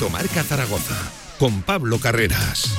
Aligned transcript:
Directo 0.00 0.18
Marca 0.18 0.42
Zaragoza 0.42 0.96
con 1.38 1.60
Pablo 1.60 1.98
Carreras. 1.98 2.74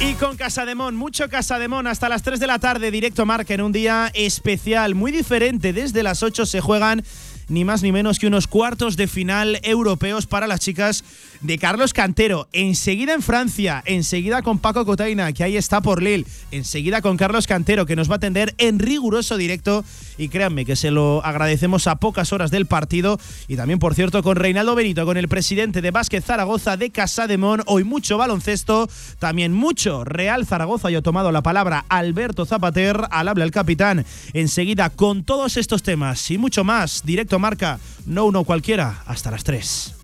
Y 0.00 0.14
con 0.14 0.38
Casademón, 0.38 0.96
mucho 0.96 1.28
Casademón, 1.28 1.86
hasta 1.86 2.08
las 2.08 2.22
3 2.22 2.40
de 2.40 2.46
la 2.46 2.58
tarde, 2.58 2.90
directo 2.90 3.26
marca 3.26 3.52
en 3.52 3.60
un 3.60 3.72
día 3.72 4.10
especial, 4.14 4.94
muy 4.94 5.12
diferente. 5.12 5.74
Desde 5.74 6.02
las 6.02 6.22
8 6.22 6.46
se 6.46 6.62
juegan 6.62 7.04
ni 7.48 7.64
más 7.64 7.82
ni 7.82 7.92
menos 7.92 8.18
que 8.18 8.26
unos 8.26 8.46
cuartos 8.46 8.96
de 8.96 9.06
final 9.06 9.60
europeos 9.62 10.26
para 10.26 10.46
las 10.46 10.60
chicas 10.60 11.04
de 11.40 11.58
Carlos 11.58 11.92
Cantero. 11.92 12.48
Enseguida 12.52 13.14
en 13.14 13.22
Francia, 13.22 13.82
enseguida 13.86 14.42
con 14.42 14.58
Paco 14.58 14.84
Cotaina, 14.84 15.32
que 15.32 15.44
ahí 15.44 15.56
está 15.56 15.80
por 15.80 16.02
Lille, 16.02 16.26
enseguida 16.50 17.02
con 17.02 17.16
Carlos 17.16 17.46
Cantero, 17.46 17.86
que 17.86 17.96
nos 17.96 18.08
va 18.10 18.14
a 18.14 18.16
atender 18.16 18.54
en 18.58 18.78
riguroso 18.78 19.36
directo. 19.36 19.84
Y 20.18 20.28
créanme 20.28 20.64
que 20.64 20.76
se 20.76 20.90
lo 20.90 21.24
agradecemos 21.24 21.86
a 21.86 21.96
pocas 21.96 22.32
horas 22.32 22.50
del 22.50 22.66
partido. 22.66 23.20
Y 23.48 23.56
también, 23.56 23.78
por 23.78 23.94
cierto, 23.94 24.22
con 24.22 24.36
Reinaldo 24.36 24.74
Benito, 24.74 25.04
con 25.04 25.16
el 25.16 25.28
presidente 25.28 25.82
de 25.82 25.90
Básquet 25.90 26.24
Zaragoza 26.24 26.76
de 26.76 26.90
Casa 26.90 27.26
de 27.26 27.36
Mon. 27.36 27.62
Hoy 27.66 27.84
mucho 27.84 28.16
baloncesto, 28.16 28.88
también 29.18 29.52
mucho 29.52 30.04
Real 30.04 30.46
Zaragoza. 30.46 30.90
Yo 30.90 31.00
he 31.00 31.02
tomado 31.02 31.32
la 31.32 31.42
palabra 31.42 31.84
Alberto 31.88 32.46
Zapater, 32.46 33.02
al 33.10 33.28
habla 33.28 33.44
el 33.44 33.50
capitán. 33.50 34.04
Enseguida 34.32 34.90
con 34.90 35.24
todos 35.24 35.56
estos 35.56 35.82
temas 35.82 36.30
y 36.30 36.38
mucho 36.38 36.64
más, 36.64 37.02
directo 37.04 37.35
marca, 37.38 37.78
no 38.04 38.24
uno 38.24 38.44
cualquiera, 38.44 39.02
hasta 39.06 39.30
las 39.30 39.44
3. 39.44 39.94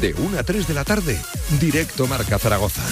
De 0.00 0.14
1 0.14 0.38
a 0.38 0.42
3 0.42 0.66
de 0.66 0.74
la 0.74 0.84
tarde, 0.84 1.20
directo 1.60 2.06
Marca 2.06 2.38
Zaragoza. 2.38 2.82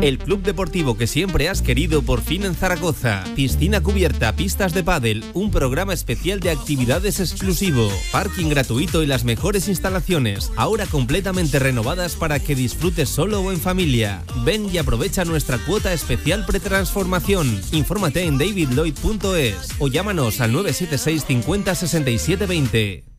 El 0.00 0.16
club 0.16 0.42
deportivo 0.42 0.96
que 0.96 1.06
siempre 1.06 1.50
has 1.50 1.60
querido 1.60 2.00
por 2.00 2.22
fin 2.22 2.44
en 2.44 2.54
Zaragoza. 2.54 3.22
Piscina 3.36 3.82
cubierta, 3.82 4.34
pistas 4.34 4.72
de 4.72 4.82
pádel, 4.82 5.22
un 5.34 5.50
programa 5.50 5.92
especial 5.92 6.40
de 6.40 6.50
actividades 6.50 7.20
exclusivo, 7.20 7.90
parking 8.10 8.48
gratuito 8.48 9.02
y 9.02 9.06
las 9.06 9.24
mejores 9.24 9.68
instalaciones, 9.68 10.52
ahora 10.56 10.86
completamente 10.86 11.58
renovadas 11.58 12.16
para 12.16 12.40
que 12.40 12.54
disfrutes 12.54 13.10
solo 13.10 13.42
o 13.42 13.52
en 13.52 13.60
familia. 13.60 14.22
Ven 14.42 14.70
y 14.72 14.78
aprovecha 14.78 15.26
nuestra 15.26 15.58
cuota 15.58 15.92
especial 15.92 16.46
pretransformación. 16.46 17.60
Infórmate 17.72 18.24
en 18.24 18.38
davidlloyd.es 18.38 19.74
o 19.78 19.88
llámanos 19.88 20.40
al 20.40 20.52
976 20.52 21.24
50 21.26 21.74
67 21.74 22.46
20. 22.46 23.09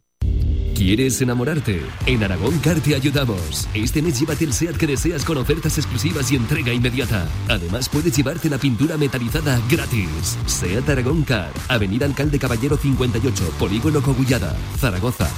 ¿Quieres 0.82 1.22
enamorarte? 1.22 1.80
En 2.08 2.24
Aragón 2.24 2.58
Car 2.58 2.80
te 2.80 2.96
ayudamos. 2.96 3.70
Este 3.72 4.02
mes 4.02 4.20
llévate 4.20 4.46
el 4.46 4.52
SEAT 4.52 4.78
que 4.78 4.88
deseas 4.88 5.24
con 5.24 5.38
ofertas 5.38 5.78
exclusivas 5.78 6.32
y 6.32 6.36
entrega 6.36 6.74
inmediata. 6.74 7.28
Además 7.48 7.88
puedes 7.88 8.18
llevarte 8.18 8.50
la 8.50 8.58
pintura 8.58 8.98
metalizada 8.98 9.62
gratis. 9.70 10.40
SEAT 10.48 10.90
Aragón 10.90 11.22
Car, 11.22 11.52
Avenida 11.68 12.08
Alcalde 12.08 12.40
Caballero 12.40 12.78
58, 12.78 13.54
Polígono 13.60 14.02
Cogullada, 14.02 14.58
Zaragoza. 14.80 15.30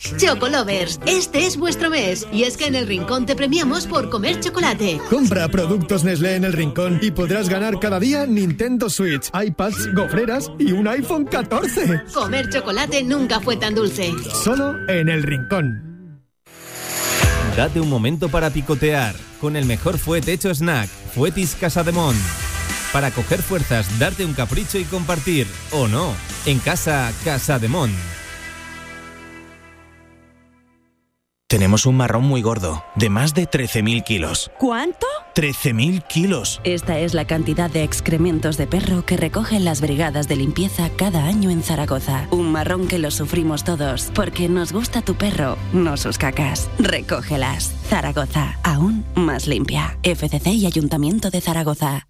Chocolovers, 0.00 0.98
este 1.06 1.46
es 1.46 1.58
vuestro 1.58 1.90
mes 1.90 2.26
y 2.32 2.44
es 2.44 2.56
que 2.56 2.66
en 2.66 2.74
el 2.74 2.86
Rincón 2.86 3.26
te 3.26 3.36
premiamos 3.36 3.86
por 3.86 4.08
comer 4.08 4.40
chocolate. 4.40 4.98
Compra 5.10 5.48
productos 5.48 6.04
Nestlé 6.04 6.36
en 6.36 6.44
el 6.44 6.54
Rincón 6.54 6.98
y 7.02 7.10
podrás 7.10 7.50
ganar 7.50 7.78
cada 7.78 8.00
día 8.00 8.24
Nintendo 8.26 8.88
Switch, 8.88 9.30
iPads, 9.34 9.94
gofreras 9.94 10.50
y 10.58 10.72
un 10.72 10.88
iPhone 10.88 11.26
14. 11.26 12.04
Comer 12.14 12.48
chocolate 12.48 13.02
nunca 13.02 13.40
fue 13.40 13.56
tan 13.56 13.74
dulce. 13.74 14.14
Solo 14.42 14.74
en 14.88 15.10
el 15.10 15.22
Rincón. 15.22 16.22
Date 17.56 17.78
un 17.78 17.90
momento 17.90 18.30
para 18.30 18.48
picotear 18.48 19.14
con 19.38 19.54
el 19.54 19.66
mejor 19.66 19.98
fuete 19.98 20.32
hecho 20.32 20.54
snack, 20.54 20.88
Fuetis 21.14 21.54
Casademón. 21.54 22.16
Para 22.92 23.10
coger 23.10 23.42
fuerzas, 23.42 23.86
darte 23.98 24.24
un 24.24 24.32
capricho 24.32 24.78
y 24.78 24.84
compartir, 24.84 25.46
o 25.72 25.88
no, 25.88 26.14
en 26.46 26.58
casa 26.58 27.12
Casademón. 27.24 27.90
Tenemos 31.50 31.84
un 31.84 31.96
marrón 31.96 32.22
muy 32.22 32.42
gordo, 32.42 32.84
de 32.94 33.10
más 33.10 33.34
de 33.34 33.50
13.000 33.50 34.04
kilos. 34.04 34.52
¿Cuánto? 34.56 35.08
13.000 35.34 36.06
kilos. 36.06 36.60
Esta 36.62 37.00
es 37.00 37.12
la 37.12 37.24
cantidad 37.24 37.68
de 37.68 37.82
excrementos 37.82 38.56
de 38.56 38.68
perro 38.68 39.04
que 39.04 39.16
recogen 39.16 39.64
las 39.64 39.80
brigadas 39.80 40.28
de 40.28 40.36
limpieza 40.36 40.90
cada 40.90 41.24
año 41.24 41.50
en 41.50 41.64
Zaragoza. 41.64 42.28
Un 42.30 42.52
marrón 42.52 42.86
que 42.86 43.00
lo 43.00 43.10
sufrimos 43.10 43.64
todos, 43.64 44.12
porque 44.14 44.48
nos 44.48 44.72
gusta 44.72 45.02
tu 45.02 45.16
perro, 45.16 45.58
no 45.72 45.96
sus 45.96 46.18
cacas. 46.18 46.70
Recógelas. 46.78 47.74
Zaragoza, 47.88 48.56
aún 48.62 49.04
más 49.16 49.48
limpia. 49.48 49.98
FCC 50.04 50.54
y 50.54 50.66
Ayuntamiento 50.66 51.30
de 51.30 51.40
Zaragoza. 51.40 52.09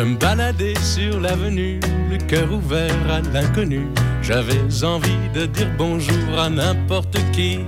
Je 0.00 0.04
me 0.06 0.16
baladais 0.16 0.72
sur 0.82 1.20
l'avenue, 1.20 1.78
le 2.10 2.16
cœur 2.26 2.50
ouvert 2.50 2.90
à 3.10 3.20
l'inconnu. 3.20 3.86
J'avais 4.22 4.58
envie 4.82 5.28
de 5.34 5.44
dire 5.44 5.70
bonjour 5.76 6.38
a 6.38 6.48
n'importe 6.48 7.18
qui, 7.32 7.58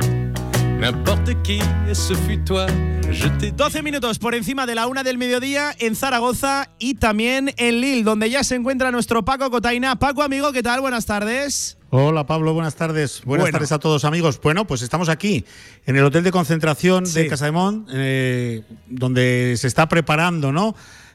n'importe 0.80 1.42
qui, 1.42 1.60
et 1.90 1.94
ce 1.94 2.14
fut 2.14 2.38
toi. 2.38 2.68
Je 3.10 3.28
t'ai 3.38 3.50
12 3.50 3.82
minutos 3.82 4.18
por 4.18 4.34
encima 4.34 4.64
de 4.64 4.74
la 4.74 4.86
una 4.86 5.02
del 5.02 5.18
mediodía 5.18 5.74
en 5.78 5.94
Zaragoza 5.94 6.70
y 6.78 6.94
también 6.94 7.52
en 7.58 7.82
Lille, 7.82 8.02
donde 8.02 8.30
ya 8.30 8.42
se 8.44 8.54
encuentra 8.54 8.90
nuestro 8.90 9.22
Paco 9.22 9.50
Cotaina. 9.50 9.96
Paco, 9.96 10.22
amigo, 10.22 10.52
¿qué 10.52 10.62
tal? 10.62 10.80
Buenas 10.80 11.04
tardes. 11.04 11.76
Hola 11.90 12.24
Pablo, 12.24 12.54
buenas 12.54 12.76
tardes. 12.76 13.20
Buenas 13.26 13.44
Bueno. 13.44 13.52
tardes 13.56 13.72
a 13.72 13.78
todos 13.78 14.06
amigos. 14.06 14.40
Bueno, 14.42 14.66
pues 14.66 14.80
estamos 14.80 15.10
aquí 15.10 15.44
en 15.84 15.96
el 15.96 16.04
hotel 16.04 16.24
de 16.24 16.30
concentración 16.32 17.04
Sí. 17.04 17.24
de 17.24 17.26
Casademón, 17.28 17.84
eh, 17.92 18.62
donde 18.88 19.54
se 19.58 19.66
está 19.66 19.86
preparando, 19.86 20.50
¿no? 20.50 20.74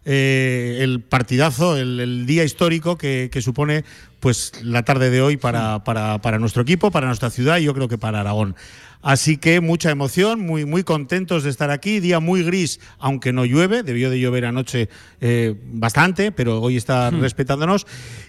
Eh, 0.10 0.78
el 0.80 1.02
partidazo, 1.02 1.76
el, 1.76 2.00
el 2.00 2.26
día 2.26 2.46
histórico 2.46 2.98
que, 2.98 3.30
que 3.30 3.42
supone 3.42 3.84
pues 4.22 4.54
la 4.64 4.84
tarde 4.84 5.10
de 5.10 5.22
hoy 5.22 5.36
para, 5.36 5.84
para, 5.84 6.22
para 6.22 6.40
nuestro 6.40 6.62
equipo, 6.62 6.92
para 6.92 7.08
nuestra 7.08 7.30
ciudad 7.30 7.58
y 7.58 7.66
yo 7.66 7.74
creo 7.74 7.90
que 7.90 7.98
para 7.98 8.22
Aragón. 8.22 8.56
Así 9.02 9.38
que 9.38 9.62
mucha 9.62 9.92
emoción, 9.92 10.40
muy, 10.40 10.66
muy 10.66 10.84
contentos 10.84 11.44
de 11.44 11.50
estar 11.50 11.70
aquí. 11.70 12.00
Día 12.00 12.20
muy 12.20 12.44
gris, 12.44 12.80
aunque 13.00 13.32
no 13.32 13.46
llueve. 13.46 13.84
Debió 13.84 14.10
de 14.10 14.20
llover 14.20 14.46
anoche 14.46 14.90
eh, 15.22 15.56
bastante, 15.72 16.32
pero 16.32 16.62
hoy 16.62 16.78
está 16.78 17.12
respetándonos. 17.12 17.86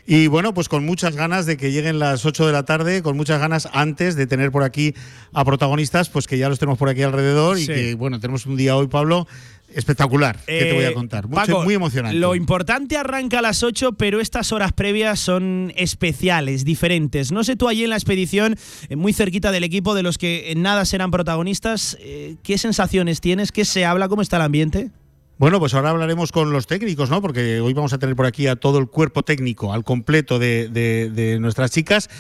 Y 0.07 0.27
bueno, 0.27 0.53
pues 0.55 0.69
con 0.69 0.85
muchas 0.85 1.17
ganas 1.17 1.47
de 1.47 1.57
que 1.57 1.73
lleguen 1.73 1.99
las 1.99 2.27
8 2.27 2.47
de 2.47 2.53
la 2.53 2.65
tarde, 2.65 3.03
con 3.03 3.17
muchas 3.17 3.41
ganas 3.41 3.69
antes 3.73 4.15
de 4.15 4.27
tener 4.27 4.53
por 4.53 4.63
aquí 4.63 4.95
a 5.33 5.45
protagonistas, 5.45 6.11
pues 6.11 6.27
que 6.27 6.39
ya 6.39 6.49
los 6.49 6.59
tenemos 6.59 6.79
por 6.79 6.91
aquí 6.91 7.03
alrededor 7.03 7.59
y 7.59 7.67
que 7.67 7.95
bueno, 7.95 8.21
tenemos 8.21 8.47
un 8.47 8.57
día 8.57 8.77
hoy, 8.77 8.89
Pablo, 8.89 9.27
espectacular. 9.75 10.39
¿Qué 10.47 10.65
te 10.65 10.73
voy 10.73 10.85
a 10.85 10.91
Eh, 10.91 10.95
contar? 10.95 11.29
Mucho- 11.29 11.41
Paco, 11.47 11.63
muy 11.63 11.75
emocionante. 11.75 12.19
Lo 12.19 12.35
importante 12.35 12.97
arranca 12.97 13.39
a 13.41 13.43
las 13.43 13.63
8, 13.63 13.93
pero 13.93 14.21
estas 14.21 14.53
horas 14.53 14.73
previas 14.73 15.21
son 15.21 15.73
especiales, 15.77 16.65
diferentes. 16.65 17.33
No 17.33 17.45
sé 17.45 17.57
tú 17.57 17.69
allí 17.69 17.85
en 17.85 17.91
la 17.91 17.97
expedición, 17.97 18.57
eh, 18.89 18.97
muy 18.97 19.13
cerquita 19.13 19.51
del 19.53 19.65
equipo, 19.65 19.95
de 19.95 20.03
los 20.03 20.19
que 20.19 20.51
en 20.53 20.63
nada 20.63 20.85
serán 20.85 21.11
protagonistas, 21.11 21.97
eh, 22.01 22.37
¿qué 22.43 22.59
sensaciones 22.59 23.21
tienes? 23.21 23.53
¿Qué 23.53 23.65
se 23.65 23.85
habla? 23.85 24.09
¿Cómo 24.09 24.23
está 24.23 24.37
el 24.37 24.43
ambiente? 24.43 24.91
Bueno, 25.39 25.61
pues 25.61 25.73
ahora 25.75 25.91
hablaremos 25.91 26.33
con 26.33 26.51
los 26.51 26.67
técnicos, 26.67 27.11
¿no? 27.11 27.23
Porque 27.23 27.61
hoy 27.61 27.73
vamos 27.73 27.93
a 27.93 27.99
tener 27.99 28.17
por 28.17 28.27
aquí 28.27 28.49
a 28.49 28.57
todo 28.57 28.79
el 28.79 28.89
cuerpo 28.89 29.23
técnico, 29.23 29.73
al 29.73 29.85
completo 29.85 30.41
de, 30.41 30.69
de- 30.69 31.11
de 31.11 31.39
nuestras 31.39 31.71
chicas. 31.71 32.11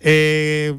Eh, 0.00 0.74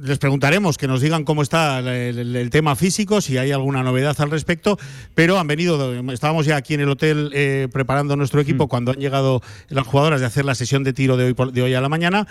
les 0.00 0.18
preguntaremos 0.18 0.76
que 0.76 0.86
nos 0.88 1.00
digan 1.00 1.24
cómo 1.24 1.42
está 1.42 1.78
el, 1.78 1.86
el- 2.18 2.36
el 2.36 2.50
tema 2.50 2.76
físico, 2.76 3.20
si 3.20 3.38
hay 3.38 3.52
alguna 3.52 3.82
novedad 3.82 4.14
al 4.20 4.30
respecto, 4.30 4.78
pero 5.14 5.38
han 5.38 5.46
venido, 5.46 5.94
estábamos 6.12 6.46
ya 6.46 6.56
aquí 6.56 6.74
en 6.74 6.80
el 6.80 6.88
hotel 6.88 7.30
eh, 7.32 7.68
preparando 7.72 8.16
nuestro 8.16 8.40
equipo 8.40 8.68
cuando 8.68 8.92
han 8.92 8.98
llegado 8.98 9.40
las 9.68 9.86
jugadoras 9.86 10.20
de 10.20 10.26
hacer 10.26 10.44
la 10.44 10.54
sesión 10.54 10.84
de 10.84 10.92
tiro 10.92 11.16
de 11.16 11.24
hoy, 11.26 11.34
por- 11.34 11.52
de 11.52 11.62
hoy 11.62 11.74
a 11.74 11.80
la 11.80 11.88
mañana 11.88 12.26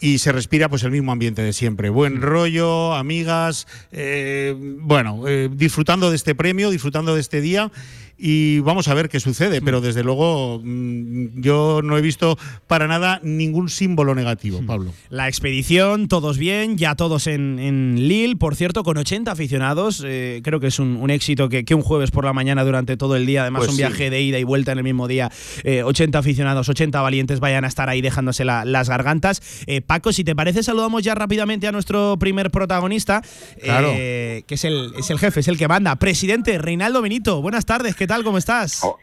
y 0.00 0.18
se 0.18 0.30
respira 0.32 0.68
pues 0.68 0.84
el 0.84 0.92
mismo 0.92 1.10
ambiente 1.10 1.42
de 1.42 1.52
siempre. 1.52 1.90
Buen 1.90 2.22
rollo, 2.22 2.94
amigas, 2.94 3.66
eh, 3.90 4.54
bueno, 4.80 5.26
eh, 5.26 5.48
disfrutando 5.52 6.10
de 6.10 6.16
este 6.16 6.34
premio, 6.36 6.70
disfrutando 6.70 7.14
de 7.14 7.20
este 7.20 7.40
día 7.40 7.70
y 8.18 8.58
vamos 8.60 8.88
a 8.88 8.94
ver 8.94 9.08
qué 9.08 9.20
sucede, 9.20 9.62
pero 9.62 9.80
desde 9.80 10.02
luego 10.02 10.60
mm, 10.62 11.40
yo 11.40 11.80
no 11.84 11.96
he 11.96 12.00
visto 12.00 12.36
para 12.66 12.88
nada 12.88 13.20
ningún 13.22 13.68
símbolo 13.68 14.14
negativo, 14.16 14.60
Pablo. 14.66 14.92
La 15.08 15.28
expedición, 15.28 16.08
todos 16.08 16.36
bien, 16.36 16.76
ya 16.76 16.96
todos 16.96 17.28
en, 17.28 17.60
en 17.60 18.08
Lille, 18.08 18.34
por 18.34 18.56
cierto, 18.56 18.82
con 18.82 18.96
80 18.96 19.30
aficionados, 19.30 20.02
eh, 20.04 20.40
creo 20.42 20.58
que 20.58 20.66
es 20.66 20.80
un, 20.80 21.08
éxito 21.10 21.48
que, 21.48 21.64
un 21.74 21.82
jueves 21.82 22.10
por 22.10 22.24
la 22.24 22.32
mañana 22.32 22.64
durante 22.64 22.96
todo 22.96 23.14
el 23.14 23.24
día, 23.24 23.42
además 23.42 23.60
pues 23.60 23.70
un 23.70 23.76
viaje 23.76 24.10
de 24.10 24.20
ida 24.20 24.38
y 24.40 24.44
vuelta 24.44 24.72
en 24.72 24.78
el 24.78 24.84
mismo 24.84 25.06
día, 25.06 25.30
80 25.64 26.18
aficionados, 26.18 26.68
80 26.68 27.00
valientes 27.00 27.38
vayan 27.38 27.64
a 27.64 27.68
estar 27.68 27.88
ahí 27.88 28.00
dejándose 28.00 28.44
las 28.44 28.88
gargantas. 28.88 29.40
Paco, 29.86 30.12
si 30.12 30.24
te 30.24 30.34
parece, 30.34 30.64
saludamos 30.64 31.04
ya 31.04 31.14
rápidamente 31.14 31.68
a 31.68 31.72
nuestro 31.72 32.16
primer 32.18 32.50
protagonista, 32.50 33.22
que 33.60 34.44
es 34.48 34.64
el, 34.64 34.92
es 34.98 35.10
el 35.10 35.18
jefe, 35.18 35.40
es 35.40 35.48
el 35.48 35.56
que 35.56 35.68
manda, 35.68 35.94
presidente 35.96 36.58
Reinaldo 36.58 37.00
Benito. 37.00 37.40
Buenas 37.40 37.64
tardes, 37.64 37.94
¿qué 37.94 38.07
tal? 38.08 38.24
¿Cómo 38.24 38.38
estás? 38.38 38.82
Oh, 38.82 38.98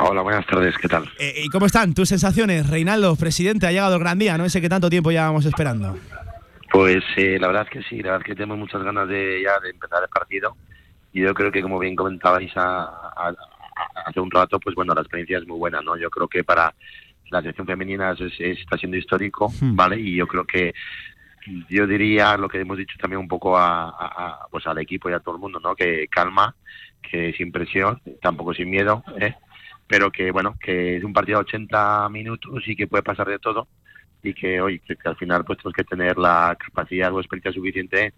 hola, 0.00 0.20
buenas 0.20 0.46
tardes, 0.46 0.76
¿qué 0.76 0.88
tal? 0.88 1.10
Eh, 1.18 1.42
¿Y 1.44 1.48
cómo 1.48 1.64
están 1.64 1.94
tus 1.94 2.10
sensaciones, 2.10 2.68
Reinaldo, 2.68 3.16
presidente? 3.16 3.66
Ha 3.66 3.72
llegado 3.72 3.94
el 3.94 4.00
gran 4.00 4.18
día, 4.18 4.36
¿no? 4.36 4.44
Ese 4.44 4.60
que 4.60 4.68
tanto 4.68 4.90
tiempo 4.90 5.10
llevábamos 5.10 5.46
esperando. 5.46 5.96
Pues 6.70 7.02
eh, 7.16 7.38
la 7.40 7.46
verdad 7.46 7.62
es 7.62 7.70
que 7.70 7.82
sí, 7.88 8.02
la 8.02 8.10
verdad 8.10 8.20
es 8.20 8.26
que 8.26 8.34
tenemos 8.34 8.58
muchas 8.58 8.82
ganas 8.82 9.08
de 9.08 9.42
ya 9.42 9.58
de 9.60 9.70
empezar 9.70 10.02
el 10.02 10.08
partido. 10.10 10.54
Y 11.14 11.22
yo 11.22 11.32
creo 11.32 11.50
que, 11.50 11.62
como 11.62 11.78
bien 11.78 11.96
comentabais 11.96 12.52
hace 12.54 14.20
un 14.20 14.30
rato, 14.30 14.60
pues 14.60 14.74
bueno, 14.74 14.92
la 14.92 15.00
experiencia 15.00 15.38
es 15.38 15.46
muy 15.46 15.56
buena, 15.56 15.80
¿no? 15.80 15.96
Yo 15.96 16.10
creo 16.10 16.28
que 16.28 16.44
para 16.44 16.74
la 17.30 17.40
selección 17.40 17.66
femenina 17.66 18.14
está 18.18 18.76
siendo 18.76 18.96
histórico, 18.96 19.50
hmm. 19.60 19.74
¿vale? 19.74 19.98
Y 19.98 20.16
yo 20.16 20.26
creo 20.26 20.44
que 20.44 20.74
yo 21.68 21.86
diría 21.86 22.36
lo 22.36 22.48
que 22.48 22.60
hemos 22.60 22.76
dicho 22.76 22.96
también 23.00 23.20
un 23.20 23.28
poco 23.28 23.56
a, 23.56 24.46
pues 24.50 24.66
al 24.66 24.78
equipo 24.78 25.08
y 25.08 25.12
a 25.12 25.20
todo 25.20 25.36
el 25.36 25.40
mundo, 25.40 25.60
¿no? 25.60 25.74
Que 25.74 26.06
calma, 26.08 26.54
que 27.10 27.32
sin 27.32 27.52
presión, 27.52 28.00
tampoco 28.20 28.54
sin 28.54 28.70
miedo, 28.70 29.02
¿eh? 29.20 29.34
pero 29.86 30.10
que 30.10 30.30
bueno, 30.30 30.56
que 30.60 30.96
es 30.96 31.04
un 31.04 31.12
partido 31.12 31.38
de 31.38 31.44
80 31.44 32.08
minutos 32.10 32.62
y 32.66 32.76
que 32.76 32.86
puede 32.86 33.02
pasar 33.02 33.28
de 33.28 33.38
todo 33.38 33.68
y 34.22 34.34
que 34.34 34.60
hoy 34.60 34.80
que, 34.80 34.96
al 35.04 35.16
final 35.16 35.44
pues 35.44 35.58
tenemos 35.58 35.74
que 35.74 35.84
tener 35.84 36.18
la 36.18 36.56
capacidad 36.58 37.12
o 37.12 37.20
experiencia 37.20 37.52
suficiente 37.52 38.12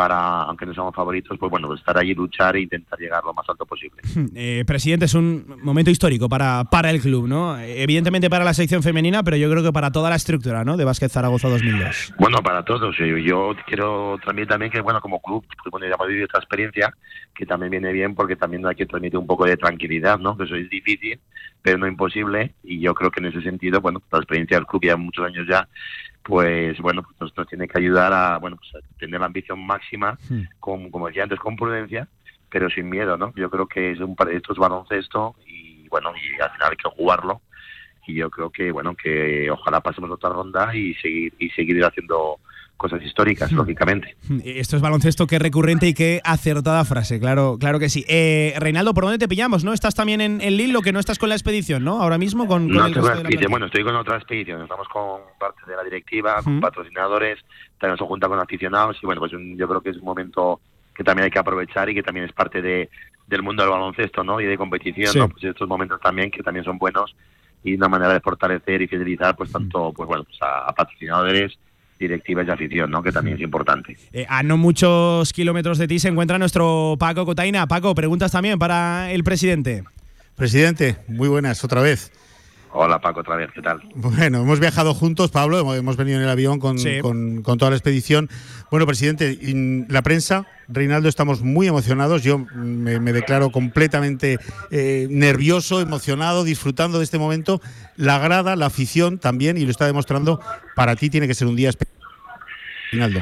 para, 0.00 0.44
aunque 0.44 0.64
no 0.64 0.72
somos 0.72 0.94
favoritos, 0.94 1.36
pues 1.38 1.50
bueno, 1.50 1.74
estar 1.74 1.98
allí, 1.98 2.14
luchar 2.14 2.56
e 2.56 2.62
intentar 2.62 2.98
llegar 2.98 3.22
lo 3.22 3.34
más 3.34 3.46
alto 3.46 3.66
posible. 3.66 4.00
Eh, 4.34 4.64
presidente, 4.66 5.06
es 5.06 5.14
un 5.14 5.58
momento 5.62 5.90
histórico 5.90 6.28
para, 6.28 6.64
para 6.64 6.88
el 6.90 7.00
club, 7.00 7.26
¿no? 7.26 7.58
Evidentemente 7.58 8.30
para 8.30 8.44
la 8.44 8.54
sección 8.54 8.82
femenina, 8.82 9.22
pero 9.22 9.36
yo 9.36 9.50
creo 9.50 9.62
que 9.62 9.72
para 9.72 9.90
toda 9.90 10.08
la 10.08 10.16
estructura, 10.16 10.64
¿no? 10.64 10.76
De 10.76 10.84
Básquet 10.84 11.10
Zaragoza 11.10 11.48
2002. 11.48 12.14
Bueno, 12.18 12.38
para 12.42 12.64
todos. 12.64 12.96
Yo 12.96 13.54
quiero 13.66 14.18
también, 14.24 14.46
también 14.48 14.70
que, 14.70 14.80
bueno, 14.80 15.00
como 15.00 15.20
club, 15.20 15.44
pues 15.62 15.70
bueno, 15.70 15.86
ya 15.86 15.94
hemos 15.94 16.06
vivido 16.06 16.26
esta 16.26 16.38
experiencia, 16.38 16.94
que 17.34 17.44
también 17.44 17.70
viene 17.70 17.92
bien 17.92 18.14
porque 18.14 18.36
también 18.36 18.64
hay 18.66 18.76
que 18.76 18.86
transmitir 18.86 19.18
un 19.18 19.26
poco 19.26 19.44
de 19.44 19.56
tranquilidad, 19.56 20.18
¿no? 20.18 20.36
Que 20.36 20.44
eso 20.44 20.54
es 20.54 20.70
difícil, 20.70 21.18
pero 21.60 21.76
no 21.76 21.88
imposible. 21.88 22.54
Y 22.62 22.80
yo 22.80 22.94
creo 22.94 23.10
que 23.10 23.20
en 23.20 23.26
ese 23.26 23.42
sentido, 23.42 23.80
bueno, 23.80 24.00
la 24.12 24.18
experiencia 24.18 24.56
del 24.56 24.66
club 24.66 24.82
ya 24.84 24.96
muchos 24.96 25.26
años 25.26 25.46
ya 25.48 25.68
pues 26.30 26.78
bueno, 26.78 27.02
pues 27.02 27.32
nos, 27.36 27.48
tiene 27.48 27.68
que 27.68 27.78
ayudar 27.78 28.12
a, 28.12 28.38
bueno, 28.38 28.56
pues 28.56 28.84
tener 28.98 29.20
la 29.20 29.26
ambición 29.26 29.66
máxima, 29.66 30.18
con, 30.60 30.90
como 30.90 31.08
decía 31.08 31.24
antes, 31.24 31.38
con 31.38 31.56
prudencia, 31.56 32.08
pero 32.48 32.70
sin 32.70 32.88
miedo, 32.88 33.16
¿no? 33.16 33.32
Yo 33.36 33.50
creo 33.50 33.66
que 33.66 33.92
es 33.92 34.00
un 34.00 34.16
esto 34.32 34.52
es 34.52 34.58
baloncesto 34.58 35.34
y 35.46 35.88
bueno, 35.88 36.12
y 36.14 36.40
al 36.40 36.50
final 36.52 36.70
hay 36.70 36.76
que 36.76 36.88
jugarlo 36.88 37.42
y 38.06 38.14
yo 38.14 38.30
creo 38.30 38.50
que 38.50 38.72
bueno, 38.72 38.94
que 38.94 39.50
ojalá 39.50 39.80
pasemos 39.80 40.10
otra 40.10 40.30
ronda 40.30 40.74
y 40.74 40.94
seguir 40.94 41.34
y 41.38 41.50
seguir 41.50 41.84
haciendo 41.84 42.38
cosas 42.80 43.02
históricas, 43.02 43.52
hmm. 43.52 43.56
lógicamente. 43.56 44.16
Hmm. 44.26 44.38
Esto 44.42 44.76
es 44.76 44.82
baloncesto, 44.82 45.26
qué 45.26 45.38
recurrente 45.38 45.86
y 45.86 45.92
qué 45.92 46.22
acertada 46.24 46.82
frase, 46.86 47.20
claro, 47.20 47.58
claro 47.60 47.78
que 47.78 47.90
sí. 47.90 48.06
Eh, 48.08 48.54
Reinaldo, 48.58 48.94
¿por 48.94 49.04
dónde 49.04 49.18
te 49.18 49.28
pillamos? 49.28 49.64
¿No? 49.64 49.74
Estás 49.74 49.94
también 49.94 50.22
en, 50.22 50.40
en 50.40 50.56
Lille, 50.56 50.72
lo 50.72 50.80
que 50.80 50.90
no 50.90 50.98
estás 50.98 51.18
con 51.18 51.28
la 51.28 51.34
expedición, 51.34 51.84
¿no? 51.84 52.00
Ahora 52.00 52.16
mismo 52.16 52.46
con, 52.46 52.68
no, 52.68 52.86
el 52.86 52.94
Bueno, 53.50 53.66
estoy 53.66 53.84
con 53.84 53.94
otra 53.96 54.16
expedición, 54.16 54.62
estamos 54.62 54.88
con 54.88 55.20
parte 55.38 55.60
de 55.66 55.76
la 55.76 55.84
directiva, 55.84 56.42
con 56.42 56.58
patrocinadores, 56.58 57.38
también 57.78 57.98
se 57.98 58.04
junta 58.04 58.28
con 58.28 58.40
aficionados 58.40 58.96
y 59.02 59.04
bueno, 59.04 59.20
pues 59.20 59.32
yo 59.32 59.68
creo 59.68 59.82
que 59.82 59.90
es 59.90 59.98
un 59.98 60.04
momento 60.04 60.60
que 60.94 61.04
también 61.04 61.24
hay 61.24 61.30
que 61.30 61.38
aprovechar 61.38 61.90
y 61.90 61.94
que 61.94 62.02
también 62.02 62.24
es 62.24 62.32
parte 62.32 62.62
de, 62.62 62.88
del 63.26 63.42
mundo 63.42 63.62
del 63.62 63.72
baloncesto, 63.72 64.24
¿no? 64.24 64.40
Y 64.40 64.46
de 64.46 64.56
competición, 64.56 65.12
¿no? 65.16 65.28
Pues 65.28 65.44
estos 65.44 65.68
momentos 65.68 66.00
también 66.00 66.30
que 66.30 66.42
también 66.42 66.64
son 66.64 66.78
buenos 66.78 67.14
y 67.62 67.74
una 67.74 67.88
manera 67.88 68.14
de 68.14 68.20
fortalecer 68.20 68.80
y 68.80 68.88
fidelizar 68.88 69.36
pues 69.36 69.52
tanto 69.52 69.92
pues 69.92 70.06
bueno 70.08 70.24
pues 70.24 70.38
a 70.40 70.72
patrocinadores 70.74 71.58
directiva 72.00 72.42
y 72.42 72.50
afición, 72.50 72.90
¿no? 72.90 73.02
que 73.02 73.12
también 73.12 73.36
es 73.36 73.42
importante. 73.42 73.96
Eh, 74.12 74.26
a 74.28 74.42
no 74.42 74.56
muchos 74.56 75.32
kilómetros 75.32 75.78
de 75.78 75.86
ti 75.86 75.98
se 75.98 76.08
encuentra 76.08 76.38
nuestro 76.38 76.96
Paco 76.98 77.26
Cotaina. 77.26 77.66
Paco, 77.68 77.94
preguntas 77.94 78.32
también 78.32 78.58
para 78.58 79.12
el 79.12 79.22
presidente. 79.22 79.84
Presidente, 80.34 80.96
muy 81.06 81.28
buenas 81.28 81.62
otra 81.62 81.82
vez. 81.82 82.10
Hola 82.72 83.00
Paco, 83.00 83.20
otra 83.20 83.34
vez, 83.34 83.50
¿qué 83.52 83.62
tal? 83.62 83.82
Bueno, 83.96 84.42
hemos 84.42 84.60
viajado 84.60 84.94
juntos, 84.94 85.30
Pablo, 85.30 85.74
hemos 85.74 85.96
venido 85.96 86.18
en 86.18 86.24
el 86.24 86.30
avión 86.30 86.60
con, 86.60 86.76
con, 87.42 87.58
toda 87.58 87.70
la 87.70 87.76
expedición. 87.76 88.30
Bueno, 88.70 88.86
presidente, 88.86 89.38
la 89.88 90.02
prensa, 90.02 90.46
Reinaldo, 90.68 91.08
estamos 91.08 91.42
muy 91.42 91.66
emocionados. 91.66 92.22
Yo 92.22 92.38
me, 92.38 93.12
declaro 93.12 93.50
completamente 93.50 94.38
eh, 94.70 95.08
nervioso, 95.10 95.80
emocionado, 95.80 96.44
disfrutando 96.44 96.98
de 96.98 97.04
este 97.04 97.18
momento. 97.18 97.60
La 97.96 98.18
grada, 98.18 98.54
la 98.54 98.66
afición 98.66 99.18
también, 99.18 99.56
y 99.56 99.64
lo 99.64 99.72
está 99.72 99.86
demostrando, 99.86 100.40
para 100.76 100.94
ti 100.94 101.10
tiene 101.10 101.26
que 101.26 101.34
ser 101.34 101.48
un 101.48 101.56
día 101.56 101.70
especial. 101.70 101.98
Reinaldo. 102.92 103.20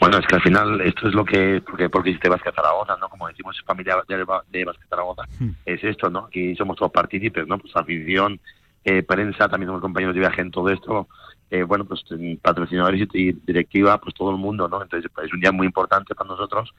Bueno, 0.00 0.18
es 0.18 0.26
que 0.26 0.36
al 0.36 0.42
final 0.42 0.80
esto 0.80 1.08
es 1.08 1.14
lo 1.14 1.24
que, 1.24 1.62
porque, 1.66 1.88
porque 1.88 2.10
hiciste 2.10 2.28
Vázquez 2.28 2.54
Zaragoza, 2.54 2.96
¿no? 3.00 3.08
Como 3.08 3.28
decimos, 3.28 3.60
familia 3.66 3.96
de, 4.06 4.26
de 4.50 4.64
Vázquez 4.64 4.88
Zaragoza, 4.88 5.22
hmm. 5.38 5.50
es 5.64 5.82
esto, 5.84 6.10
¿no? 6.10 6.26
Aquí 6.26 6.54
somos 6.56 6.76
todos 6.76 6.92
partícipes, 6.92 7.46
¿no? 7.46 7.58
Pues 7.58 7.74
afición, 7.76 8.40
eh, 8.84 9.02
prensa, 9.02 9.48
también 9.48 9.68
somos 9.68 9.82
compañeros 9.82 10.14
de 10.14 10.20
viaje 10.20 10.42
en 10.42 10.50
todo 10.50 10.68
esto, 10.68 11.08
eh, 11.50 11.62
bueno, 11.62 11.84
pues 11.84 12.04
patrocinadores 12.42 13.08
y, 13.12 13.32
directiva, 13.32 13.98
pues 13.98 14.14
todo 14.14 14.30
el 14.30 14.36
mundo, 14.36 14.68
¿no? 14.68 14.82
Entonces 14.82 15.10
es 15.24 15.32
un 15.32 15.40
día 15.40 15.52
muy 15.52 15.66
importante 15.66 16.14
para 16.14 16.28
nosotros, 16.28 16.74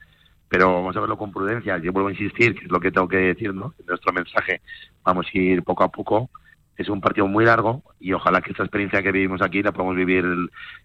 pero 0.48 0.72
vamos 0.74 0.96
a 0.96 1.00
verlo 1.00 1.18
con 1.18 1.32
prudencia. 1.32 1.78
Yo 1.78 1.92
vuelvo 1.92 2.08
a 2.08 2.12
insistir, 2.12 2.54
que 2.54 2.66
es 2.66 2.70
lo 2.70 2.80
que 2.80 2.92
tengo 2.92 3.08
que 3.08 3.16
decir, 3.16 3.54
¿no? 3.54 3.74
En 3.78 3.86
nuestro 3.86 4.12
mensaje 4.12 4.60
vamos 5.02 5.26
a 5.26 5.38
ir 5.38 5.62
poco 5.62 5.84
a 5.84 5.88
poco, 5.88 6.30
es 6.76 6.88
un 6.88 7.00
partido 7.00 7.26
muy 7.26 7.44
largo 7.44 7.82
y 7.98 8.12
ojalá 8.12 8.40
que 8.40 8.50
esta 8.50 8.62
experiencia 8.62 9.02
que 9.02 9.12
vivimos 9.12 9.42
aquí 9.42 9.62
la 9.62 9.72
podamos 9.72 9.96
vivir 9.96 10.24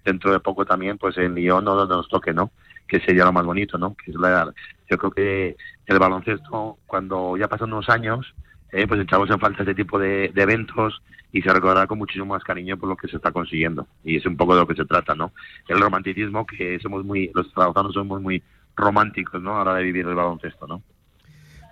dentro 0.05 0.31
de 0.31 0.39
poco 0.39 0.65
también 0.65 0.97
pues 0.97 1.17
en 1.17 1.35
Lyon 1.35 1.65
donde 1.65 1.95
nos 1.95 2.07
toque, 2.07 2.33
¿no? 2.33 2.51
Que 2.87 2.99
sería 3.01 3.25
lo 3.25 3.33
más 3.33 3.45
bonito, 3.45 3.77
¿no? 3.77 3.95
Que 3.95 4.11
es 4.11 4.17
la, 4.17 4.53
yo 4.89 4.97
creo 4.97 5.11
que 5.11 5.57
el 5.85 5.99
baloncesto 5.99 6.77
cuando 6.85 7.35
ya 7.37 7.47
pasan 7.47 7.73
unos 7.73 7.89
años 7.89 8.33
eh, 8.71 8.87
pues 8.87 9.01
echamos 9.01 9.29
en 9.29 9.39
falta 9.39 9.63
este 9.63 9.75
tipo 9.75 9.99
de, 9.99 10.31
eventos 10.35 11.01
y 11.33 11.41
se 11.41 11.53
recordará 11.53 11.87
con 11.87 11.97
muchísimo 11.97 12.27
más 12.27 12.43
cariño 12.43 12.77
por 12.77 12.89
lo 12.89 12.95
que 12.95 13.07
se 13.07 13.17
está 13.17 13.31
consiguiendo 13.31 13.87
y 14.03 14.17
es 14.17 14.25
un 14.25 14.37
poco 14.37 14.53
de 14.53 14.61
lo 14.61 14.67
que 14.67 14.75
se 14.75 14.85
trata, 14.85 15.13
¿no? 15.13 15.33
El 15.67 15.79
romanticismo 15.79 16.45
que 16.45 16.79
somos 16.79 17.03
muy 17.03 17.31
los 17.33 17.51
trabajadores 17.53 17.93
somos 17.93 18.21
muy 18.21 18.41
románticos, 18.75 19.41
¿no? 19.41 19.51
A 19.51 19.55
la 19.55 19.71
hora 19.71 19.75
de 19.75 19.83
vivir 19.83 20.07
el 20.07 20.15
baloncesto, 20.15 20.67
¿no? 20.67 20.81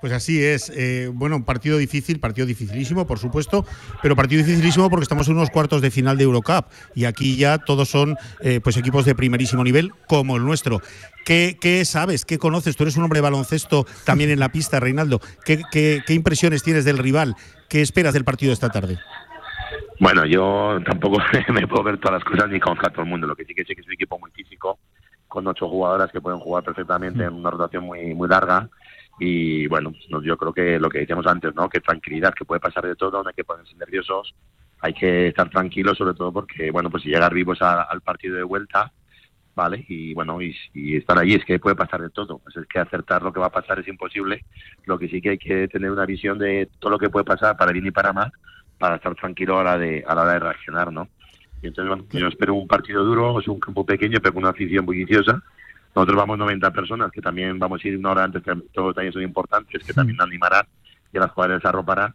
Pues 0.01 0.13
así 0.13 0.43
es. 0.43 0.71
Eh, 0.75 1.09
bueno, 1.13 1.43
partido 1.43 1.77
difícil, 1.77 2.19
partido 2.19 2.47
dificilísimo, 2.47 3.05
por 3.05 3.19
supuesto, 3.19 3.65
pero 4.01 4.15
partido 4.15 4.43
dificilísimo 4.43 4.89
porque 4.89 5.03
estamos 5.03 5.27
en 5.27 5.35
unos 5.35 5.49
cuartos 5.49 5.81
de 5.81 5.91
final 5.91 6.17
de 6.17 6.23
Eurocup 6.23 6.65
y 6.95 7.05
aquí 7.05 7.35
ya 7.35 7.57
todos 7.57 7.89
son 7.89 8.15
eh, 8.41 8.61
pues 8.63 8.77
equipos 8.77 9.05
de 9.05 9.15
primerísimo 9.15 9.63
nivel 9.63 9.91
como 10.07 10.37
el 10.37 10.45
nuestro. 10.45 10.81
¿Qué, 11.25 11.83
sabes? 11.85 12.25
¿Qué 12.25 12.39
conoces? 12.39 12.75
Tú 12.75 12.83
eres 12.83 12.97
un 12.97 13.03
hombre 13.03 13.17
de 13.17 13.21
baloncesto 13.21 13.85
también 14.03 14.31
en 14.31 14.39
la 14.39 14.49
pista, 14.49 14.79
Reinaldo. 14.79 15.19
¿Qué, 15.45 15.61
qué, 15.71 16.01
impresiones 16.13 16.63
tienes 16.63 16.85
del 16.85 16.97
rival? 16.97 17.35
¿Qué 17.67 17.81
esperas 17.81 18.15
del 18.15 18.23
partido 18.23 18.49
de 18.49 18.55
esta 18.55 18.69
tarde? 18.69 18.97
Bueno, 19.99 20.25
yo 20.25 20.79
tampoco 20.85 21.17
me 21.53 21.67
puedo 21.67 21.83
ver 21.83 21.99
todas 21.99 22.19
las 22.19 22.23
cosas 22.23 22.49
ni 22.49 22.59
conozco 22.59 22.87
a 22.87 22.89
todo 22.89 23.03
el 23.03 23.09
mundo. 23.09 23.27
Lo 23.27 23.35
que 23.35 23.45
sí 23.45 23.53
que 23.53 23.63
sé 23.63 23.75
que 23.75 23.81
es 23.81 23.87
un 23.87 23.93
equipo 23.93 24.17
muy 24.17 24.31
físico, 24.31 24.79
con 25.27 25.45
ocho 25.45 25.69
jugadoras 25.69 26.11
que 26.11 26.19
pueden 26.19 26.39
jugar 26.39 26.63
perfectamente 26.63 27.23
en 27.23 27.33
una 27.33 27.51
rotación 27.51 27.83
muy, 27.83 28.15
muy 28.15 28.27
larga 28.27 28.67
y 29.19 29.67
bueno, 29.67 29.93
yo 30.23 30.37
creo 30.37 30.53
que 30.53 30.79
lo 30.79 30.89
que 30.89 30.99
decíamos 30.99 31.27
antes, 31.27 31.53
¿no? 31.53 31.67
Que 31.69 31.81
tranquilidad, 31.81 32.33
que 32.33 32.45
puede 32.45 32.61
pasar 32.61 32.85
de 32.85 32.95
todo, 32.95 33.21
no 33.21 33.29
hay 33.29 33.35
que 33.35 33.43
ponerse 33.43 33.75
nerviosos, 33.75 34.33
hay 34.79 34.93
que 34.93 35.27
estar 35.27 35.49
tranquilos, 35.49 35.97
sobre 35.97 36.13
todo 36.13 36.31
porque, 36.31 36.71
bueno, 36.71 36.89
pues 36.89 37.03
si 37.03 37.09
llegar 37.09 37.33
vivos 37.33 37.61
al 37.61 38.01
partido 38.01 38.37
de 38.37 38.43
vuelta, 38.43 38.91
¿vale? 39.55 39.85
Y 39.89 40.13
bueno, 40.13 40.39
y, 40.41 40.55
estar 40.95 41.19
allí 41.19 41.33
es 41.33 41.43
que 41.43 41.59
puede 41.59 41.75
pasar 41.75 42.01
de 42.01 42.09
todo, 42.09 42.39
pues 42.39 42.55
es 42.55 42.65
que 42.65 42.79
acertar 42.79 43.21
lo 43.21 43.33
que 43.33 43.41
va 43.41 43.47
a 43.47 43.51
pasar 43.51 43.79
es 43.79 43.87
imposible, 43.89 44.45
lo 44.85 44.97
que 44.97 45.09
sí 45.09 45.21
que 45.21 45.31
hay 45.31 45.37
que 45.37 45.67
tener 45.67 45.91
una 45.91 46.05
visión 46.05 46.39
de 46.39 46.69
todo 46.79 46.91
lo 46.91 46.97
que 46.97 47.09
puede 47.09 47.25
pasar 47.25 47.57
para 47.57 47.73
bien 47.73 47.87
y 47.87 47.91
para 47.91 48.13
mal, 48.13 48.31
para 48.77 48.95
estar 48.95 49.13
tranquilo 49.15 49.59
a 49.59 49.63
la 49.65 49.77
de, 49.77 50.03
a 50.07 50.15
la 50.15 50.21
hora 50.21 50.33
de 50.33 50.39
reaccionar, 50.39 50.93
¿no? 50.93 51.09
Y 51.61 51.67
entonces, 51.67 51.89
bueno, 51.89 52.05
yo 52.11 52.27
espero 52.29 52.53
un 52.53 52.67
partido 52.67 53.03
duro, 53.03 53.37
es 53.37 53.47
un 53.49 53.59
campo 53.59 53.85
pequeño, 53.85 54.19
pero 54.21 54.33
con 54.33 54.43
una 54.43 54.51
afición 54.51 54.85
bulliciosa, 54.85 55.43
nosotros 55.99 56.17
vamos 56.17 56.37
90 56.37 56.71
personas, 56.71 57.11
que 57.11 57.21
también 57.21 57.59
vamos 57.59 57.83
a 57.83 57.87
ir 57.87 57.97
una 57.97 58.11
hora 58.11 58.23
antes, 58.23 58.43
que 58.43 58.53
todos 58.73 58.95
también 58.95 59.13
son 59.13 59.23
importantes, 59.23 59.83
que 59.83 59.93
también 59.93 60.21
animarán 60.21 60.65
y 61.11 61.17
a 61.17 61.21
las 61.21 61.31
jugadores 61.31 61.65
arroparán. 61.65 62.13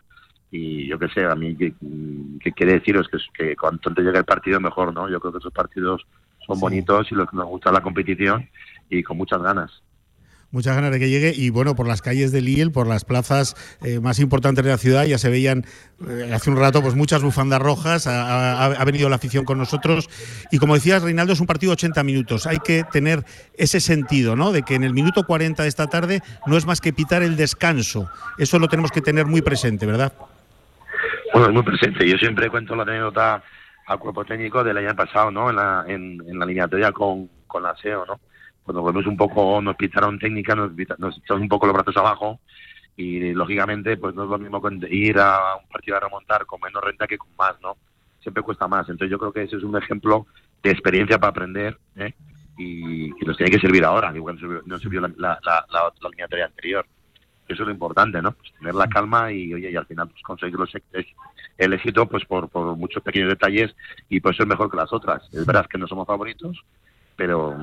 y 0.51 0.87
yo 0.87 0.99
qué 0.99 1.09
sé, 1.09 1.25
a 1.25 1.35
mí, 1.35 1.57
¿qué, 1.57 2.53
quiere 2.53 2.75
deciros? 2.75 3.09
Que, 3.09 3.19
que 3.33 3.57
cuanto 3.57 3.89
antes 3.89 4.05
llegue 4.05 4.19
el 4.19 4.25
partido, 4.25 4.61
mejor, 4.61 4.93
¿no? 4.95 5.09
Yo 5.09 5.21
creo 5.21 5.33
que 5.33 5.39
esos 5.39 5.53
partidos 5.53 6.07
son 6.47 6.61
bonitos 6.61 7.11
y 7.11 7.15
los 7.15 7.29
que 7.29 7.37
nos 7.37 7.47
gusta 7.47 7.73
la 7.73 7.83
competición 7.83 8.49
y 8.89 9.03
con 9.03 9.17
muchas 9.17 9.43
ganas 9.43 9.84
muchas 10.55 10.75
ganas 10.75 10.93
de 10.93 10.99
que 10.99 11.11
llegue 11.11 11.33
y 11.37 11.51
bueno, 11.51 11.75
por 11.75 11.87
las 11.87 12.01
calles 12.01 12.33
de 12.33 12.41
Lille, 12.41 12.71
por 12.71 12.87
las 12.87 13.05
plazas 13.05 13.55
eh, 13.83 14.01
más 14.01 14.21
importantes 14.21 14.65
de 14.65 14.71
la 14.71 14.79
ciudad, 14.79 15.05
ya 15.05 15.19
se 15.19 15.29
veían 15.29 15.65
eh, 16.09 16.31
hace 16.33 16.51
un 16.51 16.57
rato 16.57 16.81
pues 16.81 16.95
muchas 16.95 17.23
bufandas 17.23 17.61
rojas, 17.61 18.07
ha, 18.07 18.83
venido 18.85 19.09
la 19.09 19.17
afición 19.17 19.45
con 19.45 19.59
nosotros 19.59 20.09
y 20.51 20.59
como 20.59 20.75
decías 20.75 21.03
Reinaldo 21.03 21.33
es 21.33 21.41
un 21.41 21.47
partido 21.47 21.71
de 21.71 21.75
80 21.75 22.05
minutos, 22.05 22.47
hay 22.47 22.59
que 22.59 22.85
tener 22.85 23.25
ese 23.59 23.81
sentido, 23.81 24.37
¿no? 24.37 24.53
De 24.53 24.63
que 24.63 24.77
en 24.77 24.85
el 24.85 24.95
minuto 24.95 25.25
40 25.25 25.63
de 25.63 25.69
esta 25.69 25.89
tarde 25.89 26.21
no 26.47 26.57
es 26.57 26.65
más 26.67 26.81
que 26.81 26.93
pitar 26.93 27.23
el 27.23 27.37
descanso, 27.37 28.09
eso 28.39 28.59
lo 28.59 28.69
tenemos 28.69 28.93
que 28.93 29.01
tener 29.01 29.27
muy 29.27 29.43
presente, 29.43 29.85
¿verdad? 29.85 30.13
Bueno, 31.33 31.49
es 31.49 31.55
muy 31.55 31.63
presente, 31.65 32.09
yo 32.09 32.17
siempre 32.17 32.49
cuento 32.49 32.77
la 32.77 32.85
anécdota 32.85 33.43
al 33.87 33.99
cuerpo 33.99 34.25
técnico 34.25 34.63
del 34.63 34.79
año 34.79 34.95
pasado, 34.95 35.31
¿no? 35.31 35.51
En 35.51 35.57
la, 35.57 35.85
en, 35.89 36.23
en 36.27 36.39
la 36.39 36.45
eliminatoria 36.45 36.93
con, 36.93 37.29
con 37.47 37.65
la 37.65 37.77
SEO, 37.77 38.07
¿no? 38.07 38.21
Cuando 38.65 38.83
volvemos 38.83 39.07
un 39.07 39.17
poco, 39.17 39.61
nos 39.61 39.77
pitaron 39.77 40.19
técnica, 40.19 40.55
nos, 40.55 40.73
nos 40.99 41.19
echamos 41.19 41.43
un 41.43 41.49
poco 41.49 41.67
los 41.67 41.75
brazos 41.75 41.97
abajo 41.97 42.41
y 42.97 43.33
lógicamente 43.33 43.97
pues 43.97 44.15
no 44.15 44.25
es 44.25 44.31
lo 44.31 44.39
mismo 44.39 44.63
ir 44.89 45.19
a 45.19 45.57
un 45.57 45.69
partido 45.69 45.97
a 45.97 46.01
remontar 46.01 46.47
con 46.47 46.61
menos 46.61 46.83
renta 46.83 47.07
que 47.07 47.19
con 47.19 47.29
más, 47.37 47.61
¿no? 47.61 47.77
Siempre 48.21 48.43
cuesta 48.43 48.67
más. 48.69 48.89
Entonces 48.89 49.11
yo 49.11 49.19
creo 49.19 49.33
que 49.33 49.43
ese 49.43 49.57
es 49.57 49.63
un 49.65 49.77
ejemplo 49.77 50.27
de 50.63 50.71
experiencia 50.71 51.19
para 51.19 51.31
aprender 51.31 51.79
¿eh? 51.97 52.15
y, 52.57 53.13
que 53.15 53.27
nos 53.27 53.37
tiene 53.37 53.53
que 53.53 53.61
servir 53.61 53.85
ahora, 53.85 54.13
igual 54.15 54.39
no 54.65 54.79
sirvió, 54.79 55.01
la, 55.01 55.09
la, 55.17 55.39
la, 55.45 55.67
la, 55.71 56.45
anterior. 56.45 56.87
Eso 57.47 57.63
es 57.63 57.67
lo 57.67 57.73
importante, 57.73 58.23
¿no? 58.23 58.33
Pues 58.33 58.53
tener 58.59 58.75
la 58.75 58.89
calma 58.89 59.31
y, 59.31 59.53
oye, 59.53 59.71
y 59.71 59.77
al 59.77 59.85
final 59.85 60.09
pues, 60.09 60.23
conseguir 60.23 60.59
los, 60.59 60.73
el 61.59 61.73
éxito 61.75 62.07
pues 62.07 62.25
por, 62.25 62.49
por 62.49 62.75
muchos 62.77 63.03
pequeños 63.03 63.29
detalles 63.29 63.75
y 64.09 64.21
por 64.21 64.33
eso 64.33 64.45
es 64.45 64.49
mejor 64.49 64.71
que 64.71 64.79
las 64.79 64.93
otras. 64.93 65.23
Es 65.35 65.45
verdad 65.45 65.67
que 65.67 65.77
no 65.77 65.87
somos 65.87 66.07
favoritos, 66.07 66.65
pero 67.17 67.57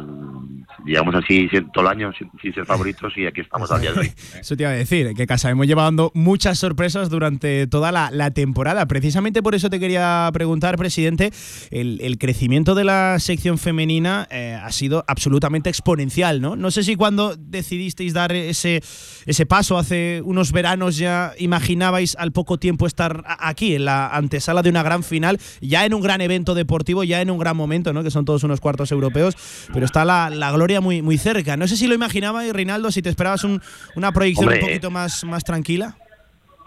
digamos 0.85 1.13
así 1.15 1.47
todo 1.73 1.85
el 1.85 1.91
año 1.91 2.11
sin, 2.13 2.53
ser 2.53 2.65
favoritos 2.65 3.13
y 3.15 3.25
aquí 3.25 3.41
estamos 3.41 3.71
al 3.71 3.81
día 3.81 3.93
de 3.93 3.99
hoy. 3.99 4.11
Eso 4.39 4.55
te 4.55 4.63
iba 4.63 4.71
a 4.71 4.75
decir, 4.75 5.13
que 5.15 5.27
casa 5.27 5.49
hemos 5.49 5.67
llevando 5.67 6.11
muchas 6.13 6.59
sorpresas 6.59 7.09
durante 7.09 7.67
toda 7.67 7.91
la, 7.91 8.31
temporada. 8.31 8.85
Precisamente 8.87 9.43
por 9.43 9.55
eso 9.55 9.69
te 9.69 9.79
quería 9.79 10.29
preguntar, 10.31 10.77
presidente, 10.77 11.31
el, 11.69 12.17
crecimiento 12.17 12.75
de 12.75 12.85
la 12.85 13.19
sección 13.19 13.57
femenina 13.57 14.27
eh, 14.31 14.57
ha 14.61 14.71
sido 14.71 15.03
absolutamente 15.07 15.69
exponencial, 15.69 16.39
¿no? 16.39 16.55
No 16.55 16.71
sé 16.71 16.83
si 16.83 16.95
cuando 16.95 17.35
decidisteis 17.35 18.13
dar 18.13 18.31
ese, 18.31 18.81
ese 19.25 19.45
paso 19.45 19.77
hace 19.77 20.21
unos 20.23 20.53
veranos 20.53 20.97
ya 20.97 21.33
imaginabais 21.39 22.15
al 22.15 22.31
poco 22.31 22.57
tiempo 22.57 22.87
estar 22.87 23.23
aquí, 23.39 23.75
en 23.75 23.85
la 23.85 24.07
antesala 24.07 24.61
de 24.61 24.69
una 24.69 24.83
gran 24.83 25.03
final, 25.03 25.39
ya 25.59 25.85
en 25.85 25.93
un 25.93 26.01
gran 26.01 26.21
evento 26.21 26.53
deportivo, 26.53 27.03
ya 27.03 27.21
en 27.21 27.31
un 27.31 27.37
gran 27.37 27.57
momento, 27.57 27.91
¿no? 27.91 28.03
Que 28.03 28.11
son 28.11 28.23
todos 28.23 28.43
unos 28.43 28.61
cuartos 28.61 28.91
europeos 28.91 29.35
pero 29.73 29.85
está 29.85 30.05
la, 30.05 30.29
la, 30.29 30.51
gloria 30.51 30.81
muy, 30.81 31.01
muy 31.01 31.17
cerca. 31.17 31.57
No 31.57 31.67
sé 31.67 31.77
si 31.77 31.87
lo 31.87 31.95
imaginabas, 31.95 32.51
Reinaldo, 32.51 32.91
si 32.91 33.01
te 33.01 33.09
esperabas 33.09 33.43
un, 33.43 33.61
una 33.95 34.11
proyección 34.11 34.53
un 34.53 34.59
poquito 34.59 34.91
más, 34.91 35.23
más 35.23 35.43
tranquila. 35.43 35.95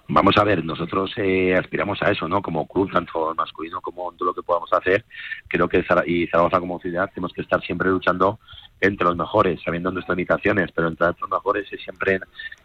Vamos 0.07 0.37
a 0.37 0.45
ver, 0.45 0.63
nosotros 0.63 1.13
eh, 1.17 1.57
aspiramos 1.57 2.03
a 2.03 2.11
eso, 2.11 2.29
¿no? 2.29 2.43
Como 2.43 2.69
club, 2.69 2.93
tanto 2.93 3.35
masculino 3.35 3.81
como 3.81 4.13
todo 4.13 4.27
lo 4.27 4.35
que 4.35 4.43
podamos 4.43 4.71
hacer. 4.73 5.07
Creo 5.49 5.67
que 5.67 5.83
y 6.07 6.27
Zaragoza 6.27 6.61
como 6.61 6.79
ciudad 6.79 7.09
tenemos 7.15 7.33
que 7.33 7.41
estar 7.41 7.63
siempre 7.63 7.89
luchando 7.89 8.39
entre 8.83 9.07
los 9.07 9.17
mejores, 9.17 9.63
sabiendo 9.65 9.91
nuestras 9.91 10.17
limitaciones, 10.17 10.71
pero 10.73 10.89
entre 10.89 11.07
los 11.07 11.31
mejores 11.31 11.73
es 11.73 11.81
siempre 11.83 12.21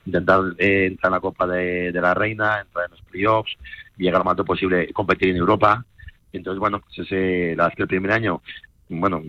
intentar 0.06 0.42
eh, 0.58 0.88
entrar 0.88 1.12
en 1.12 1.14
la 1.14 1.20
Copa 1.22 1.48
de, 1.48 1.92
la 1.94 2.14
Reina, 2.14 2.60
entrar 2.60 2.86
en 2.86 2.92
los 2.92 3.02
playoffs, 3.04 3.56
llegar 3.98 4.20
lo 4.20 4.26
más 4.26 4.36
posible, 4.46 4.92
competir 4.92 5.30
en 5.30 5.38
Europa. 5.38 5.86
Entonces, 6.34 6.60
bueno, 6.60 6.82
pues 6.82 7.00
ese, 7.00 7.56
la 7.56 7.64
verdad 7.64 7.70
es 7.70 7.76
que 7.78 7.84
el 7.84 7.88
primer 7.88 8.12
año 8.12 8.42
bueno, 8.90 9.22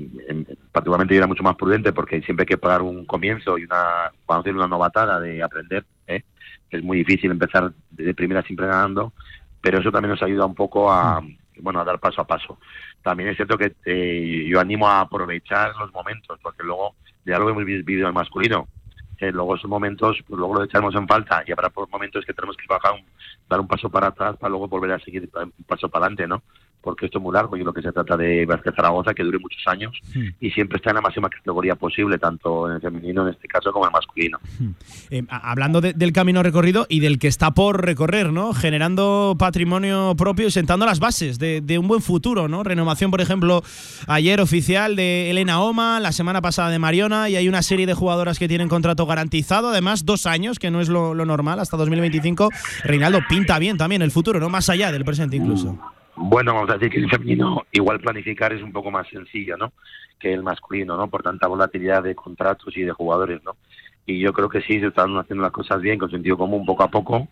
particularmente 0.73 1.15
yo 1.15 1.19
era 1.19 1.27
mucho 1.27 1.43
más 1.43 1.57
prudente 1.57 1.93
porque 1.93 2.23
siempre 2.23 2.45
hay 2.45 2.49
que 2.49 2.59
pagar 2.59 2.81
un 2.81 3.05
comienzo 3.05 3.59
y 3.59 3.65
una, 3.65 4.11
cuando 4.25 4.51
una 4.51 4.67
novatada 4.67 5.21
de 5.21 5.43
aprender, 5.43 5.85
¿eh? 6.07 6.23
es 6.71 6.83
muy 6.83 6.99
difícil 6.99 7.31
empezar 7.31 7.73
de 7.91 8.15
primera 8.15 8.43
siempre 8.43 8.67
ganando, 8.67 9.13
pero 9.61 9.79
eso 9.79 9.93
también 9.93 10.13
nos 10.13 10.23
ayuda 10.23 10.47
un 10.47 10.55
poco 10.55 10.91
a, 10.91 11.23
bueno, 11.59 11.81
a 11.81 11.85
dar 11.85 11.99
paso 11.99 12.23
a 12.23 12.27
paso. 12.27 12.59
También 13.03 13.29
es 13.29 13.37
cierto 13.37 13.59
que 13.59 13.75
eh, 13.85 14.47
yo 14.49 14.61
animo 14.61 14.89
a 14.89 15.01
aprovechar 15.01 15.75
los 15.77 15.93
momentos, 15.93 16.39
porque 16.43 16.63
luego 16.63 16.95
de 17.25 17.35
algo 17.35 17.51
hemos 17.51 17.65
vivido 17.65 18.07
el 18.07 18.15
masculino, 18.15 18.69
eh, 19.19 19.31
luego 19.31 19.57
esos 19.57 19.69
momentos, 19.69 20.17
pues 20.27 20.39
luego 20.39 20.55
lo 20.55 20.65
echamos 20.65 20.95
en 20.95 21.07
falta 21.07 21.45
y 21.47 21.53
habrá 21.53 21.71
momentos 21.91 22.25
que 22.25 22.33
tenemos 22.33 22.57
que 22.57 22.67
bajar, 22.67 22.95
dar 23.47 23.61
un 23.61 23.69
paso 23.69 23.91
para 23.91 24.07
atrás 24.07 24.37
para 24.39 24.49
luego 24.49 24.69
volver 24.69 24.93
a 24.93 24.99
seguir 25.01 25.29
un 25.35 25.53
paso 25.67 25.91
para 25.91 26.07
adelante, 26.07 26.27
¿no? 26.27 26.43
Porque 26.83 27.07
esto 27.07 27.19
es 27.19 27.23
muy 27.23 27.35
largo 27.35 27.57
y 27.57 27.65
lo 27.65 27.73
que 27.73 27.83
se 27.83 27.93
trata 27.93 28.17
de 28.17 28.47
Vázquez 28.47 28.75
Zaragoza, 28.75 29.15
que 29.15 29.23
dure 29.23 29.39
muchos 29.39 29.63
años 29.67 29.97
hmm. 30.15 30.29
y 30.41 30.51
siempre 30.51 30.77
está 30.77 30.91
en 30.91 30.97
la 30.97 31.03
máxima 31.03 31.29
categoría 31.29 31.75
posible, 31.75 32.19
tanto 32.19 32.69
en 32.69 32.77
el 32.77 32.81
femenino 32.81 33.23
en 33.23 33.35
este 33.35 33.49
caso 33.49 33.73
como 33.73 33.85
en 33.85 33.91
el 33.91 33.93
masculino. 33.93 34.39
Hmm. 34.59 34.71
Eh, 35.11 35.25
hablando 35.29 35.81
del 35.81 36.13
camino 36.13 36.43
recorrido 36.43 36.87
y 36.89 37.01
del 37.01 37.19
que 37.19 37.29
está 37.29 37.53
por 37.53 37.85
recorrer, 37.85 38.33
¿no? 38.33 38.55
Generando 38.55 39.37
patrimonio 39.39 40.15
propio 40.17 40.47
y 40.47 40.51
sentando 40.51 40.87
las 40.87 41.01
bases 41.01 41.39
de, 41.39 41.79
un 41.79 41.89
buen 41.89 42.03
futuro, 42.03 42.49
¿no? 42.49 42.63
Renovación, 42.63 43.11
por 43.11 43.21
ejemplo, 43.21 43.63
ayer 44.07 44.41
oficial 44.41 44.97
de 44.97 45.31
Elena 45.31 45.61
Oma, 45.61 46.01
la 46.01 46.13
semana 46.13 46.41
pasada 46.41 46.71
de 46.71 46.79
Mariona 46.79 47.29
y 47.29 47.37
hay 47.37 47.49
una 47.49 47.63
serie 47.63 47.87
de 47.87 47.95
jugadoras 47.95 48.39
que 48.39 48.49
tienen 48.49 48.69
contrato 48.69 49.07
garantizado, 49.07 49.69
además 49.69 50.05
dos 50.05 50.27
años, 50.27 50.59
que 50.59 50.71
no 50.71 50.81
es 50.81 50.89
lo, 50.89 51.15
lo 51.15 51.25
normal, 51.25 51.61
hasta 51.61 51.77
2025. 51.77 52.51
Reinaldo 52.85 53.21
pinta 53.29 53.59
bien 53.59 53.77
también 53.77 54.03
el 54.03 54.11
futuro, 54.11 54.41
¿no? 54.41 54.49
Más 54.49 54.69
allá 54.69 54.93
del 54.93 55.05
presente 55.05 55.37
incluso. 55.37 55.79
Bueno, 56.23 56.53
vamos 56.53 56.69
a 56.69 56.75
decir 56.75 56.91
que 56.91 56.99
el 56.99 57.09
femenino 57.09 57.65
igual 57.73 57.99
planificar 57.99 58.53
es 58.53 58.63
un 58.63 58.73
poco 58.73 58.91
más 58.91 59.09
sencillo, 59.09 59.57
¿no? 59.57 59.73
Que 60.19 60.35
el 60.35 60.43
masculino, 60.43 60.95
¿no? 60.95 61.09
Por 61.09 61.23
tanta 61.23 61.49
volatilidad 61.49 62.03
de 62.03 62.15
contratos 62.15 62.77
y 62.77 62.83
de 62.83 62.93
jugadores, 62.93 63.43
¿no? 63.43 63.57
Y 64.05 64.21
yo 64.21 64.35
creo 64.35 64.51
que 64.51 64.61
sí, 64.61 64.79
se 64.81 64.89
están 64.89 65.17
haciendo 65.17 65.43
las 65.43 65.53
cosas 65.53 65.81
bien, 65.81 65.99
con 65.99 66.11
sentido 66.11 66.37
común, 66.37 66.67
poco 66.67 66.83
a 66.83 66.91
poco. 66.91 67.27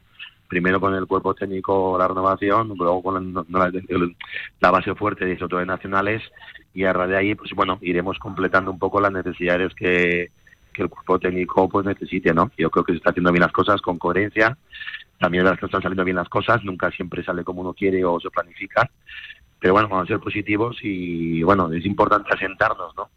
Primero 0.49 0.81
con 0.81 0.95
el 0.95 1.07
cuerpo 1.07 1.35
técnico, 1.35 1.99
la 1.99 2.09
renovación, 2.09 2.73
luego 2.79 3.03
con 3.03 3.35
la, 3.51 4.71
base 4.71 4.95
fuerte 4.95 5.27
de 5.27 5.33
esos 5.33 5.51
nacionales 5.67 6.23
y 6.73 6.85
a 6.85 6.95
raíz 6.95 7.11
de 7.11 7.17
ahí, 7.19 7.35
pues 7.35 7.51
bueno, 7.55 7.79
iremos 7.83 8.19
completando 8.19 8.71
un 8.71 8.79
poco 8.79 9.03
las 9.03 9.13
necesidades 9.13 9.75
que, 9.75 10.31
que 10.73 10.83
el 10.83 10.89
cuerpo 10.89 11.19
técnico 11.19 11.69
pues 11.69 11.85
necesite, 11.85 12.33
¿no? 12.33 12.51
Yo 12.57 12.71
creo 12.71 12.85
que 12.85 12.93
se 12.93 12.99
está 12.99 13.11
haciendo 13.11 13.33
bien 13.33 13.43
las 13.43 13.53
cosas 13.53 13.83
con 13.83 13.99
coherencia 13.99 14.57
también 15.19 15.45
verdad 15.45 15.59
que 15.59 15.67
están 15.67 15.83
saliendo 15.83 16.05
bien 16.05 16.17
las 16.17 16.29
cosas, 16.29 16.63
nunca 16.65 16.91
siempre 16.91 17.25
sale 17.25 17.45
como 17.45 17.61
uno 17.61 17.75
quiere 17.75 18.05
o 18.05 18.21
se 18.21 18.31
planifica, 18.31 18.91
pero 19.59 19.73
bueno, 19.73 19.89
vamos 19.89 20.05
a 20.05 20.09
ser 20.09 20.21
positivos 20.21 20.79
y 20.83 21.43
bueno, 21.43 21.73
es 21.73 21.85
importante 21.85 22.31
asentarnos, 22.33 22.95
¿no? 22.97 23.11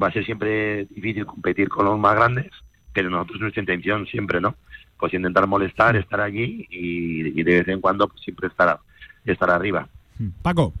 va 0.00 0.06
a 0.06 0.12
ser 0.12 0.24
siempre 0.24 0.86
difícil 0.86 1.26
competir 1.26 1.68
con 1.68 1.84
los 1.84 1.98
más 1.98 2.16
grandes, 2.16 2.50
pero 2.92 3.10
nosotros 3.10 3.40
nuestra 3.40 3.60
intención 3.60 4.06
siempre, 4.06 4.40
¿no? 4.40 4.54
Pues 4.98 5.12
intentar 5.12 5.46
molestar, 5.46 5.94
estar 5.96 6.20
allí 6.20 6.66
y, 6.70 7.42
de 7.42 7.58
vez 7.58 7.68
en 7.68 7.80
cuando 7.80 8.08
pues, 8.08 8.22
siempre 8.22 8.48
estar, 8.48 8.78
estar 9.24 9.50
arriba. 9.50 9.86
Paco. 10.42 10.72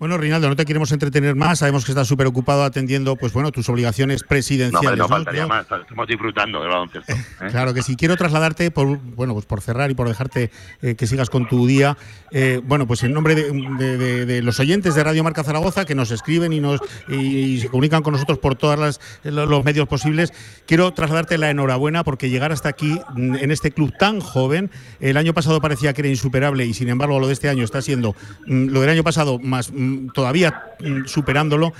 Bueno, 0.00 0.16
Rinaldo, 0.16 0.48
no 0.48 0.56
te 0.56 0.64
queremos 0.64 0.90
entretener 0.92 1.36
más. 1.36 1.58
Sabemos 1.58 1.84
que 1.84 1.92
estás 1.92 2.08
súper 2.08 2.26
ocupado 2.26 2.64
atendiendo, 2.64 3.16
pues 3.16 3.34
bueno, 3.34 3.52
tus 3.52 3.68
obligaciones 3.68 4.22
presidenciales. 4.22 4.96
No, 4.96 5.04
no, 5.04 5.08
faltaría 5.08 5.46
más. 5.46 5.66
Estamos 5.70 6.08
disfrutando 6.08 6.62
del 6.62 6.70
baloncesto. 6.70 7.12
¿eh? 7.12 7.48
Claro 7.50 7.74
que 7.74 7.82
sí. 7.82 7.96
Quiero 7.96 8.16
trasladarte, 8.16 8.70
por, 8.70 8.96
bueno, 8.96 9.34
pues 9.34 9.44
por 9.44 9.60
cerrar 9.60 9.90
y 9.90 9.94
por 9.94 10.08
dejarte 10.08 10.50
eh, 10.80 10.94
que 10.94 11.06
sigas 11.06 11.28
con 11.28 11.46
tu 11.46 11.66
día. 11.66 11.98
Eh, 12.30 12.62
bueno, 12.64 12.86
pues 12.86 13.02
en 13.02 13.12
nombre 13.12 13.34
de, 13.34 14.40
los 14.42 14.58
oyentes 14.58 14.94
de 14.94 15.04
Radio 15.04 15.22
Marca 15.22 15.44
Zaragoza 15.44 15.84
que 15.84 15.94
nos 15.94 16.10
escriben 16.12 16.54
y 16.54 16.60
nos 16.60 16.80
y, 17.06 17.60
se 17.60 17.68
comunican 17.68 18.02
con 18.02 18.14
nosotros 18.14 18.38
por 18.38 18.54
todos 18.54 18.98
los 19.22 19.64
medios 19.66 19.86
posibles, 19.86 20.32
quiero 20.66 20.92
trasladarte 20.92 21.36
la 21.36 21.50
enhorabuena 21.50 22.04
porque 22.04 22.30
llegar 22.30 22.52
hasta 22.52 22.70
aquí 22.70 22.98
mm, 23.16 23.34
en 23.34 23.50
este 23.50 23.70
club 23.72 23.92
tan 23.98 24.20
joven, 24.20 24.70
el 25.00 25.18
año 25.18 25.34
pasado 25.34 25.60
parecía 25.60 25.92
que 25.92 26.00
era 26.02 26.08
insuperable 26.08 26.64
y 26.64 26.72
sin 26.72 26.88
embargo 26.88 27.18
lo 27.18 27.26
de 27.26 27.32
este 27.32 27.48
año 27.48 27.64
está 27.64 27.82
siendo 27.82 28.14
mm, 28.46 28.68
lo 28.68 28.80
del 28.80 28.90
año 28.90 29.04
pasado 29.04 29.38
más 29.40 29.72
todavía 30.12 30.62
mm, 30.80 31.06
superándolo. 31.06 31.72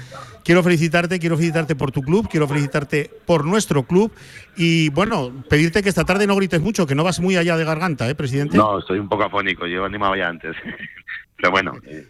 Quiero 0.45 0.63
felicitarte, 0.63 1.19
quiero 1.19 1.37
felicitarte 1.37 1.77
por 1.77 1.93
tu 1.93 2.03
club, 2.03 2.29
quiero 2.31 2.49
felicitarte 2.49 3.11
por 3.27 3.45
nuestro 3.45 3.83
club 3.83 4.13
y 4.57 4.89
bueno, 4.91 5.45
pedirte 5.49 5.83
que 5.83 5.89
esta 5.89 6.05
tarde 6.05 6.27
no 6.27 6.37
grites 6.37 6.61
mucho, 6.61 6.87
que 6.87 6.95
no 6.95 7.05
vas 7.05 7.21
muy 7.21 7.37
allá 7.37 7.57
de 7.57 7.65
garganta, 7.65 8.09
¿eh, 8.09 8.15
presidente? 8.15 8.57
No, 8.57 8.79
estoy 8.79 8.99
un 8.99 9.09
poco 9.09 9.25
afónico, 9.25 9.67
yo 9.67 9.85
animaba 9.85 10.17
ya 10.17 10.29
antes. 10.29 10.57
Pero 11.37 11.51
bueno, 11.51 11.73
eh, 11.87 12.09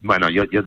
bueno, 0.00 0.30
yo, 0.30 0.44
yo... 0.50 0.62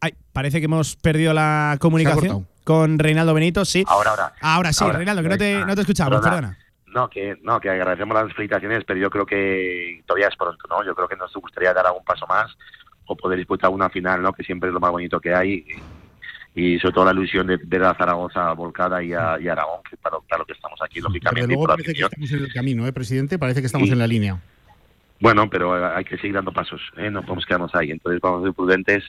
Ay, 0.00 0.14
parece 0.32 0.60
que 0.60 0.64
hemos 0.64 0.96
perdido 0.96 1.32
la 1.34 1.76
comunicación 1.78 2.48
con 2.64 2.98
Reinaldo 2.98 3.34
Benito, 3.34 3.64
sí. 3.64 3.84
Ahora, 3.86 4.10
ahora. 4.10 4.32
Ahora 4.40 4.72
sí, 4.72 4.84
Reinaldo, 4.90 5.22
que 5.22 5.28
no 5.28 5.38
te, 5.38 5.64
no 5.64 5.74
te 5.74 5.80
escuchamos, 5.82 6.20
perdona. 6.20 6.58
No, 6.94 7.08
que 7.08 7.36
no, 7.42 7.60
que 7.60 7.70
agradecemos 7.70 8.14
las 8.14 8.32
felicitaciones, 8.34 8.84
pero 8.84 9.00
yo 9.00 9.10
creo 9.10 9.24
que 9.24 10.02
todavía 10.06 10.28
es 10.28 10.36
pronto, 10.36 10.66
¿no? 10.68 10.84
Yo 10.84 10.94
creo 10.94 11.08
que 11.08 11.16
nos 11.16 11.32
gustaría 11.32 11.72
dar 11.72 11.86
algún 11.86 12.04
paso 12.04 12.26
más 12.26 12.54
o 13.06 13.16
poder 13.16 13.38
disputar 13.38 13.70
una 13.70 13.88
final, 13.88 14.22
¿no? 14.22 14.32
Que 14.32 14.44
siempre 14.44 14.68
es 14.68 14.74
lo 14.74 14.80
más 14.80 14.90
bonito 14.90 15.20
que 15.20 15.34
hay 15.34 15.64
y 16.54 16.78
sobre 16.78 16.94
todo 16.94 17.04
la 17.06 17.12
ilusión 17.12 17.46
de 17.46 17.56
ver 17.56 17.82
a 17.82 17.94
Zaragoza 17.94 18.52
volcada 18.52 19.02
y 19.02 19.14
a, 19.14 19.38
y 19.40 19.48
a 19.48 19.52
Aragón, 19.52 19.80
que 19.88 19.96
para, 19.96 20.18
para 20.20 20.40
lo 20.40 20.44
que 20.44 20.52
estamos 20.52 20.78
aquí, 20.82 21.00
lógicamente. 21.00 21.40
Pero 21.40 21.46
luego 21.46 21.66
parece 21.66 21.94
que 21.94 22.02
estamos 22.02 22.32
en 22.32 22.38
el 22.40 22.52
camino, 22.52 22.86
¿eh, 22.86 22.92
presidente? 22.92 23.38
Parece 23.38 23.60
que 23.60 23.66
estamos 23.66 23.88
en 23.88 23.98
la 23.98 24.06
línea. 24.06 24.38
Bueno, 25.18 25.48
pero 25.48 25.74
hay 25.96 26.04
que 26.04 26.16
seguir 26.16 26.34
dando 26.34 26.52
pasos, 26.52 26.80
¿eh? 26.96 27.10
no 27.10 27.22
podemos 27.22 27.46
quedarnos 27.46 27.74
ahí. 27.74 27.90
Entonces 27.90 28.20
vamos 28.20 28.42
a 28.42 28.46
ser 28.46 28.54
prudentes 28.54 29.04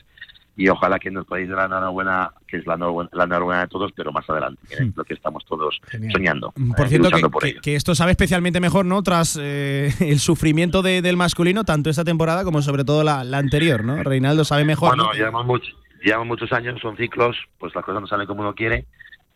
y 0.56 0.68
ojalá 0.68 0.98
que 1.00 1.10
nos 1.10 1.26
podáis 1.26 1.48
dar 1.48 1.58
la 1.58 1.64
enhorabuena, 1.78 2.30
que 2.46 2.58
es 2.58 2.66
la 2.66 2.74
enhorabuena, 2.74 3.62
de 3.62 3.68
todos, 3.68 3.90
pero 3.96 4.12
más 4.12 4.28
adelante, 4.30 4.60
que 4.68 4.74
es 4.84 4.96
lo 4.96 5.02
que 5.04 5.14
estamos 5.14 5.44
todos 5.44 5.80
soñando. 6.12 6.52
Por 6.76 6.86
eh, 6.86 6.88
cierto, 6.88 7.10
que, 7.10 7.28
por 7.28 7.42
que- 7.42 7.54
que 7.60 7.74
esto 7.74 7.94
sabe 7.94 8.12
especialmente 8.12 8.60
mejor, 8.60 8.84
¿no? 8.84 9.02
Tras 9.02 9.38
eh, 9.40 9.90
el 10.00 10.20
sufrimiento 10.20 10.80
de- 10.82 11.02
del 11.02 11.16
masculino, 11.16 11.64
tanto 11.64 11.90
esta 11.90 12.04
temporada 12.04 12.44
como 12.44 12.62
sobre 12.62 12.84
todo 12.84 13.02
la, 13.02 13.24
la 13.24 13.38
anterior, 13.38 13.84
¿no? 13.84 14.02
Reinaldo 14.02 14.44
sabe 14.44 14.64
mejor. 14.64 14.90
Bueno, 14.90 15.04
¿no? 15.06 15.12
llevamos, 15.12 15.44
much- 15.46 15.74
llevamos 16.02 16.28
muchos 16.28 16.52
años, 16.52 16.80
son 16.80 16.96
ciclos, 16.96 17.36
pues 17.58 17.74
las 17.74 17.84
cosas 17.84 18.00
no 18.00 18.06
salen 18.06 18.26
como 18.26 18.42
uno 18.42 18.54
quiere. 18.54 18.86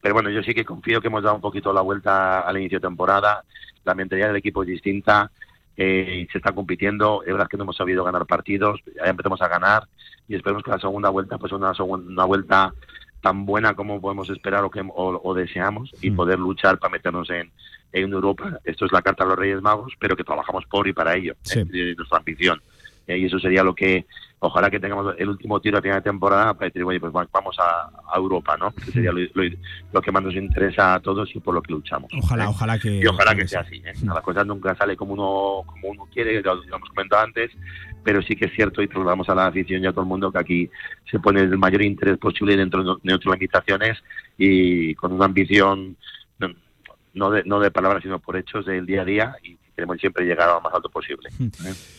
Pero 0.01 0.15
bueno, 0.15 0.31
yo 0.31 0.43
sí 0.45 0.55
que 0.55 0.65
confío 0.65 1.01
que 1.01 1.09
hemos 1.09 1.25
dado 1.25 1.35
un 1.35 1.41
poquito 1.43 1.73
la 1.73 1.81
vuelta 1.81 2.41
al 2.41 2.57
inicio 2.59 2.79
de 2.79 2.87
temporada. 2.87 3.43
La 3.85 3.95
mentalidad 3.97 4.29
del 4.29 4.37
equipo 4.37 4.63
es 4.63 4.69
distinta. 4.69 5.33
eh, 5.77 6.27
se 6.33 6.39
está 6.39 6.53
compitiendo. 6.53 7.23
Es 7.25 7.33
verdad 7.33 7.49
que 7.49 7.57
no 7.57 7.65
hemos 7.65 7.77
sabido 7.77 8.05
ganar 8.05 8.25
partidos. 8.27 8.81
Ya 8.97 9.11
empezamos 9.11 9.41
a 9.43 9.49
ganar 9.49 9.85
y 10.29 10.35
esperemos 10.37 10.63
que 10.63 10.71
la 10.71 10.79
segunda 10.79 11.09
vuelta 11.09 11.39
pues 11.39 11.53
una, 11.53 11.73
segun- 11.75 12.07
una 12.07 12.25
vuelta 12.25 12.73
tan 13.21 13.45
buena 13.47 13.75
como 13.75 14.01
podemos 14.01 14.31
esperar 14.31 14.63
o, 14.65 14.71
que, 14.71 14.81
o, 14.81 15.21
o 15.25 15.35
deseamos 15.35 15.91
y 16.01 16.11
poder 16.13 16.39
luchar 16.39 16.79
para 16.79 16.93
meternos 16.93 17.29
en, 17.31 17.51
en 17.93 18.13
Europa. 18.13 18.61
Esto 18.65 18.87
es 18.87 18.93
la 18.93 19.03
carta 19.03 19.25
de 19.25 19.31
los 19.31 19.39
Reyes 19.39 19.61
Magos, 19.63 19.95
pero 19.99 20.15
que 20.17 20.23
trabajamos 20.23 20.65
por 20.67 20.87
y 20.87 20.93
para 20.93 21.17
ello. 21.17 21.35
Sí. 21.43 21.61
eh, 21.73 21.95
nuestra 21.97 22.19
ambición. 22.19 22.61
Eh, 23.07 23.19
y 23.19 23.25
eso 23.25 23.39
sería 23.41 23.65
lo 23.65 23.75
que, 23.75 24.07
ojalá 24.41 24.71
que 24.71 24.79
tengamos 24.79 25.15
el 25.19 25.29
último 25.29 25.61
tiro 25.61 25.79
a 25.79 25.83
final 25.83 25.99
de 25.99 26.03
temporada 26.03 26.55
para 26.55 26.67
decir, 26.67 26.85
oye, 26.85 27.01
pues 27.01 27.13
va- 27.13 27.27
vamos 27.33 27.57
a, 27.59 27.91
a 28.13 28.17
Europa, 28.17 28.57
¿no? 28.57 28.71
Que 28.73 28.91
sería 28.93 29.11
lo, 29.13 29.19
lo- 29.35 29.57
lo 29.93 30.01
que 30.01 30.13
más 30.13 30.23
nos 30.23 30.35
interesa 30.35 30.95
a 30.95 31.01
todos 31.01 31.35
y 31.35 31.41
por 31.41 31.55
lo 31.55 31.63
que 31.63 31.73
luchamos. 31.73 32.11
Ojalá, 32.23 32.45
¿eh? 32.45 32.49
ojalá 32.49 32.79
que. 32.79 32.99
Y 32.99 33.07
ojalá 33.07 33.35
que 33.35 33.49
sea 33.49 33.61
así. 33.61 33.77
¿eh? 33.85 33.93
Las 34.05 34.21
cosas 34.23 34.47
nunca 34.47 34.75
salen 34.77 34.97
como 34.97 35.15
uno, 35.15 35.65
como 35.67 35.89
uno 35.89 36.09
quiere, 36.13 36.41
lo, 36.43 36.55
lo 36.55 36.77
hemos 36.77 36.89
comentado 36.91 37.23
antes, 37.25 37.51
pero 38.05 38.23
sí 38.23 38.37
que 38.37 38.45
es 38.47 38.53
cierto 38.55 38.81
y 38.81 38.89
trasladamos 38.89 39.29
a 39.29 39.35
la 39.35 39.47
afición 39.47 39.83
y 39.83 39.87
a 39.87 39.91
todo 39.93 40.03
el 40.03 40.09
mundo 40.09 40.31
que 40.31 40.39
aquí 40.39 40.71
se 41.11 41.19
pone 41.19 41.41
el 41.41 41.59
mayor 41.59 41.83
interés 41.83 42.17
posible 42.19 42.57
dentro 42.57 42.81
de 42.83 42.97
nuestras 43.03 43.27
organizaciones 43.27 43.99
y 44.39 44.95
con 44.95 45.13
una 45.13 45.25
ambición 45.25 45.97
no- 46.39 46.55
no 47.15 47.31
de, 47.31 47.43
no 47.45 47.59
de 47.59 47.71
palabras 47.73 48.03
sino 48.05 48.21
por 48.21 48.37
hechos 48.37 48.65
del 48.67 48.87
día 48.87 49.03
a 49.03 49.05
día 49.05 49.37
y 49.43 49.59
queremos 49.79 50.01
siempre 50.01 50.25
llegar 50.25 50.49
a 50.49 50.55
lo 50.55 50.61
más 50.61 50.75
alto 50.75 50.91
posible. 50.91 51.31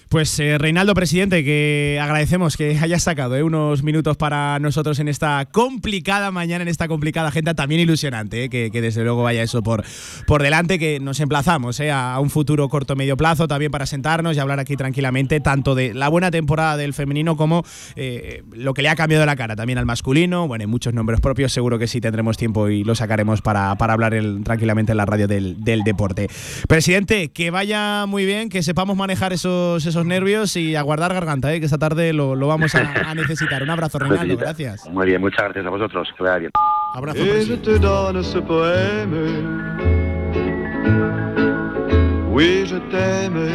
Pues 0.09 0.39
eh, 0.39 0.57
Reinaldo, 0.57 0.95
presidente, 0.95 1.43
que 1.43 1.99
agradecemos 2.01 2.57
que 2.57 2.75
hayas 2.81 3.03
sacado 3.03 3.35
eh, 3.35 3.43
unos 3.43 3.83
minutos 3.83 4.17
para 4.17 4.57
nosotros 4.57 4.97
en 4.97 5.07
esta 5.07 5.45
complicada 5.51 6.31
mañana, 6.31 6.63
en 6.63 6.67
esta 6.67 6.87
complicada 6.87 7.27
agenda, 7.27 7.53
también 7.53 7.79
ilusionante, 7.79 8.45
eh, 8.45 8.49
que, 8.49 8.81
desde 8.81 9.03
luego 9.03 9.21
vaya 9.21 9.43
eso 9.43 9.61
por, 9.61 9.83
por 10.25 10.41
delante, 10.41 10.79
que 10.79 10.99
nos 10.99 11.19
emplazamos 11.19 11.79
a 11.79 12.19
un 12.19 12.31
futuro 12.31 12.69
corto 12.69 12.95
medio 12.95 13.17
plazo 13.17 13.47
también 13.47 13.71
para 13.71 13.85
sentarnos 13.85 14.35
y 14.35 14.39
hablar 14.39 14.59
aquí 14.59 14.75
tranquilamente, 14.75 15.41
tanto 15.41 15.75
de 15.75 15.93
la 15.93 16.09
buena 16.09 16.31
temporada 16.31 16.75
del 16.75 16.95
femenino 16.95 17.37
como 17.37 17.63
lo 18.53 18.73
que 18.73 18.81
le 18.81 18.89
ha 18.89 18.95
cambiado 18.95 19.27
la 19.27 19.35
cara 19.35 19.55
también 19.55 19.77
al 19.77 19.85
masculino. 19.85 20.47
Bueno, 20.47 20.63
hay 20.63 20.67
muchos 20.67 20.91
nombres 20.91 21.21
propios, 21.21 21.53
seguro 21.53 21.77
que 21.77 21.85
sí 21.85 22.01
tendremos 22.01 22.35
tiempo 22.35 22.67
y 22.67 22.83
lo 22.83 22.95
sacaremos 22.95 23.43
para, 23.43 23.75
para 23.75 23.93
hablar 23.93 24.15
tranquilamente 24.43 24.93
en 24.93 24.97
la 24.97 25.05
radio 25.05 25.27
del, 25.27 25.63
del 25.63 25.83
deporte. 25.83 26.29
Presidente, 26.67 27.29
que 27.29 27.51
vaya 27.51 27.68
muy 28.07 28.25
bien, 28.25 28.49
que 28.49 28.63
sepamos 28.63 28.95
manejar 28.97 29.33
esos, 29.33 29.85
esos 29.85 30.05
nervios 30.05 30.55
y 30.55 30.75
aguardar 30.75 31.13
garganta, 31.13 31.53
¿eh? 31.53 31.59
que 31.59 31.65
esta 31.65 31.77
tarde 31.77 32.13
lo, 32.13 32.35
lo 32.35 32.47
vamos 32.47 32.73
a, 32.75 33.09
a 33.09 33.15
necesitar. 33.15 33.63
Un 33.63 33.69
abrazo, 33.69 33.99
Reinaldo, 33.99 34.37
gracias. 34.37 34.89
Muy 34.89 35.05
bien, 35.07 35.21
muchas 35.21 35.43
gracias 35.45 35.65
a 35.65 35.69
vosotros. 35.69 36.07
Que 36.17 36.23
vaya 36.23 36.37
bien. 36.39 36.51
Abrazo, 36.95 37.19
Et 37.19 37.45
je 37.45 37.55
te 37.55 37.77
donne 37.77 38.23
ce 38.23 38.39
poème. 38.39 39.13
Oui, 42.31 42.65
je 42.65 42.77
t'aime. 42.89 43.47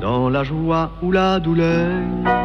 Dans 0.00 0.28
la 0.28 0.44
joie 0.44 0.90
ou 1.02 1.12
la 1.12 1.38
douleur. 1.40 2.39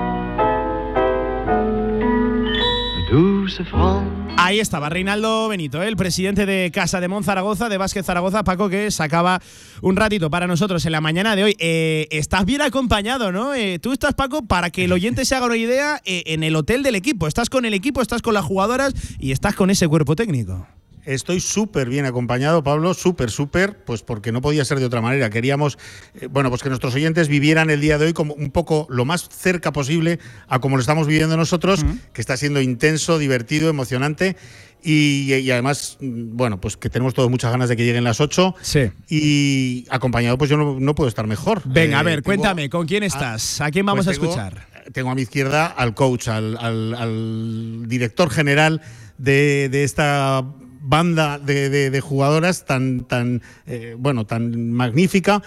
Ahí 4.38 4.60
estaba 4.60 4.90
Reinaldo 4.90 5.48
Benito, 5.48 5.84
el 5.84 5.96
presidente 5.96 6.46
de 6.46 6.72
Casa 6.72 7.00
de 7.00 7.08
Mon 7.08 7.24
Zaragoza, 7.24 7.70
de 7.70 7.78
Vázquez 7.78 8.06
Zaragoza, 8.06 8.44
Paco, 8.44 8.68
que 8.68 8.90
sacaba 8.90 9.42
un 9.82 9.96
ratito 9.96 10.30
para 10.30 10.48
nosotros 10.48 10.86
en 10.86 10.92
la 10.92 11.02
mañana 11.02 11.36
de 11.36 11.44
hoy. 11.44 11.56
Eh, 11.60 12.08
estás 12.10 12.46
bien 12.46 12.62
acompañado, 12.62 13.32
¿no? 13.32 13.54
Eh, 13.54 13.78
tú 13.80 13.92
estás, 13.92 14.16
Paco, 14.16 14.46
para 14.46 14.72
que 14.72 14.86
el 14.86 14.92
oyente 14.92 15.24
se 15.24 15.36
haga 15.36 15.46
una 15.46 15.58
idea, 15.58 16.02
eh, 16.06 16.24
en 16.26 16.44
el 16.44 16.56
hotel 16.56 16.82
del 16.82 16.96
equipo. 16.96 17.28
Estás 17.28 17.50
con 17.50 17.66
el 17.66 17.74
equipo, 17.76 18.02
estás 18.02 18.22
con 18.22 18.34
las 18.34 18.44
jugadoras 18.44 18.94
y 19.20 19.32
estás 19.32 19.56
con 19.56 19.70
ese 19.70 19.88
cuerpo 19.88 20.16
técnico. 20.16 20.68
Estoy 21.06 21.40
súper 21.40 21.88
bien 21.90 22.06
acompañado, 22.06 22.64
Pablo, 22.64 22.94
súper, 22.94 23.30
súper, 23.30 23.78
pues 23.86 24.02
porque 24.02 24.32
no 24.32 24.42
podía 24.42 24.66
ser 24.66 24.80
de 24.80 24.86
otra 24.86 25.02
manera. 25.02 25.30
Queríamos, 25.30 25.78
eh, 26.20 26.28
bueno, 26.28 26.50
pues 26.50 26.64
que 26.64 26.70
nuestros 26.70 26.96
oyentes 26.96 27.28
vivieran 27.28 27.70
el 27.70 27.80
día 27.82 27.98
de 27.98 28.08
hoy 28.08 28.14
como 28.14 28.34
un 28.34 28.50
poco 28.52 28.88
lo 28.90 29.06
más 29.06 29.30
cerca 29.30 29.72
posible 29.72 30.20
a 30.48 30.60
como 30.60 30.78
lo 30.78 30.82
estamos 30.82 31.06
viviendo 31.08 31.38
nosotros, 31.38 31.86
que 32.14 32.22
está 32.22 32.38
siendo 32.38 32.60
intenso, 32.60 33.18
divertido, 33.20 33.70
emocionante. 33.70 34.36
Y, 34.88 35.34
y 35.34 35.50
además, 35.52 35.98
mm, 36.00 36.36
bueno, 36.38 36.62
pues 36.62 36.78
que 36.78 36.90
tenemos 36.92 37.14
todos 37.16 37.30
muchas 37.30 37.52
ganas 37.52 37.70
de 37.70 37.76
que 37.78 37.86
lleguen 37.86 38.04
las 38.04 38.22
8. 38.22 38.56
Sí. 38.62 38.92
Y 39.10 39.86
acompañado, 39.90 40.38
pues 40.38 40.50
yo 40.50 40.58
no, 40.58 40.80
no 40.80 40.94
puedo 40.96 41.08
estar 41.08 41.26
mejor. 41.28 41.62
Venga, 41.66 42.00
a 42.00 42.02
Eh, 42.02 42.06
ver, 42.06 42.16
tengo- 42.18 42.26
cuéntame, 42.26 42.70
¿con 42.70 42.86
quién 42.88 43.02
estás? 43.04 43.62
¿A 43.62 43.72
quién 43.72 43.86
vamos 43.86 44.06
pues 44.06 44.16
a 44.16 44.20
tengo- 44.20 44.32
escuchar? 44.34 44.68
Tengo 44.94 45.10
a 45.10 45.16
mi 45.16 45.24
izquierda 45.24 45.66
al 45.66 45.96
coach, 45.96 46.28
al, 46.28 46.56
al- 46.58 46.94
al 46.94 47.84
director 47.88 48.30
general 48.30 48.82
de, 49.18 49.70
de 49.70 49.84
esta 49.84 50.44
banda 50.86 51.40
de, 51.40 51.70
de- 51.70 51.90
de 51.90 52.02
jugadoras 52.02 52.66
tan, 52.66 53.02
tan 53.06 53.42
eh, 53.66 53.96
bueno, 53.98 54.26
tan 54.26 54.72
magnífica. 54.72 55.42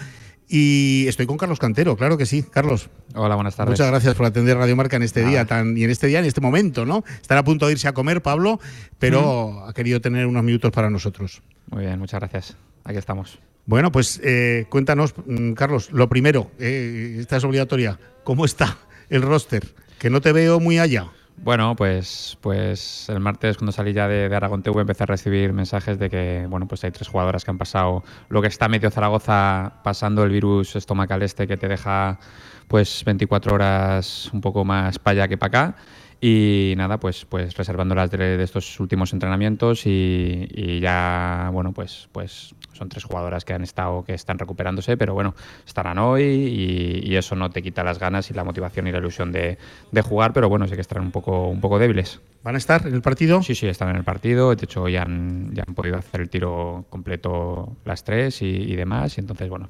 Y 0.51 1.05
estoy 1.07 1.27
con 1.27 1.37
Carlos 1.37 1.59
Cantero, 1.59 1.95
claro 1.95 2.17
que 2.17 2.25
sí. 2.25 2.41
Carlos. 2.43 2.89
Hola, 3.13 3.35
buenas 3.35 3.55
tardes. 3.55 3.73
Muchas 3.73 3.87
gracias 3.87 4.15
por 4.15 4.25
atender 4.25 4.57
Radio 4.57 4.75
Marca 4.75 4.95
en 4.95 5.03
este 5.03 5.23
día 5.23 5.45
tan, 5.45 5.77
y 5.77 5.83
en 5.83 5.91
este 5.91 6.07
día, 6.07 6.17
en 6.19 6.25
este 6.25 6.41
momento, 6.41 6.87
¿no? 6.87 7.03
Estará 7.21 7.41
a 7.41 7.43
punto 7.43 7.67
de 7.67 7.73
irse 7.73 7.87
a 7.87 7.93
comer, 7.93 8.23
Pablo, 8.23 8.59
pero 8.97 9.63
ha 9.67 9.73
querido 9.73 10.01
tener 10.01 10.25
unos 10.25 10.43
minutos 10.43 10.71
para 10.71 10.89
nosotros. 10.89 11.43
Muy 11.69 11.85
bien, 11.85 11.99
muchas 11.99 12.19
gracias. 12.19 12.57
Aquí 12.83 12.97
estamos. 12.97 13.37
Bueno, 13.67 13.91
pues 13.91 14.19
eh, 14.23 14.65
cuéntanos, 14.69 15.13
mm, 15.27 15.51
Carlos, 15.53 15.91
lo 15.91 16.09
primero, 16.09 16.49
eh, 16.57 17.17
esta 17.19 17.37
es 17.37 17.43
obligatoria. 17.43 17.99
¿Cómo 18.23 18.43
está 18.43 18.79
el 19.11 19.21
roster? 19.21 19.67
Que 19.99 20.09
no 20.09 20.19
te 20.19 20.31
veo 20.31 20.59
muy 20.59 20.79
allá. 20.79 21.11
Bueno, 21.41 21.73
pues, 21.75 22.37
pues 22.41 23.07
el 23.07 23.21
martes 23.21 23.57
cuando 23.57 23.71
salí 23.71 23.93
ya 23.93 24.09
de, 24.09 24.33
Aragón 24.35 24.61
TV 24.61 24.81
empecé 24.81 25.03
a 25.03 25.05
recibir 25.05 25.53
mensajes 25.53 25.97
de 25.97 26.09
que 26.09 26.45
bueno, 26.49 26.67
pues 26.67 26.83
hay 26.83 26.91
tres 26.91 27.07
jugadoras 27.07 27.45
que 27.45 27.51
han 27.51 27.57
pasado 27.57 28.03
lo 28.27 28.41
que 28.41 28.49
está 28.49 28.67
medio 28.67 28.91
Zaragoza 28.91 29.79
pasando 29.83 30.23
el 30.23 30.31
virus 30.31 30.75
estomacal 30.75 31.21
este 31.21 31.47
que 31.47 31.55
te 31.55 31.69
deja 31.69 32.19
pues 32.67 33.03
24 33.05 33.55
horas 33.55 34.29
un 34.33 34.41
poco 34.41 34.65
más 34.65 34.99
para 34.99 35.13
allá 35.13 35.27
que 35.29 35.37
para 35.37 35.47
acá. 35.69 35.75
Y 36.21 36.73
nada, 36.75 36.99
pues, 36.99 37.23
pues 37.23 37.55
reservándolas 37.55 38.11
de, 38.11 38.37
de 38.37 38.43
estos 38.43 38.77
últimos 38.81 39.13
entrenamientos 39.13 39.85
y, 39.85 40.49
y 40.51 40.81
ya, 40.81 41.49
bueno, 41.53 41.71
pues, 41.71 42.09
pues 42.11 42.53
son 42.79 42.89
tres 42.89 43.03
jugadoras 43.03 43.45
que 43.45 43.53
han 43.53 43.61
estado, 43.61 44.03
que 44.03 44.13
están 44.13 44.39
recuperándose, 44.39 44.97
pero 44.97 45.13
bueno, 45.13 45.35
estarán 45.67 45.99
hoy 45.99 46.23
y, 46.23 47.11
y 47.11 47.15
eso 47.17 47.35
no 47.35 47.49
te 47.49 47.61
quita 47.61 47.83
las 47.83 47.99
ganas 47.99 48.31
y 48.31 48.33
la 48.33 48.43
motivación 48.45 48.87
y 48.87 48.91
la 48.91 48.99
ilusión 48.99 49.31
de, 49.31 49.57
de 49.91 50.01
jugar, 50.01 50.31
pero 50.33 50.47
bueno, 50.47 50.67
sí 50.67 50.75
que 50.75 50.81
estarán 50.81 51.03
un 51.03 51.11
poco, 51.11 51.47
un 51.49 51.59
poco 51.59 51.77
débiles. 51.77 52.21
¿Van 52.41 52.55
a 52.55 52.57
estar 52.57 52.87
en 52.87 52.93
el 52.93 53.01
partido? 53.01 53.43
Sí, 53.43 53.53
sí, 53.53 53.67
están 53.67 53.89
en 53.89 53.97
el 53.97 54.05
partido. 54.05 54.55
De 54.55 54.63
hecho, 54.63 54.87
ya 54.87 55.01
han, 55.01 55.53
ya 55.53 55.65
han 55.67 55.75
podido 55.75 55.97
hacer 55.97 56.21
el 56.21 56.29
tiro 56.29 56.85
completo 56.89 57.75
las 57.83 58.05
tres 58.05 58.41
y, 58.41 58.45
y 58.45 58.77
demás. 58.77 59.17
Y 59.17 59.19
entonces, 59.19 59.49
bueno, 59.49 59.69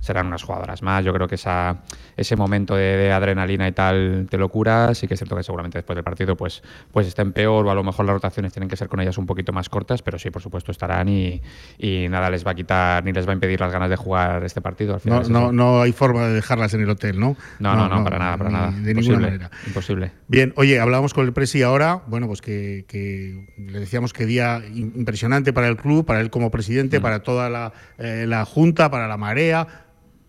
serán 0.00 0.26
unas 0.26 0.42
jugadoras 0.42 0.82
más. 0.82 1.02
Yo 1.02 1.14
creo 1.14 1.26
que 1.28 1.36
esa, 1.36 1.78
ese 2.18 2.36
momento 2.36 2.76
de, 2.76 2.98
de 2.98 3.10
adrenalina 3.10 3.66
y 3.68 3.72
tal 3.72 4.26
de 4.26 4.36
locura, 4.36 4.94
sí 4.94 5.08
que 5.08 5.14
es 5.14 5.20
cierto 5.20 5.34
que 5.34 5.42
seguramente 5.42 5.78
después 5.78 5.96
del 5.96 6.04
partido 6.04 6.36
pues, 6.36 6.62
pues 6.92 7.06
estén 7.06 7.32
peor 7.32 7.66
o 7.66 7.70
a 7.70 7.74
lo 7.74 7.82
mejor 7.82 8.04
las 8.04 8.12
rotaciones 8.12 8.52
tienen 8.52 8.68
que 8.68 8.76
ser 8.76 8.88
con 8.88 9.00
ellas 9.00 9.16
un 9.16 9.24
poquito 9.24 9.54
más 9.54 9.70
cortas, 9.70 10.02
pero 10.02 10.18
sí, 10.18 10.30
por 10.30 10.42
supuesto, 10.42 10.72
estarán 10.72 11.08
y, 11.08 11.40
y 11.78 12.06
nada 12.10 12.28
les 12.28 12.46
va 12.46 12.49
a 12.50 12.54
quitar 12.54 13.04
ni 13.04 13.12
les 13.12 13.26
va 13.26 13.30
a 13.32 13.34
impedir 13.34 13.60
las 13.60 13.72
ganas 13.72 13.90
de 13.90 13.96
jugar 13.96 14.44
este 14.44 14.60
partido. 14.60 14.94
Al 14.94 15.00
final 15.00 15.18
No, 15.18 15.22
es 15.22 15.28
no, 15.30 15.52
no 15.52 15.82
hay 15.82 15.92
forma 15.92 16.26
de 16.26 16.34
dejarlas 16.34 16.74
en 16.74 16.82
el 16.82 16.90
hotel, 16.90 17.18
¿no? 17.18 17.36
No, 17.58 17.74
no, 17.76 17.88
no, 17.88 18.04
para 18.04 18.18
nada, 18.18 18.36
para 18.36 18.50
nada. 18.50 18.70
De 18.70 18.90
Imposible, 18.90 19.00
ninguna 19.02 19.26
manera. 19.26 19.50
Imposible. 19.66 20.12
Bien, 20.28 20.52
oye, 20.56 20.78
hablábamos 20.80 21.14
con 21.14 21.26
el 21.26 21.32
Presi 21.32 21.62
ahora, 21.62 22.02
bueno, 22.06 22.26
pues 22.26 22.40
que, 22.40 22.84
que 22.88 23.46
le 23.58 23.80
decíamos 23.80 24.12
que 24.12 24.26
día 24.26 24.58
im- 24.58 24.92
impresionante 24.96 25.52
para 25.52 25.68
el 25.68 25.76
club, 25.76 26.04
para 26.04 26.20
él 26.20 26.30
como 26.30 26.50
presidente, 26.50 26.98
Mm. 26.98 27.02
para 27.02 27.22
toda 27.22 27.48
la, 27.50 27.72
eh, 27.98 28.24
la 28.28 28.44
Junta, 28.44 28.90
para 28.90 29.08
la 29.08 29.16
Marea 29.16 29.66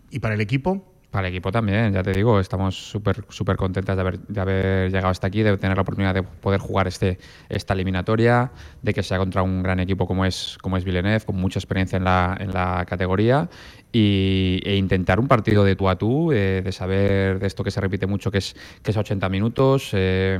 y 0.09 0.19
para 0.19 0.35
el 0.35 0.41
equipo. 0.41 0.90
Para 1.11 1.27
el 1.27 1.33
equipo 1.33 1.51
también, 1.51 1.91
ya 1.91 2.03
te 2.03 2.13
digo, 2.13 2.39
estamos 2.39 2.89
súper 2.89 3.25
súper 3.27 3.57
contentas 3.57 3.97
de 3.97 4.01
haber, 4.01 4.19
de 4.19 4.39
haber 4.39 4.91
llegado 4.91 5.09
hasta 5.09 5.27
aquí, 5.27 5.43
de 5.43 5.57
tener 5.57 5.75
la 5.75 5.81
oportunidad 5.81 6.13
de 6.13 6.23
poder 6.23 6.61
jugar 6.61 6.87
este, 6.87 7.19
esta 7.49 7.73
eliminatoria, 7.73 8.49
de 8.81 8.93
que 8.93 9.03
sea 9.03 9.17
contra 9.17 9.43
un 9.43 9.61
gran 9.61 9.81
equipo 9.81 10.07
como 10.07 10.23
es, 10.23 10.57
como 10.61 10.77
es 10.77 10.85
Villeneuve, 10.85 11.25
con 11.25 11.35
mucha 11.35 11.59
experiencia 11.59 11.97
en 11.97 12.05
la, 12.05 12.37
en 12.39 12.53
la 12.53 12.85
categoría, 12.87 13.49
y, 13.91 14.61
e 14.63 14.77
intentar 14.77 15.19
un 15.19 15.27
partido 15.27 15.65
de 15.65 15.75
tú 15.75 15.89
a 15.89 15.97
tú, 15.97 16.31
eh, 16.31 16.61
de 16.63 16.71
saber 16.71 17.39
de 17.39 17.47
esto 17.47 17.61
que 17.61 17.71
se 17.71 17.81
repite 17.81 18.07
mucho, 18.07 18.31
que 18.31 18.37
es, 18.37 18.55
que 18.81 18.91
es 18.91 18.97
a 18.97 19.01
80 19.01 19.27
minutos, 19.27 19.89
eh, 19.91 20.39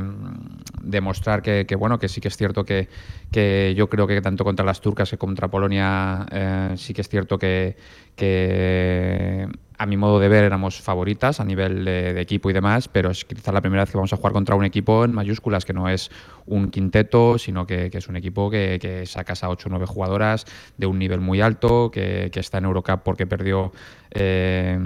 demostrar 0.82 1.42
que, 1.42 1.66
que, 1.66 1.76
bueno, 1.76 2.00
que 2.00 2.08
sí 2.08 2.22
que 2.22 2.30
es 2.30 2.38
cierto 2.38 2.64
que, 2.64 2.88
que 3.30 3.74
yo 3.76 3.90
creo 3.90 4.08
que 4.08 4.22
tanto 4.22 4.46
contra 4.46 4.66
las 4.66 4.80
turcas 4.80 5.10
que 5.10 5.18
contra 5.18 5.50
Polonia 5.50 6.26
eh, 6.32 6.74
sí 6.78 6.94
que 6.94 7.02
es 7.02 7.10
cierto 7.10 7.38
que, 7.38 7.76
que 8.16 9.50
a 9.82 9.88
mi 9.88 9.98
modo 9.98 10.20
de 10.20 10.30
ver 10.30 10.44
éramos 10.44 10.80
favoritas 10.80 11.40
a 11.40 11.44
nivel 11.44 11.84
de, 11.86 12.22
equipo 12.22 12.52
y 12.52 12.54
demás, 12.54 12.88
pero 12.88 13.10
es 13.10 13.26
quizá 13.26 13.52
la 13.52 13.62
primera 13.62 13.82
vez 13.82 13.90
que 13.90 13.98
vamos 13.98 14.14
a 14.14 14.16
jugar 14.16 14.32
contra 14.32 14.54
un 14.54 14.64
equipo 14.64 15.04
en 15.04 15.12
mayúsculas, 15.12 15.66
que 15.66 15.74
no 15.74 15.90
es 15.90 16.12
un 16.46 16.70
quinteto, 16.70 17.40
sino 17.40 17.66
que, 17.66 17.90
es 17.92 18.08
un 18.08 18.16
equipo 18.16 18.52
que, 18.52 18.78
que, 18.80 19.08
sacas 19.08 19.44
a 19.44 19.50
8 19.50 19.68
o 19.68 19.72
9 19.72 19.88
jugadoras 19.88 20.46
de 20.78 20.86
un 20.86 21.00
nivel 21.00 21.20
muy 21.20 21.42
alto, 21.42 21.90
que, 21.90 22.30
está 22.32 22.60
en 22.60 22.66
Eurocup 22.66 23.02
porque 23.04 23.26
perdió 23.26 23.72
eh, 24.12 24.78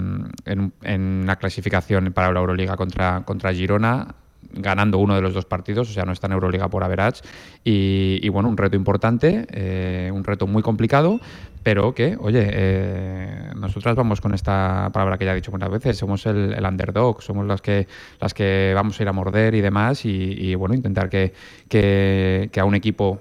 en, 0.46 0.72
en, 0.82 1.26
la 1.26 1.36
clasificación 1.36 2.10
para 2.14 2.32
la 2.32 2.40
Euroliga 2.40 2.74
contra, 2.76 3.22
contra 3.26 3.52
Girona 3.52 4.14
ganando 4.52 4.98
uno 4.98 5.14
de 5.14 5.20
los 5.20 5.34
dos 5.34 5.44
partidos, 5.44 5.90
o 5.90 5.92
sea, 5.92 6.04
no 6.04 6.12
está 6.12 6.26
en 6.26 6.34
Euroliga 6.34 6.68
por 6.68 6.82
average. 6.82 7.22
Y, 7.64 8.28
bueno, 8.28 8.48
un 8.48 8.56
reto 8.56 8.76
importante, 8.76 9.46
eh, 9.50 10.10
un 10.12 10.24
reto 10.24 10.46
muy 10.46 10.62
complicado, 10.62 11.20
pero 11.66 11.92
que, 11.92 12.16
oye, 12.20 12.48
eh, 12.48 13.50
nosotras 13.56 13.96
vamos 13.96 14.20
con 14.20 14.32
esta 14.34 14.88
palabra 14.92 15.18
que 15.18 15.24
ya 15.24 15.32
he 15.32 15.34
dicho 15.34 15.50
muchas 15.50 15.68
veces, 15.68 15.98
somos 15.98 16.24
el, 16.26 16.64
underdog, 16.64 17.20
somos 17.20 17.44
las 17.44 17.60
que, 17.60 17.88
las 18.20 18.34
que 18.34 18.70
vamos 18.72 19.00
a 19.00 19.02
ir 19.02 19.08
a 19.08 19.12
morder 19.12 19.52
y 19.52 19.60
demás, 19.62 20.04
y, 20.04 20.54
bueno, 20.54 20.76
intentar 20.76 21.08
que, 21.08 21.32
que, 21.68 22.48
a 22.56 22.64
un 22.64 22.76
equipo 22.76 23.18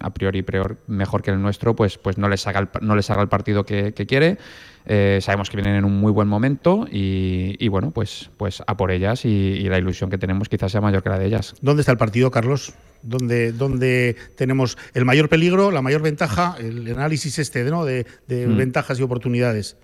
a 0.00 0.10
priori 0.10 0.42
peor, 0.42 0.76
mejor 0.86 1.22
que 1.22 1.32
el 1.32 1.42
nuestro, 1.42 1.74
pues, 1.74 1.98
pues 1.98 2.18
no 2.18 2.28
les 2.28 2.46
haga 2.46 2.60
el, 2.60 2.68
no 2.82 2.94
les 2.94 3.10
haga 3.10 3.20
el 3.20 3.28
partido 3.28 3.64
que 3.64 3.92
quiere. 3.92 4.38
Eh, 4.90 5.18
sabemos 5.20 5.50
que 5.50 5.56
vienen 5.58 5.76
en 5.76 5.84
un 5.84 6.00
muy 6.00 6.10
buen 6.10 6.28
momento 6.28 6.86
y, 6.90 7.68
bueno, 7.68 7.90
pues, 7.90 8.30
pues 8.38 8.62
a 8.66 8.76
por 8.78 8.90
ellas 8.90 9.24
y, 9.26 9.68
la 9.68 9.78
ilusión 9.78 10.08
que 10.08 10.16
tenemos 10.16 10.48
quizás 10.48 10.72
sea 10.72 10.80
mayor 10.80 11.02
que 11.02 11.10
la 11.10 11.18
de 11.18 11.26
ellas. 11.26 11.54
¿Dónde 11.60 11.82
está 11.82 11.92
el 11.92 11.98
partido, 11.98 12.30
Carlos? 12.30 12.72
¿Dónde, 13.02 13.52
dónde 13.52 14.16
tenemos 14.34 14.78
el 14.94 15.04
mayor 15.04 15.28
peligro, 15.28 15.70
la 15.70 15.82
mayor 15.82 16.00
ventaja, 16.00 16.56
el 16.58 16.90
análisis 16.90 17.38
este 17.38 17.64
¿no? 17.64 17.84
de, 17.84 18.06
mm. 18.28 18.56
ventajas 18.56 18.98
y 18.98 19.02
oportunidades? 19.02 19.76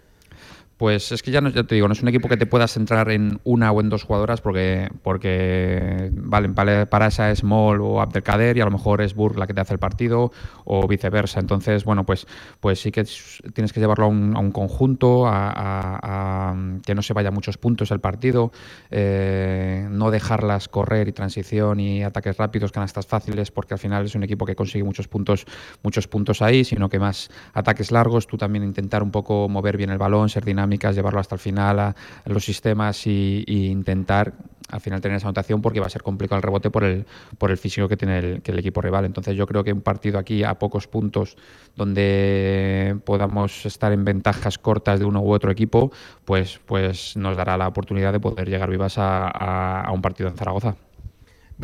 Pues 0.77 1.13
es 1.13 1.23
que 1.23 1.31
ya, 1.31 1.41
no, 1.41 1.53
te 1.53 1.75
digo, 1.75 1.87
no 1.87 1.93
es 1.93 2.03
un 2.03 2.09
equipo 2.09 2.29
que 2.29 2.37
te 2.37 2.47
puedas 2.47 2.73
centrar 2.73 3.09
en 3.11 3.39
una 3.45 3.71
o 3.71 3.81
en 3.81 3.89
dos 3.91 4.03
jugadoras 4.03 4.41
porque, 4.41 4.91
porque 5.03 6.11
valen 6.13 6.55
para 6.55 7.07
esa 7.07 7.31
es 7.31 7.45
Moll 7.45 7.81
o 7.81 8.01
Abdelkader 8.01 8.57
y 8.57 8.61
a 8.61 8.65
lo 8.65 8.73
mejor 8.73 9.01
es 9.01 9.15
Burr 9.15 9.39
la 9.39 9.47
que 9.47 9.55
te 9.55 9.61
hace 9.61 9.75
el 9.75 9.79
partido 9.79 10.33
o 10.65 10.89
viceversa. 10.89 11.39
Entonces, 11.39 11.85
bueno, 11.85 12.05
pues, 12.05 12.27
pues 12.59 12.81
sí 12.81 12.91
que 12.91 13.05
tienes 13.53 13.73
que 13.73 13.79
llevarlo 13.79 14.07
a 14.07 14.09
un, 14.09 14.51
conjunto, 14.51 15.27
a, 15.29 16.57
que 16.85 16.95
no 16.95 17.03
se 17.03 17.13
vaya 17.13 17.31
muchos 17.31 17.57
puntos 17.57 17.93
el 17.93 18.01
partido, 18.01 18.51
eh, 18.91 19.87
no 19.91 20.11
dejarlas 20.11 20.69
correr 20.69 21.07
y 21.07 21.13
transición 21.13 21.79
y 21.79 22.03
ataques 22.03 22.37
rápidos, 22.37 22.73
canastas 22.73 23.07
fáciles, 23.07 23.53
porque 23.53 23.75
al 23.75 23.81
final 23.81 24.07
es 24.07 24.15
un 24.17 24.25
equipo 24.25 24.45
que 24.45 24.57
consigue 24.57 24.83
muchos 24.83 25.07
puntos, 25.07 25.47
muchos 25.85 26.09
puntos 26.09 26.43
ahí, 26.43 26.65
sino 26.65 26.89
que 26.89 26.99
más 26.99 27.31
ataques 27.53 27.93
largos, 27.93 28.27
tú 28.27 28.37
también 28.37 28.65
intentar 28.65 29.05
un 29.05 29.13
poco 29.13 29.49
mover 29.49 29.77
bien 29.77 29.91
el 29.91 29.99
balón, 29.99 30.29
ser 30.29 30.45
dinámico 30.45 30.64
llevarlo 30.67 31.21
hasta 31.21 31.35
el 31.35 31.41
final 31.41 31.79
a, 31.79 31.97
los 32.27 32.45
sistemas 32.45 33.07
y, 33.07 33.45
intentar 33.47 34.35
al 34.71 34.81
final 34.81 35.01
tener 35.01 35.19
esa 35.19 35.27
anotación 35.29 35.61
porque 35.61 35.79
va 35.79 35.87
a 35.87 35.91
ser 35.91 36.03
complicado 36.03 36.39
el 36.39 36.43
rebote 36.43 36.71
por 36.71 36.85
el, 36.85 37.05
por 37.39 37.51
el 37.51 37.59
físico 37.59 37.87
que 37.87 37.97
tiene 37.97 38.19
el, 38.19 38.43
el 38.43 38.59
equipo 38.59 38.81
rival. 38.81 39.05
Entonces 39.05 39.37
yo 39.37 39.47
creo 39.47 39.63
que 39.63 39.73
un 39.73 39.83
partido 39.83 40.19
aquí 40.19 40.43
a 40.43 40.55
pocos 40.59 40.89
puntos 40.89 41.37
donde 41.77 42.97
podamos 43.05 43.67
estar 43.67 43.93
en 43.93 44.05
ventajas 44.05 44.59
cortas 44.59 44.99
de 44.99 45.05
uno 45.05 45.21
u 45.21 45.33
otro 45.33 45.51
equipo, 45.51 45.93
pues, 46.25 46.61
pues 46.67 47.17
nos 47.17 47.37
dará 47.37 47.57
la 47.57 47.69
oportunidad 47.69 48.13
de 48.13 48.21
poder 48.21 48.49
llegar 48.49 48.71
vivas 48.71 48.95
a, 48.97 49.91
un 49.93 50.03
partido 50.03 50.29
en 50.29 50.37
Zaragoza. 50.37 50.77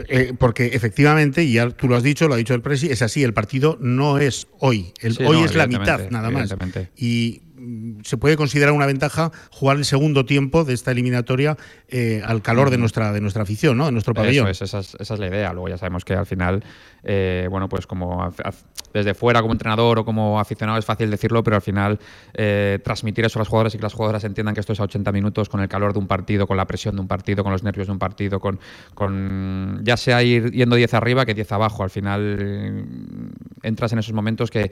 Eh, 0.08 0.34
porque 0.38 0.66
efectivamente, 0.66 1.42
y 1.42 1.54
ya 1.54 1.68
tú 1.70 1.88
lo 1.88 1.96
has 1.96 2.04
dicho, 2.04 2.28
lo 2.28 2.34
ha 2.34 2.36
dicho 2.36 2.54
el 2.54 2.62
Presi, 2.62 2.90
es 2.90 3.02
así, 3.02 3.24
el 3.24 3.34
partido 3.34 3.76
no 3.80 4.18
es 4.18 4.46
hoy, 4.60 4.92
el, 5.00 5.16
hoy 5.26 5.42
es 5.42 5.56
la 5.56 5.66
mitad 5.66 6.10
nada 6.10 6.30
más. 6.30 6.54
Y 6.96 7.42
se 8.02 8.16
puede 8.16 8.36
considerar 8.36 8.72
una 8.72 8.86
ventaja 8.86 9.30
jugar 9.50 9.76
el 9.76 9.84
segundo 9.84 10.24
tiempo 10.24 10.64
de 10.64 10.74
esta 10.74 10.90
eliminatoria 10.90 11.56
eh, 11.88 12.22
al 12.24 12.42
calor 12.42 12.70
de 12.70 12.78
nuestra 12.78 13.12
de 13.12 13.20
nuestra 13.20 13.42
afición, 13.42 13.76
¿no? 13.76 13.88
En 13.88 13.94
nuestro 13.94 14.14
pabellón. 14.14 14.48
esa, 14.48 14.78
es, 14.78 15.10
la 15.10 15.26
idea. 15.26 15.52
Luego 15.52 15.68
ya 15.68 15.78
sabemos 15.78 16.04
que 16.04 16.14
al 16.14 16.26
final, 16.26 16.64
eh, 17.02 17.46
bueno, 17.50 17.68
pues 17.68 17.86
como 17.86 18.32
desde 18.92 19.14
fuera 19.14 19.40
como 19.40 19.52
entrenador 19.52 19.98
o 20.00 20.04
como 20.04 20.40
aficionado 20.40 20.78
es 20.78 20.84
fácil 20.84 21.10
decirlo, 21.10 21.42
pero 21.42 21.56
al 21.56 21.62
final 21.62 21.98
eh, 22.34 22.78
transmitir 22.82 23.24
eso 23.24 23.38
a 23.38 23.40
las 23.40 23.48
jugadoras 23.48 23.74
y 23.74 23.78
que 23.78 23.82
las 23.82 23.94
jugadoras 23.94 24.24
entiendan 24.24 24.54
que 24.54 24.60
esto 24.60 24.72
es 24.72 24.80
a 24.80 24.84
80 24.84 25.12
minutos 25.12 25.48
con 25.48 25.60
el 25.60 25.68
calor 25.68 25.92
de 25.92 25.98
un 25.98 26.06
partido, 26.06 26.46
con 26.46 26.56
la 26.56 26.66
presión 26.66 26.94
de 26.94 27.00
un 27.00 27.08
partido, 27.08 27.42
con 27.42 27.52
los 27.52 27.62
nervios 27.62 27.86
de 27.86 27.92
un 27.92 27.98
partido, 27.98 28.40
con, 28.40 28.58
con 28.94 29.80
ya 29.82 29.96
sea 29.96 30.22
ir 30.22 30.50
yendo 30.52 30.76
10 30.76 30.94
arriba 30.94 31.26
que 31.26 31.34
10 31.34 31.52
abajo. 31.52 31.82
Al 31.82 31.90
final 31.90 32.86
entras 33.62 33.92
en 33.92 33.98
esos 33.98 34.12
momentos 34.12 34.50
que, 34.50 34.70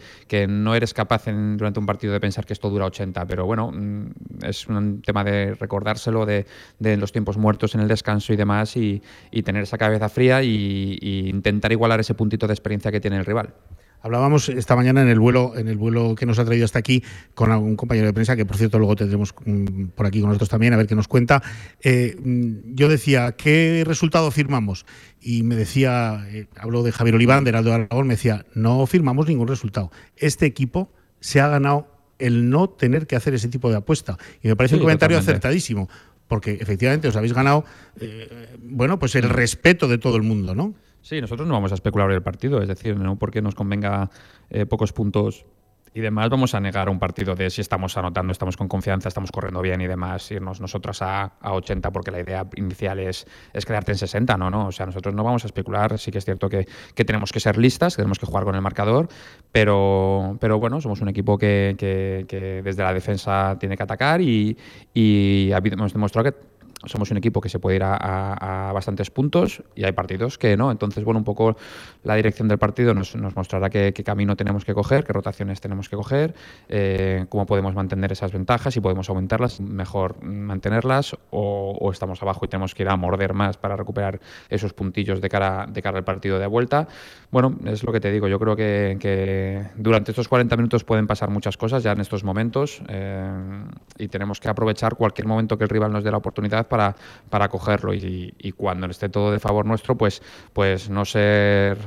no 0.48 0.74
eres 0.74 0.94
capaz 0.94 1.24
durante 1.26 1.80
un 1.80 1.86
partido 1.86 2.12
de 2.12 2.20
pensar 2.20 2.46
que 2.46 2.52
esto 2.52 2.70
dura 2.70 2.86
80, 2.86 3.26
pero 3.26 3.46
bueno, 3.46 3.70
mm, 3.72 4.44
es 4.44 4.66
un 4.66 5.02
tema 5.02 5.24
de 5.24 5.54
recordárselo 5.54 6.26
de, 6.26 6.46
los 6.78 7.12
tiempos 7.12 7.36
muertos 7.36 7.74
en 7.74 7.80
el 7.80 7.88
descanso 7.88 8.32
y 8.32 8.36
demás 8.36 8.76
y, 8.76 9.02
tener 9.44 9.62
esa 9.62 9.78
cabeza 9.78 10.08
fría 10.08 10.42
y, 10.42 10.98
intentar 11.28 11.72
igualar 11.72 12.00
ese 12.00 12.14
puntito 12.14 12.46
de 12.46 12.52
experiencia 12.52 12.90
que 12.92 13.00
tiene 13.00 13.16
el 13.16 13.24
rival. 13.24 13.54
Hablábamos 14.00 14.48
esta 14.48 14.76
mañana 14.76 15.02
en 15.02 15.08
el 15.08 15.18
vuelo, 15.18 15.54
en 15.56 15.68
el 15.68 15.76
vuelo 15.76 16.14
que 16.14 16.24
nos 16.24 16.38
ha 16.38 16.44
traído 16.44 16.64
hasta 16.64 16.78
aquí 16.78 17.02
con 17.34 17.50
algún 17.50 17.76
compañero 17.76 18.06
de 18.06 18.12
prensa, 18.12 18.36
que 18.36 18.46
por 18.46 18.56
cierto 18.56 18.78
luego 18.78 18.94
tendremos 18.96 19.34
mm, 19.44 19.86
por 19.94 20.06
aquí 20.06 20.20
con 20.20 20.28
nosotros 20.28 20.48
también, 20.48 20.72
a 20.72 20.76
ver 20.76 20.86
qué 20.86 20.94
nos 20.94 21.08
cuenta. 21.08 21.42
Eh, 21.82 22.16
mm, 22.18 22.74
yo 22.74 22.88
decía, 22.88 23.32
¿qué 23.32 23.82
resultado 23.86 24.30
firmamos? 24.30 24.86
Y 25.20 25.42
me 25.42 25.56
decía, 25.56 26.26
eh, 26.28 26.46
hablo 26.56 26.82
de 26.82 26.92
Javier 26.92 27.16
Oliván, 27.16 27.44
de 27.44 27.50
Heraldo 27.50 27.72
Aragón, 27.72 28.06
me 28.06 28.14
decía, 28.14 28.46
no 28.54 28.86
firmamos 28.86 29.26
ningún 29.26 29.48
resultado. 29.48 29.90
Este 30.16 30.46
equipo 30.46 30.92
se 31.20 31.40
ha 31.40 31.48
ganado 31.48 31.88
el 32.18 32.50
no 32.50 32.68
tener 32.68 33.06
que 33.06 33.16
hacer 33.16 33.34
ese 33.34 33.48
tipo 33.48 33.70
de 33.70 33.76
apuesta. 33.76 34.16
Y 34.42 34.48
me 34.48 34.56
parece 34.56 34.76
un 34.76 34.82
comentario 34.82 35.18
acertadísimo, 35.18 35.88
porque 36.26 36.58
efectivamente 36.60 37.08
os 37.08 37.16
habéis 37.16 37.32
ganado, 37.32 37.64
eh, 38.00 38.56
bueno, 38.62 38.98
pues 38.98 39.14
el 39.14 39.28
respeto 39.28 39.88
de 39.88 39.98
todo 39.98 40.16
el 40.16 40.22
mundo, 40.22 40.54
¿no? 40.54 40.74
Sí, 41.02 41.20
nosotros 41.20 41.46
no 41.46 41.54
vamos 41.54 41.72
a 41.72 41.74
especular 41.74 42.10
el 42.10 42.22
partido, 42.22 42.60
es 42.60 42.68
decir, 42.68 42.96
no 42.96 43.16
porque 43.16 43.40
nos 43.40 43.54
convenga 43.54 44.10
eh, 44.50 44.66
pocos 44.66 44.92
puntos 44.92 45.46
y 45.94 46.00
demás, 46.00 46.28
vamos 46.28 46.54
a 46.54 46.60
negar 46.60 46.88
un 46.88 46.98
partido 46.98 47.34
de 47.34 47.50
si 47.50 47.60
estamos 47.60 47.96
anotando, 47.96 48.32
estamos 48.32 48.56
con 48.56 48.68
confianza, 48.68 49.08
estamos 49.08 49.32
corriendo 49.32 49.60
bien 49.62 49.80
y 49.80 49.86
demás, 49.86 50.30
irnos 50.30 50.60
nosotros 50.60 51.00
a, 51.02 51.32
80 51.42 51.90
porque 51.90 52.10
la 52.10 52.20
idea 52.20 52.46
inicial 52.56 52.98
es, 53.00 53.26
es, 53.52 53.64
quedarte 53.64 53.92
en 53.92 53.98
60, 53.98 54.36
¿no? 54.36 54.50
¿no? 54.50 54.68
O 54.68 54.72
sea, 54.72 54.86
nosotros 54.86 55.14
no 55.14 55.24
vamos 55.24 55.44
a 55.44 55.46
especular, 55.46 55.98
sí 55.98 56.10
que 56.10 56.18
es 56.18 56.24
cierto 56.24 56.48
que, 56.48 56.68
que 56.94 57.04
tenemos 57.04 57.32
que 57.32 57.40
ser 57.40 57.56
listas, 57.56 57.96
que 57.96 58.02
tenemos 58.02 58.18
que 58.18 58.26
jugar 58.26 58.44
con 58.44 58.54
el 58.54 58.60
marcador, 58.60 59.08
pero, 59.50 60.36
pero 60.40 60.58
bueno, 60.58 60.80
somos 60.80 61.00
un 61.00 61.08
equipo 61.08 61.38
que, 61.38 61.74
que, 61.78 62.62
desde 62.62 62.82
la 62.82 62.92
defensa 62.92 63.56
tiene 63.58 63.76
que 63.76 63.82
atacar 63.82 64.20
y, 64.20 64.56
y 64.94 65.50
hemos 65.52 65.92
demostrado 65.92 66.30
que 66.30 66.47
somos 66.84 67.10
un 67.10 67.16
equipo 67.16 67.40
que 67.40 67.48
se 67.48 67.58
puede 67.58 67.76
ir 67.76 67.82
a, 67.84 68.70
bastantes 68.72 69.10
puntos 69.10 69.62
y 69.74 69.84
hay 69.84 69.92
partidos 69.92 70.38
que 70.38 70.56
no. 70.56 70.70
Entonces, 70.70 71.04
bueno, 71.04 71.18
un 71.18 71.24
poco 71.24 71.56
la 72.04 72.14
dirección 72.14 72.48
del 72.48 72.58
partido 72.58 72.94
nos, 72.94 73.16
mostrará 73.16 73.70
qué, 73.70 73.92
camino 74.04 74.36
tenemos 74.36 74.64
que 74.64 74.74
coger, 74.74 75.04
qué 75.04 75.12
rotaciones 75.12 75.60
tenemos 75.60 75.88
que 75.88 75.96
coger, 75.96 76.34
eh, 76.68 77.26
cómo 77.28 77.46
podemos 77.46 77.74
mantener 77.74 78.12
esas 78.12 78.32
ventajas 78.32 78.76
y 78.76 78.80
podemos 78.80 79.08
aumentarlas, 79.08 79.60
mejor 79.60 80.22
mantenerlas 80.22 81.16
o, 81.30 81.90
estamos 81.92 82.22
abajo 82.22 82.44
y 82.44 82.48
tenemos 82.48 82.74
que 82.74 82.84
ir 82.84 82.88
a 82.88 82.96
morder 82.96 83.34
más 83.34 83.56
para 83.56 83.76
recuperar 83.76 84.20
esos 84.48 84.72
puntillos 84.72 85.20
de 85.20 85.28
cara, 85.28 85.66
de 85.68 85.82
cara 85.82 85.98
al 85.98 86.04
partido 86.04 86.38
de 86.38 86.46
vuelta. 86.46 86.86
Bueno, 87.30 87.58
es 87.64 87.82
lo 87.82 87.92
que 87.92 88.00
te 88.00 88.10
digo. 88.12 88.28
Yo 88.28 88.38
creo 88.38 88.56
que, 88.56 89.68
durante 89.76 90.12
estos 90.12 90.28
40 90.28 90.56
minutos 90.56 90.84
pueden 90.84 91.06
pasar 91.06 91.30
muchas 91.30 91.56
cosas 91.56 91.82
ya 91.82 91.92
en 91.92 92.00
estos 92.00 92.24
momentos 92.24 92.82
eh, 92.88 93.64
y 93.98 94.08
tenemos 94.08 94.40
que 94.40 94.48
aprovechar 94.48 94.94
cualquier 94.94 95.26
momento 95.26 95.58
que 95.58 95.64
el 95.64 95.70
rival 95.70 95.92
nos 95.92 96.04
dé 96.04 96.10
la 96.10 96.18
oportunidad 96.18 96.67
para, 96.68 96.94
para 97.28 97.48
cogerlo 97.48 97.94
y, 97.94 98.54
cuando 98.56 98.86
esté 98.86 99.08
todo 99.08 99.30
de 99.32 99.38
favor 99.38 99.66
nuestro, 99.66 99.96
pues, 99.96 100.22
pues 100.52 100.90
no, 100.90 101.04
ser, 101.04 101.78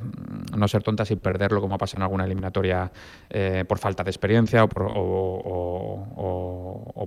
no 0.56 0.68
ser 0.68 0.84
tontas 0.84 1.12
y 1.12 1.16
perderlo 1.16 1.62
como 1.62 1.76
ha 1.76 1.78
pasado 1.78 2.00
en 2.00 2.04
alguna 2.04 2.26
eliminatoria 2.26 2.92
eh, 3.30 3.66
por 3.68 3.78
falta 3.80 4.04
de 4.04 4.10
experiencia 4.10 4.64
o 4.64 4.68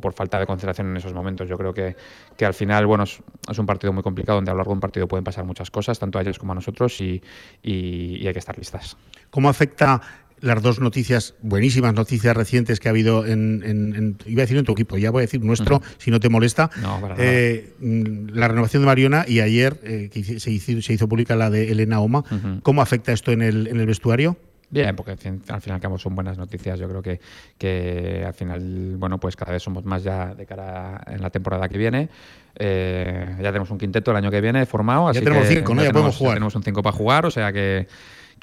por, 0.01 0.15
falta 0.15 0.39
de 0.39 0.47
concentración 0.47 0.89
en 0.91 0.97
esos 0.97 1.13
momentos. 1.13 1.49
Yo 1.49 1.57
creo 1.59 1.75
que, 1.75 1.97
que 2.37 2.47
al 2.47 2.55
final, 2.55 2.87
bueno, 2.87 3.05
es, 3.05 3.21
un 3.59 3.67
partido 3.67 3.93
muy 3.93 4.03
complicado 4.03 4.37
donde 4.37 4.51
a 4.51 4.55
lo 4.55 4.59
largo 4.59 4.73
de 4.73 4.77
un 4.77 4.81
partido 4.81 5.09
pueden 5.09 5.25
pasar 5.25 5.45
muchas 5.45 5.71
cosas, 5.71 5.99
tanto 5.99 6.19
a 6.19 6.23
ellos 6.23 6.39
como 6.39 6.53
a 6.53 6.55
nosotros 6.55 7.01
y 7.01 7.23
hay 7.63 8.33
que 8.33 8.39
estar 8.39 8.57
listas. 8.59 8.97
¿Cómo 9.31 9.49
afecta 9.49 10.01
las 10.45 10.63
dos 10.63 10.79
noticias, 10.79 11.35
buenísimas 11.41 11.95
noticias 11.95 12.37
recientes 12.37 12.79
que 12.79 12.89
ha 12.89 12.91
habido 12.91 13.27
en, 13.27 14.19
iba 14.27 14.43
a 14.43 14.45
decir 14.45 14.59
en 14.59 14.65
tu 14.65 14.73
equipo, 14.73 14.99
ya 14.99 15.11
voy 15.11 15.21
a 15.21 15.23
decir 15.23 15.43
nuestro, 15.43 15.83
si 15.99 16.11
no 16.11 16.21
te 16.21 16.29
molesta, 16.29 16.71
eh, 17.19 17.73
mm, 17.81 18.29
la 18.35 18.49
renovación 18.49 18.83
de 18.83 18.87
Mariona 18.87 19.25
y 19.27 19.41
ayer 19.41 19.81
eh, 19.83 20.11
que 20.13 20.39
se, 20.39 20.51
hizo, 20.51 20.81
se 20.83 20.93
hizo 20.93 21.09
pública 21.09 21.35
la 21.35 21.51
de 21.51 21.73
Elena 21.73 22.01
Oma. 22.01 22.25
¿Cómo 22.63 22.83
afecta 22.83 23.13
esto 23.13 23.33
en 23.33 23.43
el, 23.43 23.67
en 23.69 23.81
el 23.81 23.87
vestuario? 23.87 24.37
Bien, 24.71 24.97
porque 24.97 25.13
al 25.13 25.19
fin, 25.19 25.41
y 25.47 25.71
al 25.71 25.81
cabo 25.81 25.99
son 25.99 26.15
buenas 26.15 26.37
noticias. 26.37 26.79
Yo 26.79 26.89
creo 26.89 27.01
que, 27.01 27.21
que 27.57 28.25
al 28.27 28.35
final, 28.35 28.97
bueno, 28.97 29.19
pues 29.19 29.37
cada 29.37 29.53
vez 29.53 29.63
somos 29.63 29.85
más 29.85 30.03
ya 30.03 30.35
de 30.35 30.47
cara 30.47 31.01
en 31.07 31.23
la 31.23 31.31
temporada 31.31 31.69
que 31.69 31.79
viene. 31.79 32.09
Eh, 32.57 33.37
ya 33.39 33.51
tenemos 33.51 33.71
un 33.71 33.79
quinteto 33.79 34.11
el 34.11 34.17
año 34.17 34.31
que 34.31 34.41
viene 34.41 34.67
formado. 34.67 35.05
Ya 35.07 35.11
así 35.11 35.21
tenemos 35.21 35.47
que 35.47 35.55
cinco, 35.55 35.75
¿no? 35.75 35.83
Ya 35.83 35.91
tenemos, 35.91 35.93
podemos 35.93 36.17
jugar. 36.17 36.35
tenemos 36.35 36.55
un 36.57 36.63
5 36.65 36.83
para 36.83 36.97
jugar, 36.97 37.27
o 37.27 37.31
sea 37.31 37.53
que, 37.53 37.87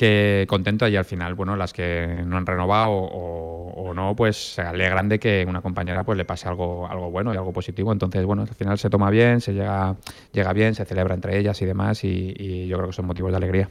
que 0.01 0.47
contento. 0.47 0.87
Y 0.87 0.95
al 0.95 1.05
final, 1.05 1.35
bueno, 1.35 1.55
las 1.55 1.73
que 1.73 2.23
no 2.25 2.35
han 2.37 2.47
renovado 2.47 2.91
o, 2.91 3.93
no, 3.93 4.15
pues 4.15 4.55
se 4.55 4.61
alegran 4.61 5.09
de 5.09 5.19
que 5.19 5.45
una 5.47 5.61
compañera 5.61 6.03
pues 6.03 6.17
le 6.17 6.25
pase 6.25 6.47
algo, 6.47 6.87
algo 6.87 7.11
bueno 7.11 7.33
y 7.33 7.37
algo 7.37 7.53
positivo. 7.53 7.91
Entonces, 7.91 8.25
bueno, 8.25 8.41
al 8.41 8.55
final 8.55 8.79
se 8.79 8.89
toma 8.89 9.11
bien, 9.11 9.41
se 9.41 9.53
llega, 9.53 9.95
llega 10.31 10.53
bien, 10.53 10.73
se 10.73 10.85
celebra 10.85 11.13
entre 11.13 11.37
ellas 11.37 11.61
y 11.61 11.65
demás. 11.65 12.03
Y, 12.03 12.67
yo 12.67 12.77
creo 12.77 12.89
que 12.89 12.95
son 12.95 13.05
motivos 13.05 13.31
de 13.31 13.37
alegría. 13.37 13.69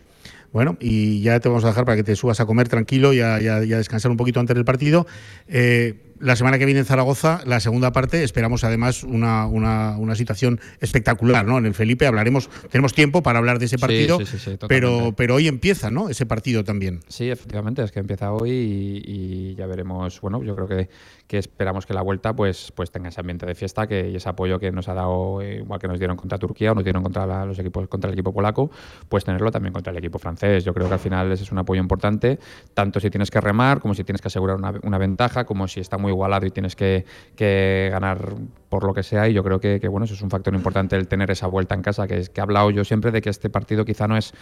Bueno, 0.52 0.76
y 0.78 1.20
ya 1.22 1.40
te 1.40 1.48
vamos 1.48 1.64
a 1.64 1.68
dejar 1.68 1.84
para 1.84 1.96
que 1.96 2.04
te 2.04 2.14
subas 2.14 2.38
a 2.38 2.46
comer 2.46 2.68
tranquilo 2.68 3.12
y 3.12 3.20
a 3.20 3.60
descansar 3.60 4.12
un 4.12 4.16
poquito 4.16 4.38
antes 4.38 4.54
del 4.54 4.64
partido. 4.64 5.06
Eh, 5.48 6.09
la 6.20 6.36
semana 6.36 6.58
que 6.58 6.66
viene 6.66 6.80
en 6.80 6.86
Zaragoza, 6.86 7.40
la 7.46 7.60
segunda 7.60 7.92
parte, 7.92 8.22
esperamos 8.22 8.62
además 8.64 9.02
una, 9.02 9.46
una, 9.46 9.96
una 9.98 10.14
situación 10.14 10.60
espectacular, 10.80 11.46
¿no? 11.46 11.58
En 11.58 11.66
el 11.66 11.74
Felipe 11.74 12.06
hablaremos, 12.06 12.50
tenemos 12.70 12.94
tiempo 12.94 13.22
para 13.22 13.38
hablar 13.38 13.58
de 13.58 13.66
ese 13.66 13.78
partido, 13.78 14.18
sí, 14.18 14.26
sí, 14.26 14.38
sí, 14.38 14.58
pero, 14.68 15.14
pero 15.16 15.34
hoy 15.36 15.48
empieza, 15.48 15.90
¿no? 15.90 16.08
Ese 16.08 16.26
partido 16.26 16.62
también. 16.62 17.00
Sí, 17.08 17.30
efectivamente, 17.30 17.82
es 17.82 17.90
que 17.90 18.00
empieza 18.00 18.32
hoy 18.32 18.50
y, 18.50 19.02
y 19.06 19.54
ya 19.54 19.66
veremos. 19.66 20.20
Bueno, 20.20 20.42
yo 20.42 20.54
creo 20.54 20.68
que, 20.68 20.88
que 21.30 21.38
esperamos 21.38 21.86
que 21.86 21.94
la 21.94 22.02
vuelta 22.02 22.34
pues, 22.34 22.72
pues 22.74 22.90
tenga 22.90 23.08
ese 23.08 23.20
ambiente 23.20 23.46
de 23.46 23.54
fiesta 23.54 23.86
que, 23.86 24.08
y 24.10 24.16
ese 24.16 24.28
apoyo 24.28 24.58
que 24.58 24.72
nos 24.72 24.88
ha 24.88 24.94
dado, 24.94 25.40
eh, 25.40 25.58
igual 25.58 25.78
que 25.78 25.86
nos 25.86 25.96
dieron 26.00 26.16
contra 26.16 26.38
Turquía 26.38 26.72
o 26.72 26.74
nos 26.74 26.82
dieron 26.82 27.04
contra 27.04 27.24
la- 27.24 27.46
los 27.46 27.56
equipos, 27.60 27.86
contra 27.86 28.08
el 28.08 28.14
equipo 28.14 28.32
polaco, 28.32 28.68
pues 29.08 29.24
tenerlo 29.24 29.52
también 29.52 29.72
contra 29.72 29.92
el 29.92 29.98
equipo 29.98 30.18
francés. 30.18 30.64
Yo 30.64 30.74
creo 30.74 30.88
que 30.88 30.94
al 30.94 30.98
final 30.98 31.30
ese 31.30 31.44
es 31.44 31.52
un 31.52 31.58
apoyo 31.58 31.80
importante, 31.80 32.40
tanto 32.74 32.98
si 32.98 33.10
tienes 33.10 33.30
que 33.30 33.40
remar, 33.40 33.78
como 33.78 33.94
si 33.94 34.02
tienes 34.02 34.20
que 34.20 34.26
asegurar 34.26 34.56
una, 34.56 34.74
una 34.82 34.98
ventaja, 34.98 35.44
como 35.44 35.68
si 35.68 35.78
está 35.78 35.98
muy 35.98 36.10
igualado 36.10 36.46
y 36.46 36.50
tienes 36.50 36.74
que, 36.74 37.04
que 37.36 37.90
ganar 37.92 38.32
por 38.70 38.84
lo 38.84 38.94
que 38.94 39.02
sea. 39.02 39.28
Y 39.28 39.34
yo 39.34 39.44
creo 39.44 39.60
que, 39.60 39.78
que, 39.80 39.88
bueno, 39.88 40.06
eso 40.06 40.14
es 40.14 40.22
un 40.22 40.30
factor 40.30 40.54
importante 40.54 40.96
el 40.96 41.06
tener 41.08 41.30
esa 41.30 41.46
vuelta 41.46 41.74
en 41.74 41.82
casa, 41.82 42.06
que 42.06 42.16
es 42.16 42.30
que 42.30 42.40
he 42.40 42.42
hablado 42.42 42.70
yo 42.70 42.84
siempre 42.84 43.10
de 43.10 43.20
que 43.20 43.28
este 43.28 43.50
partido 43.50 43.84
quizá 43.84 44.08
no 44.08 44.16
es, 44.16 44.32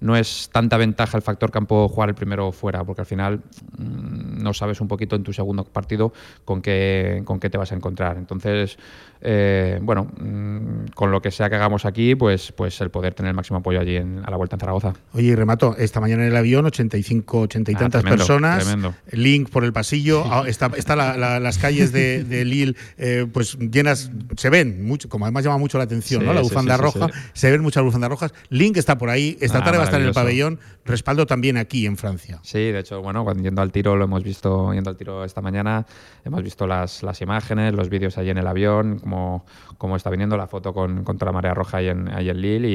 no 0.00 0.14
es 0.16 0.50
tanta 0.52 0.76
ventaja 0.76 1.16
el 1.16 1.22
factor 1.22 1.50
campo 1.50 1.88
jugar 1.88 2.10
el 2.10 2.14
primero 2.14 2.52
fuera, 2.52 2.84
porque 2.84 3.00
al 3.00 3.06
final 3.06 3.40
mm, 3.78 4.42
no 4.42 4.52
sabes 4.52 4.80
un 4.82 4.88
poquito 4.88 5.16
en 5.16 5.22
tu 5.22 5.32
segundo 5.32 5.64
partido 5.64 6.12
con 6.44 6.60
qué, 6.60 7.22
con 7.24 7.40
qué 7.40 7.48
te 7.48 7.56
vas 7.56 7.72
a 7.72 7.76
encontrar. 7.76 8.16
Entonces, 8.18 8.76
eh, 9.22 9.78
bueno, 9.80 10.04
mm, 10.20 10.88
con 10.94 11.10
lo 11.10 11.22
que 11.22 11.30
sea 11.30 11.48
que 11.48 11.56
hagamos 11.56 11.84
aquí, 11.84 12.14
pues, 12.14 12.52
pues 12.52 12.80
el 12.80 12.90
poder 12.90 13.14
tener 13.14 13.30
el 13.30 13.36
máximo 13.36 13.58
apoyo 13.60 13.80
allí 13.80 13.96
en, 13.96 14.20
a 14.24 14.30
la 14.30 14.36
vuelta 14.36 14.56
en 14.56 14.60
Zaragoza. 14.60 14.92
Oye, 15.14 15.28
y 15.28 15.34
remato, 15.34 15.74
esta 15.78 16.00
mañana 16.00 16.24
en 16.24 16.30
el 16.30 16.36
avión, 16.36 16.66
85, 16.66 17.40
80 17.42 17.70
y 17.70 17.74
Ah, 17.74 17.78
tantas 17.78 18.02
tremendo, 18.02 18.24
personas, 18.26 18.64
tremendo. 18.64 18.94
link 19.12 19.48
por 19.48 19.64
el 19.64 19.72
pasillo, 19.72 20.24
ah, 20.26 20.44
está, 20.46 20.70
está 20.76 20.96
la- 20.96 21.16
la- 21.16 21.40
las 21.40 21.58
calles 21.58 21.92
de, 21.92 22.24
de 22.24 22.44
Lille 22.44 22.74
eh, 22.98 23.26
pues 23.32 23.56
llenas, 23.76 24.10
se 24.36 24.50
ven, 24.50 24.84
mucho, 24.84 25.08
como 25.08 25.24
además 25.26 25.44
llama 25.44 25.58
mucho 25.58 25.78
la 25.78 25.84
atención, 25.84 26.22
Sí, 26.22 26.26
¿no? 26.26 26.32
La 26.34 26.40
bufanda 26.40 26.76
sí, 26.76 26.82
sí, 26.92 26.98
roja, 26.98 27.12
se 27.32 27.50
ven 27.50 27.62
muchas 27.62 27.84
bufandas 27.84 28.10
rojas, 28.10 28.34
link 28.48 28.76
está 28.76 28.98
por 28.98 29.08
ahí, 29.10 29.36
esta 29.40 29.58
Ah, 29.58 29.64
tarde 29.64 29.78
va 29.78 29.84
a 29.84 29.86
estar 29.86 30.00
en 30.00 30.08
el 30.08 30.12
pabellón, 30.14 30.58
respaldo 30.84 31.26
también 31.26 31.56
aquí 31.56 31.86
en 31.86 31.96
Francia. 31.96 32.40
Sí, 32.42 32.58
de 32.58 32.80
hecho, 32.80 33.00
bueno, 33.02 33.22
cuando 33.24 33.42
yendo 33.42 33.62
al 33.62 33.70
tiro 33.72 33.94
lo 33.96 34.04
hemos 34.04 34.22
visto, 34.24 34.72
yendo 34.74 34.90
al 34.90 34.96
tiro 34.96 35.24
esta 35.24 35.40
mañana, 35.40 35.86
hemos 36.24 36.42
visto 36.42 36.66
las, 36.66 37.02
las 37.02 37.20
imágenes, 37.20 37.72
los 37.74 37.88
vídeos 37.88 38.18
allí 38.18 38.30
en 38.30 38.38
el 38.38 38.46
avión, 38.46 38.98
cómo, 38.98 39.44
cómo 39.78 39.96
está 39.96 40.10
viniendo 40.10 40.36
la 40.36 40.46
foto 40.46 40.72
con, 40.74 41.04
contra 41.04 41.26
la 41.26 41.32
marea 41.32 41.54
roja 41.54 41.78
ahí 41.78 41.88
en, 41.88 42.08
ahí 42.08 42.28
en 42.30 42.40
Lille 42.40 42.68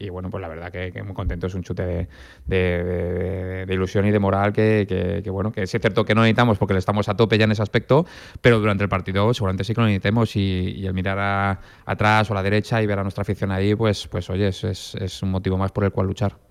y, 0.00 0.06
y, 0.06 0.08
bueno, 0.08 0.30
pues 0.30 0.40
la 0.40 0.48
verdad 0.48 0.72
que, 0.72 0.90
que 0.92 1.02
muy 1.02 1.14
contento, 1.14 1.46
es 1.46 1.54
un 1.54 1.62
chute 1.62 1.82
de, 1.84 2.08
de- 2.46 2.84
de- 2.84 3.66
de 3.66 3.74
ilusión 3.74 4.06
y 4.06 4.10
de 4.10 4.18
moral 4.18 4.52
que, 4.52 4.86
que- 4.88 5.20
que, 5.22 5.30
bueno, 5.30 5.52
que 5.52 5.62
es 5.62 5.70
cierto 5.70 6.04
que 6.04 6.14
no 6.14 6.22
necesitamos 6.22 6.58
porque 6.58 6.74
le 6.74 6.78
estamos 6.78 7.08
a 7.08 7.16
tope 7.16 7.36
ya 7.38 7.44
en 7.44 7.52
ese 7.52 7.62
aspecto, 7.62 8.06
pero 8.40 8.58
durante 8.60 8.82
el 8.84 8.88
partido 8.88 9.32
seguramente 9.34 9.64
sí 9.64 9.74
que 9.74 9.80
lo 9.80 9.86
necesitemos 9.86 10.34
y, 10.36 10.45
y 10.46 10.86
el 10.86 10.94
mirar 10.94 11.18
a- 11.18 11.60
atrás 11.84 12.30
o 12.30 12.32
a 12.34 12.36
la 12.36 12.42
derecha 12.42 12.80
y 12.82 12.86
ver 12.86 12.98
a 12.98 13.02
nuestra 13.02 13.22
afición 13.22 13.50
ahí, 13.52 13.74
pues, 13.74 14.06
pues 14.08 14.28
oye, 14.30 14.48
es, 14.48 14.64
es- 14.64 14.94
es 14.96 15.22
un 15.22 15.30
motivo 15.30 15.56
más 15.58 15.72
por 15.72 15.84
el 15.84 15.92
cual 15.92 16.06
luchar. 16.06 16.45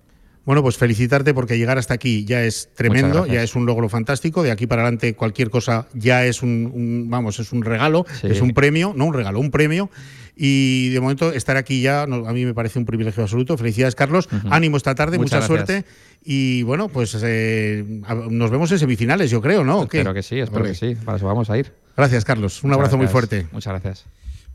Bueno, 0.46 0.62
pues 0.62 0.76
felicitarte 0.78 1.34
porque 1.34 1.58
llegar 1.58 1.76
hasta 1.76 1.92
aquí 1.94 2.24
ya 2.24 2.42
es 2.44 2.70
tremendo, 2.74 3.26
ya 3.26 3.42
es 3.42 3.54
un 3.56 3.66
logro 3.66 3.88
fantástico. 3.88 4.42
De 4.44 4.50
aquí 4.52 4.66
para 4.66 4.82
adelante 4.82 5.14
cualquier 5.14 5.50
cosa 5.50 5.88
ya 5.92 6.24
es 6.24 6.40
un, 6.42 6.70
un- 6.72 7.10
vamos, 7.10 7.38
es 7.40 7.52
un 7.52 7.62
regalo, 7.62 8.06
Sí. 8.20 8.28
es 8.28 8.40
un 8.40 8.52
premio, 8.54 8.94
no 8.96 9.06
un 9.06 9.12
regalo, 9.14 9.40
un 9.40 9.50
premio. 9.50 9.90
Y 10.38 10.90
de 10.90 11.00
momento 11.00 11.32
estar 11.32 11.56
aquí 11.56 11.80
ya 11.80 12.06
no, 12.06 12.28
a 12.28 12.32
mí 12.32 12.44
me 12.44 12.54
parece 12.54 12.78
un 12.78 12.84
privilegio 12.86 13.22
absoluto. 13.24 13.56
Felicidades, 13.56 13.94
Carlos. 13.94 14.28
Ánimo 14.50 14.76
esta 14.76 14.94
tarde, 14.94 15.18
Muchas 15.18 15.42
mucha 15.48 15.54
gracias. 15.54 15.66
suerte. 15.84 15.90
Y 16.24 16.62
bueno, 16.62 16.88
pues 16.88 17.16
eh, 17.24 17.84
nos 18.30 18.50
vemos 18.50 18.70
en 18.70 18.78
semifinales, 18.78 19.30
yo 19.30 19.40
creo, 19.40 19.64
¿no? 19.64 19.82
Espero 19.82 20.14
que 20.14 20.22
sí, 20.22 20.38
espero 20.38 20.62
Ole. 20.64 20.72
que 20.72 20.76
sí, 20.78 20.94
para 21.04 21.16
eso 21.16 21.26
vamos 21.26 21.50
a 21.50 21.58
ir. 21.58 21.72
Gracias, 21.96 22.24
Carlos. 22.24 22.62
Un 22.62 22.70
Muchas 22.70 22.78
abrazo 22.80 22.96
muy 22.98 23.06
fuerte. 23.08 23.46
Muchas 23.50 23.72
gracias. 23.72 24.04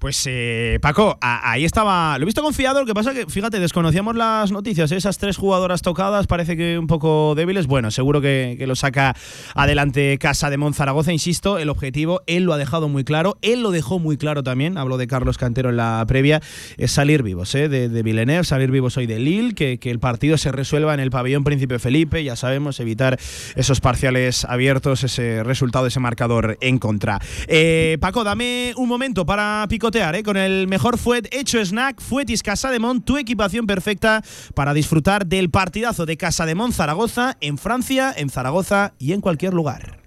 Pues 0.02 0.26
eh, 0.26 0.80
Paco, 0.82 1.16
ahí 1.22 1.64
estaba. 1.64 2.18
Lo 2.18 2.24
he 2.24 2.26
visto 2.26 2.42
confiado, 2.42 2.80
lo 2.80 2.88
que 2.88 2.96
pasa 2.96 3.14
que, 3.14 3.28
fíjate, 3.28 3.60
desconocíamos 3.60 4.16
las 4.16 4.52
noticias. 4.52 4.92
¿eh? 4.92 4.96
Esas 4.96 5.20
tres 5.20 5.38
jugadoras 5.38 5.84
tocadas 5.84 6.26
parece 6.26 6.58
que 6.58 6.80
un 6.80 6.88
poco 6.88 7.36
débiles. 7.36 7.68
Bueno, 7.68 7.92
seguro 7.92 8.20
que, 8.20 8.58
lo 8.66 8.76
saca 8.76 9.16
adelante 9.54 10.18
Casa 10.18 10.50
de 10.50 10.58
Monzaragoza. 10.58 11.14
Insisto, 11.14 11.60
el 11.60 11.70
objetivo, 11.70 12.24
él 12.26 12.46
lo 12.46 12.54
ha 12.54 12.58
dejado 12.58 12.90
muy 12.90 13.04
claro. 13.04 13.38
Él 13.44 13.62
lo 13.62 13.70
dejó 13.70 14.00
muy 14.00 14.18
claro 14.18 14.42
también. 14.42 14.76
Hablo 14.80 14.98
de 14.98 15.06
Carlos 15.06 15.38
Cantero 15.38 15.70
en 15.70 15.78
la 15.78 16.04
previa. 16.08 16.42
Es 16.78 16.90
salir 16.90 17.22
vivos, 17.22 17.54
¿eh? 17.54 17.70
de, 17.70 17.88
de 17.88 18.02
Villeneuve, 18.02 18.44
salir 18.44 18.72
vivos 18.72 18.98
hoy 18.98 19.06
de 19.06 19.20
Lille, 19.20 19.54
que, 19.54 19.78
que 19.78 19.92
el 19.92 20.00
partido 20.00 20.40
se 20.40 20.52
resuelva 20.52 20.96
en 20.96 21.00
el 21.00 21.12
pabellón 21.12 21.44
Príncipe 21.44 21.78
Felipe. 21.78 22.24
Ya 22.24 22.36
sabemos, 22.36 22.80
evitar 22.80 23.20
esos 23.56 23.82
parciales 23.82 24.46
abiertos, 24.46 25.04
ese 25.04 25.44
resultado, 25.44 25.86
ese 25.86 26.00
marcador 26.00 26.58
en 26.60 26.80
contra. 26.80 27.22
Eh, 27.46 28.00
Paco, 28.02 28.24
dame 28.24 28.74
un 28.78 28.90
momento 28.90 29.28
para 29.28 29.64
picotear 29.70 29.91
¿eh? 29.94 30.24
con 30.24 30.38
el 30.38 30.68
mejor 30.68 30.98
fuet 30.98 31.28
hecho 31.32 31.64
snack, 31.64 32.00
Fuetis 32.00 32.44
Casademont, 32.44 33.04
tu 33.04 33.18
equipación 33.18 33.68
perfecta 33.68 34.24
para 34.56 34.74
disfrutar 34.74 35.26
del 35.26 35.50
partidazo 35.50 36.06
de 36.06 36.16
Casademont 36.16 36.74
Zaragoza 36.74 37.36
en 37.42 37.58
Francia, 37.58 38.14
en 38.16 38.30
Zaragoza 38.30 38.94
y 39.00 39.12
en 39.12 39.22
cualquier 39.22 39.54
lugar. 39.54 40.00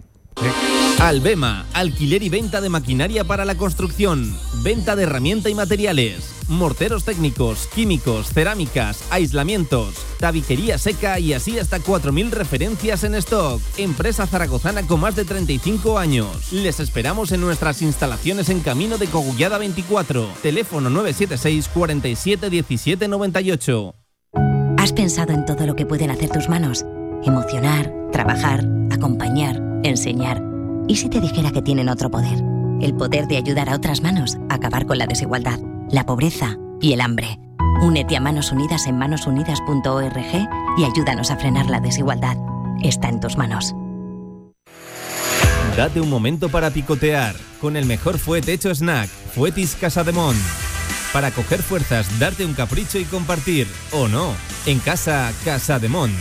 Albema, 1.05 1.67
alquiler 1.75 2.23
y 2.23 2.31
venta 2.31 2.63
de 2.63 2.71
maquinaria 2.71 3.25
para 3.25 3.45
la 3.45 3.57
construcción, 3.57 4.35
venta 4.63 4.97
de 4.97 5.03
herramienta 5.03 5.51
y 5.51 5.55
materiales, 5.55 6.31
morteros 6.49 7.05
técnicos, 7.05 7.67
químicos, 7.75 8.29
cerámicas, 8.33 9.05
aislamientos, 9.11 9.97
tabiquería 10.19 10.79
seca 10.79 11.19
y 11.19 11.35
así 11.35 11.59
hasta 11.59 11.79
4.000 11.79 12.31
referencias 12.31 13.05
en 13.05 13.17
stock. 13.17 13.61
Empresa 13.77 14.27
zaragozana 14.27 14.87
con 14.87 15.01
más 15.01 15.15
de 15.15 15.27
35 15.27 15.99
años. 15.99 16.51
Les 16.53 16.81
esperamos 16.81 17.33
en 17.33 17.43
nuestras 17.43 17.83
instalaciones 17.83 18.49
en 18.49 18.61
Camino 18.61 18.97
de 18.97 19.07
Cogullada 19.07 19.59
24. 19.59 20.27
Teléfono 20.41 20.89
976 20.89 21.69
47 21.69 22.49
17 22.49 23.09
98. 23.09 23.95
¿Has 24.79 24.95
pensado 24.95 25.35
en 25.35 25.45
todo 25.45 25.67
lo 25.67 25.77
que 25.77 25.85
pueden 25.85 26.11
hacer 26.11 26.31
tus 26.31 26.49
manos? 26.49 26.87
Emocionar, 27.25 27.93
trabajar, 28.11 28.67
acompañar, 28.91 29.61
enseñar. 29.83 30.54
¿Y 30.87 30.97
si 30.97 31.09
te 31.09 31.21
dijera 31.21 31.51
que 31.51 31.63
tienen 31.63 31.89
otro 31.89 32.11
poder? 32.11 32.43
El 32.81 32.95
poder 32.95 33.27
de 33.27 33.39
ayudar 33.39 33.71
a 33.71 33.77
otras 33.77 34.03
manos 34.03 34.37
a 34.51 34.55
acabar 34.55 34.87
con 34.87 34.99
la 34.99 35.07
desigualdad, 35.07 35.59
la 35.91 36.05
pobreza 36.05 36.59
y 36.81 36.93
el 36.93 37.01
hambre. 37.01 37.39
Únete 37.83 38.17
a 38.17 38.21
Manos 38.21 38.53
Unidas 38.53 38.87
en 38.87 38.99
manosunidas.org 38.99 40.49
y 40.77 40.85
ayúdanos 40.85 41.31
a 41.31 41.37
frenar 41.37 41.71
la 41.71 41.81
desigualdad. 41.81 42.37
Está 42.83 43.09
en 43.09 43.21
tus 43.21 43.37
manos. 43.37 43.75
Date 45.77 46.01
un 46.01 46.11
momento 46.11 46.51
para 46.51 46.71
picotear 46.71 47.35
con 47.61 47.77
el 47.77 47.87
mejor 47.87 48.19
fuet 48.19 48.47
hecho 48.49 48.73
snack, 48.75 49.09
Fuetis 49.09 49.77
Casademont. 49.81 50.39
Para 51.13 51.31
coger 51.31 51.63
fuerzas, 51.63 52.19
darte 52.19 52.45
un 52.45 52.55
capricho 52.55 52.99
y 52.99 53.05
compartir, 53.05 53.67
o 53.93 54.07
no, 54.09 54.35
en 54.67 54.79
casa 54.81 55.33
Casademont. 55.45 56.13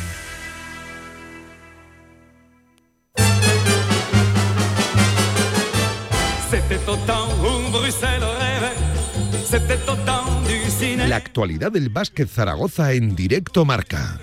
La 11.07 11.15
actualidad 11.15 11.71
del 11.71 11.89
básquet 11.89 12.29
Zaragoza 12.29 12.91
en 12.93 13.15
directo 13.15 13.65
marca. 13.65 14.19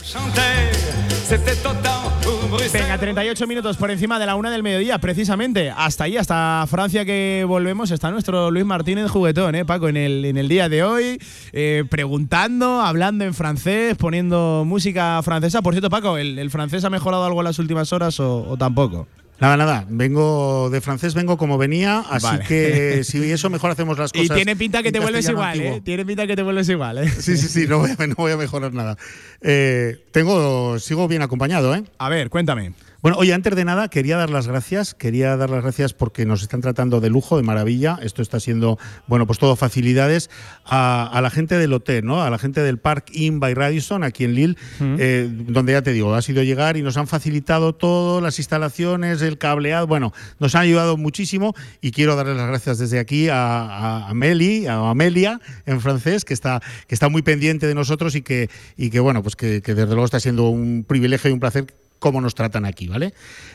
Venga, 2.73 2.99
38 2.99 3.47
minutos 3.49 3.77
por 3.77 3.91
encima 3.91 4.21
de 4.21 4.27
la 4.27 4.37
una 4.37 4.51
del 4.51 4.63
mediodía, 4.63 4.99
precisamente. 4.99 5.71
Hasta 5.71 6.05
ahí, 6.05 6.17
hasta 6.17 6.65
Francia 6.69 7.05
que 7.05 7.45
volvemos, 7.49 7.91
está 7.91 8.13
nuestro 8.13 8.53
Luis 8.53 8.65
Martínez 8.65 9.11
juguetón, 9.11 9.57
¿eh, 9.57 9.65
Paco? 9.65 9.89
En 9.89 9.97
el, 9.97 10.25
en 10.25 10.37
el 10.37 10.49
día 10.49 10.69
de 10.69 10.85
hoy, 10.85 11.21
eh, 11.53 11.85
preguntando, 11.91 12.81
hablando 12.81 13.25
en 13.25 13.35
francés, 13.35 13.97
poniendo 13.97 14.63
música 14.65 15.21
francesa. 15.25 15.63
Por 15.63 15.75
cierto, 15.75 15.91
Paco, 15.91 16.17
¿el, 16.17 16.39
el 16.39 16.51
francés 16.51 16.85
ha 16.85 16.91
mejorado 16.91 17.25
algo 17.25 17.41
en 17.41 17.45
las 17.47 17.59
últimas 17.59 17.93
horas 17.93 18.21
o, 18.21 18.51
o 18.51 18.57
tampoco? 18.57 19.09
Nada, 19.41 19.57
nada. 19.57 19.87
Vengo 19.89 20.69
de 20.71 20.81
francés, 20.81 21.15
vengo 21.15 21.39
como 21.39 21.57
venía, 21.57 22.01
así 22.11 22.27
Vale. 22.27 22.45
que 22.47 23.03
si 23.05 23.31
eso 23.33 23.49
mejor 23.51 23.71
hacemos 23.71 23.99
las 23.99 24.11
Y 24.15 24.19
cosas. 24.21 24.37
tiene 24.37 24.55
pinta 24.55 24.83
que 24.83 24.93
te 24.93 25.01
vuelves 25.01 25.29
igual, 25.29 25.53
antiguo. 25.53 25.77
¿eh? 25.77 25.81
Tiene 25.83 26.05
pinta 26.05 26.27
que 26.27 26.37
te 26.37 26.43
vuelves 26.43 26.69
igual, 26.69 26.99
¿eh? 26.99 27.09
Sí, 27.09 27.37
sí, 27.37 27.49
sí, 27.49 27.67
no 27.67 27.79
voy 27.79 27.91
a, 27.99 28.07
no 28.07 28.15
voy 28.17 28.33
a 28.33 28.37
mejorar 28.37 28.73
nada. 28.75 28.97
Eh, 29.41 29.99
tengo, 30.13 30.79
sigo 30.79 31.09
bien 31.09 31.23
acompañado, 31.23 31.75
¿eh? 31.75 31.83
A 31.99 32.09
ver, 32.11 32.29
cuéntame. 32.29 32.73
Bueno, 33.03 33.17
oye, 33.17 33.33
antes 33.33 33.57
de 33.57 33.65
nada, 33.65 33.89
quería 33.89 34.19
dar 34.19 34.29
las 34.29 34.47
gracias. 34.47 34.95
Quería 34.95 35.35
dar 35.39 35.49
las 35.49 35.63
gracias 35.63 35.95
porque 35.95 36.27
nos 36.27 36.43
están 36.43 36.61
tratando 36.61 37.01
de 37.01 37.09
lujo, 37.09 37.39
de 37.39 37.43
maravilla. 37.43 37.99
Esto 38.03 38.21
está 38.21 38.41
siendo, 38.41 38.79
bueno, 39.07 39.27
pues 39.27 39.39
todo 39.39 39.57
facilidades 39.57 40.29
a, 40.67 41.07
a 41.11 41.23
la 41.23 41.31
gente 41.31 41.57
del 41.57 41.73
hotel, 41.73 42.05
¿no? 42.05 42.23
A 42.23 42.29
la 42.29 42.39
gente 42.39 42.63
del 42.63 42.77
Park 42.77 43.07
Inn 43.13 43.41
by 43.41 43.55
Radisson, 43.55 44.05
aquí 44.05 44.25
en 44.25 44.35
Lille, 44.35 44.57
eh, 44.81 45.31
donde 45.31 45.73
ya 45.73 45.81
te 45.81 45.93
digo, 45.93 46.15
ha 46.15 46.21
sido 46.21 46.43
llegar 46.43 46.77
y 46.77 46.83
nos 46.83 46.99
han 46.99 47.07
facilitado 47.07 47.75
todas 47.75 48.23
las 48.23 48.39
instalaciones, 48.39 49.23
el 49.23 49.39
cableado. 49.39 49.87
Bueno, 49.87 50.13
nos 50.39 50.55
han 50.55 50.63
ayudado 50.63 50.99
muchísimo 50.99 51.55
y 51.81 51.93
quiero 51.93 52.17
darles 52.17 52.37
las 52.37 52.49
gracias 52.49 52.77
desde 52.79 52.99
aquí 52.99 53.31
a, 53.31 53.63
a 53.63 54.09
Amélie, 54.11 54.69
a 54.69 54.91
Amelia, 54.91 55.41
en 55.65 55.81
francés, 55.81 56.27
que 56.27 56.35
está, 56.35 56.61
que 56.87 56.95
está 56.95 57.09
muy 57.09 57.23
pendiente 57.23 57.67
de 57.67 57.75
nosotros 57.75 58.15
y 58.15 58.21
que, 58.21 58.51
y 58.77 58.91
que 58.91 59.01
bueno, 59.01 59.23
pues 59.23 59.37
que, 59.37 59.63
que 59.63 59.75
desde 59.75 59.93
luego 59.93 60.05
está 60.05 60.21
siendo 60.21 60.51
un 60.51 60.85
privilegio 60.87 61.31
y 61.31 61.33
un 61.33 61.41
placer 61.41 61.67
cómo 62.01 62.21
nos 62.21 62.35
tratan 62.35 62.65
aquí, 62.65 62.89
¿vale? 62.89 63.15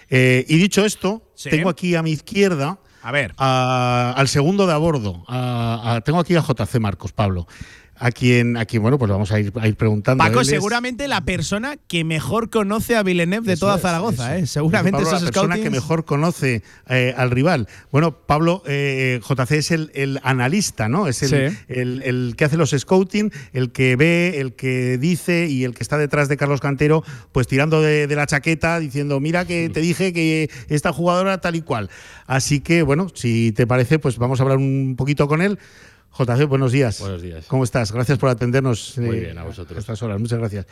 Eh, 0.09 0.45
y 0.47 0.55
dicho 0.57 0.85
esto, 0.85 1.29
Sí. 1.35 1.49
tengo 1.49 1.67
aquí 1.67 1.95
a 1.95 2.01
mi 2.01 2.11
izquierda 2.11 2.79
A 3.03 3.11
ver. 3.11 3.33
a- 3.37 4.13
al 4.15 4.27
segundo 4.29 4.65
de 4.67 4.73
a 4.73 4.77
bordo. 4.77 5.25
a- 5.27 5.99
tengo 6.05 6.19
aquí 6.19 6.35
a 6.37 6.41
JC 6.41 6.79
Marcos, 6.79 7.11
Pablo. 7.11 7.47
A 7.97 8.11
quien, 8.11 8.57
a 8.57 8.65
quien, 8.65 8.81
bueno, 8.81 8.97
pues 8.99 9.09
vamos 9.09 9.31
a 9.31 9.39
ir, 9.39 9.53
a 9.55 9.67
ir 9.69 9.75
preguntando. 9.77 10.21
Paco, 10.21 10.41
es- 10.41 10.47
seguramente 10.49 11.07
la 11.07 11.21
persona 11.21 11.77
que 11.87 12.03
mejor 12.03 12.49
conoce 12.49 12.97
a 12.97 13.03
Villeneuve 13.03 13.47
de 13.47 13.53
Eso 13.53 13.67
toda 13.67 13.77
es, 13.77 13.81
Zaragoza. 13.81 14.37
¿eh? 14.37 14.45
Seguramente 14.47 14.91
Pablo, 14.97 15.07
esos 15.07 15.21
la 15.23 15.31
persona 15.31 15.55
que 15.55 15.69
mejor 15.69 16.03
conoce 16.03 16.61
eh, 16.89 17.13
al 17.15 17.31
rival. 17.31 17.69
Bueno, 17.93 18.11
Pablo 18.25 18.63
eh, 18.67 19.21
JC 19.25 19.51
es 19.53 19.71
el, 19.71 19.91
el 19.95 20.19
analista, 20.23 20.89
¿no? 20.89 21.07
Es 21.07 21.23
el, 21.23 21.29
Sí. 21.51 21.57
el- 21.69 22.01
el 22.03 22.35
que 22.37 22.43
hace 22.43 22.57
los 22.57 22.71
scouting, 22.77 23.31
el 23.53 23.71
que 23.71 23.95
ve, 23.95 24.41
el 24.41 24.55
que 24.55 24.97
dice 24.97 25.47
y 25.47 25.63
el 25.63 25.73
que 25.73 25.81
está 25.83 25.97
detrás 25.97 26.27
de 26.27 26.35
Carlos 26.35 26.59
Cantero, 26.59 27.01
pues 27.31 27.47
tirando 27.47 27.81
de, 27.81 28.07
de 28.07 28.15
la 28.17 28.27
chaqueta, 28.27 28.77
diciendo, 28.79 29.21
mira 29.21 29.45
que 29.45 29.69
te 29.69 29.79
dije 29.79 30.11
que 30.11 30.49
esta 30.67 30.91
jugadora 30.91 31.39
tal 31.39 31.55
y 31.55 31.61
cual. 31.61 31.89
Así 32.27 32.59
que, 32.59 32.81
bueno, 32.81 33.07
si 33.13 33.53
te 33.53 33.65
parece, 33.65 33.99
pues 33.99 34.17
vamos 34.17 34.41
a 34.41 34.43
hablar 34.43 34.57
un 34.57 34.95
poquito 34.97 35.29
con 35.29 35.41
él. 35.41 35.57
JC, 36.17 36.45
buenos 36.47 36.71
días. 36.71 37.01
Buenos 37.01 37.21
días. 37.21 37.45
¿Cómo 37.47 37.65
estás? 37.65 37.91
Gracias 37.91 38.17
por 38.17 38.29
atendernos. 38.29 38.97
Muy 38.97 39.17
eh, 39.17 39.19
bien, 39.19 39.37
a 39.37 39.43
vosotros. 39.43 39.77
estas 39.77 40.01
horas. 40.01 40.19
Muchas 40.19 40.39
gracias. 40.39 40.65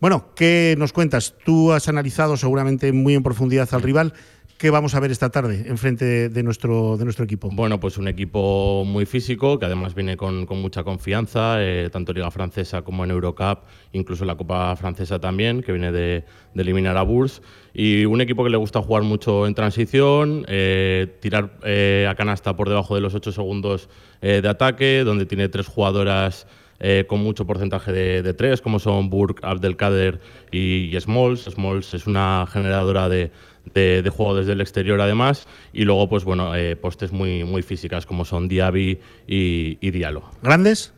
Bueno, 0.00 0.34
¿qué 0.34 0.74
nos 0.76 0.92
cuentas? 0.92 1.34
Tú 1.44 1.72
has 1.72 1.88
analizado 1.88 2.36
seguramente 2.36 2.92
muy 2.92 3.14
en 3.14 3.22
profundidad 3.22 3.68
al 3.72 3.82
rival. 3.82 4.12
¿Qué 4.58 4.70
vamos 4.70 4.96
a 4.96 5.00
ver 5.00 5.12
esta 5.12 5.30
tarde 5.30 5.66
enfrente 5.68 6.28
de 6.30 6.42
nuestro, 6.42 6.96
de 6.96 7.04
nuestro 7.04 7.24
equipo? 7.24 7.48
Bueno, 7.52 7.78
pues 7.78 7.96
un 7.96 8.08
equipo 8.08 8.82
muy 8.84 9.06
físico, 9.06 9.56
que 9.56 9.66
además 9.66 9.94
viene 9.94 10.16
con, 10.16 10.48
mucha 10.48 10.82
confianza, 10.82 11.62
eh, 11.62 11.90
tanto 11.92 12.10
en 12.10 12.16
Liga 12.16 12.30
Francesa 12.32 12.82
como 12.82 13.04
en 13.04 13.12
Eurocup, 13.12 13.60
incluso 13.92 14.24
en 14.24 14.26
la 14.26 14.36
Copa 14.36 14.74
Francesa 14.74 15.20
también, 15.20 15.62
que 15.62 15.70
viene 15.70 15.92
de, 15.92 16.24
eliminar 16.56 16.96
a 16.96 17.02
Bourse. 17.02 17.40
Y 17.72 18.04
un 18.04 18.20
equipo 18.20 18.42
que 18.42 18.50
le 18.50 18.56
gusta 18.56 18.82
jugar 18.82 19.04
mucho 19.04 19.46
en 19.46 19.54
transición, 19.54 20.44
eh, 20.48 21.06
tirar 21.20 21.56
eh, 21.62 22.08
a 22.10 22.16
canasta 22.16 22.56
por 22.56 22.68
debajo 22.68 22.96
de 22.96 23.00
los 23.00 23.14
8 23.14 23.30
segundos 23.30 23.88
de 24.20 24.48
ataque, 24.48 25.04
donde 25.04 25.24
tiene 25.24 25.48
tres 25.48 25.68
jugadoras 25.68 26.48
con 27.08 27.20
mucho 27.20 27.44
porcentaje 27.46 27.92
de, 27.92 28.22
de 28.22 28.34
tres, 28.34 28.60
como 28.60 28.80
son 28.80 29.10
Burke, 29.10 29.44
Abdelkader 29.44 30.20
y, 30.50 30.96
y 30.96 31.00
Smalls. 31.00 31.44
Smalls 31.44 31.94
es 31.94 32.08
una 32.08 32.46
generadora 32.48 33.08
de, 33.08 33.30
de, 33.74 34.02
de 34.02 34.10
juego 34.10 34.36
desde 34.36 34.52
el 34.52 34.60
exterior, 34.60 35.00
además. 35.00 35.46
Y 35.72 35.84
luego, 35.84 36.08
pues 36.08 36.24
bueno, 36.24 36.54
eh, 36.54 36.76
postes 36.76 37.12
muy, 37.12 37.44
muy 37.44 37.62
físicas, 37.62 38.06
como 38.06 38.24
son 38.24 38.48
Diaby 38.48 38.98
y, 39.26 39.78
y 39.80 39.90
Diallo. 39.90 40.22
¿Grandes? 40.42 40.92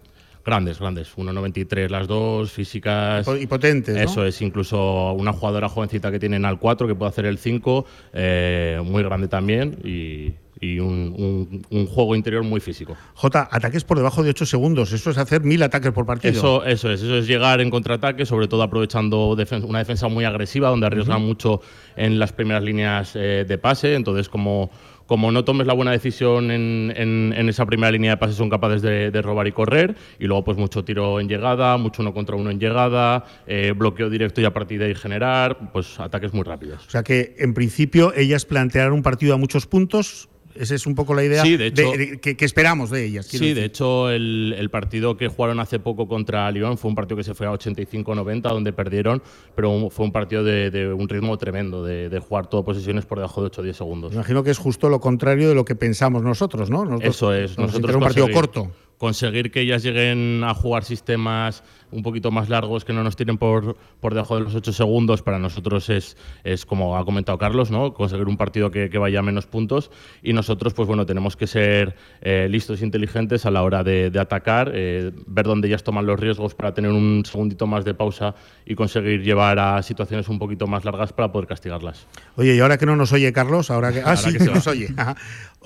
Grandes, 0.44 0.78
grandes. 0.80 1.16
1,93 1.16 1.88
las 1.90 2.08
dos, 2.08 2.50
físicas. 2.52 3.26
Y 3.40 3.46
potentes, 3.46 3.94
¿no? 3.94 4.00
Eso 4.00 4.24
es, 4.24 4.40
incluso 4.40 5.12
una 5.12 5.32
jugadora 5.32 5.68
jovencita 5.68 6.10
que 6.10 6.18
tienen 6.18 6.44
al 6.44 6.58
4 6.58 6.86
que 6.86 6.94
puede 6.94 7.10
hacer 7.10 7.26
el 7.26 7.38
5, 7.38 7.86
eh, 8.14 8.80
muy 8.84 9.02
grande 9.02 9.28
también 9.28 9.78
y, 9.84 10.32
y 10.60 10.78
un, 10.78 11.14
un- 11.16 11.66
un 11.70 11.86
juego 11.86 12.14
interior 12.14 12.42
muy 12.44 12.60
físico. 12.60 12.96
J, 13.14 13.48
ataques 13.50 13.84
por 13.84 13.96
debajo 13.96 14.22
de 14.22 14.30
8 14.30 14.44
segundos. 14.44 14.92
Eso 14.92 15.10
es 15.10 15.16
hacer 15.18 15.42
mil 15.42 15.62
ataques 15.62 15.90
por 15.92 16.04
partido. 16.06 16.32
Eso, 16.34 16.64
eso 16.64 16.90
es, 16.90 17.02
eso 17.02 17.16
es 17.16 17.26
llegar 17.26 17.60
en 17.60 17.70
contraataque, 17.70 18.26
sobre 18.26 18.46
todo 18.48 18.62
aprovechando 18.62 19.34
defen- 19.36 19.64
una 19.64 19.78
defensa 19.78 20.08
muy 20.08 20.24
agresiva, 20.24 20.68
donde 20.68 20.86
arriesgan 20.86 21.22
mucho 21.22 21.60
en 21.96 22.18
las 22.18 22.32
primeras 22.32 22.62
líneas 22.62 23.12
eh, 23.14 23.44
de 23.48 23.58
pase. 23.58 23.94
Entonces, 23.94 24.28
como, 24.28 24.70
como 25.06 25.32
no 25.32 25.44
tomes 25.44 25.66
la 25.66 25.72
buena 25.72 25.92
decisión 25.92 26.50
en, 26.50 26.92
en- 26.94 27.32
en 27.36 27.48
esa 27.48 27.64
primera 27.66 27.90
línea 27.90 28.12
de 28.12 28.16
pase, 28.18 28.34
son 28.34 28.50
capaces 28.50 28.82
de, 28.82 29.10
de 29.10 29.22
robar 29.22 29.46
y 29.46 29.52
correr. 29.52 29.96
Y 30.18 30.26
luego, 30.26 30.44
pues 30.44 30.58
mucho 30.58 30.84
tiro 30.84 31.20
en 31.20 31.28
llegada, 31.28 31.78
mucho 31.78 32.02
uno 32.02 32.12
contra 32.12 32.36
uno 32.36 32.50
en 32.50 32.60
llegada, 32.60 33.24
eh, 33.46 33.72
bloqueo 33.74 34.10
directo 34.10 34.40
y 34.40 34.44
a 34.44 34.52
partir 34.52 34.78
de 34.78 34.86
ahí 34.86 34.94
generar, 34.94 35.72
pues 35.72 35.98
ataques 35.98 36.34
muy 36.34 36.42
rápidos. 36.44 36.86
O 36.86 36.90
sea 36.90 37.02
que, 37.02 37.34
en 37.38 37.54
principio, 37.54 38.12
ellas 38.14 38.44
plantearon 38.44 38.92
un 38.92 39.02
partido 39.02 39.32
a 39.34 39.36
muchos 39.38 39.66
puntos. 39.66 40.28
Esa 40.54 40.74
es 40.74 40.86
un 40.86 40.94
poco 40.94 41.14
la 41.14 41.24
idea 41.24 41.42
Sí, 41.42 41.56
de 41.56 41.68
hecho- 41.68 41.92
que, 42.20 42.36
que 42.36 42.44
esperamos 42.44 42.90
de 42.90 43.04
ellas. 43.04 43.26
Sí, 43.26 43.38
decir. 43.38 43.54
de 43.56 43.64
hecho, 43.64 44.10
el, 44.10 44.54
el 44.58 44.70
partido 44.70 45.16
que 45.16 45.28
jugaron 45.28 45.60
hace 45.60 45.78
poco 45.78 46.08
contra 46.08 46.50
Lyon 46.50 46.76
fue 46.78 46.88
un 46.88 46.94
partido 46.94 47.16
que 47.16 47.24
se 47.24 47.34
fue 47.34 47.46
a 47.46 47.50
85-90, 47.52 48.42
donde 48.42 48.72
perdieron, 48.72 49.22
pero 49.54 49.90
fue 49.90 50.04
un 50.04 50.12
partido 50.12 50.44
de, 50.44 50.70
de 50.70 50.92
un 50.92 51.08
ritmo 51.08 51.36
tremendo, 51.38 51.84
de, 51.84 52.20
jugar 52.20 52.48
todo 52.48 52.64
posesiones 52.64 53.06
por 53.06 53.18
debajo 53.18 53.42
de 53.42 53.50
8-10 53.50 53.72
segundos. 53.72 54.10
Me 54.10 54.16
imagino 54.16 54.42
que 54.44 54.50
es 54.50 54.58
justo 54.58 54.88
lo 54.88 55.00
contrario 55.00 55.48
de 55.48 55.54
lo 55.54 55.64
que 55.64 55.74
pensamos 55.74 56.22
nosotros, 56.22 56.70
¿no? 56.70 56.84
Nosotros 56.84 57.14
Eso 57.16 57.32
es, 57.34 57.56
nos 57.58 57.68
nosotros 57.68 57.94
un 57.96 58.02
partido 58.02 58.30
corto. 58.30 58.70
Conseguir 59.00 59.50
que 59.50 59.62
ellas 59.62 59.82
lleguen 59.82 60.44
a 60.44 60.52
jugar 60.52 60.84
sistemas 60.84 61.64
un 61.90 62.02
poquito 62.02 62.30
más 62.30 62.50
largos, 62.50 62.84
que 62.84 62.92
no 62.92 63.02
nos 63.02 63.16
tiren 63.16 63.38
por, 63.38 63.74
por 63.98 64.12
debajo 64.12 64.36
de 64.36 64.42
los 64.42 64.54
8 64.54 64.74
segundos, 64.74 65.22
para 65.22 65.38
nosotros 65.38 65.88
es, 65.88 66.18
es 66.44 66.66
como 66.66 66.98
ha 66.98 67.04
comentado 67.06 67.38
Carlos, 67.38 67.70
¿no? 67.70 67.94
conseguir 67.94 68.28
un 68.28 68.36
partido 68.36 68.70
que, 68.70 68.90
que 68.90 68.98
vaya 68.98 69.20
a 69.20 69.22
menos 69.22 69.46
puntos 69.46 69.90
y 70.22 70.34
nosotros, 70.34 70.74
pues 70.74 70.86
bueno, 70.86 71.06
tenemos 71.06 71.34
que 71.34 71.46
ser 71.46 71.96
eh, 72.20 72.46
listos 72.50 72.82
e 72.82 72.84
inteligentes 72.84 73.46
a 73.46 73.50
la 73.50 73.62
hora 73.62 73.82
de, 73.82 74.10
de 74.10 74.20
atacar, 74.20 74.70
eh, 74.74 75.12
ver 75.26 75.46
dónde 75.46 75.68
ellas 75.68 75.82
toman 75.82 76.04
los 76.04 76.20
riesgos 76.20 76.54
para 76.54 76.74
tener 76.74 76.90
un 76.90 77.24
segundito 77.24 77.66
más 77.66 77.86
de 77.86 77.94
pausa 77.94 78.34
y 78.66 78.74
conseguir 78.74 79.22
llevar 79.22 79.58
a 79.58 79.82
situaciones 79.82 80.28
un 80.28 80.38
poquito 80.38 80.66
más 80.66 80.84
largas 80.84 81.14
para 81.14 81.32
poder 81.32 81.48
castigarlas. 81.48 82.06
Oye, 82.36 82.54
y 82.54 82.60
ahora 82.60 82.76
que 82.76 82.84
no 82.84 82.96
nos 82.96 83.14
oye 83.14 83.32
Carlos, 83.32 83.70
ahora 83.70 83.92
que. 83.92 84.00
Ah, 84.00 84.10
Ahora 84.10 84.16
sí, 84.18 84.32
que 84.32 84.38
que 84.38 84.44
nos 84.44 84.66
oye. 84.66 84.88
Ajá. 84.96 85.16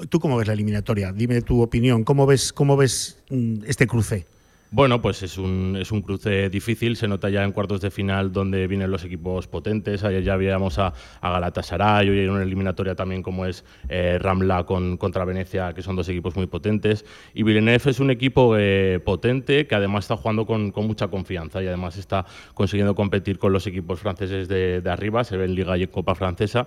¿Tú 0.09 0.20
cómo 0.20 0.37
ves 0.37 0.48
la 0.48 0.54
eliminatoria? 0.54 1.12
Dime 1.12 1.40
tu 1.42 1.62
opinión. 1.62 2.04
¿Cómo 2.04 2.26
ves, 2.26 2.52
cómo 2.52 2.76
ves 2.76 3.22
mm, 3.30 3.64
este 3.66 3.87
cruce? 3.87 4.26
Bueno, 4.74 5.00
pues 5.00 5.22
es 5.22 5.38
un, 5.38 5.76
es 5.80 5.92
un 5.92 6.02
cruce 6.02 6.50
difícil, 6.50 6.96
se 6.96 7.07
nota 7.07 7.30
ya 7.30 7.44
en 7.44 7.52
cuartos 7.52 7.80
de 7.80 7.92
final 7.92 8.33
donde 8.33 8.66
vienen 8.66 8.90
los 8.90 9.04
equipos 9.04 9.46
potentes, 9.46 10.02
ayer 10.02 10.24
ya 10.24 10.35
veíamos 10.35 10.80
a, 10.80 10.92
a 11.20 11.30
Galatasaray, 11.30 12.11
hoy 12.11 12.18
hay 12.18 12.26
una 12.26 12.42
eliminatoria 12.42 12.96
también 12.96 13.22
como 13.22 13.46
es 13.46 13.64
eh, 13.88 14.18
Ramla 14.20 14.64
con, 14.64 14.96
contra 14.96 15.24
Venecia, 15.24 15.74
que 15.74 15.83
son 15.83 15.94
dos 15.94 16.09
equipos 16.09 16.35
muy 16.35 16.48
potentes, 16.48 17.04
y 17.35 17.44
Villeneuve 17.44 17.88
es 17.88 18.00
un 18.00 18.11
equipo 18.11 18.57
eh, 18.59 18.98
potente 19.04 19.68
que 19.68 19.76
además 19.76 20.07
está 20.07 20.16
jugando 20.16 20.44
con, 20.44 20.72
con 20.72 20.88
mucha 20.88 21.07
confianza 21.07 21.62
y 21.62 21.68
además 21.68 21.96
está 21.96 22.26
consiguiendo 22.54 22.96
competir 22.96 23.38
con 23.38 23.52
los 23.52 23.68
equipos 23.68 24.00
franceses 24.00 24.48
de, 24.48 24.80
de 24.80 24.90
arriba, 24.90 25.22
se 25.22 25.37
ve 25.37 25.44
en 25.44 25.54
Liga 25.54 25.78
y 25.78 25.85
en 25.85 25.88
Copa 25.88 26.16
Francesa. 26.16 26.66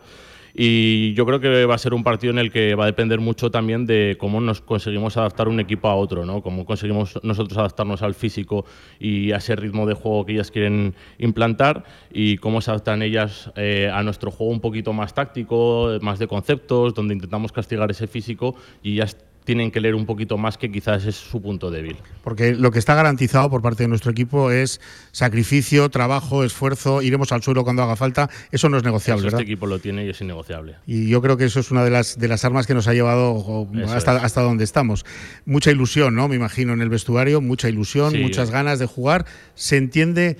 Y 0.60 1.13
yo 1.13 1.28
creo 1.28 1.39
que 1.39 1.65
va 1.65 1.76
a 1.76 1.78
ser 1.78 1.93
un 1.93 2.04
partido 2.04 2.34
en 2.34 2.39
el 2.39 2.52
que 2.52 2.74
va 2.74 2.86
a 2.86 2.88
depender 2.88 3.20
mucho 3.20 3.52
también 3.52 3.86
de 3.86 4.17
cómo 4.20 4.41
nos 4.41 4.60
conseguimos 4.60 5.15
adaptar 5.15 5.48
un 5.48 5.60
equipo 5.60 5.88
a 5.88 5.93
otro, 5.93 6.26
¿no? 6.26 6.41
Cómo 6.41 6.65
conseguimos 6.65 7.20
nosotros 7.22 7.60
adaptarnos 7.60 8.02
al 8.02 8.15
físico 8.15 8.65
y 9.00 9.34
a 9.34 9.38
ese 9.38 9.56
ritmo 9.56 9.86
de 9.86 9.93
juego 9.93 10.26
que 10.26 10.34
ellas 10.34 10.50
quieren 10.50 10.96
implantar 11.20 11.84
y 12.12 12.38
cómo 12.38 12.62
se 12.62 12.72
adaptan 12.72 13.04
ellas 13.04 13.52
eh, 13.56 13.91
a 13.93 14.02
nuestro 14.02 14.32
juego 14.32 14.52
un 14.52 14.60
poquito 14.60 14.93
más 14.93 15.13
táctico, 15.13 16.00
más 16.02 16.17
de 16.17 16.28
conceptos, 16.28 16.96
donde 16.96 17.13
intentamos 17.13 17.52
castigar 17.52 17.91
ese 17.91 18.08
físico 18.08 18.56
y 18.82 18.93
ellas 18.93 19.15
tienen 19.48 19.72
que 19.72 19.80
leer 19.80 19.96
un 19.96 20.06
poquito 20.06 20.38
más 20.38 20.58
que 20.58 20.70
quizás 20.70 21.06
es 21.06 21.16
su 21.16 21.42
punto 21.42 21.72
débil. 21.72 21.96
Porque 22.22 22.54
lo 22.54 22.70
que 22.70 22.80
está 22.80 22.96
garantizado 22.96 23.50
por 23.50 23.62
parte 23.62 23.84
de 23.84 23.88
nuestro 23.88 24.12
equipo 24.12 24.52
es 24.52 24.82
sacrificio, 25.14 25.88
trabajo, 25.90 26.44
esfuerzo, 26.44 27.02
iremos 27.02 27.32
al 27.32 27.42
suelo 27.42 27.64
cuando 27.64 27.82
haga 27.82 27.96
falta. 27.96 28.30
Eso 28.52 28.68
no 28.68 28.76
es 28.76 28.84
negociable, 28.84 29.22
Eso 29.22 29.26
¿verdad? 29.28 29.40
este 29.40 29.50
equipo 29.50 29.66
lo 29.66 29.80
tiene 29.80 30.06
y 30.06 30.10
es 30.10 30.20
innegociable. 30.20 30.76
Y 30.86 31.08
yo 31.08 31.22
creo 31.22 31.38
que 31.38 31.46
eso 31.46 31.62
es 31.62 31.72
una 31.72 31.86
de 31.86 31.90
las, 31.92 32.20
de 32.20 32.28
las 32.28 32.44
armas 32.44 32.68
que 32.68 32.74
nos 32.74 32.90
ha 32.90 32.94
llevado 32.94 33.68
hasta, 33.88 34.18
hasta 34.18 34.42
donde 34.42 34.66
estamos. 34.66 35.06
Mucha 35.46 35.72
ilusión, 35.72 36.14
¿no? 36.14 36.28
Me 36.28 36.36
imagino 36.36 36.74
en 36.74 36.82
el 36.82 36.90
vestuario, 36.90 37.40
mucha 37.40 37.70
ilusión, 37.70 38.12
Sí. 38.12 38.18
muchas 38.18 38.52
ganas 38.52 38.80
de 38.80 38.86
jugar. 38.86 39.26
Se 39.56 39.78
entiende 39.78 40.36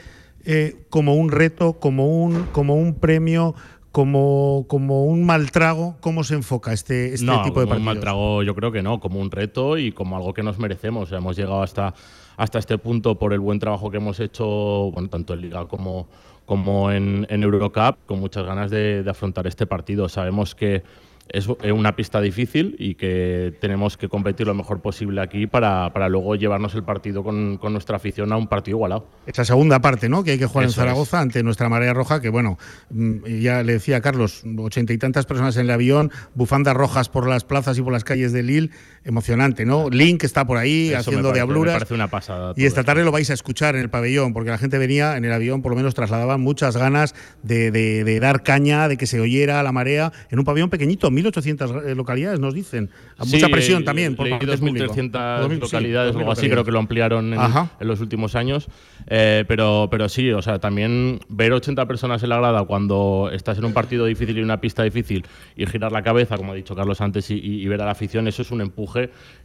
eh, 0.46 0.76
como 0.90 1.16
un 1.16 1.32
reto, 1.32 1.80
como 1.80 2.24
un, 2.24 2.44
como 2.52 2.76
un 2.76 2.94
premio, 2.96 3.56
como, 3.98 4.66
como 4.68 5.06
un 5.06 5.26
mal 5.26 5.50
trago. 5.50 5.96
¿Cómo 6.02 6.24
se 6.24 6.36
enfoca 6.36 6.72
este, 6.72 7.16
este 7.16 7.26
no, 7.26 7.42
tipo 7.42 7.62
de 7.62 7.66
como 7.66 7.80
un 7.80 7.84
mal 7.84 8.00
trago 8.00 8.44
yo 8.44 8.54
creo 8.54 8.72
que 8.72 8.84
no, 8.84 9.00
como 9.00 9.20
un 9.20 9.32
reto 9.32 9.76
y 9.76 9.92
como 9.92 10.16
algo 10.16 10.36
que 10.36 10.44
nos 10.44 10.60
merecemos. 10.60 11.06
O 11.06 11.06
sea, 11.08 11.18
hemos 11.18 11.36
llegado 11.36 11.64
hasta, 11.64 11.96
hasta 12.36 12.60
este 12.60 12.78
punto 12.78 13.18
por 13.18 13.34
el 13.34 13.40
buen 13.40 13.58
trabajo 13.58 13.90
que 13.90 13.98
hemos 13.98 14.20
hecho, 14.20 14.46
bueno, 14.92 15.10
tanto 15.10 15.34
en 15.34 15.42
Liga 15.42 15.66
como, 15.68 16.08
como 16.46 16.92
en, 16.92 17.26
en 17.32 17.42
Eurocup, 17.42 17.98
con 18.06 18.20
muchas 18.20 18.46
ganas 18.46 18.70
de, 18.70 19.02
de 19.02 19.10
afrontar 19.10 19.48
este 19.48 19.66
partido. 19.66 20.08
Sabemos 20.10 20.54
que 20.54 20.84
es 21.30 21.48
una 21.48 21.96
pista 21.96 22.22
difícil 22.22 22.76
y 22.80 22.96
que 22.96 23.54
tenemos 23.60 23.98
que 23.98 24.10
competir 24.10 24.48
lo 24.48 24.54
mejor 24.54 24.82
posible 24.82 25.22
aquí 25.22 25.48
para, 25.48 25.92
para 25.94 26.10
luego 26.10 26.36
llevarnos 26.36 26.76
el 26.76 26.84
partido 26.84 27.24
con, 27.24 27.58
con, 27.58 27.74
nuestra 27.74 27.98
afición 27.98 28.32
a 28.32 28.38
un 28.38 28.48
partido 28.48 28.78
igualado. 28.78 29.08
Esa 29.26 29.46
segunda 29.46 29.80
parte, 29.80 30.10
¿no? 30.10 30.24
Que 30.24 30.32
hay 30.32 30.40
que 30.40 30.46
jugar 30.46 30.66
en 30.66 30.72
Zaragoza 30.72 31.20
ante 31.20 31.44
nuestra 31.44 31.70
marea 31.70 31.94
roja, 31.94 32.22
que 32.22 32.30
bueno, 32.30 32.58
mm, 32.90 33.26
ya 33.42 33.64
le 33.64 33.74
decía 33.74 33.98
a 33.98 34.02
Carlos, 34.02 34.44
ochenta 34.58 34.94
y 34.94 34.98
tantas 34.98 35.26
personas 35.26 35.56
en 35.58 35.64
el 35.64 35.72
avión, 35.72 36.12
bufandas 36.36 36.76
rojas 36.76 37.10
por 37.10 37.28
las 37.28 37.44
plazas 37.44 37.78
y 37.78 37.82
por 37.82 37.94
las 37.94 38.04
calles 38.04 38.32
de 38.32 38.44
Lille, 38.44 38.72
emocionante, 39.08 39.66
¿no? 39.66 39.90
Link 39.90 40.24
está 40.26 40.46
por 40.46 40.58
ahí 40.58 40.94
haciendo 40.94 41.32
de 41.32 41.40
habluras. 41.40 41.76
Me 41.76 41.80
parece 41.80 41.94
una 41.94 42.10
pasada. 42.10 42.54
Y 42.58 42.66
esta 42.66 42.84
tarde 42.84 43.06
lo 43.06 43.12
vais 43.12 43.30
a 43.30 43.34
escuchar 43.34 43.76
en 43.76 43.82
el 43.82 43.90
pabellón, 43.90 44.34
porque 44.34 44.50
la 44.50 44.58
gente 44.58 44.78
venía 44.78 45.16
en 45.16 45.24
el 45.24 45.32
avión, 45.32 45.62
por 45.62 45.72
lo 45.72 45.78
menos 45.78 45.96
trasladaban 45.96 46.42
muchas 46.42 46.76
ganas 46.76 47.16
de, 47.42 47.72
de, 47.72 48.04
de 48.04 48.20
dar 48.20 48.44
caña, 48.44 48.90
de 48.90 48.98
que 48.98 49.08
se 49.08 49.22
oyera 49.22 49.64
la 49.64 49.72
marea 49.72 50.12
en 50.30 50.40
un 50.40 50.46
pabellón 50.46 50.70
pequeñito, 50.70 51.10
1.800 51.10 51.86
eh, 51.86 51.96
localidades 51.96 52.40
nos 52.40 52.54
dicen. 52.54 52.90
Mucha 53.26 53.48
presión 53.48 53.86
también 53.86 54.16
por 54.16 54.30
parte 54.30 54.46
2.300 54.46 55.60
localidades, 55.60 56.14
sí, 56.14 56.20
algo 56.20 56.32
así, 56.32 56.50
creo 56.50 56.66
que 56.66 56.72
lo 56.72 56.80
ampliaron 56.80 57.34
en, 57.34 57.40
en 57.80 57.88
los 57.88 58.02
últimos 58.02 58.36
años. 58.36 58.68
Eh, 59.08 59.46
pero, 59.48 59.88
pero 59.90 60.10
sí, 60.10 60.32
o 60.32 60.42
sea, 60.42 60.60
también 60.60 61.22
ver 61.30 61.54
80 61.54 61.86
personas 61.86 62.22
en 62.24 62.30
la 62.30 62.40
grada 62.40 62.66
cuando 62.66 63.30
estás 63.32 63.58
en 63.58 63.64
un 63.64 63.74
partido 63.74 64.06
difícil 64.06 64.38
y 64.38 64.42
una 64.42 64.60
pista 64.60 64.84
difícil 64.84 65.26
y 65.56 65.66
girar 65.66 65.94
la 65.94 66.04
cabeza, 66.04 66.36
como 66.36 66.52
ha 66.52 66.56
dicho 66.56 66.76
Carlos 66.76 67.00
antes, 67.00 67.32
y, 67.32 67.38
y 67.38 67.66
ver 67.68 67.82
a 67.82 67.86
la 67.86 67.92
afición, 67.92 68.28
eso 68.28 68.42
es 68.42 68.52
un 68.52 68.60
empuje 68.60 68.97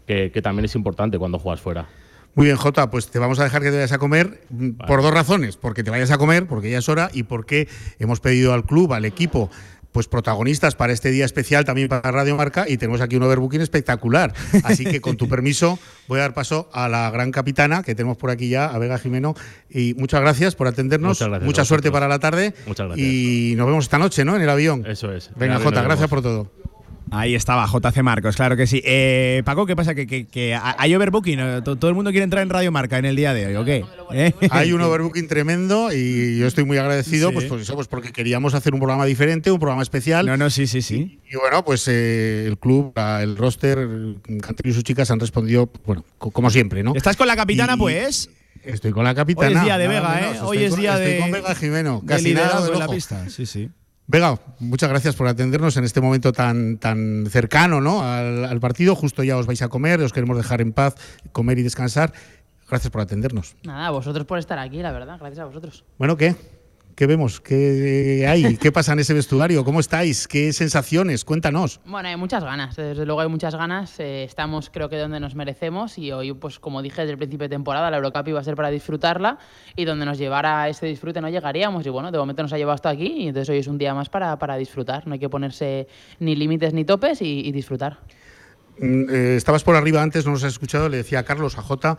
que, 0.07 0.31
que 0.31 0.43
también 0.43 0.65
es 0.65 0.75
importante 0.75 1.19
cuando 1.19 1.39
juegas 1.39 1.61
fuera. 1.61 1.89
Muy 2.35 2.47
bien, 2.47 2.57
Jota, 2.57 2.91
pues 2.91 3.09
te 3.09 3.19
vamos 3.19 3.39
a 3.41 3.45
dejar 3.45 3.63
que 3.63 3.69
te 3.69 3.77
vayas 3.77 3.93
a 3.93 3.99
comer 3.99 4.41
vale. 4.49 4.75
por 4.87 5.03
dos 5.03 5.13
razones. 5.13 5.57
Porque 5.57 5.85
te 5.85 5.91
vayas 5.91 6.11
a 6.11 6.19
comer, 6.19 6.47
porque 6.47 6.71
ya 6.71 6.79
es 6.79 6.89
hora, 6.89 7.11
y 7.13 7.25
porque 7.25 7.69
hemos 7.99 8.21
pedido 8.21 8.55
al 8.55 8.65
club, 8.65 8.95
al 8.95 9.05
equipo, 9.05 9.51
pues 9.93 10.09
protagonistas 10.09 10.75
para 10.75 10.95
este 10.95 11.11
día 11.11 11.27
especial 11.27 11.67
también 11.67 11.89
para 11.89 12.11
Radio 12.11 12.35
Marca 12.35 12.65
y 12.67 12.79
tenemos 12.79 13.03
aquí 13.03 13.17
un 13.17 13.25
overbooking 13.25 13.61
espectacular. 13.61 14.33
Así 14.65 14.85
que 14.85 15.03
con 15.03 15.19
tu 15.19 15.29
permiso 15.29 15.79
voy 16.09 16.19
a 16.19 16.23
dar 16.23 16.33
paso 16.33 16.71
a 16.73 16.89
la 16.89 17.11
gran 17.11 17.31
capitana 17.31 17.83
que 17.83 17.95
tenemos 17.95 18.17
por 18.17 18.31
aquí 18.31 18.49
ya, 18.49 18.67
a 18.67 18.79
Vega 18.79 18.99
Jimeno. 18.99 19.35
Y 19.69 19.93
muchas 19.99 20.23
gracias 20.23 20.55
por 20.55 20.67
atendernos. 20.67 21.19
Muchas 21.19 21.29
gracias 21.29 21.47
Mucha 21.47 21.65
suerte 21.67 21.93
para 21.93 22.09
la 22.09 22.19
tarde. 22.19 22.55
Muchas 22.67 22.87
gracias. 22.87 23.07
Y 23.07 23.55
nos 23.57 23.67
vemos 23.67 23.85
esta 23.85 23.99
noche, 23.99 24.25
¿no? 24.25 24.35
En 24.35 24.43
el 24.43 24.49
avión. 24.49 24.87
Eso 24.87 25.13
es. 25.13 25.31
Venga, 25.37 25.61
Jota, 25.61 25.83
gracias 25.83 26.09
por 26.09 26.23
todo. 26.23 26.51
Ahí 27.13 27.35
estaba, 27.35 27.67
JC 27.67 28.03
Marcos, 28.03 28.37
claro 28.37 28.57
que 28.57 28.67
sí. 28.67 28.81
Eh, 28.87 29.43
Paco, 29.45 29.67
¿qué 29.67 29.77
pasa? 29.77 29.95
¿Que, 29.95 30.07
que, 30.07 30.25
que 30.27 30.55
hay 30.55 30.95
overbooking? 30.95 31.63
¿Todo 31.63 31.89
el 31.89 31.95
mundo 31.95 32.11
quiere 32.11 32.25
entrar 32.25 32.43
en 32.43 32.49
Radio 32.49 32.73
Marca 32.73 32.97
en 32.97 33.05
el 33.05 33.17
día 33.17 33.35
de 33.35 33.49
hoy 33.49 33.55
o 33.57 33.65
qué? 33.67 33.85
¿Eh? 34.13 34.33
Hay 34.51 34.73
un 34.73 34.81
overbooking 34.81 35.29
tremendo 35.29 35.93
y 35.93 36.39
yo 36.39 36.47
estoy 36.47 36.65
muy 36.65 36.79
agradecido 36.79 37.29
sí. 37.29 37.35
pues, 37.35 37.47
por 37.47 37.61
eso, 37.61 37.75
pues 37.75 37.87
porque 37.87 38.13
queríamos 38.13 38.55
hacer 38.55 38.73
un 38.73 38.81
programa 38.81 39.05
diferente, 39.05 39.51
un 39.51 39.59
programa 39.59 39.83
especial. 39.83 40.25
No, 40.25 40.39
no, 40.39 40.49
sí, 40.49 40.67
sí, 40.67 40.81
sí. 40.81 41.21
Y, 41.29 41.35
y 41.35 41.37
bueno, 41.37 41.63
pues 41.65 41.87
eh, 41.89 42.47
el 42.47 42.59
club, 42.59 42.95
el 42.97 43.37
roster, 43.37 43.87
Cantillo 44.41 44.71
y 44.71 44.73
sus 44.73 44.85
chicas 44.85 45.11
han 45.11 45.21
respondido, 45.21 45.71
bueno, 45.85 46.07
como 46.17 46.49
siempre, 46.49 46.83
¿no? 46.83 46.95
¿Estás 46.95 47.19
con 47.19 47.27
la 47.27 47.37
capitana, 47.37 47.75
y, 47.75 47.79
pues? 47.79 48.31
Estoy 48.65 48.93
con 48.93 49.05
la 49.05 49.15
capitana. 49.15 49.49
Hoy 49.49 49.57
es 49.57 49.65
día 49.65 49.77
de 49.79 49.89
Vega, 49.89 50.21
¿eh? 50.21 50.41
Hoy 50.43 50.59
es 50.65 50.71
con, 50.71 50.81
día 50.81 50.95
estoy 50.95 51.13
de. 51.13 51.19
con 51.19 51.31
Vega 51.31 51.55
Jimeno. 51.55 52.03
Casi 52.07 52.33
nada 52.33 52.65
de 52.65 52.79
la 52.79 52.89
pista. 52.89 53.29
Sí, 53.29 53.45
sí. 53.45 53.69
Vega, 54.13 54.39
muchas 54.61 54.91
gracias 54.91 55.17
por 55.17 55.27
atendernos 55.27 55.75
en 55.79 55.85
este 55.85 56.03
momento 56.03 56.35
tan, 56.35 56.77
tan 56.77 57.25
cercano 57.31 57.81
¿no? 57.81 58.03
al, 58.03 58.45
al, 58.45 58.61
partido. 58.61 58.95
Justo 58.95 59.23
ya 59.23 59.39
os 59.39 59.47
vais 59.47 59.63
a 59.63 59.69
comer, 59.69 60.03
os 60.03 60.13
queremos 60.13 60.37
dejar 60.37 60.61
en 60.61 60.75
paz, 60.75 60.97
comer 61.33 61.59
y 61.59 61.63
descansar. 61.63 62.13
Gracias 62.69 62.91
por 62.91 63.01
atendernos. 63.01 63.57
Nada, 63.63 63.89
vosotros 63.89 64.27
por 64.27 64.39
estar 64.39 64.59
aquí, 64.59 64.83
la 64.83 64.93
verdad. 64.93 65.17
Gracias 65.19 65.39
a 65.39 65.47
vosotros. 65.47 65.87
Bueno, 65.97 66.19
¿qué? 66.19 66.37
¿Qué 66.95 67.07
vemos? 67.07 67.41
¿Qué 67.41 68.27
hay? 68.29 68.57
¿Qué 68.59 68.71
pasa 68.71 68.93
en 68.93 68.99
ese 68.99 69.15
vestuario? 69.15 69.65
¿Cómo 69.65 69.81
estáis? 69.81 70.29
¿Qué 70.29 70.53
sensaciones? 70.53 71.25
Cuéntanos. 71.25 71.81
Bueno, 71.87 72.09
hay 72.09 72.17
muchas 72.17 72.45
ganas. 72.45 72.77
Desde 72.77 73.07
luego 73.07 73.23
hay 73.23 73.29
muchas 73.29 73.55
ganas. 73.55 73.99
Eh, 73.99 74.25
estamos, 74.25 74.69
creo 74.71 74.89
que, 74.89 74.99
donde 74.99 75.19
nos 75.19 75.35
merecemos. 75.35 75.97
Y 75.97 76.13
hoy, 76.13 76.35
pues 76.35 76.59
como 76.59 76.83
dije 76.83 77.01
desde 77.01 77.13
el 77.13 77.19
principio 77.19 77.45
de 77.45 77.55
temporada, 77.55 77.91
la 77.91 77.97
Eurocup 77.97 78.29
iba 78.29 78.41
a 78.41 78.45
ser 78.45 78.57
para 78.57 78.71
disfrutarla. 78.71 79.39
Y 79.75 79.85
donde 79.85 80.05
nos 80.05 80.19
llevara 80.19 80.69
ese 80.69 80.87
disfrute 80.87 81.21
no 81.21 81.31
llegaríamos. 81.31 81.87
Y 81.87 81.89
bueno, 81.89 82.11
de 82.11 82.19
momento 82.19 82.43
nos 82.43 82.53
ha 82.53 82.59
llevado 82.59 82.75
hasta 82.75 82.91
aquí. 82.91 83.07
Y 83.07 83.29
entonces 83.29 83.49
hoy 83.49 83.59
es 83.59 83.67
un 83.67 83.79
día 83.79 83.95
más 83.95 84.11
para, 84.11 84.39
para 84.39 84.57
disfrutar. 84.57 85.07
No 85.07 85.15
hay 85.15 85.19
que 85.19 85.31
ponerse 85.31 85.89
ni 86.19 86.37
límites 86.37 86.75
ni 86.75 86.85
topes 86.85 87.23
y, 87.23 87.41
y 87.41 87.53
disfrutar. 87.53 88.01
Eh, 88.81 89.35
estabas 89.37 89.65
por 89.65 89.77
arriba 89.77 90.03
antes, 90.03 90.25
no 90.25 90.33
nos 90.33 90.45
has 90.45 90.53
escuchado. 90.53 90.89
Le 90.89 90.99
decía 90.99 91.21
a 91.21 91.23
Carlos, 91.23 91.59
a 91.59 91.63
Jota, 91.63 91.99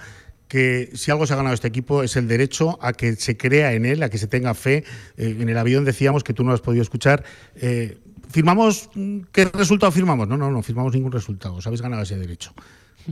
que 0.54 0.92
si 0.94 1.10
algo 1.10 1.26
se 1.26 1.34
ha 1.34 1.36
ganado 1.36 1.56
este 1.56 1.68
equipo 1.68 2.04
es 2.04 2.16
el 2.16 2.28
derecho 2.28 2.78
a 2.80 2.94
que 2.94 3.16
se 3.16 3.36
crea 3.36 3.74
en 3.74 3.88
él, 3.88 4.04
a 4.04 4.10
que 4.12 4.20
se 4.20 4.28
tenga 4.28 4.54
fe. 4.54 4.84
Eh, 5.18 5.36
en 5.40 5.50
el 5.50 5.58
avión 5.58 5.84
decíamos 5.84 6.24
que 6.24 6.32
tú 6.32 6.44
no 6.44 6.50
lo 6.50 6.54
has 6.54 6.62
podido 6.62 6.84
escuchar. 6.84 7.24
Eh, 7.56 7.98
¿Firmamos? 8.30 8.92
¿Qué 9.32 9.46
resultado 9.46 9.92
firmamos? 9.92 10.28
No, 10.28 10.38
no, 10.38 10.52
no 10.52 10.62
firmamos 10.62 10.94
ningún 10.94 11.12
resultado. 11.12 11.56
Os 11.56 11.66
habéis 11.66 11.82
ganado 11.82 12.04
ese 12.04 12.20
derecho. 12.20 12.54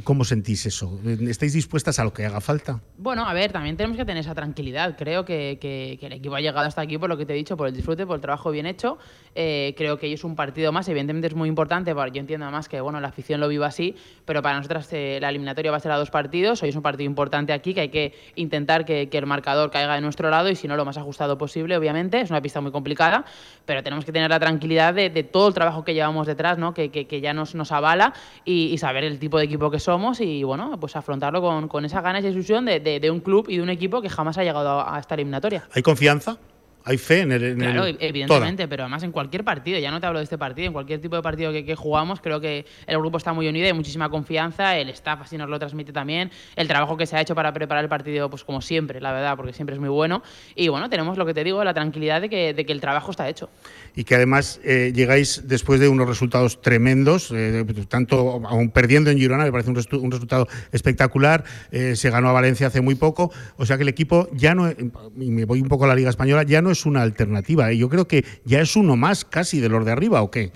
¿Cómo 0.04 0.24
sentís 0.24 0.66
eso? 0.66 1.00
¿Estáis 1.28 1.52
dispuestas 1.52 2.00
a 2.00 2.06
lo 2.06 2.14
que 2.14 2.26
haga 2.26 2.40
falta? 2.40 2.80
Bueno, 2.98 3.28
a 3.28 3.34
ver, 3.34 3.52
también 3.52 3.76
tenemos 3.76 3.98
que 3.98 4.06
tener 4.06 4.22
esa 4.22 4.34
tranquilidad. 4.34 4.96
Creo 4.98 5.26
que, 5.26 5.58
que, 5.60 5.98
que 6.00 6.06
el 6.06 6.14
equipo 6.14 6.36
ha 6.36 6.40
llegado 6.40 6.66
hasta 6.66 6.82
aquí 6.82 6.98
por 6.98 7.10
lo 7.10 7.18
que 7.18 7.26
te 7.26 7.34
he 7.34 7.36
dicho, 7.36 7.58
por 7.58 7.68
el 7.68 7.76
disfrute, 7.76 8.06
por 8.06 8.16
el 8.16 8.22
trabajo 8.22 8.52
bien 8.52 8.66
hecho. 8.66 8.98
Eh, 9.36 9.74
creo 9.78 9.98
que 9.98 10.12
es 10.12 10.24
un 10.24 10.36
partido 10.36 10.72
más, 10.72 10.88
evidentemente 10.88 11.28
es 11.28 11.36
muy 11.36 11.50
importante, 11.50 11.94
porque 11.94 12.12
yo 12.12 12.20
entiendo 12.22 12.46
además 12.46 12.70
que 12.70 12.80
bueno, 12.80 13.02
la 13.02 13.10
afición 13.10 13.40
lo 13.40 13.48
viva 13.50 13.68
así, 13.68 13.96
pero 14.26 14.42
para 14.42 14.58
nosotras 14.58 14.88
eh, 14.92 15.20
la 15.22 15.30
eliminatoria 15.30 15.72
va 15.72 15.78
a 15.78 15.80
ser 15.82 15.92
a 15.92 15.98
dos 15.98 16.10
partidos. 16.10 16.64
Hoy 16.64 16.70
es 16.70 16.76
un 16.76 16.82
partido 16.82 17.10
importante 17.10 17.52
aquí, 17.52 17.74
que 17.74 17.82
hay 17.82 17.90
que 17.90 18.14
intentar 18.36 18.86
que, 18.86 19.10
que, 19.10 19.18
el 19.18 19.26
marcador 19.26 19.72
caiga 19.72 19.96
de 19.96 20.02
nuestro 20.02 20.30
lado 20.30 20.50
y 20.50 20.56
si 20.56 20.68
no, 20.68 20.78
lo 20.78 20.86
más 20.86 20.98
ajustado 20.98 21.38
posible, 21.38 21.76
obviamente. 21.76 22.22
Es 22.22 22.30
una 22.30 22.42
pista 22.42 22.62
muy 22.62 22.72
complicada, 22.72 23.26
pero 23.66 23.84
tenemos 23.84 24.06
que 24.06 24.14
tener 24.14 24.30
la 24.30 24.40
tranquilidad 24.40 24.94
de, 24.94 25.10
de 25.10 25.24
todo 25.24 25.50
el 25.50 25.54
trabajo 25.54 25.84
que 25.84 25.94
llevamos 25.94 26.28
detrás, 26.28 26.58
¿no? 26.58 26.74
que, 26.74 27.22
ya 27.22 27.34
nos, 27.34 27.56
nos 27.56 27.72
avala 27.72 28.14
y, 28.46 28.68
y 28.68 28.78
saber 28.78 29.04
el 29.04 29.20
tipo 29.20 29.38
de 29.38 29.46
equipo 29.46 29.70
que 29.70 29.81
somos 29.84 30.22
y 30.22 30.44
bueno, 30.44 30.80
pues 30.80 30.96
afrontarlo 30.96 31.42
con, 31.42 31.68
con 31.68 31.86
esa 31.86 32.02
ganas 32.02 32.24
y 32.24 32.28
ilusión 32.28 32.66
de, 32.66 32.80
de, 32.80 33.00
de, 33.00 33.12
un 33.12 33.20
club 33.20 33.48
y 33.50 33.58
de 33.58 33.64
un 33.64 33.70
equipo 33.70 34.02
que 34.02 34.10
jamás 34.10 34.38
ha 34.38 34.44
llegado 34.44 34.70
a, 34.80 34.96
a 34.96 35.00
esta 35.00 35.16
eliminatoria. 35.16 35.68
¿Hay 35.74 35.82
confianza? 35.82 36.38
Hay 36.84 36.98
fe 36.98 37.22
en 37.22 37.32
el. 37.32 37.44
En 37.44 37.60
claro, 37.60 37.86
el, 37.86 37.98
evidentemente, 38.00 38.64
toda. 38.64 38.70
pero 38.70 38.84
además 38.84 39.04
en 39.04 39.12
cualquier 39.12 39.44
partido, 39.44 39.80
ya 39.80 39.92
no 39.92 40.00
te 40.00 40.08
hablo 40.08 40.20
de 40.20 40.24
este 40.24 40.38
partido, 40.38 40.68
en 40.68 40.74
cualquier 40.74 41.00
tipo 41.00 41.16
de 41.16 41.22
partido 41.22 41.52
que, 41.52 41.64
que, 41.66 41.76
jugamos, 41.76 42.22
creo 42.22 42.40
que 42.40 42.66
el 42.88 42.98
grupo 42.98 43.18
está 43.18 43.34
muy 43.34 43.48
unido, 43.48 43.68
hay 43.68 43.74
muchísima 43.74 44.10
confianza, 44.10 44.78
el 44.78 44.90
staff 44.90 45.22
así 45.22 45.38
nos 45.38 45.50
lo 45.50 45.60
transmite 45.60 45.94
también, 45.94 46.32
el 46.56 46.68
trabajo 46.68 46.98
que 46.98 47.06
se 47.06 47.16
ha 47.16 47.22
hecho 47.22 47.36
para 47.36 47.54
preparar 47.54 47.84
el 47.84 47.90
partido, 47.90 48.30
pues 48.30 48.44
como 48.44 48.62
siempre, 48.62 49.00
la 49.00 49.12
verdad, 49.12 49.36
porque 49.36 49.54
siempre 49.54 49.76
es 49.76 49.80
muy 49.80 49.90
bueno. 49.90 50.24
Y 50.56 50.70
bueno, 50.70 50.90
tenemos 50.90 51.18
lo 51.18 51.26
que 51.26 51.34
te 51.34 51.44
digo, 51.44 51.64
la 51.64 51.74
tranquilidad 51.74 52.22
de 52.22 52.30
que, 52.30 52.54
de 52.54 52.66
que 52.66 52.72
el 52.72 52.82
trabajo 52.82 53.12
está 53.12 53.30
hecho. 53.30 53.50
Y 53.96 54.04
que 54.04 54.16
además 54.16 54.60
eh, 54.64 54.92
llegáis 54.96 55.44
después 55.48 55.80
de 55.80 55.88
unos 55.88 56.08
resultados 56.08 56.62
tremendos, 56.62 57.32
eh, 57.36 57.66
tanto 57.88 58.42
aún 58.46 58.72
perdiendo 58.72 59.10
en 59.10 59.18
Girona, 59.18 59.44
me 59.44 59.52
parece 59.52 59.70
un, 59.70 59.76
restu 59.76 60.00
un 60.00 60.12
resultado 60.12 60.48
espectacular, 60.72 61.44
eh, 61.72 61.96
se 61.96 62.10
ganó 62.10 62.30
a 62.30 62.32
Valencia 62.32 62.68
hace 62.68 62.82
muy 62.82 62.96
poco, 62.96 63.32
o 63.58 63.66
sea 63.66 63.78
que 63.78 63.84
el 63.84 63.90
equipo 63.90 64.30
ya 64.34 64.56
no, 64.56 64.70
y 64.70 65.32
me 65.32 65.46
voy 65.46 65.62
un 65.62 65.68
poco 65.68 65.86
a 65.86 65.88
la 65.88 65.96
Liga 65.96 66.10
Española, 66.10 66.44
ya 66.44 66.62
no 66.62 66.71
es 66.72 66.86
una 66.86 67.02
alternativa 67.02 67.72
¿eh? 67.72 67.78
Yo 67.78 67.90
creo 67.90 68.08
que 68.08 68.26
ya 68.46 68.62
es 68.62 68.76
uno 68.76 68.96
más 68.96 69.26
casi 69.26 69.60
de 69.60 69.70
los 69.70 69.86
de 69.86 69.92
arriba, 69.92 70.22
¿o 70.22 70.32
qué? 70.32 70.52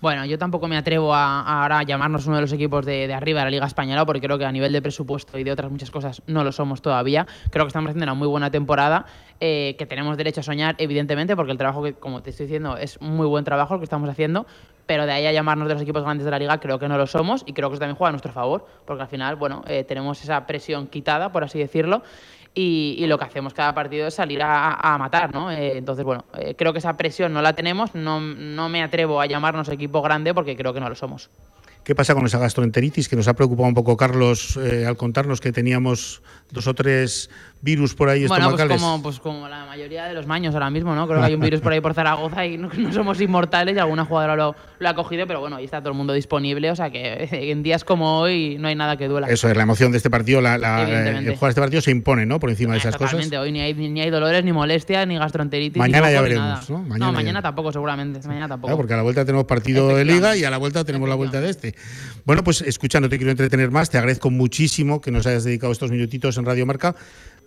Bueno, 0.00 0.24
yo 0.26 0.38
tampoco 0.38 0.68
me 0.68 0.76
atrevo 0.76 1.12
a, 1.12 1.40
a 1.40 1.62
ahora 1.62 1.82
llamarnos 1.82 2.24
uno 2.26 2.36
de 2.36 2.42
los 2.42 2.52
equipos 2.52 2.86
de, 2.86 3.08
de, 3.08 3.14
arriba 3.14 3.40
de 3.40 3.46
la 3.46 3.50
Liga 3.50 3.66
Española 3.66 4.06
porque 4.06 4.20
creo 4.20 4.38
que 4.38 4.44
a 4.44 4.52
nivel 4.52 4.72
de 4.72 4.80
presupuesto 4.80 5.36
y 5.38 5.42
de 5.42 5.50
otras 5.50 5.72
muchas 5.72 5.90
cosas 5.90 6.22
no 6.28 6.44
lo 6.44 6.52
somos 6.52 6.82
todavía. 6.82 7.26
Creo 7.50 7.64
que 7.64 7.68
estamos 7.68 7.90
haciendo 7.90 8.04
una 8.04 8.14
muy 8.14 8.28
buena 8.28 8.48
temporada, 8.48 9.06
eh, 9.40 9.74
que 9.76 9.86
tenemos 9.86 10.16
derecho 10.16 10.38
a 10.38 10.44
soñar, 10.44 10.76
evidentemente, 10.78 11.34
porque 11.34 11.50
el 11.50 11.58
trabajo 11.58 11.82
que, 11.82 11.94
como 11.94 12.22
te 12.22 12.30
estoy 12.30 12.46
diciendo, 12.46 12.76
es 12.76 13.00
muy 13.00 13.26
buen 13.26 13.44
trabajo 13.44 13.74
el 13.74 13.80
que 13.80 13.84
estamos 13.84 14.08
haciendo, 14.08 14.46
pero 14.86 15.04
de 15.04 15.12
ahí 15.12 15.26
a 15.26 15.32
llamarnos 15.32 15.66
de 15.66 15.74
los 15.74 15.82
equipos 15.82 16.04
grandes 16.04 16.24
de 16.24 16.30
la 16.30 16.38
Liga 16.38 16.60
creo 16.60 16.78
que 16.78 16.86
no 16.86 16.96
lo 16.96 17.08
somos 17.08 17.42
y 17.44 17.52
creo 17.52 17.68
que 17.68 17.74
eso 17.74 17.80
también 17.80 17.96
juega 17.96 18.10
a 18.10 18.12
nuestro 18.12 18.32
favor, 18.32 18.66
porque 18.86 19.02
al 19.02 19.08
final, 19.08 19.34
bueno, 19.34 19.64
eh, 19.66 19.82
tenemos 19.82 20.22
esa 20.22 20.46
presión 20.46 20.86
quitada, 20.86 21.32
por 21.32 21.42
así 21.42 21.58
decirlo, 21.58 22.04
y, 22.54 22.96
y, 22.98 23.06
lo 23.06 23.18
que 23.18 23.24
hacemos 23.24 23.54
cada 23.54 23.74
partido 23.74 24.08
es 24.08 24.14
salir 24.14 24.42
a, 24.42 24.74
a 24.74 24.98
matar, 24.98 25.32
¿no? 25.32 25.50
Eh, 25.50 25.78
entonces, 25.78 26.04
bueno, 26.04 26.24
eh, 26.38 26.54
creo 26.56 26.72
que 26.72 26.80
esa 26.80 26.96
presión 26.96 27.32
no 27.32 27.42
la 27.42 27.54
tenemos, 27.54 27.94
no, 27.94 28.20
no 28.20 28.68
me 28.68 28.82
atrevo 28.82 29.20
a 29.20 29.26
llamarnos 29.26 29.68
equipo 29.68 30.02
grande 30.02 30.34
porque 30.34 30.56
creo 30.56 30.74
que 30.74 30.80
no 30.80 30.88
lo 30.88 30.94
somos. 30.94 31.30
¿Qué 31.88 31.94
pasa 31.94 32.14
con 32.14 32.26
esa 32.26 32.38
gastroenteritis 32.38 33.08
que 33.08 33.16
nos 33.16 33.28
ha 33.28 33.34
preocupado 33.34 33.66
un 33.66 33.74
poco 33.74 33.96
Carlos 33.96 34.58
eh, 34.58 34.84
al 34.84 34.98
contarnos 34.98 35.40
que 35.40 35.52
teníamos 35.52 36.20
dos 36.50 36.66
o 36.66 36.74
tres 36.74 37.30
virus 37.60 37.94
por 37.94 38.08
ahí 38.08 38.26
bueno, 38.26 38.44
estomacales? 38.44 38.78
Pues 38.78 38.82
como, 38.82 39.02
pues 39.02 39.20
como 39.20 39.48
la 39.48 39.66
mayoría 39.66 40.06
de 40.06 40.14
los 40.14 40.26
maños 40.26 40.54
ahora 40.54 40.70
mismo, 40.70 40.94
¿no? 40.94 41.06
Creo 41.06 41.20
que 41.20 41.26
hay 41.26 41.34
un 41.34 41.40
virus 41.40 41.60
por 41.60 41.72
ahí 41.72 41.80
por 41.80 41.94
Zaragoza 41.94 42.46
y 42.46 42.56
no, 42.58 42.68
no 42.68 42.92
somos 42.92 43.20
inmortales 43.20 43.76
y 43.76 43.78
alguna 43.78 44.04
jugadora 44.04 44.36
lo, 44.36 44.54
lo, 44.78 44.88
ha 44.88 44.94
cogido, 44.94 45.26
pero 45.26 45.40
bueno, 45.40 45.56
ahí 45.56 45.64
está 45.64 45.80
todo 45.80 45.90
el 45.90 45.96
mundo 45.96 46.12
disponible, 46.12 46.70
o 46.70 46.76
sea 46.76 46.90
que 46.90 47.28
en 47.50 47.62
días 47.62 47.84
como 47.84 48.20
hoy 48.20 48.56
no 48.58 48.68
hay 48.68 48.74
nada 48.74 48.96
que 48.96 49.08
duela. 49.08 49.28
Eso 49.28 49.48
es, 49.48 49.56
la 49.56 49.62
emoción 49.62 49.92
de 49.92 49.98
este 49.98 50.10
partido, 50.10 50.40
la, 50.40 50.58
la, 50.58 51.18
el 51.18 51.34
jugar 51.36 51.50
este 51.50 51.60
partido 51.60 51.82
se 51.82 51.90
impone, 51.90 52.26
¿no? 52.26 52.38
Por 52.38 52.50
encima 52.50 52.72
de 52.72 52.78
esas 52.78 52.96
totalmente. 52.96 53.36
cosas. 53.36 53.44
Hoy 53.44 53.52
ni 53.52 53.60
hay, 53.60 53.74
ni 53.74 54.00
hay 54.00 54.10
dolores, 54.10 54.44
ni 54.44 54.52
molestias, 54.52 55.06
ni 55.06 55.18
gastroenteritis. 55.18 55.78
Mañana 55.78 56.08
ni 56.08 56.12
ya 56.12 56.20
veremos, 56.20 56.70
¿no? 56.70 56.78
Mañana, 56.82 57.06
no, 57.06 57.12
mañana 57.12 57.38
ya. 57.38 57.42
tampoco, 57.42 57.72
seguramente. 57.72 58.26
Mañana 58.26 58.48
tampoco. 58.48 58.68
Claro, 58.68 58.76
porque 58.76 58.94
a 58.94 58.96
la 58.96 59.02
vuelta 59.02 59.24
tenemos 59.24 59.46
partido 59.46 59.96
de 59.96 60.04
liga 60.04 60.36
y 60.36 60.44
a 60.44 60.50
la 60.50 60.58
vuelta 60.58 60.84
tenemos 60.84 61.08
la 61.08 61.14
vuelta 61.14 61.40
de 61.40 61.50
este. 61.50 61.74
Bueno, 62.24 62.44
pues 62.44 62.62
escucha, 62.62 63.00
no 63.00 63.08
te 63.08 63.16
quiero 63.16 63.30
entretener 63.30 63.70
más, 63.70 63.90
te 63.90 63.98
agradezco 63.98 64.30
muchísimo 64.30 65.00
que 65.00 65.10
nos 65.10 65.26
hayas 65.26 65.44
dedicado 65.44 65.72
estos 65.72 65.90
minutitos 65.90 66.36
en 66.38 66.44
Radio 66.44 66.66
Marca 66.66 66.94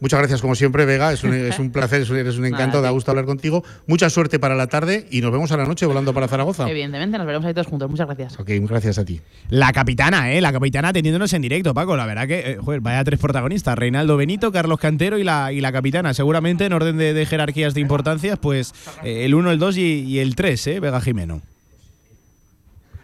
Muchas 0.01 0.19
gracias 0.19 0.41
como 0.41 0.55
siempre, 0.55 0.85
Vega. 0.85 1.13
Es 1.13 1.23
un, 1.23 1.33
es 1.33 1.57
un 1.59 1.71
placer, 1.71 2.01
es 2.01 2.09
un, 2.09 2.17
eres 2.17 2.37
un 2.37 2.45
encanto, 2.45 2.77
Nada, 2.77 2.81
da 2.81 2.89
gusto 2.89 3.11
hablar 3.11 3.25
contigo. 3.25 3.63
Mucha 3.87 4.09
suerte 4.09 4.39
para 4.39 4.55
la 4.55 4.67
tarde 4.67 5.07
y 5.11 5.21
nos 5.21 5.31
vemos 5.31 5.51
a 5.51 5.57
la 5.57 5.65
noche 5.65 5.85
volando 5.85 6.13
para 6.13 6.27
Zaragoza. 6.27 6.69
Evidentemente, 6.69 7.17
nos 7.17 7.25
veremos 7.27 7.45
ahí 7.45 7.53
todos 7.53 7.67
juntos. 7.67 7.89
Muchas 7.89 8.07
gracias. 8.07 8.39
Ok, 8.39 8.49
gracias 8.67 8.97
a 8.97 9.05
ti. 9.05 9.21
La 9.49 9.71
capitana, 9.71 10.33
¿eh? 10.33 10.41
La 10.41 10.51
capitana 10.51 10.89
atendiéndonos 10.89 11.31
en 11.33 11.43
directo, 11.43 11.73
Paco. 11.73 11.95
La 11.95 12.05
verdad 12.05 12.27
que, 12.27 12.39
eh, 12.39 12.57
joder, 12.57 12.81
vaya 12.81 13.03
tres 13.03 13.19
protagonistas. 13.19 13.77
Reinaldo 13.77 14.17
Benito, 14.17 14.51
Carlos 14.51 14.79
Cantero 14.79 15.19
y 15.19 15.23
la, 15.23 15.53
y 15.53 15.61
la 15.61 15.71
capitana. 15.71 16.13
Seguramente 16.13 16.65
en 16.65 16.73
orden 16.73 16.97
de, 16.97 17.13
de 17.13 17.25
jerarquías 17.27 17.73
de 17.75 17.81
importancias, 17.81 18.39
pues 18.39 18.73
eh, 19.03 19.25
el 19.25 19.35
1, 19.35 19.51
el 19.51 19.59
2 19.59 19.77
y, 19.77 19.81
y 19.81 20.19
el 20.19 20.35
3, 20.35 20.67
¿eh? 20.67 20.79
Vega 20.79 20.99
Jimeno. 20.99 21.41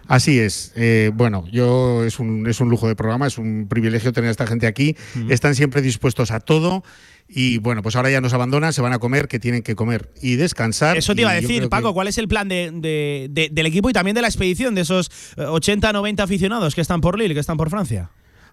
Así 0.07 0.39
es. 0.39 0.71
Eh, 0.75 1.11
bueno, 1.13 1.45
yo 1.51 2.03
es 2.05 2.19
un, 2.19 2.47
es 2.47 2.59
un 2.61 2.69
lujo 2.69 2.87
de 2.87 2.95
programa, 2.95 3.27
es 3.27 3.37
un 3.37 3.67
privilegio 3.69 4.13
tener 4.13 4.29
a 4.29 4.31
esta 4.31 4.47
gente 4.47 4.67
aquí. 4.67 4.95
Mm. 5.15 5.31
Están 5.31 5.55
siempre 5.55 5.81
dispuestos 5.81 6.31
a 6.31 6.39
todo. 6.39 6.83
Y 7.29 7.57
bueno, 7.57 7.81
pues 7.81 7.97
ahora 7.97 8.09
ya 8.09 8.21
nos 8.21 8.31
abandonan, 8.33 8.71
se 8.71 8.81
van 8.81 8.93
a 8.93 8.99
comer, 8.99 9.27
que 9.27 9.37
tienen 9.37 9.61
que 9.61 9.75
comer 9.75 10.09
y 10.21 10.35
descansar. 10.37 10.95
Eso 10.95 11.13
te 11.13 11.21
iba 11.21 11.31
a 11.31 11.33
decir, 11.33 11.63
que- 11.63 11.67
Paco, 11.67 11.93
¿cuál 11.93 12.07
es 12.07 12.17
el 12.17 12.29
plan 12.29 12.47
de, 12.47 12.71
de- 12.73 13.27
de- 13.29 13.49
del 13.51 13.65
equipo 13.65 13.89
y 13.89 13.93
también 13.93 14.15
de 14.15 14.21
la 14.21 14.29
expedición 14.29 14.75
de 14.75 14.81
esos 14.81 15.11
eh, 15.35 15.41
80, 15.41 15.91
90 15.91 16.23
aficionados 16.23 16.73
que 16.73 16.79
están 16.79 17.01
por 17.01 17.19
Lille, 17.19 17.33
que 17.33 17.41
están 17.41 17.57
por 17.57 17.69
Francia? 17.69 18.09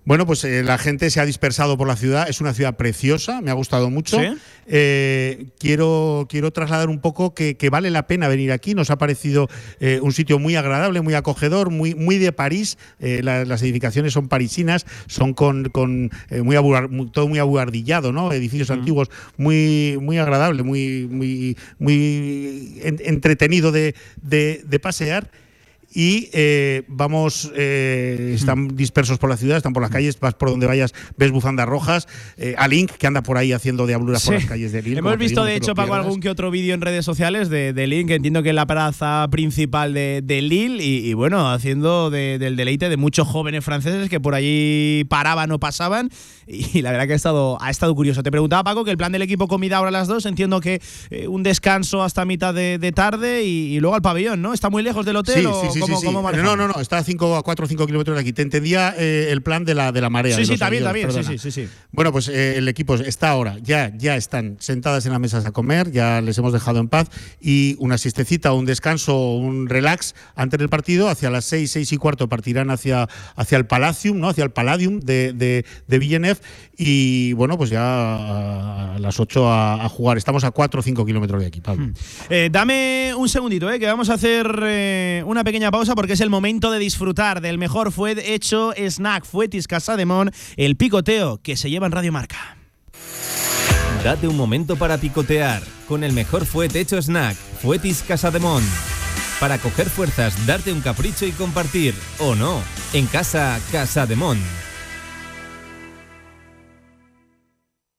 Bueno, 0.07 0.27
pues 0.27 0.45
eh, 0.45 0.63
la 0.63 0.77
gente 0.77 1.09
se 1.09 1.19
ha 1.21 1.25
dispersado 1.25 1.79
por 1.79 1.89
la 1.89 1.97
ciudad. 1.97 2.29
Es 2.29 2.43
una 2.43 2.53
ciudad 2.53 2.77
preciosa, 2.77 3.41
me 3.41 3.51
ha 3.51 3.55
gustado 3.55 3.89
mucho. 3.89 4.19
¿Sí? 4.21 4.27
Eh, 4.67 5.47
quiero, 5.59 6.27
quiero 6.29 6.51
trasladar 6.53 6.91
un 6.91 7.01
poco 7.01 7.33
que, 7.35 7.57
que 7.57 7.71
vale 7.71 7.91
la 7.91 8.07
pena 8.07 8.29
venir 8.29 8.53
aquí. 8.53 8.75
Nos 8.75 8.91
ha 8.91 8.99
parecido 8.99 9.49
eh, 9.81 10.01
un 10.03 10.13
sitio 10.13 10.39
muy 10.39 10.57
agradable, 10.57 11.01
muy 11.01 11.15
acogedor, 11.15 11.71
muy, 11.71 11.95
muy 11.95 12.19
de 12.19 12.33
París. 12.33 12.77
La- 12.99 13.47
las 13.47 13.63
edificaciones 13.63 14.13
son 14.13 14.29
parisinas, 14.29 14.85
son 15.07 15.33
con, 15.33 15.71
con 15.71 16.11
muy, 16.43 16.57
abuar- 16.57 16.91
muy- 16.91 17.11
todo 17.11 17.27
muy 17.27 17.39
abuhardillado, 17.39 18.13
¿no? 18.13 18.31
Edificios 18.31 18.71
antiguos, 18.71 19.09
muy, 19.39 19.97
muy 20.03 20.19
agradable, 20.19 20.63
muy, 20.65 21.09
muy, 21.11 21.57
muy 21.79 22.79
en- 22.83 23.01
entretenido 23.05 23.73
de, 23.73 23.95
de- 24.21 24.63
de 24.67 24.79
pasear. 24.81 25.31
Y 25.95 26.29
eh, 26.33 26.83
vamos, 26.89 27.53
eh, 27.55 28.33
están 28.35 28.69
dispersos 28.77 29.19
por 29.19 29.31
la 29.31 29.37
ciudad, 29.37 29.57
están 29.57 29.73
por 29.73 29.83
las 29.83 29.91
calles, 29.93 30.19
vas 30.19 30.35
por 30.35 30.51
donde 30.51 30.67
vayas, 30.67 30.93
ves 31.17 31.31
bufandas 31.31 31.69
rojas. 31.69 32.09
Eh, 32.37 32.55
a 32.59 32.67
Link, 32.69 32.91
que 32.93 33.07
anda 33.07 33.23
por 33.23 33.39
ahí 33.39 33.53
haciendo 33.53 33.87
diabluras 33.87 34.25
por 34.25 34.35
Sí. 34.35 34.41
las 34.41 34.49
calles 34.49 34.73
de 34.73 34.83
Lille. 34.83 34.99
Hemos 34.99 35.17
visto, 35.19 35.43
digo, 35.43 35.45
de 35.47 35.57
hecho, 35.57 35.75
Paco, 35.75 35.95
algún 35.95 36.21
que 36.21 36.29
otro 36.29 36.51
vídeo 36.51 36.75
en 36.75 36.81
redes 36.81 37.05
sociales 37.05 37.49
de, 37.49 37.73
de 37.73 37.85
que 38.07 38.15
entiendo 38.17 38.43
que 38.43 38.49
es 38.49 38.55
la 38.57 38.67
plaza 38.67 39.29
principal 39.31 39.95
de, 39.95 40.21
de 40.25 40.43
Lille, 40.43 40.83
y, 40.83 41.09
y 41.09 41.15
bueno, 41.15 41.49
haciendo 41.53 42.11
de- 42.11 42.39
del 42.41 42.57
deleite 42.57 42.89
de 42.89 42.97
muchos 42.97 43.29
jóvenes 43.29 43.65
franceses 43.65 44.09
que 44.11 44.19
por 44.19 44.35
allí 44.35 45.05
paraban 45.09 45.53
o 45.53 45.61
pasaban, 45.61 46.11
y, 46.49 46.83
la 46.83 46.91
verdad 46.91 47.07
que 47.07 47.13
ha 47.13 47.17
estado, 47.17 47.57
ha 47.63 47.71
estado 47.71 47.95
curioso. 47.95 48.23
Te 48.25 48.31
preguntaba, 48.33 48.65
Paco, 48.65 48.85
que 48.85 48.91
el 48.91 48.97
plan 48.97 49.13
del 49.13 49.23
equipo 49.23 49.47
comida 49.47 49.77
ahora 49.77 49.91
a 49.91 49.93
las 49.93 50.09
dos, 50.09 50.27
entiendo 50.27 50.61
que 50.61 50.81
eh, 51.11 51.29
un 51.29 51.43
descanso 51.45 52.03
hasta 52.03 52.25
mitad 52.25 52.53
de, 52.53 52.79
de 52.79 52.91
tarde 52.93 53.45
y, 53.45 53.77
y 53.77 53.81
luego 53.81 53.95
al 53.95 54.03
pabellón, 54.03 54.43
¿no? 54.43 54.53
¿Está 54.53 54.71
muy 54.71 54.83
lejos 54.83 55.07
del 55.07 55.17
hotel 55.17 55.41
Sí, 55.41 55.47
o 55.47 55.61
sí, 55.63 55.69
sí, 55.73 55.84
cómo, 55.85 55.97
sí, 55.97 56.07
sí. 56.07 56.13
cómo 56.13 56.33
No, 56.33 56.57
no, 56.57 56.69
no, 56.69 56.81
está 56.81 56.99
a, 56.99 57.05
cinco, 57.05 57.37
a 57.37 57.43
4 57.43 57.65
o 57.65 57.69
5 57.69 57.87
kilómetros 57.87 58.17
de 58.17 58.21
aquí. 58.21 58.33
Te 58.33 58.43
entendía 58.43 58.95
eh, 58.97 59.29
el 59.31 59.43
plan 59.43 59.65
de 59.65 59.75
la, 59.75 59.93
de 59.93 60.01
la 60.01 60.11
marea. 60.11 60.37
Sí, 60.37 60.47
sí, 60.47 60.59
también, 60.59 60.87
aviones, 60.87 61.15
también, 61.15 61.39
sí, 61.39 61.51
sí, 61.51 61.53
sí, 61.53 61.67
sí. 61.67 61.73
Bueno, 61.93 62.13
pues 62.13 62.29
eh, 62.29 62.57
el 62.57 62.69
equipo 62.69 62.95
está 62.95 63.31
ahora, 63.31 63.59
ya, 63.63 63.93
ya 63.97 64.17
están 64.17 64.57
sentadas 64.61 65.07
en 65.07 65.13
las 65.13 65.21
mesas 65.21 65.47
a 65.47 65.53
comer, 65.53 65.91
ya 65.91 66.21
les 66.21 66.37
hemos 66.39 66.53
dejado 66.53 66.81
en 66.81 66.89
paz 66.89 67.09
y 67.41 67.77
una 67.79 67.99
siestecita, 67.99 68.53
un 68.53 68.67
descanso, 68.67 69.35
un 69.35 69.69
relax 69.69 70.15
antes 70.35 70.59
del 70.59 70.69
partido. 70.69 71.09
Hacia 71.09 71.31
las 71.31 71.45
6, 71.47 71.71
6 71.71 71.93
y 71.93 71.97
cuarto 71.97 72.29
partirán 72.29 72.71
hacia, 72.71 73.09
hacia 73.37 73.59
el 73.59 73.67
Palacium, 73.67 74.19
¿no? 74.19 74.29
hacia 74.29 74.45
el 74.45 74.51
Palladium 74.51 75.01
de, 75.01 75.33
de, 75.33 75.65
de 75.87 75.99
Villeneuve 75.99 76.41
y 76.77 77.33
bueno, 77.35 77.57
pues 77.57 77.71
ya 77.71 78.95
a 78.95 78.99
las 78.99 79.21
8 79.21 79.49
a, 79.49 79.85
a 79.85 79.89
jugar. 79.89 80.17
Estamos 80.17 80.45
a 80.45 80.51
4 80.51 80.81
o 80.81 80.83
5 80.83 81.07
kilómetros 81.07 81.41
de 81.41 81.47
aquí, 81.47 81.61
Pablo. 81.61 81.89
Eh, 82.29 82.49
dame 82.51 83.13
un 83.17 83.29
segundito, 83.29 83.71
eh, 83.71 83.79
que 83.79 83.87
vamos 83.87 84.11
a 84.11 84.15
hacer 84.15 85.25
una 85.27 85.45
pequeña 85.45 85.71
pausa 85.75 85.97
porque 85.97 86.13
es 86.13 86.21
el 86.21 86.31
momento 86.31 86.71
de 86.71 86.79
disfrutar 86.79 87.41
del 87.41 87.59
mejor 87.59 87.91
fue 87.91 88.15
hecho 88.33 88.73
snack 88.77 89.25
Fuetis 89.25 89.67
Casademón, 89.67 90.31
el 90.57 90.77
picoteo 90.77 91.41
que 91.43 91.57
se 91.57 91.69
lleva 91.69 91.87
en 91.87 91.91
Radio 91.91 92.13
Marca. 92.13 92.57
Date 94.05 94.29
un 94.29 94.37
momento 94.37 94.77
para 94.77 94.99
picotear 94.99 95.65
con 95.89 96.05
el 96.05 96.13
mejor 96.13 96.47
fuet 96.47 96.77
hecho 96.77 97.03
snack, 97.03 97.35
Fuetis 97.61 98.05
Casademón. 98.07 98.63
Para 99.41 99.59
coger 99.59 99.91
fuerzas, 99.91 100.47
darte 100.47 100.71
un 100.71 100.81
capricho 100.81 101.27
y 101.27 101.33
compartir, 101.33 101.93
o 102.21 102.37
no, 102.37 102.63
en 102.93 103.07
casa 103.07 103.59
Casademón. 103.73 104.39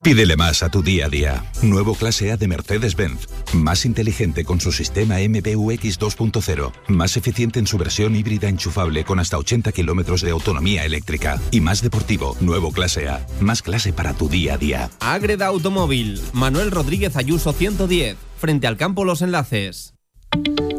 Pídele 0.06 0.36
más 0.38 0.62
a 0.62 0.70
tu 0.70 0.84
día 0.84 1.08
a 1.08 1.10
día. 1.10 1.44
Nuevo 1.64 1.96
clase 1.96 2.32
A 2.32 2.38
de 2.38 2.48
Mercedes-Benz. 2.48 3.28
Más 3.54 3.88
inteligente 3.88 4.46
con 4.46 4.62
su 4.62 4.72
sistema 4.72 5.16
MBUX 5.16 6.00
2.0. 6.00 6.72
Más 6.90 7.18
eficiente 7.18 7.58
en 7.58 7.66
su 7.66 7.80
versión 7.80 8.16
híbrida 8.16 8.48
enchufable 8.48 9.04
con 9.04 9.20
hasta 9.20 9.40
80 9.40 9.72
kilómetros 9.72 10.22
de 10.22 10.30
autonomía 10.30 10.86
eléctrica. 10.86 11.42
Y 11.50 11.60
más 11.60 11.82
deportivo. 11.82 12.38
Nuevo 12.40 12.72
clase 12.72 13.10
A. 13.10 13.26
Más 13.40 13.64
clase 13.64 13.94
para 13.94 14.14
tu 14.14 14.30
día 14.30 14.54
a 14.54 14.58
día. 14.60 14.92
Agreda 15.00 15.48
Automóvil, 15.48 16.22
Manuel 16.34 16.70
Rodríguez 16.70 17.16
Ayuso 17.16 17.52
110, 17.52 18.16
frente 18.38 18.68
al 18.68 18.78
campo 18.78 19.06
Los 19.06 19.24
Enlaces. 19.24 19.96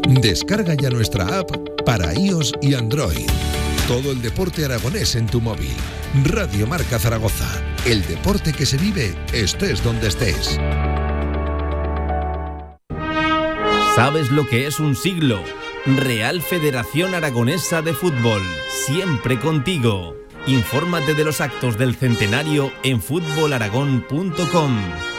Descarga 0.09 0.75
ya 0.75 0.91
nuestra 0.91 1.41
app 1.41 1.51
para 1.85 2.15
iOS 2.15 2.53
y 2.63 2.75
Android. 2.75 3.27
Todo 3.89 4.13
el 4.13 4.23
deporte 4.23 4.65
aragonés 4.65 5.17
en 5.17 5.27
tu 5.27 5.41
móvil. 5.41 5.75
Radio 6.23 6.69
Marca 6.69 7.01
Zaragoza. 7.01 7.66
El 7.87 8.05
deporte 8.05 8.53
que 8.53 8.67
se 8.67 8.79
vive 8.79 9.15
estés 9.33 9.85
donde 9.85 10.09
estés. 10.09 10.59
¿Sabes 13.95 14.33
lo 14.33 14.45
que 14.49 14.67
es 14.67 14.81
un 14.81 14.97
siglo? 14.97 15.41
Real 15.87 16.43
Federación 16.43 17.15
Aragonesa 17.15 17.83
de 17.83 17.93
Fútbol, 17.93 18.43
siempre 18.87 19.39
contigo. 19.39 20.17
Infórmate 20.49 21.15
de 21.15 21.25
los 21.25 21.41
actos 21.41 21.79
del 21.79 21.95
centenario 21.95 22.73
en 22.83 23.01
fútbolaragón.com. 23.01 25.16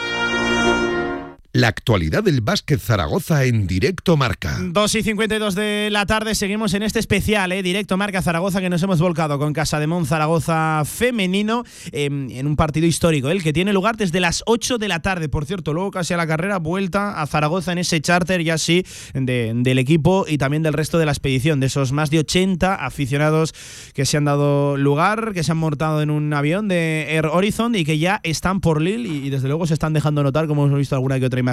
La 1.58 1.66
actualidad 1.66 2.22
del 2.22 2.40
básquet 2.40 2.78
Zaragoza 2.78 3.42
en 3.44 3.66
directo 3.66 4.16
marca. 4.16 4.58
2 4.62 4.94
y 4.94 5.02
52 5.02 5.56
de 5.56 5.88
la 5.90 6.06
tarde, 6.06 6.36
seguimos 6.36 6.72
en 6.74 6.84
este 6.84 7.00
especial, 7.00 7.50
eh, 7.50 7.64
directo 7.64 7.96
Marca 7.96 8.22
Zaragoza, 8.22 8.60
que 8.60 8.70
nos 8.70 8.80
hemos 8.84 9.00
volcado 9.00 9.40
con 9.40 9.52
Casa 9.52 9.80
de 9.80 9.88
Mon 9.88 10.06
Zaragoza 10.06 10.84
femenino 10.84 11.64
eh, 11.90 12.04
en 12.06 12.46
un 12.46 12.54
partido 12.54 12.86
histórico, 12.86 13.28
el 13.30 13.42
que 13.42 13.52
tiene 13.52 13.72
lugar 13.72 13.96
desde 13.96 14.20
las 14.20 14.44
8 14.46 14.78
de 14.78 14.86
la 14.86 15.00
tarde. 15.02 15.28
Por 15.28 15.46
cierto, 15.46 15.72
luego 15.74 15.90
casi 15.90 16.14
a 16.14 16.16
la 16.16 16.28
carrera, 16.28 16.58
vuelta 16.60 17.20
a 17.20 17.26
Zaragoza 17.26 17.72
en 17.72 17.78
ese 17.78 18.00
charter 18.00 18.44
ya 18.44 18.56
sí 18.56 18.84
de- 19.12 19.50
del 19.56 19.80
equipo 19.80 20.26
y 20.28 20.38
también 20.38 20.62
del 20.62 20.74
resto 20.74 20.96
de 21.00 21.06
la 21.06 21.10
expedición, 21.12 21.58
de 21.58 21.66
esos 21.66 21.90
más 21.90 22.10
de 22.10 22.20
80 22.20 22.76
aficionados 22.76 23.52
que 23.94 24.06
se 24.06 24.16
han 24.16 24.26
dado 24.26 24.76
lugar, 24.76 25.32
que 25.34 25.42
se 25.42 25.50
han 25.50 25.58
montado 25.58 26.02
en 26.02 26.10
un 26.10 26.32
avión 26.34 26.68
de 26.68 27.06
Air 27.16 27.26
Horizon 27.26 27.74
y 27.74 27.84
que 27.84 27.98
ya 27.98 28.20
están 28.22 28.60
por 28.60 28.80
Lille 28.80 29.08
y, 29.08 29.26
y 29.26 29.30
desde 29.30 29.48
luego 29.48 29.66
se 29.66 29.74
están 29.74 29.92
dejando 29.92 30.22
notar, 30.22 30.46
como 30.46 30.64
hemos 30.64 30.78
visto 30.78 30.94
alguna 30.94 31.18
que 31.18 31.26
otra 31.26 31.47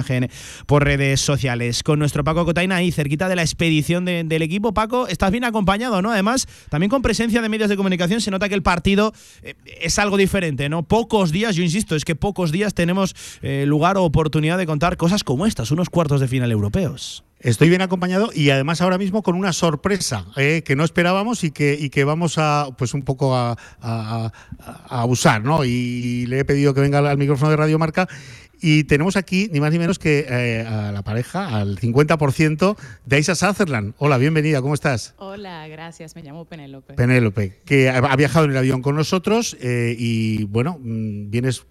por 0.66 0.84
redes 0.84 1.20
sociales. 1.20 1.82
Con 1.82 1.98
nuestro 1.98 2.24
Paco 2.24 2.44
Cotaina 2.44 2.76
ahí 2.76 2.92
cerquita 2.92 3.28
de 3.28 3.36
la 3.36 3.42
expedición 3.42 4.04
de- 4.04 4.24
del 4.24 4.42
equipo. 4.42 4.74
Paco, 4.74 5.06
estás 5.08 5.30
bien 5.30 5.44
acompañado, 5.44 6.02
¿no? 6.02 6.10
Además, 6.12 6.46
también 6.70 6.90
con 6.90 7.02
presencia 7.02 7.42
de 7.42 7.48
medios 7.48 7.68
de 7.68 7.76
comunicación 7.76 8.20
se 8.20 8.30
nota 8.30 8.48
que 8.48 8.54
el 8.54 8.62
partido 8.62 9.12
eh, 9.42 9.54
es 9.80 9.98
algo 9.98 10.16
diferente, 10.16 10.68
¿no? 10.68 10.82
Pocos 10.82 11.32
días, 11.32 11.56
yo 11.56 11.62
insisto, 11.62 11.96
es 11.96 12.04
que 12.04 12.14
pocos 12.16 12.52
días 12.52 12.74
tenemos 12.74 13.14
eh, 13.42 13.64
lugar 13.66 13.96
o 13.96 14.04
oportunidad 14.04 14.58
de 14.58 14.66
contar 14.66 14.96
cosas 14.96 15.24
como 15.24 15.46
estas, 15.46 15.70
unos 15.70 15.90
cuartos 15.90 16.20
de 16.20 16.28
final 16.28 16.50
europeos. 16.52 17.24
Estoy 17.38 17.68
bien 17.68 17.82
acompañado 17.82 18.30
y 18.34 18.48
además 18.48 18.80
ahora 18.80 18.96
mismo 18.96 19.22
con 19.22 19.36
una 19.36 19.52
sorpresa 19.52 20.24
eh, 20.36 20.62
que 20.64 20.74
no 20.74 20.84
esperábamos 20.84 21.44
y 21.44 21.50
que, 21.50 21.76
y 21.78 21.90
que 21.90 22.02
vamos 22.04 22.38
a 22.38 22.68
pues 22.78 22.94
un 22.94 23.02
poco 23.02 23.36
a, 23.36 23.52
a- 23.80 24.32
a- 24.58 24.72
a 25.00 25.04
usar, 25.04 25.44
¿no? 25.44 25.62
Y 25.64 26.24
le 26.26 26.40
he 26.40 26.44
pedido 26.46 26.72
que 26.72 26.80
venga 26.80 26.98
al 26.98 27.18
micrófono 27.18 27.50
de 27.50 27.56
Radio 27.58 27.78
Marca 27.78 28.08
y 28.60 28.84
tenemos 28.84 29.16
aquí 29.16 29.48
ni 29.52 29.60
más 29.60 29.72
ni 29.72 29.78
menos 29.78 29.98
que 29.98 30.26
eh, 30.28 30.66
a 30.66 30.92
la 30.92 31.02
pareja, 31.02 31.56
al 31.58 31.78
50% 31.78 32.76
de 33.04 33.16
Aisa 33.16 33.34
Sutherland. 33.34 33.94
Hola, 33.98 34.18
bienvenida, 34.18 34.60
¿cómo 34.62 34.74
estás? 34.74 35.14
Hola, 35.18 35.66
gracias. 35.68 36.16
Me 36.16 36.22
llamo 36.22 36.44
Penélope. 36.44 36.94
Penélope, 36.94 37.58
que 37.64 37.88
ha 37.90 37.98
ha 37.98 38.16
viajado 38.16 38.44
en 38.46 38.52
el 38.52 38.56
avión 38.56 38.82
con 38.82 38.96
nosotros 38.96 39.56
eh, 39.60 39.94
y 39.98 40.44
bueno, 40.44 40.78
mm, 40.80 41.30
vienes 41.30 41.64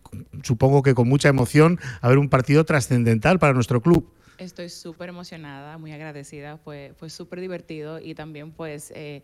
supongo 0.44 0.84
que 0.84 0.94
con 0.94 1.08
mucha 1.08 1.30
emoción 1.30 1.80
a 2.02 2.10
ver 2.10 2.18
un 2.18 2.30
partido 2.30 2.64
trascendental 2.66 3.40
para 3.40 3.54
nuestro 3.54 3.82
club. 3.82 4.10
Estoy 4.38 4.70
súper 4.70 5.10
emocionada, 5.10 5.78
muy 5.78 5.92
agradecida. 5.94 6.58
Fue, 6.58 6.94
fue 6.98 7.10
súper 7.10 7.40
divertido 7.40 8.00
y 8.00 8.16
también 8.16 8.52
pues 8.52 8.92
eh, 8.96 9.22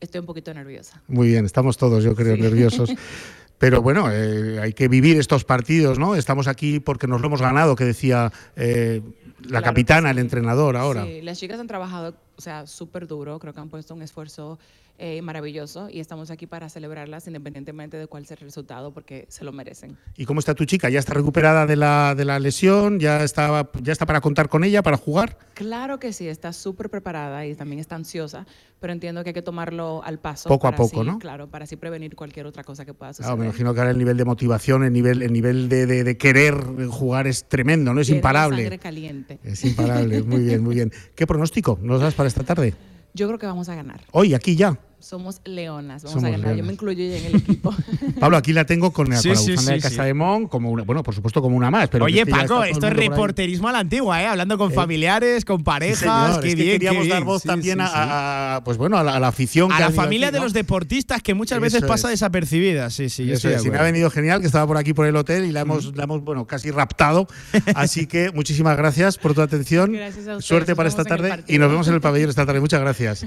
estoy 0.00 0.20
un 0.20 0.26
poquito 0.26 0.52
nerviosa. 0.52 1.02
Muy 1.08 1.28
bien, 1.28 1.46
estamos 1.46 1.76
todos, 1.78 2.04
yo 2.04 2.14
creo, 2.14 2.36
Sí. 2.36 2.42
nerviosos. 2.42 2.90
Pero 3.60 3.82
bueno, 3.82 4.10
eh, 4.10 4.58
hay 4.58 4.72
que 4.72 4.88
vivir 4.88 5.18
estos 5.18 5.44
partidos, 5.44 5.98
¿no? 5.98 6.14
Estamos 6.14 6.48
aquí 6.48 6.80
porque 6.80 7.06
nos 7.06 7.20
lo 7.20 7.26
hemos 7.26 7.42
ganado, 7.42 7.76
que 7.76 7.84
decía 7.84 8.32
eh, 8.56 9.02
la 9.42 9.48
Claro 9.48 9.64
capitana, 9.64 10.10
el 10.10 10.18
entrenador 10.18 10.78
ahora. 10.78 11.04
Sí, 11.04 11.20
las 11.20 11.38
chicas 11.38 11.60
han 11.60 11.66
trabajado, 11.66 12.14
o 12.38 12.40
sea, 12.40 12.66
súper 12.66 13.06
duro. 13.06 13.38
Creo 13.38 13.52
que 13.52 13.60
han 13.60 13.68
puesto 13.68 13.94
un 13.94 14.00
esfuerzo 14.00 14.58
eh, 15.02 15.22
maravilloso 15.22 15.88
y 15.90 15.98
estamos 15.98 16.30
aquí 16.30 16.46
para 16.46 16.68
celebrarlas 16.68 17.26
independientemente 17.26 17.96
de 17.96 18.06
cuál 18.06 18.26
sea 18.26 18.36
el 18.38 18.42
resultado 18.44 18.92
porque 18.92 19.24
se 19.30 19.44
lo 19.44 19.50
merecen. 19.52 19.96
¿Y 20.16 20.26
cómo 20.26 20.40
está 20.40 20.54
tu 20.54 20.66
chica? 20.66 20.90
¿Ya 20.90 20.98
está 20.98 21.14
recuperada 21.14 21.64
de 21.64 21.74
la, 21.76 22.14
de 22.14 22.26
la 22.26 22.38
lesión? 22.38 23.00
¿Ya 23.00 23.24
está, 23.24 23.70
¿Ya 23.82 23.92
está 23.92 24.04
para 24.04 24.20
contar 24.20 24.50
con 24.50 24.62
ella, 24.62 24.82
para 24.82 24.98
jugar? 24.98 25.38
Claro 25.54 25.98
que 25.98 26.12
sí, 26.12 26.28
está 26.28 26.52
súper 26.52 26.90
preparada 26.90 27.46
y 27.46 27.54
también 27.54 27.80
está 27.80 27.94
ansiosa, 27.96 28.46
pero 28.78 28.92
entiendo 28.92 29.22
que 29.24 29.30
hay 29.30 29.34
que 29.34 29.40
tomarlo 29.42 30.02
al 30.04 30.18
paso. 30.18 30.50
Poco 30.50 30.68
a 30.68 30.72
poco, 30.76 31.00
así- 31.00 31.08
¿no? 31.10 31.18
Claro, 31.18 31.48
para 31.48 31.64
así 31.64 31.76
prevenir 31.76 32.14
cualquier 32.14 32.44
otra 32.44 32.62
cosa 32.62 32.84
que 32.84 32.92
pueda 32.92 33.14
suceder. 33.14 33.28
Claro, 33.28 33.38
me 33.38 33.46
imagino 33.46 33.72
que 33.72 33.80
ahora 33.80 33.92
el 33.92 33.98
nivel 33.98 34.18
de 34.18 34.24
motivación, 34.26 34.84
el 34.84 34.92
nivel, 34.92 35.22
el 35.22 35.32
nivel 35.32 35.70
de, 35.70 35.86
de- 35.86 36.04
de 36.04 36.16
querer 36.18 36.54
jugar 36.90 37.26
es 37.26 37.48
tremendo, 37.48 37.94
¿no? 37.94 38.02
Es 38.02 38.08
Tiene 38.08 38.18
imparable. 38.18 38.58
sangre 38.62 38.78
caliente. 38.78 39.38
Es 39.42 39.64
imparable, 39.64 40.22
muy 40.24 40.40
bien, 40.42 40.62
muy 40.62 40.74
bien. 40.74 40.92
¿Qué 41.14 41.26
pronóstico 41.26 41.78
nos 41.80 42.02
das 42.02 42.12
para 42.14 42.26
esta 42.28 42.44
tarde? 42.44 42.74
Yo 43.14 43.26
creo 43.26 43.38
que 43.38 43.46
vamos 43.46 43.68
a 43.70 43.74
ganar. 43.74 44.02
Hoy, 44.12 44.34
aquí 44.34 44.54
ya. 44.56 44.78
Somos 45.00 45.40
leonas, 45.44 46.02
vamos 46.02 46.20
Somos 46.20 46.28
a 46.28 46.30
ganar. 46.30 46.54
Yo 46.56 46.62
me 46.62 46.72
incluyo 46.74 47.02
ya 47.04 47.16
en 47.16 47.24
el 47.26 47.36
equipo. 47.36 47.74
Pablo, 48.20 48.36
aquí 48.36 48.52
la 48.52 48.64
tengo 48.66 48.92
con, 48.92 49.06
Sí, 49.16 49.28
con 49.28 49.34
la 49.36 49.40
sí, 49.40 49.50
bufanda 49.52 49.72
de 49.72 49.78
sí, 49.78 49.82
Casa 49.82 50.02
sí. 50.02 50.06
de 50.08 50.14
Mon, 50.14 50.46
como 50.46 50.70
una, 50.70 50.82
bueno, 50.84 51.02
por 51.02 51.14
supuesto, 51.14 51.40
como 51.40 51.56
una 51.56 51.70
más. 51.70 51.88
Pero 51.88 52.04
Oye, 52.04 52.24
que 52.24 52.30
Paco, 52.30 52.62
esto 52.64 52.86
es 52.86 52.92
reporterismo 52.92 53.68
a 53.68 53.72
la 53.72 53.78
antigua, 53.78 54.22
¿eh? 54.22 54.26
Hablando 54.26 54.58
con 54.58 54.70
Eh, 54.70 54.74
familiares, 54.74 55.44
con 55.46 55.58
Sí, 55.58 55.64
parejas. 55.64 55.98
señor, 55.98 56.40
qué 56.42 56.48
es 56.48 56.54
que 56.54 56.62
bien, 56.62 56.74
queríamos 56.76 57.04
qué 57.04 57.08
dar 57.08 57.24
voz 57.24 57.42
Sí, 57.42 57.48
también 57.48 57.78
sí, 57.78 57.84
a, 57.84 57.86
sí. 57.88 57.92
a- 57.96 58.60
pues 58.64 58.76
bueno, 58.76 58.98
a 58.98 59.02
la, 59.04 59.16
a 59.16 59.20
la 59.20 59.28
afición. 59.28 59.72
A 59.72 59.76
que 59.78 59.82
la 59.84 59.90
familia 59.90 60.28
aquí, 60.28 60.34
de 60.34 60.38
¿no? 60.40 60.44
los 60.44 60.52
deportistas 60.52 61.22
que 61.22 61.32
muchas 61.34 61.60
veces 61.60 61.78
Eso 61.78 61.86
pasa 61.86 62.08
es. 62.08 62.12
desapercibida. 62.20 62.90
Sí, 62.90 63.08
sí, 63.08 63.24
yo 63.24 63.34
Eso 63.34 63.48
de 63.48 63.54
es, 63.54 63.64
me 63.64 63.78
ha 63.78 63.82
venido 63.82 64.10
genial 64.10 64.40
que 64.40 64.46
estaba 64.46 64.66
por 64.66 64.76
aquí 64.76 64.92
por 64.92 65.06
el 65.06 65.16
hotel 65.16 65.44
y 65.46 65.52
la 65.52 65.60
hemos, 65.60 65.96
la 65.96 66.04
hemos 66.04 66.22
bueno, 66.22 66.46
casi 66.46 66.70
raptado. 66.70 67.26
Así 67.74 68.06
que 68.06 68.30
muchísimas 68.32 68.76
gracias 68.76 69.16
por 69.16 69.32
tu 69.34 69.40
atención. 69.40 69.92
Gracias 69.92 70.26
a 70.28 70.32
ustedes, 70.36 70.44
Suerte 70.44 70.76
para 70.76 70.88
esta 70.90 71.04
tarde 71.04 71.42
y 71.48 71.56
nos 71.58 71.70
vemos 71.70 71.88
en 71.88 71.94
el 71.94 72.00
pabellón 72.02 72.28
esta 72.30 72.44
tarde. 72.44 72.60
Muchas 72.60 72.80
gracias. 72.80 73.24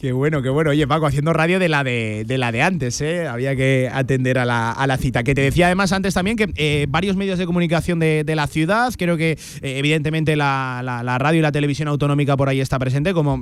Qué 0.00 0.12
bueno, 0.12 0.42
qué 0.42 0.48
bueno. 0.50 0.70
Oye, 0.70 0.86
Paco, 0.86 0.95
haciendo 1.04 1.32
radio 1.34 1.58
de 1.58 1.68
la 1.68 1.84
de, 1.84 2.24
de 2.26 2.38
la 2.38 2.52
de 2.52 2.62
antes, 2.62 3.00
¿eh? 3.02 3.26
Había 3.26 3.54
que 3.56 3.90
atender 3.92 4.38
a 4.38 4.44
la, 4.46 4.70
a 4.72 4.86
la 4.86 4.96
cita. 4.96 5.22
Que 5.24 5.34
te 5.34 5.42
decía 5.42 5.66
además 5.66 5.92
antes 5.92 6.14
también 6.14 6.36
que 6.38 6.48
eh, 6.56 6.86
varios 6.88 7.16
medios 7.16 7.38
de 7.38 7.44
comunicación 7.44 7.98
de, 7.98 8.24
de 8.24 8.36
la 8.36 8.46
ciudad, 8.46 8.92
creo 8.96 9.16
que 9.16 9.32
eh, 9.32 9.38
evidentemente 9.78 10.36
la, 10.36 10.80
la- 10.82 11.18
radio 11.18 11.40
y 11.40 11.42
la 11.42 11.52
televisión 11.52 11.88
autonómica 11.88 12.36
por 12.36 12.48
ahí 12.48 12.60
está 12.60 12.78
presente 12.78 13.12
como 13.12 13.40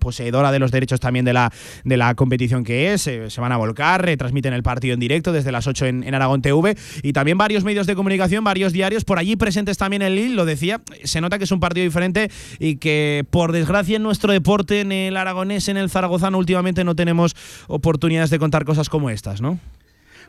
poseedora 0.00 0.50
de 0.52 0.58
los 0.58 0.70
derechos 0.70 1.00
también 1.00 1.24
de 1.24 1.32
la, 1.32 1.52
de 1.84 1.96
la 1.96 2.14
competición 2.14 2.64
que 2.64 2.92
es. 2.92 3.02
se 3.02 3.40
van 3.40 3.52
a 3.52 3.56
volcar, 3.56 4.04
retransmiten 4.04 4.52
el 4.52 4.62
partido 4.62 4.94
en 4.94 5.00
directo 5.00 5.32
desde 5.32 5.52
las 5.52 5.66
8 5.66 5.86
en, 5.86 6.02
en 6.04 6.14
Aragón 6.14 6.42
TV. 6.42 6.76
Y 7.02 7.12
también 7.12 7.38
varios 7.38 7.64
medios 7.64 7.86
de 7.86 7.94
comunicación, 7.94 8.44
varios 8.44 8.72
diarios 8.72 9.04
por 9.04 9.18
allí 9.18 9.36
presentes 9.36 9.78
también 9.78 10.02
en 10.02 10.14
Lille, 10.14 10.34
lo 10.34 10.44
decía. 10.44 10.80
Se 11.04 11.20
nota 11.20 11.38
que 11.38 11.44
es 11.44 11.52
un 11.52 11.60
partido 11.60 11.84
diferente 11.84 12.30
y 12.58 12.76
que 12.76 13.24
por 13.30 13.52
desgracia 13.52 13.96
en 13.96 14.02
nuestro 14.02 14.32
deporte, 14.32 14.80
en 14.80 14.92
el 14.92 15.16
aragonés, 15.16 15.68
en 15.68 15.76
el 15.76 15.90
zaragozano, 15.90 16.38
últimamente 16.38 16.81
no 16.84 16.94
tenemos 16.96 17.34
oportunidades 17.68 18.30
de 18.30 18.38
contar 18.38 18.64
cosas 18.64 18.88
como 18.88 19.10
estas, 19.10 19.40
¿no? 19.40 19.58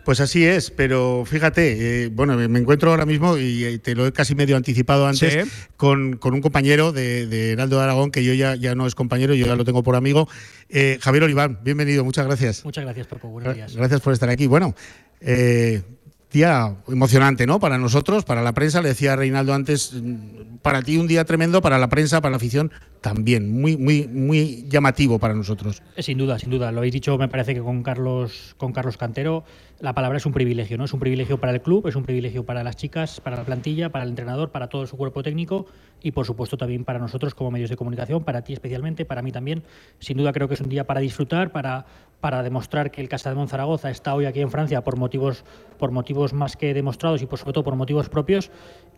Pues 0.05 0.19
así 0.19 0.43
es, 0.43 0.69
pero 0.69 1.23
fíjate, 1.25 2.03
eh, 2.03 2.09
bueno, 2.09 2.35
me 2.35 2.59
encuentro 2.59 2.91
ahora 2.91 3.05
mismo 3.05 3.37
y 3.37 3.63
eh, 3.63 3.79
te 3.79 3.95
lo 3.95 4.05
he 4.05 4.11
casi 4.11 4.35
medio 4.35 4.57
anticipado 4.57 5.07
antes 5.07 5.31
Sí. 5.45 5.49
con, 5.77 6.17
con 6.17 6.33
un 6.33 6.41
compañero 6.41 6.91
de, 6.91 7.25
de 7.25 7.51
Heraldo 7.53 7.77
de 7.77 7.83
Aragón, 7.83 8.11
que 8.11 8.21
yo 8.21 8.33
ya, 8.33 8.55
ya 8.55 8.75
no 8.75 8.85
es 8.85 8.95
compañero, 8.95 9.33
yo 9.33 9.45
ya 9.45 9.55
lo 9.55 9.63
tengo 9.63 9.81
por 9.81 9.95
amigo. 9.95 10.27
Eh, 10.67 10.97
Javier 11.01 11.23
Oliván, 11.23 11.59
bienvenido, 11.63 12.03
muchas 12.03 12.25
gracias. 12.25 12.65
Muchas 12.65 12.83
gracias, 12.83 13.07
Paco. 13.07 13.29
Buenos 13.29 13.55
días. 13.55 13.73
Gracias 13.77 14.01
por 14.01 14.11
estar 14.11 14.29
aquí. 14.29 14.45
Bueno, 14.45 14.75
eh, 15.21 15.81
día 16.34 16.75
emocionante, 16.89 17.47
¿no? 17.47 17.59
Para 17.59 17.77
nosotros, 17.77 18.25
para 18.25 18.41
la 18.41 18.51
prensa, 18.51 18.81
le 18.81 18.89
decía 18.89 19.15
Reinaldo 19.15 19.53
antes, 19.53 19.93
para 20.61 20.81
ti 20.81 20.97
un 20.97 21.07
día 21.07 21.23
tremendo, 21.23 21.61
para 21.61 21.77
la 21.77 21.88
prensa, 21.88 22.19
para 22.19 22.31
la 22.31 22.38
afición 22.38 22.71
también, 22.99 23.61
muy, 23.61 23.77
muy, 23.77 24.07
muy 24.07 24.65
llamativo 24.67 25.19
para 25.19 25.34
nosotros. 25.34 25.81
Eh, 25.95 26.03
Sin 26.03 26.17
duda, 26.17 26.39
sin 26.39 26.49
duda. 26.49 26.71
Lo 26.71 26.79
habéis 26.79 26.93
dicho, 26.93 27.17
me 27.17 27.27
parece 27.27 27.53
que 27.53 27.61
con 27.61 27.84
Carlos, 27.84 28.55
con 28.57 28.73
Carlos 28.73 28.97
Cantero, 28.97 29.43
la 29.84 29.93
palabra 29.93 30.17
es 30.17 30.25
un 30.25 30.31
privilegio, 30.31 30.77
¿no? 30.77 30.86
Es 30.86 30.93
un 30.93 31.01
privilegio 31.01 31.39
para 31.41 31.51
el 31.51 31.61
club, 31.61 31.88
es 31.88 31.95
un 31.97 32.03
privilegio 32.03 32.45
para 32.45 32.63
las 32.63 32.77
chicas, 32.77 33.19
para 33.19 33.36
la 33.36 33.43
plantilla, 33.43 33.89
para 33.89 34.05
el 34.05 34.11
entrenador, 34.11 34.49
para 34.49 34.69
todo 34.69 34.88
su 34.88 34.95
cuerpo 34.95 35.23
técnico 35.23 35.65
y 36.01 36.11
por 36.13 36.25
supuesto 36.25 36.55
también 36.55 36.86
para 36.86 36.99
nosotros 36.99 37.36
como 37.36 37.51
medios 37.51 37.69
de 37.69 37.75
comunicación, 37.75 38.23
para 38.23 38.43
ti 38.45 38.53
especialmente, 38.53 39.03
para 39.03 39.21
mí 39.21 39.34
también. 39.34 39.63
Sin 39.99 40.15
duda 40.17 40.31
creo 40.31 40.47
que 40.47 40.53
es 40.53 40.61
un 40.61 40.69
día 40.69 40.86
para 40.88 41.01
disfrutar, 41.01 41.51
para, 41.51 41.86
para 42.21 42.43
demostrar 42.43 42.91
que 42.91 43.01
el 43.01 43.09
Casa 43.09 43.29
de 43.29 43.36
Monzaragoza 43.36 43.89
está 43.89 44.15
hoy 44.15 44.23
aquí 44.25 44.39
en 44.39 44.49
Francia 44.51 44.81
por 44.86 44.95
motivos, 44.95 45.43
por 45.77 45.91
motivos 45.91 46.31
más 46.31 46.55
que 46.55 46.73
demostrados 46.73 47.21
y 47.21 47.25
por 47.25 47.38
sobre 47.39 47.51
todo 47.51 47.65
por 47.65 47.75
motivos 47.75 48.07
propios 48.07 48.51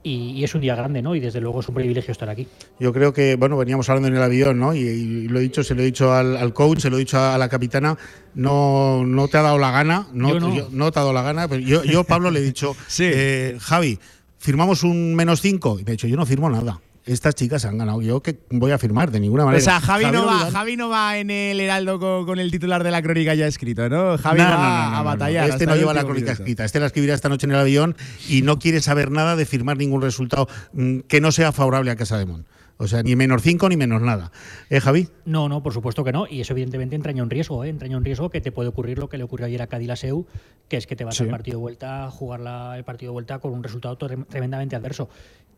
y, 0.03 0.33
y 0.33 0.43
es 0.43 0.53
un 0.53 0.61
día 0.61 0.75
grande, 0.75 1.01
¿no? 1.01 1.15
Y 1.15 1.19
desde 1.19 1.41
luego 1.41 1.61
es 1.61 1.67
un 1.67 1.73
privilegio 1.73 2.11
estar 2.11 2.29
aquí. 2.29 2.47
Yo 2.79 2.93
creo 2.93 3.11
que, 3.11 3.35
bueno, 3.37 3.57
veníamos 3.57 3.89
hablando 3.89 4.07
en 4.09 4.15
el 4.17 4.21
avión, 4.21 4.59
¿no? 4.59 4.75
Y, 4.75 4.79
y 4.81 5.27
lo 5.29 5.39
he 5.39 5.41
dicho, 5.41 5.63
se 5.63 5.73
lo 5.73 5.81
he 5.81 5.85
dicho 5.85 6.13
al, 6.13 6.37
al 6.37 6.53
coach, 6.53 6.77
se 6.79 6.91
lo 6.91 6.97
he 6.97 6.99
dicho 6.99 7.19
a, 7.19 7.35
la 7.39 7.49
capitana, 7.49 7.97
no, 8.35 9.03
no 9.03 9.27
te 9.27 9.37
ha 9.37 9.41
dado 9.41 9.57
la 9.57 9.71
gana, 9.71 10.07
no, 10.13 10.29
Yo 10.33 10.39
no. 10.39 10.55
yo- 10.55 10.67
no 10.75 10.91
te 10.91 10.99
ha 10.99 11.01
dado 11.01 11.13
la 11.13 11.23
gana, 11.23 11.47
pero 11.47 11.61
yo, 11.61 11.83
yo 11.83 12.03
Pablo, 12.03 12.31
le 12.31 12.39
he 12.39 12.43
dicho, 12.43 12.75
eh, 12.99 13.57
Javi, 13.59 13.99
firmamos 14.37 14.83
un 14.83 15.15
menos 15.15 15.41
cinco, 15.41 15.79
y 15.79 15.83
me 15.83 15.91
ha 15.91 15.93
dicho, 15.93 16.07
yo 16.07 16.17
no 16.17 16.25
firmo 16.25 16.49
nada. 16.49 16.79
Estas 17.05 17.35
chicas 17.35 17.63
han 17.65 17.77
ganado, 17.77 18.01
yo 18.01 18.23
que 18.23 18.39
voy 18.49 18.71
a 18.71 18.79
firmar 18.79 19.11
de 19.11 19.19
ninguna 19.19 19.45
manera. 19.45 19.61
O 19.61 19.63
sea, 19.63 19.79
Javi 19.79 20.05
no, 20.05 20.25
va, 20.25 20.49
Javi 20.49 20.75
no 20.75 20.89
va 20.89 21.19
en 21.19 21.29
el 21.29 21.59
Heraldo 21.59 21.99
con, 21.99 22.25
con 22.25 22.39
el 22.39 22.49
titular 22.49 22.83
de 22.83 22.89
la 22.89 23.03
crónica 23.03 23.35
ya 23.35 23.45
escrito, 23.45 23.87
¿no? 23.89 24.17
Javi 24.17 24.39
No, 24.39 24.45
va 24.45 24.49
no, 24.49 24.57
no, 24.57 24.89
no, 24.89 24.97
a 24.97 25.03
batallar. 25.03 25.47
Este 25.47 25.67
no 25.67 25.75
lleva 25.75 25.93
la 25.93 26.03
crónica 26.03 26.31
minuto. 26.31 26.41
escrita. 26.41 26.65
Este 26.65 26.79
la 26.79 26.87
escribirá 26.87 27.13
esta 27.13 27.29
noche 27.29 27.45
en 27.45 27.51
el 27.51 27.59
avión 27.59 27.95
y 28.27 28.41
no 28.41 28.57
quiere 28.57 28.81
saber 28.81 29.11
nada 29.11 29.35
de 29.35 29.45
firmar 29.45 29.77
ningún 29.77 30.01
resultado 30.01 30.47
mm, 30.73 31.01
que 31.01 31.21
no 31.21 31.31
sea 31.31 31.51
favorable 31.51 31.91
a 31.91 31.95
Casa 31.95 32.17
de 32.17 32.25
Mon. 32.25 32.47
O 32.77 32.87
sea, 32.87 33.03
ni 33.03 33.15
menos 33.15 33.41
cinco 33.41 33.69
ni 33.69 33.77
menos 33.77 34.01
nada. 34.01 34.31
¿Eh, 34.69 34.81
Javi? 34.81 35.07
No, 35.23 35.47
no, 35.47 35.63
por 35.63 35.73
supuesto 35.73 36.03
que 36.03 36.11
no. 36.11 36.27
Y 36.29 36.41
eso 36.41 36.51
evidentemente 36.53 36.95
entraña 36.95 37.23
un 37.23 37.29
riesgo, 37.29 37.63
¿eh? 37.63 37.69
entraña 37.69 37.95
un 37.97 38.03
riesgo 38.03 38.29
que 38.29 38.41
te 38.41 38.51
puede 38.51 38.67
ocurrir 38.69 38.99
lo 38.99 39.07
que 39.07 39.17
le 39.17 39.23
ocurrió 39.23 39.45
ayer 39.47 39.61
a 39.61 39.67
Cadilaseu, 39.67 40.25
que 40.67 40.75
es 40.77 40.85
que 40.85 40.95
te 40.97 41.05
vas 41.05 41.15
Sí. 41.15 41.23
al 41.23 41.29
partido 41.29 41.57
de 41.57 41.61
vuelta 41.61 42.05
a 42.05 42.11
jugar 42.11 42.41
la- 42.41 42.77
el 42.77 42.83
partido 42.83 43.11
de 43.11 43.13
vuelta 43.13 43.39
con 43.39 43.53
un 43.53 43.63
resultado 43.63 43.97
tre- 43.97 44.25
tremendamente 44.27 44.75
adverso. 44.75 45.07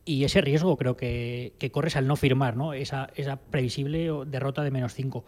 Y 0.06 0.24
ese 0.26 0.42
riesgo 0.42 0.78
creo 0.78 0.96
que, 0.96 1.54
que 1.58 1.72
corres 1.72 1.96
al 1.96 2.08
no 2.08 2.16
firmar, 2.16 2.56
¿no? 2.56 2.74
Esa, 2.74 3.10
esa 3.16 3.38
previsible 3.38 4.12
o- 4.12 4.24
derrota 4.24 4.64
de 4.64 4.72
menos 4.72 4.94
5. 4.94 5.26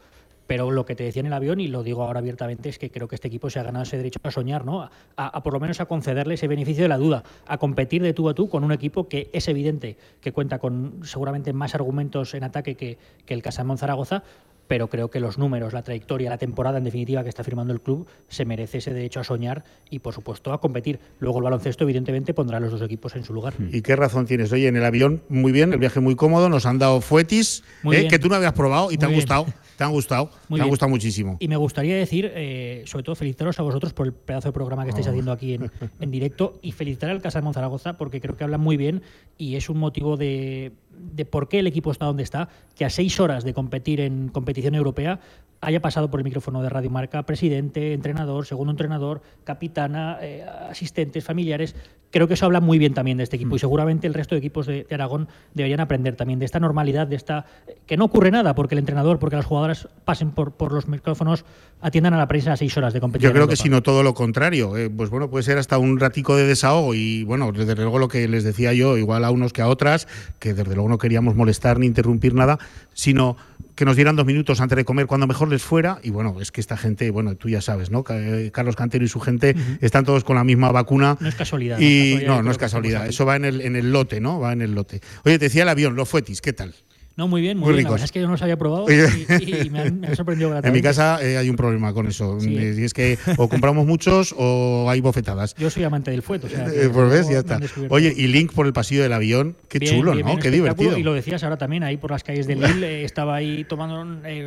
Pero 0.50 0.72
lo 0.72 0.84
que 0.84 0.96
te 0.96 1.04
decía 1.04 1.20
en 1.20 1.28
el 1.28 1.34
avión, 1.34 1.60
y 1.60 1.68
lo 1.68 1.84
digo 1.84 2.02
ahora 2.02 2.22
abiertamente, 2.22 2.70
es 2.70 2.80
que 2.80 2.90
creo 2.90 3.08
que 3.08 3.14
este 3.14 3.28
equipo 3.28 3.52
se 3.52 3.60
ha 3.60 3.64
ganado 3.64 3.84
ese 3.84 3.98
derecho 3.98 4.20
a 4.24 4.32
soñar, 4.32 4.66
¿no? 4.66 4.82
A, 4.82 4.90
a 5.16 5.44
por 5.44 5.54
lo 5.54 5.60
menos 5.60 5.80
a 5.80 5.86
concederle 5.86 6.34
ese 6.34 6.48
beneficio 6.48 6.82
de 6.82 6.90
la 6.90 6.98
duda, 6.98 7.22
a 7.46 7.60
competir 7.60 8.02
de 8.02 8.14
tú 8.14 8.28
a 8.30 8.34
tú 8.34 8.50
con 8.50 8.64
un 8.64 8.72
equipo 8.72 9.08
que 9.08 9.30
es 9.32 9.48
evidente 9.48 9.98
que 10.20 10.32
cuenta 10.32 10.58
con 10.58 11.02
seguramente 11.04 11.54
más 11.54 11.76
argumentos 11.76 12.34
en 12.34 12.44
ataque 12.46 12.74
que, 12.74 12.98
que 13.28 13.36
el 13.36 13.44
Casamón 13.44 13.78
Zaragoza, 13.78 14.24
pero 14.70 14.88
creo 14.88 15.10
que 15.10 15.20
los 15.20 15.38
números, 15.38 15.74
la 15.74 15.82
trayectoria, 15.82 16.30
la 16.30 16.38
temporada 16.38 16.78
en 16.78 16.84
definitiva 16.84 17.24
que 17.24 17.30
está 17.30 17.44
firmando 17.44 17.74
el 17.74 17.82
club 17.82 18.08
se 18.28 18.46
merece 18.46 18.78
ese 18.78 18.94
derecho 18.94 19.20
a 19.20 19.24
soñar 19.24 19.64
y 19.90 20.00
por 20.00 20.14
supuesto 20.14 20.54
a 20.54 20.62
competir. 20.62 21.00
Luego 21.20 21.40
el 21.40 21.44
baloncesto 21.44 21.84
evidentemente 21.84 22.34
pondrá 22.34 22.58
a 22.58 22.60
los 22.60 22.72
dos 22.72 22.82
equipos 22.84 23.16
en 23.16 23.24
su 23.24 23.34
lugar. 23.34 23.56
¿Y 23.72 23.82
qué 23.82 23.96
razón 23.96 24.28
tienes? 24.28 24.52
Oye, 24.52 24.68
en 24.68 24.76
el 24.76 24.86
avión, 24.86 25.24
muy 25.28 25.52
bien, 25.52 25.74
el 25.74 25.80
viaje 25.80 26.00
muy 26.00 26.16
cómodo, 26.16 26.50
nos 26.50 26.68
han 26.68 26.78
dado 26.78 27.02
fuetis, 27.02 27.64
eh, 27.92 28.08
que 28.08 28.20
tú 28.20 28.30
no 28.30 28.36
habías 28.36 28.54
probado 28.54 28.92
y 28.92 28.98
te 28.98 29.06
han 29.06 29.12
bien. 29.12 29.22
gustado. 29.22 29.46
Te 29.80 29.86
han 29.86 29.94
gustado, 29.94 30.30
Muy 30.50 30.60
te 30.60 30.64
han 30.64 30.70
gustado 30.70 30.90
muchísimo. 30.90 31.38
Y 31.40 31.48
me 31.48 31.56
gustaría 31.56 31.96
decir, 31.96 32.30
eh, 32.36 32.84
sobre 32.86 33.04
todo, 33.04 33.16
felicitaros 33.16 33.58
a 33.60 33.64
vosotros 33.64 33.94
por 33.94 34.08
el 34.08 34.12
pedazo 34.12 34.50
de 34.50 34.52
programa 34.52 34.84
que 34.84 34.90
estáis 34.90 35.08
Oh. 35.08 35.12
haciendo 35.12 35.32
aquí 35.32 35.54
en, 35.54 35.72
en 36.02 36.12
directo 36.12 36.60
y 36.62 36.74
felicitar 36.74 37.10
al 37.10 37.22
Casa 37.22 37.40
de 37.40 37.54
Zaragoza 37.54 37.98
porque 37.98 38.20
creo 38.20 38.36
que 38.36 38.44
habla 38.44 38.58
muy 38.58 38.76
bien 38.76 39.04
y 39.38 39.56
es 39.56 39.70
un 39.70 39.78
motivo 39.78 40.18
de, 40.18 40.74
de 40.92 41.24
por 41.24 41.48
qué 41.48 41.60
el 41.60 41.68
equipo 41.68 41.92
está 41.94 42.04
donde 42.04 42.24
está, 42.24 42.50
que 42.76 42.84
a 42.84 42.90
seis 42.90 43.22
horas 43.22 43.46
de 43.46 43.54
competir 43.54 44.02
en 44.02 44.28
competición 44.28 44.76
europea 44.76 45.22
haya 45.62 45.82
pasado 45.82 46.12
por 46.12 46.20
el 46.20 46.26
micrófono 46.26 46.62
de 46.62 46.70
Radio 46.70 46.90
Marca 46.90 47.24
presidente, 47.24 47.94
entrenador, 47.94 48.46
segundo 48.46 48.72
entrenador, 48.72 49.22
capitana, 49.46 50.18
eh, 50.22 50.46
asistentes, 50.70 51.24
familiares. 51.24 51.74
Creo 52.12 52.28
que 52.28 52.34
eso 52.34 52.46
habla 52.46 52.60
muy 52.60 52.80
bien 52.80 52.94
también 52.94 53.18
de 53.18 53.24
este 53.24 53.38
Mm. 53.38 53.40
equipo 53.42 53.56
y 53.56 53.60
seguramente 53.60 54.08
el 54.08 54.14
resto 54.16 54.34
de 54.36 54.40
equipos 54.40 54.66
de, 54.66 54.84
de 54.90 54.96
Aragón 54.96 55.28
deberían 55.54 55.80
aprender 55.80 56.16
también 56.16 56.40
de 56.40 56.46
esta 56.46 56.60
normalidad, 56.60 57.06
de 57.08 57.16
esta 57.16 57.46
que 57.86 57.98
no 57.98 58.06
ocurre 58.06 58.32
nada 58.32 58.56
porque 58.56 58.74
el 58.76 58.80
entrenador, 58.80 59.20
porque 59.20 59.36
las 59.36 59.46
jugadoras 59.46 59.88
pasen 60.06 60.32
por, 60.32 60.54
por 60.54 60.72
los 60.72 60.88
micrófonos, 60.88 61.46
atiendan 61.82 62.14
a 62.16 62.18
la 62.18 62.28
prensa 62.28 62.54
a 62.54 62.58
seis 62.58 62.76
horas 62.78 62.94
de 62.94 63.00
competición. 63.00 63.30
Yo 63.30 63.34
creo 63.34 63.48
que 63.48 63.54
Europa. 63.54 63.64
si 63.64 63.70
no 63.70 63.84
todo 63.84 64.02
lo 64.04 64.14
contrario. 64.14 64.76
eh, 64.76 64.90
pues 64.90 65.10
bueno, 65.10 65.30
puede 65.30 65.44
ser 65.44 65.58
hasta 65.60 65.78
un 65.78 66.00
ratico 66.00 66.36
de 66.36 66.48
desahogo 66.48 66.94
y 66.96 67.24
bueno, 67.26 67.52
desde 67.52 67.76
luego 67.76 68.00
lo 68.00 68.08
que 68.08 68.28
les 68.28 68.44
decía 68.44 68.74
yo, 68.74 68.98
igual 68.98 69.24
a 69.24 69.32
unos 69.32 69.54
que 69.54 69.62
a 69.62 69.68
otras, 69.68 70.08
que 70.40 70.54
desde 70.54 70.74
luego 70.74 70.90
no 70.90 70.98
queríamos 70.98 71.36
molestar 71.36 71.78
ni 71.80 71.86
interrumpir 71.86 72.34
nada, 72.34 72.58
sino 72.94 73.38
que 73.80 73.86
nos 73.86 73.96
dieran 73.96 74.18
dos 74.18 74.26
minutos 74.26 74.60
antes 74.60 74.76
de 74.76 74.84
comer 74.84 75.08
cuando 75.08 75.26
mejor 75.26 75.48
les 75.48 75.64
fuera. 75.64 76.02
Y 76.04 76.10
bueno, 76.10 76.36
es 76.42 76.52
que 76.52 76.60
esta 76.60 76.76
gente, 76.76 77.12
bueno, 77.12 77.36
tú 77.36 77.48
ya 77.48 77.62
sabes, 77.62 77.92
¿no? 77.92 78.04
Eh, 78.10 78.52
Carlos 78.54 78.76
Cantero 78.76 79.06
y 79.06 79.08
su 79.08 79.22
gente 79.22 79.56
están 79.80 80.04
todos 80.04 80.26
con 80.26 80.36
la 80.36 80.44
misma 80.44 80.70
vacuna. 80.74 81.16
No 81.22 81.30
es 81.30 81.36
casualidad. 81.36 81.80
Y 81.80 82.16
no, 82.28 82.36
yo 82.36 82.44
no 82.44 82.52
es 82.52 82.58
casualidad. 82.58 83.08
Eso 83.08 83.26
va 83.26 83.38
en 83.38 83.46
el, 83.46 83.62
en 83.62 83.78
el 83.78 83.94
lote, 83.94 84.20
¿no? 84.20 84.38
Va 84.42 84.52
en 84.52 84.62
el 84.62 84.76
lote. 84.76 85.00
Oye, 85.24 85.40
te 85.40 85.46
decía 85.46 85.64
el 85.64 85.70
avión, 85.70 85.96
los 85.96 86.10
fuetis, 86.10 86.42
¿qué 86.42 86.52
tal? 86.52 86.76
No, 87.20 87.28
muy 87.28 87.42
bien, 87.42 87.58
muy, 87.58 87.66
Muy 87.66 87.74
bien. 87.74 87.84
La 87.84 87.90
ricos. 87.90 87.92
verdad 87.96 88.06
es 88.06 88.12
que 88.14 88.20
yo 88.22 88.26
no 88.28 88.32
los 88.32 88.42
había 88.42 88.56
probado 88.58 88.86
y, 88.90 89.66
y 89.66 89.70
me, 89.70 89.82
han, 89.82 90.00
me 90.00 90.08
han 90.08 90.16
sorprendido 90.16 90.48
En 90.50 90.54
mi 90.56 90.62
gratamente. 90.62 90.82
casa 90.88 91.20
eh, 91.22 91.38
hay 91.38 91.50
un 91.50 91.58
problema 91.58 91.94
con 91.94 92.08
eso. 92.08 92.40
Sí. 92.40 92.50
Y 92.54 92.84
es 92.86 92.94
que 92.94 93.18
o 93.36 93.50
compramos 93.50 93.86
muchos 93.86 94.34
o 94.38 94.88
hay 94.90 95.02
bofetadas. 95.02 95.54
Yo 95.56 95.70
soy 95.70 95.84
amante 95.84 96.12
del 96.12 96.22
fuet, 96.22 96.46
o 96.46 96.48
sea. 96.48 96.64
que 96.66 96.86
Eh, 96.86 96.90
pues 96.90 97.10
ves, 97.12 97.28
ya 97.30 97.40
está. 97.40 97.60
Oye, 97.90 98.14
y 98.16 98.28
Link 98.28 98.54
por 98.54 98.68
el 98.68 98.72
pasillo 98.72 99.04
del 99.04 99.12
avión. 99.12 99.58
Qué 99.68 99.80
Bien, 99.80 99.96
chulo, 99.98 100.14
bien, 100.14 100.26
¿no? 100.26 100.32
bien, 100.32 100.40
Qué 100.42 100.50
divertido. 100.50 100.98
Y 100.98 101.04
lo 101.04 101.14
decías 101.14 101.44
ahora 101.44 101.58
también, 101.58 101.84
ahí 101.84 101.98
por 101.98 102.12
las 102.12 102.24
calles 102.24 102.48
de 102.48 102.56
Lille, 102.56 102.88
eh, 103.02 103.04
estaba 103.04 103.36
ahí 103.36 103.66
tomando 103.66 104.02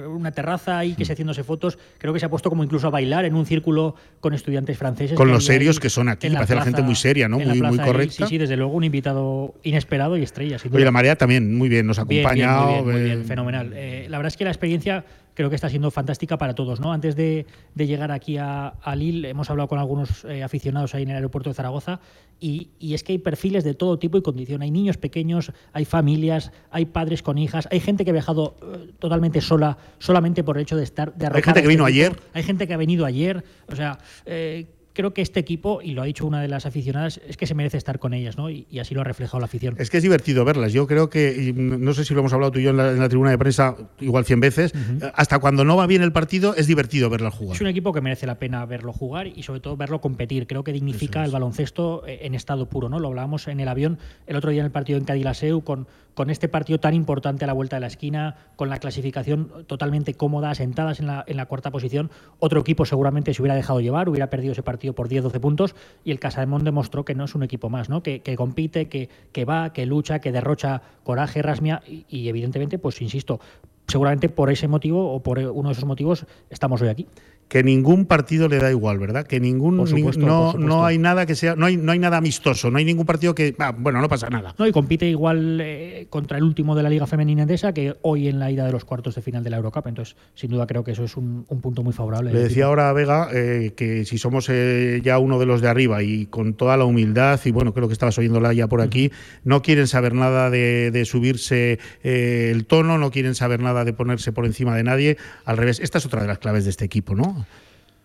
una 0.09 0.33
terraza 0.33 0.79
ahí, 0.79 0.95
que 0.95 1.05
se 1.05 1.13
haciéndose 1.13 1.45
fotos. 1.45 1.79
Creo 1.99 2.15
que 2.15 2.21
se 2.21 2.27
ha 2.27 2.31
puesto 2.31 2.49
como 2.49 2.65
incluso 2.65 2.87
a 2.87 2.91
bailar 2.91 3.27
en 3.27 3.35
un 3.35 3.45
círculo 3.45 3.97
con 4.21 4.33
estudiantes 4.33 4.79
franceses. 4.79 5.15
Con 5.15 5.29
los 5.29 5.43
ahí 5.49 5.57
serios 5.57 5.79
que 5.79 5.91
son 5.91 6.09
aquí, 6.09 6.29
en 6.29 6.33
parece 6.35 6.55
la 6.55 6.63
gente 6.65 6.81
muy 6.81 6.95
seria, 6.95 7.29
¿no? 7.29 7.39
la 7.39 7.55
Muy- 7.55 7.61
muy 7.61 7.79
correcta. 7.79 8.15
Sí, 8.27 8.31
sí, 8.31 8.39
desde 8.39 8.57
luego 8.57 8.73
un 8.73 8.85
invitado 8.85 9.53
inesperado 9.63 10.17
y 10.17 10.23
estrella. 10.23 10.57
Oye, 10.73 10.85
la 10.87 10.91
marea 10.91 11.17
también, 11.17 11.55
muy 11.55 11.69
bien, 11.69 11.87
nos 11.87 11.99
acompañado. 11.99 12.62
Muy 12.65 12.73
bien, 12.75 12.85
muy 12.85 13.03
bien, 13.05 13.25
fenomenal. 13.25 13.73
Eh, 13.75 14.07
la 14.09 14.19
verdad 14.19 14.29
es 14.29 14.37
que 14.37 14.45
la 14.45 14.51
experiencia 14.51 15.05
creo 15.35 15.49
que 15.49 15.55
está 15.57 15.69
siendo 15.71 15.91
fantástica 15.91 16.37
para 16.37 16.55
todos. 16.55 16.81
¿no? 16.81 16.93
Antes 16.93 17.17
de, 17.17 17.47
de 17.75 17.87
llegar 17.87 18.13
aquí 18.13 18.37
a, 18.37 18.69
a 18.69 18.95
Lille, 18.97 19.31
hemos 19.31 19.49
hablado 19.51 19.69
con 19.69 19.79
algunos 19.79 20.25
eh, 20.25 20.43
aficionados 20.43 20.95
ahí 20.95 21.05
en 21.05 21.11
el 21.11 21.17
aeropuerto 21.17 21.49
de 21.51 21.55
Zaragoza 21.55 22.01
y, 22.39 22.69
y 22.79 22.95
es 22.95 23.03
que 23.03 23.13
hay 23.13 23.19
perfiles 23.19 23.65
de 23.65 23.75
todo 23.75 23.99
tipo 23.99 24.19
y 24.19 24.23
condición. 24.23 24.63
Hay 24.63 24.71
niños 24.71 24.99
pequeños, 24.99 25.53
hay 25.73 25.85
familias, 25.85 26.53
hay 26.71 26.85
padres 26.85 27.23
con 27.23 27.39
hijas, 27.39 27.67
hay 27.71 27.81
gente 27.81 28.05
que 28.05 28.11
ha 28.11 28.13
viajado 28.13 28.57
eh, 28.63 28.91
totalmente 28.99 29.41
sola, 29.41 29.79
solamente 29.99 30.45
por 30.45 30.57
el 30.59 30.63
hecho 30.65 30.77
de 30.77 30.85
estar. 30.85 31.15
De 31.15 31.27
arropar 31.27 31.45
gente 31.45 31.63
que 31.63 31.69
vino 31.69 31.87
este 31.87 31.99
ayer. 32.01 32.13
equipo. 32.13 32.27
Hay 32.35 32.43
gente 32.43 32.67
que 32.67 32.75
ha 32.75 32.79
venido 32.79 33.07
ayer. 33.07 33.45
O 33.71 33.77
sea. 33.77 33.99
eh, 34.27 34.67
Creo 34.93 35.15
que 35.15 35.23
este 35.23 35.41
equipo, 35.41 35.81
y 35.83 35.93
lo 35.93 36.03
ha 36.03 36.05
dicho 36.05 36.27
una 36.27 36.43
de 36.43 36.49
las 36.49 36.67
aficionadas, 36.67 37.21
es 37.27 37.37
que 37.37 37.47
se 37.47 37.55
merece 37.55 37.77
estar 37.77 37.99
con 37.99 38.15
ellas, 38.15 38.37
¿no? 38.37 38.51
Y, 38.51 38.67
y 38.71 38.79
así 38.79 38.95
lo 38.95 39.01
ha 39.01 39.05
reflejado 39.05 39.39
la 39.41 39.47
afición. 39.47 39.75
Es 39.79 39.91
que 39.91 39.97
es 39.97 40.03
divertido 40.03 40.45
verlas. 40.45 40.73
Yo 40.73 40.87
creo 40.87 41.09
que, 41.09 41.35
y 41.49 41.53
no 41.53 41.95
sé 41.95 42.05
si 42.05 42.15
lo 42.15 42.21
hemos 42.21 42.33
hablado 42.33 42.53
tú 42.53 42.59
y 42.59 42.65
yo 42.65 42.71
en 42.71 42.77
la, 42.77 42.91
en 42.91 42.99
la 42.99 43.09
tribuna 43.09 43.31
de 43.31 43.39
prensa 43.39 43.77
igual 44.01 44.25
100 44.25 44.41
veces, 44.41 44.73
eh, 44.75 45.11
hasta 45.15 45.39
cuando 45.39 45.65
no 45.65 45.77
va 45.77 45.87
bien 45.87 46.03
el 46.03 46.13
partido 46.13 46.55
es 46.55 46.67
divertido 46.67 47.11
verlas 47.11 47.35
jugar. 47.35 47.57
Es 47.57 47.61
un 47.61 47.69
equipo 47.69 47.93
que 47.93 48.01
merece 48.01 48.27
la 48.27 48.39
pena 48.39 48.65
verlo 48.67 48.93
jugar 48.93 49.27
y 49.27 49.43
sobre 49.43 49.61
todo 49.61 49.77
verlo 49.77 50.01
competir. 50.01 50.47
Creo 50.47 50.65
que 50.65 50.73
dignifica 50.73 51.25
el 51.25 51.31
baloncesto 51.31 52.07
eh, 52.07 52.21
en 52.23 52.35
estado 52.35 52.67
puro, 52.67 52.89
¿no? 52.89 52.99
Lo 52.99 53.09
hablábamos 53.09 53.49
en 53.49 53.61
el 53.61 53.69
avión 53.69 53.99
el 54.27 54.37
otro 54.37 54.51
día 54.51 54.61
en 54.61 54.67
el 54.67 54.73
partido 54.73 54.99
en 54.99 55.05
Cadilaseu 55.05 55.63
con, 55.63 55.87
con 56.15 56.31
este 56.31 56.49
partido 56.49 56.81
tan 56.81 56.95
importante 56.95 57.45
a 57.45 57.47
la 57.47 57.53
vuelta 57.53 57.77
de 57.77 57.81
la 57.81 57.87
esquina, 57.87 58.37
con 58.57 58.69
la 58.69 58.79
clasificación 58.79 59.65
totalmente 59.67 60.15
cómoda, 60.15 60.55
sentadas 60.55 61.01
en 61.01 61.07
la, 61.07 61.25
en 61.27 61.37
la 61.37 61.47
cuarta 61.47 61.71
posición. 61.71 62.11
Otro 62.39 62.61
equipo 62.61 62.85
seguramente 62.85 63.33
se 63.33 63.43
hubiera 63.43 63.55
dejado 63.55 63.81
llevar, 63.81 64.09
hubiera 64.09 64.29
perdido 64.29 64.53
ese 64.53 64.63
partido 64.63 64.82
por 64.91 65.09
10-12 65.09 65.41
puntos 65.41 65.75
y 66.05 66.11
el 66.11 66.19
Casademón 66.19 66.65
demostró 66.65 67.05
que 67.05 67.15
no 67.15 67.25
es 67.25 67.35
un 67.35 67.45
equipo 67.45 67.71
más, 67.71 67.89
¿no? 67.89 68.03
Que, 68.03 68.21
que 68.21 68.37
compite, 68.37 68.89
que, 68.89 69.09
que 69.31 69.45
va, 69.45 69.73
que 69.73 69.87
lucha, 69.87 70.19
que 70.19 70.33
derrocha 70.33 70.83
coraje, 71.05 71.43
rasmia 71.43 71.83
y, 71.87 72.05
y 72.09 72.29
evidentemente, 72.29 72.79
pues 72.79 73.01
insisto, 73.01 73.41
seguramente 73.87 74.29
por 74.29 74.51
ese 74.51 74.69
motivo 74.69 75.13
o 75.13 75.23
por 75.23 75.39
uno 75.39 75.69
de 75.69 75.73
esos 75.73 75.85
motivos 75.85 76.27
estamos 76.51 76.83
hoy 76.83 76.89
aquí. 76.89 77.07
Que 77.53 77.63
ningún 77.63 78.07
partido 78.07 78.49
le 78.49 78.57
da 78.57 78.71
igual, 78.71 78.99
¿verdad? 78.99 79.27
Que 79.27 79.39
ningún 79.39 79.77
Por 79.77 79.87
supuesto, 79.87 80.21
ni- 80.23 80.27
no, 80.27 80.55
no 80.55 80.87
hay 80.87 80.97
nada 80.97 81.27
que 81.27 81.35
sea, 81.35 81.55
no 81.55 81.67
hay, 81.67 81.77
no 81.77 81.93
hay 81.93 81.99
nada 81.99 82.17
amistoso, 82.17 82.71
no 82.71 82.79
hay 82.79 82.87
ningún 82.87 83.05
partido 83.05 83.35
que, 83.35 83.55
ah, 83.59 83.75
bueno, 83.77 84.01
no 84.01 84.09
pasa 84.09 84.31
nada. 84.31 84.55
No, 84.59 84.67
y 84.67 84.73
compite 84.73 85.07
igual 85.07 85.61
eh, 85.61 86.07
contra 86.09 86.39
el 86.39 86.45
último 86.45 86.75
de 86.75 86.83
la 86.83 86.89
Liga 86.89 87.07
Femenina 87.07 87.43
Endesa 87.43 87.75
que 87.75 87.95
hoy 88.01 88.29
en 88.29 88.39
la 88.39 88.51
ida 88.51 88.65
de 88.65 88.73
los 88.73 88.87
cuartos 88.87 89.17
de 89.17 89.21
final 89.21 89.45
de 89.45 89.51
la 89.51 89.59
Eurocup. 89.59 89.87
Entonces, 89.87 90.17
sin 90.35 90.51
duda 90.51 90.67
creo 90.67 90.83
que 90.83 90.93
eso 90.93 91.05
es 91.05 91.15
un, 91.19 91.45
un 91.47 91.61
punto 91.61 91.83
muy 91.83 91.93
favorable. 91.93 92.33
Le 92.33 92.39
decía 92.41 92.65
ahora 92.65 92.89
a 92.89 92.95
Vega 92.95 93.29
eh, 93.35 93.75
que 93.77 94.07
si 94.07 94.17
somos 94.17 94.49
eh, 94.49 95.03
ya 95.05 95.19
uno 95.19 95.39
de 95.39 95.45
los 95.45 95.61
de 95.61 95.69
arriba 95.69 96.03
y 96.03 96.25
con 96.25 96.55
toda 96.55 96.79
la 96.79 96.87
humildad, 96.87 97.39
y 97.45 97.51
bueno, 97.51 97.75
creo 97.75 97.87
que 97.87 97.93
estabas 97.93 98.17
oyéndola 98.17 98.55
ya 98.55 98.67
por 98.67 98.81
aquí, 98.81 99.11
no 99.45 99.61
quieren 99.61 99.89
saber 99.89 100.15
nada 100.15 100.49
de, 100.49 100.91
de 100.91 101.05
subirse 101.05 101.79
eh, 102.03 102.49
el 102.51 102.65
tono, 102.65 102.97
no 102.97 103.11
quieren 103.11 103.35
saber 103.35 103.61
nada 103.61 103.85
de 103.85 103.93
ponerse 103.93 104.33
por 104.33 104.47
encima 104.47 104.75
de 104.75 104.85
nadie. 104.85 105.19
Al 105.45 105.59
revés, 105.59 105.81
esta 105.81 105.99
es 105.99 106.07
otra 106.07 106.23
de 106.23 106.29
las 106.29 106.39
claves 106.39 106.65
de 106.65 106.71
este 106.71 106.87
equipo, 106.87 107.15
¿no? 107.15 107.42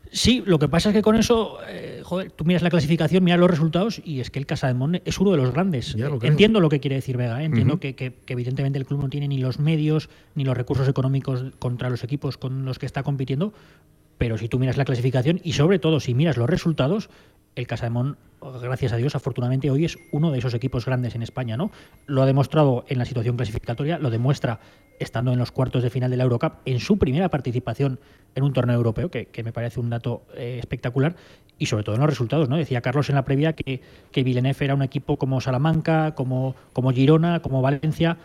Sí, 0.10 0.42
lo 0.46 0.58
que 0.58 0.70
pasa 0.70 0.90
es 0.90 0.96
que 0.96 1.02
con 1.02 1.16
eso, 1.18 1.58
eh, 1.68 2.00
joder, 2.04 2.32
tú 2.32 2.46
miras 2.46 2.62
la 2.62 2.70
clasificación, 2.70 3.24
miras 3.26 3.40
los 3.42 3.52
resultados 3.52 4.02
y 4.06 4.22
es 4.22 4.32
que 4.32 4.40
el 4.40 4.46
Casademón 4.46 5.02
es 5.04 5.20
uno 5.20 5.32
de 5.32 5.38
los 5.38 5.52
grandes. 5.52 5.94
creo. 5.96 6.18
Entiendo 6.24 6.62
lo 6.62 6.70
que 6.70 6.80
quiere 6.80 6.96
decir 6.96 7.18
Vega, 7.18 7.42
¿eh? 7.42 7.46
entiendo 7.46 7.74
Ujú. 7.74 7.82
que, 7.82 7.96
que- 7.96 8.14
que 8.26 8.34
evidentemente 8.34 8.80
el 8.80 8.86
club 8.86 9.02
no 9.02 9.10
tiene 9.10 9.28
ni 9.28 9.38
los 9.40 9.60
medios 9.60 10.10
ni 10.34 10.46
los 10.46 10.56
recursos 10.56 10.88
económicos 10.88 11.44
contra 11.60 11.90
los 11.90 12.06
equipos 12.06 12.38
con 12.38 12.64
los 12.64 12.80
que 12.80 12.86
está 12.86 13.04
compitiendo, 13.04 13.54
pero 14.18 14.38
si 14.38 14.48
tú 14.48 14.60
miras 14.60 14.78
la 14.78 14.86
clasificación 14.86 15.42
y 15.44 15.54
sobre 15.54 15.78
todo 15.78 16.00
si 16.00 16.14
miras 16.14 16.38
los 16.38 16.50
resultados, 16.50 17.10
el 17.58 17.68
Casademón, 17.68 18.18
gracias 18.62 18.94
a 18.94 18.98
Dios, 18.98 19.16
afortunadamente 19.16 19.72
hoy 19.72 19.86
es 19.86 19.98
uno 20.12 20.32
de 20.32 20.38
esos 20.38 20.54
equipos 20.54 20.86
grandes 20.86 21.16
en 21.16 21.24
España, 21.24 21.58
¿no? 21.58 21.72
Lo 22.06 22.22
ha 22.22 22.28
demostrado 22.28 22.86
en 22.88 23.00
la 23.00 23.06
situación 23.06 23.36
clasificatoria, 23.36 23.98
lo 23.98 24.12
demuestra 24.12 24.60
estando 25.00 25.32
en 25.32 25.40
los 25.40 25.52
cuartos 25.52 25.82
de 25.82 25.90
final 25.90 26.12
de 26.12 26.18
la 26.18 26.24
Eurocup 26.24 26.54
en 26.66 26.80
su 26.80 26.98
primera 26.98 27.30
participación 27.30 28.00
en 28.36 28.44
un 28.44 28.54
torneo 28.54 28.76
europeo, 28.76 29.10
que, 29.10 29.28
me 29.44 29.52
parece 29.52 29.80
un 29.80 29.90
dato 29.90 30.24
eh, 30.36 30.58
espectacular, 30.60 31.16
y 31.58 31.66
sobre 31.66 31.84
todo 31.84 31.96
en 31.96 32.02
los 32.02 32.10
resultados, 32.10 32.48
¿no? 32.48 32.58
Decía 32.58 32.82
Carlos 32.82 33.10
en 33.10 33.16
la 33.16 33.26
previa 33.26 33.54
que, 33.54 33.82
que 34.12 34.24
Villeneuve 34.24 34.66
era 34.66 34.76
un 34.76 34.84
equipo 34.84 35.18
como 35.18 35.42
Salamanca, 35.42 36.14
como 36.14 36.54
Girona, 36.94 37.42
como 37.42 37.64
Valencia. 37.64 38.18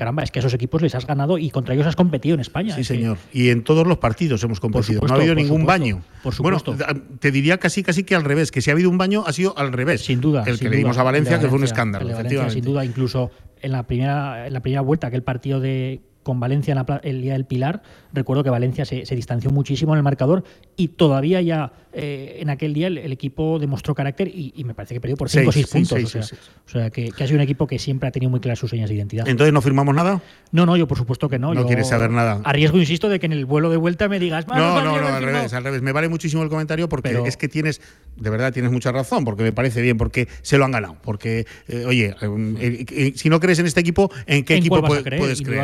Caramba, 0.00 0.22
es 0.22 0.30
que 0.30 0.38
a 0.38 0.40
esos 0.40 0.54
equipos 0.54 0.80
les 0.80 0.94
has 0.94 1.06
ganado 1.06 1.36
y 1.36 1.50
contra 1.50 1.74
ellos 1.74 1.86
has 1.86 1.94
competido 1.94 2.34
en 2.34 2.40
España. 2.40 2.74
Sí, 2.74 2.80
que- 2.80 2.84
señor. 2.84 3.18
Y 3.34 3.50
en 3.50 3.62
todos 3.64 3.86
los 3.86 3.98
partidos 3.98 4.42
hemos 4.42 4.58
competido. 4.58 4.94
supuesto, 4.94 5.06
no 5.08 5.12
ha 5.14 5.16
habido 5.18 5.34
ningún 5.34 5.60
supuesto, 5.60 5.66
baño. 5.84 6.02
por 6.22 6.34
supuesto. 6.34 6.74
Bueno, 6.74 7.02
te 7.18 7.30
diría 7.30 7.58
casi 7.58 7.82
casi 7.82 8.02
que 8.04 8.14
al 8.14 8.24
revés, 8.24 8.50
que 8.50 8.62
si 8.62 8.70
ha 8.70 8.72
habido 8.72 8.88
un 8.88 8.96
baño 8.96 9.24
ha 9.26 9.32
sido 9.34 9.52
al 9.58 9.74
revés. 9.74 10.02
Sin 10.02 10.22
duda. 10.22 10.42
El 10.46 10.56
sin 10.56 10.64
que 10.66 10.70
le 10.70 10.76
dimos 10.78 10.96
a 10.96 11.02
Valencia, 11.02 11.38
que 11.38 11.48
fue 11.48 11.58
un 11.58 11.64
escándalo, 11.64 12.04
Valencia, 12.06 12.20
efectivamente. 12.22 12.54
sin 12.54 12.64
duda, 12.64 12.82
incluso 12.84 13.30
en 13.60 13.72
la 13.72 13.82
primera, 13.86 14.46
en 14.46 14.52
la 14.54 14.60
primera 14.60 14.80
vuelta, 14.80 15.08
aquel 15.08 15.22
partido 15.22 15.60
de 15.60 16.00
con 16.30 16.38
Valencia 16.38 16.70
en 16.72 16.76
la 16.76 17.00
el 17.02 17.22
día 17.22 17.32
del 17.32 17.44
Pilar, 17.44 17.82
recuerdo 18.12 18.44
que 18.44 18.50
Valencia 18.50 18.84
se, 18.84 19.04
se 19.04 19.16
distanció 19.16 19.50
muchísimo 19.50 19.92
en 19.94 19.96
el 19.98 20.04
marcador 20.04 20.44
y 20.76 20.88
todavía 20.88 21.40
ya 21.42 21.72
eh, 21.92 22.36
en 22.40 22.50
aquel 22.50 22.72
día 22.72 22.86
el, 22.86 22.98
el 22.98 23.10
equipo 23.10 23.58
demostró 23.58 23.96
carácter 23.96 24.28
y, 24.28 24.52
y 24.54 24.62
me 24.62 24.74
parece 24.74 24.94
que 24.94 25.00
perdió 25.00 25.16
por 25.16 25.28
5 25.28 25.48
o 25.48 25.52
Seis, 25.52 25.66
6 25.68 25.88
sí, 25.88 25.94
puntos. 25.94 26.10
seis, 26.12 26.32
o 26.66 26.70
sea, 26.70 26.86
o 26.86 26.90
que, 26.92 27.10
que 27.10 27.24
ha 27.24 27.26
sido 27.26 27.36
un 27.38 27.42
equipo 27.42 27.66
que 27.66 27.80
siempre 27.80 28.08
ha 28.08 28.12
tenido 28.12 28.30
muy 28.30 28.38
claras 28.38 28.60
sus 28.60 28.70
señas 28.70 28.88
de 28.88 28.94
identidad. 28.94 29.26
Entonces 29.26 29.52
no 29.52 29.60
firmamos 29.60 29.92
nada. 29.92 30.22
no, 30.52 30.66
no, 30.66 30.76
yo 30.76 30.86
por 30.86 30.96
supuesto 30.98 31.28
que 31.28 31.40
no. 31.40 31.52
No 31.52 31.62
yo 31.62 31.66
quieres 31.66 31.88
saber 31.88 32.10
nada. 32.10 32.40
A 32.44 32.52
riesgo, 32.52 32.78
insisto, 32.78 33.08
de 33.08 33.18
que 33.18 33.26
en 33.26 33.32
el 33.32 33.44
vuelo 33.44 33.70
de 33.70 33.76
vuelta 33.76 34.08
me 34.08 34.20
digas, 34.20 34.46
"Ah, 34.48 34.56
No, 34.56 34.84
no, 34.84 34.84
no, 34.84 34.90
al 34.92 35.00
firmado". 35.00 35.26
revés, 35.26 35.52
al 35.52 35.64
revés. 35.64 35.82
Me 35.82 35.90
vale 35.90 36.08
muchísimo 36.08 36.44
el 36.44 36.48
comentario 36.48 36.88
porque 36.88 37.08
Pero- 37.08 37.26
es 37.26 37.36
que 37.36 37.48
tienes, 37.48 37.80
de 38.16 38.30
verdad, 38.30 38.52
tienes 38.52 38.70
mucha 38.70 38.92
razón, 38.92 39.24
porque 39.24 39.42
me 39.42 39.52
parece 39.52 39.82
bien, 39.82 39.96
porque 39.98 40.28
se 40.42 40.58
lo 40.58 40.64
han 40.64 40.70
ganado. 40.70 40.96
Porque, 41.02 41.44
eh, 41.66 41.84
oye, 41.86 42.14
eh, 42.60 43.12
si 43.16 43.28
no 43.28 43.40
crees 43.40 43.58
en 43.58 43.66
este 43.66 43.80
equipo, 43.80 44.10
¿en 44.26 44.44
qué 44.44 44.54
¿En 44.54 44.60
equipo 44.60 44.76
creer? 44.76 45.18
puedes 45.18 45.42
creer? 45.42 45.60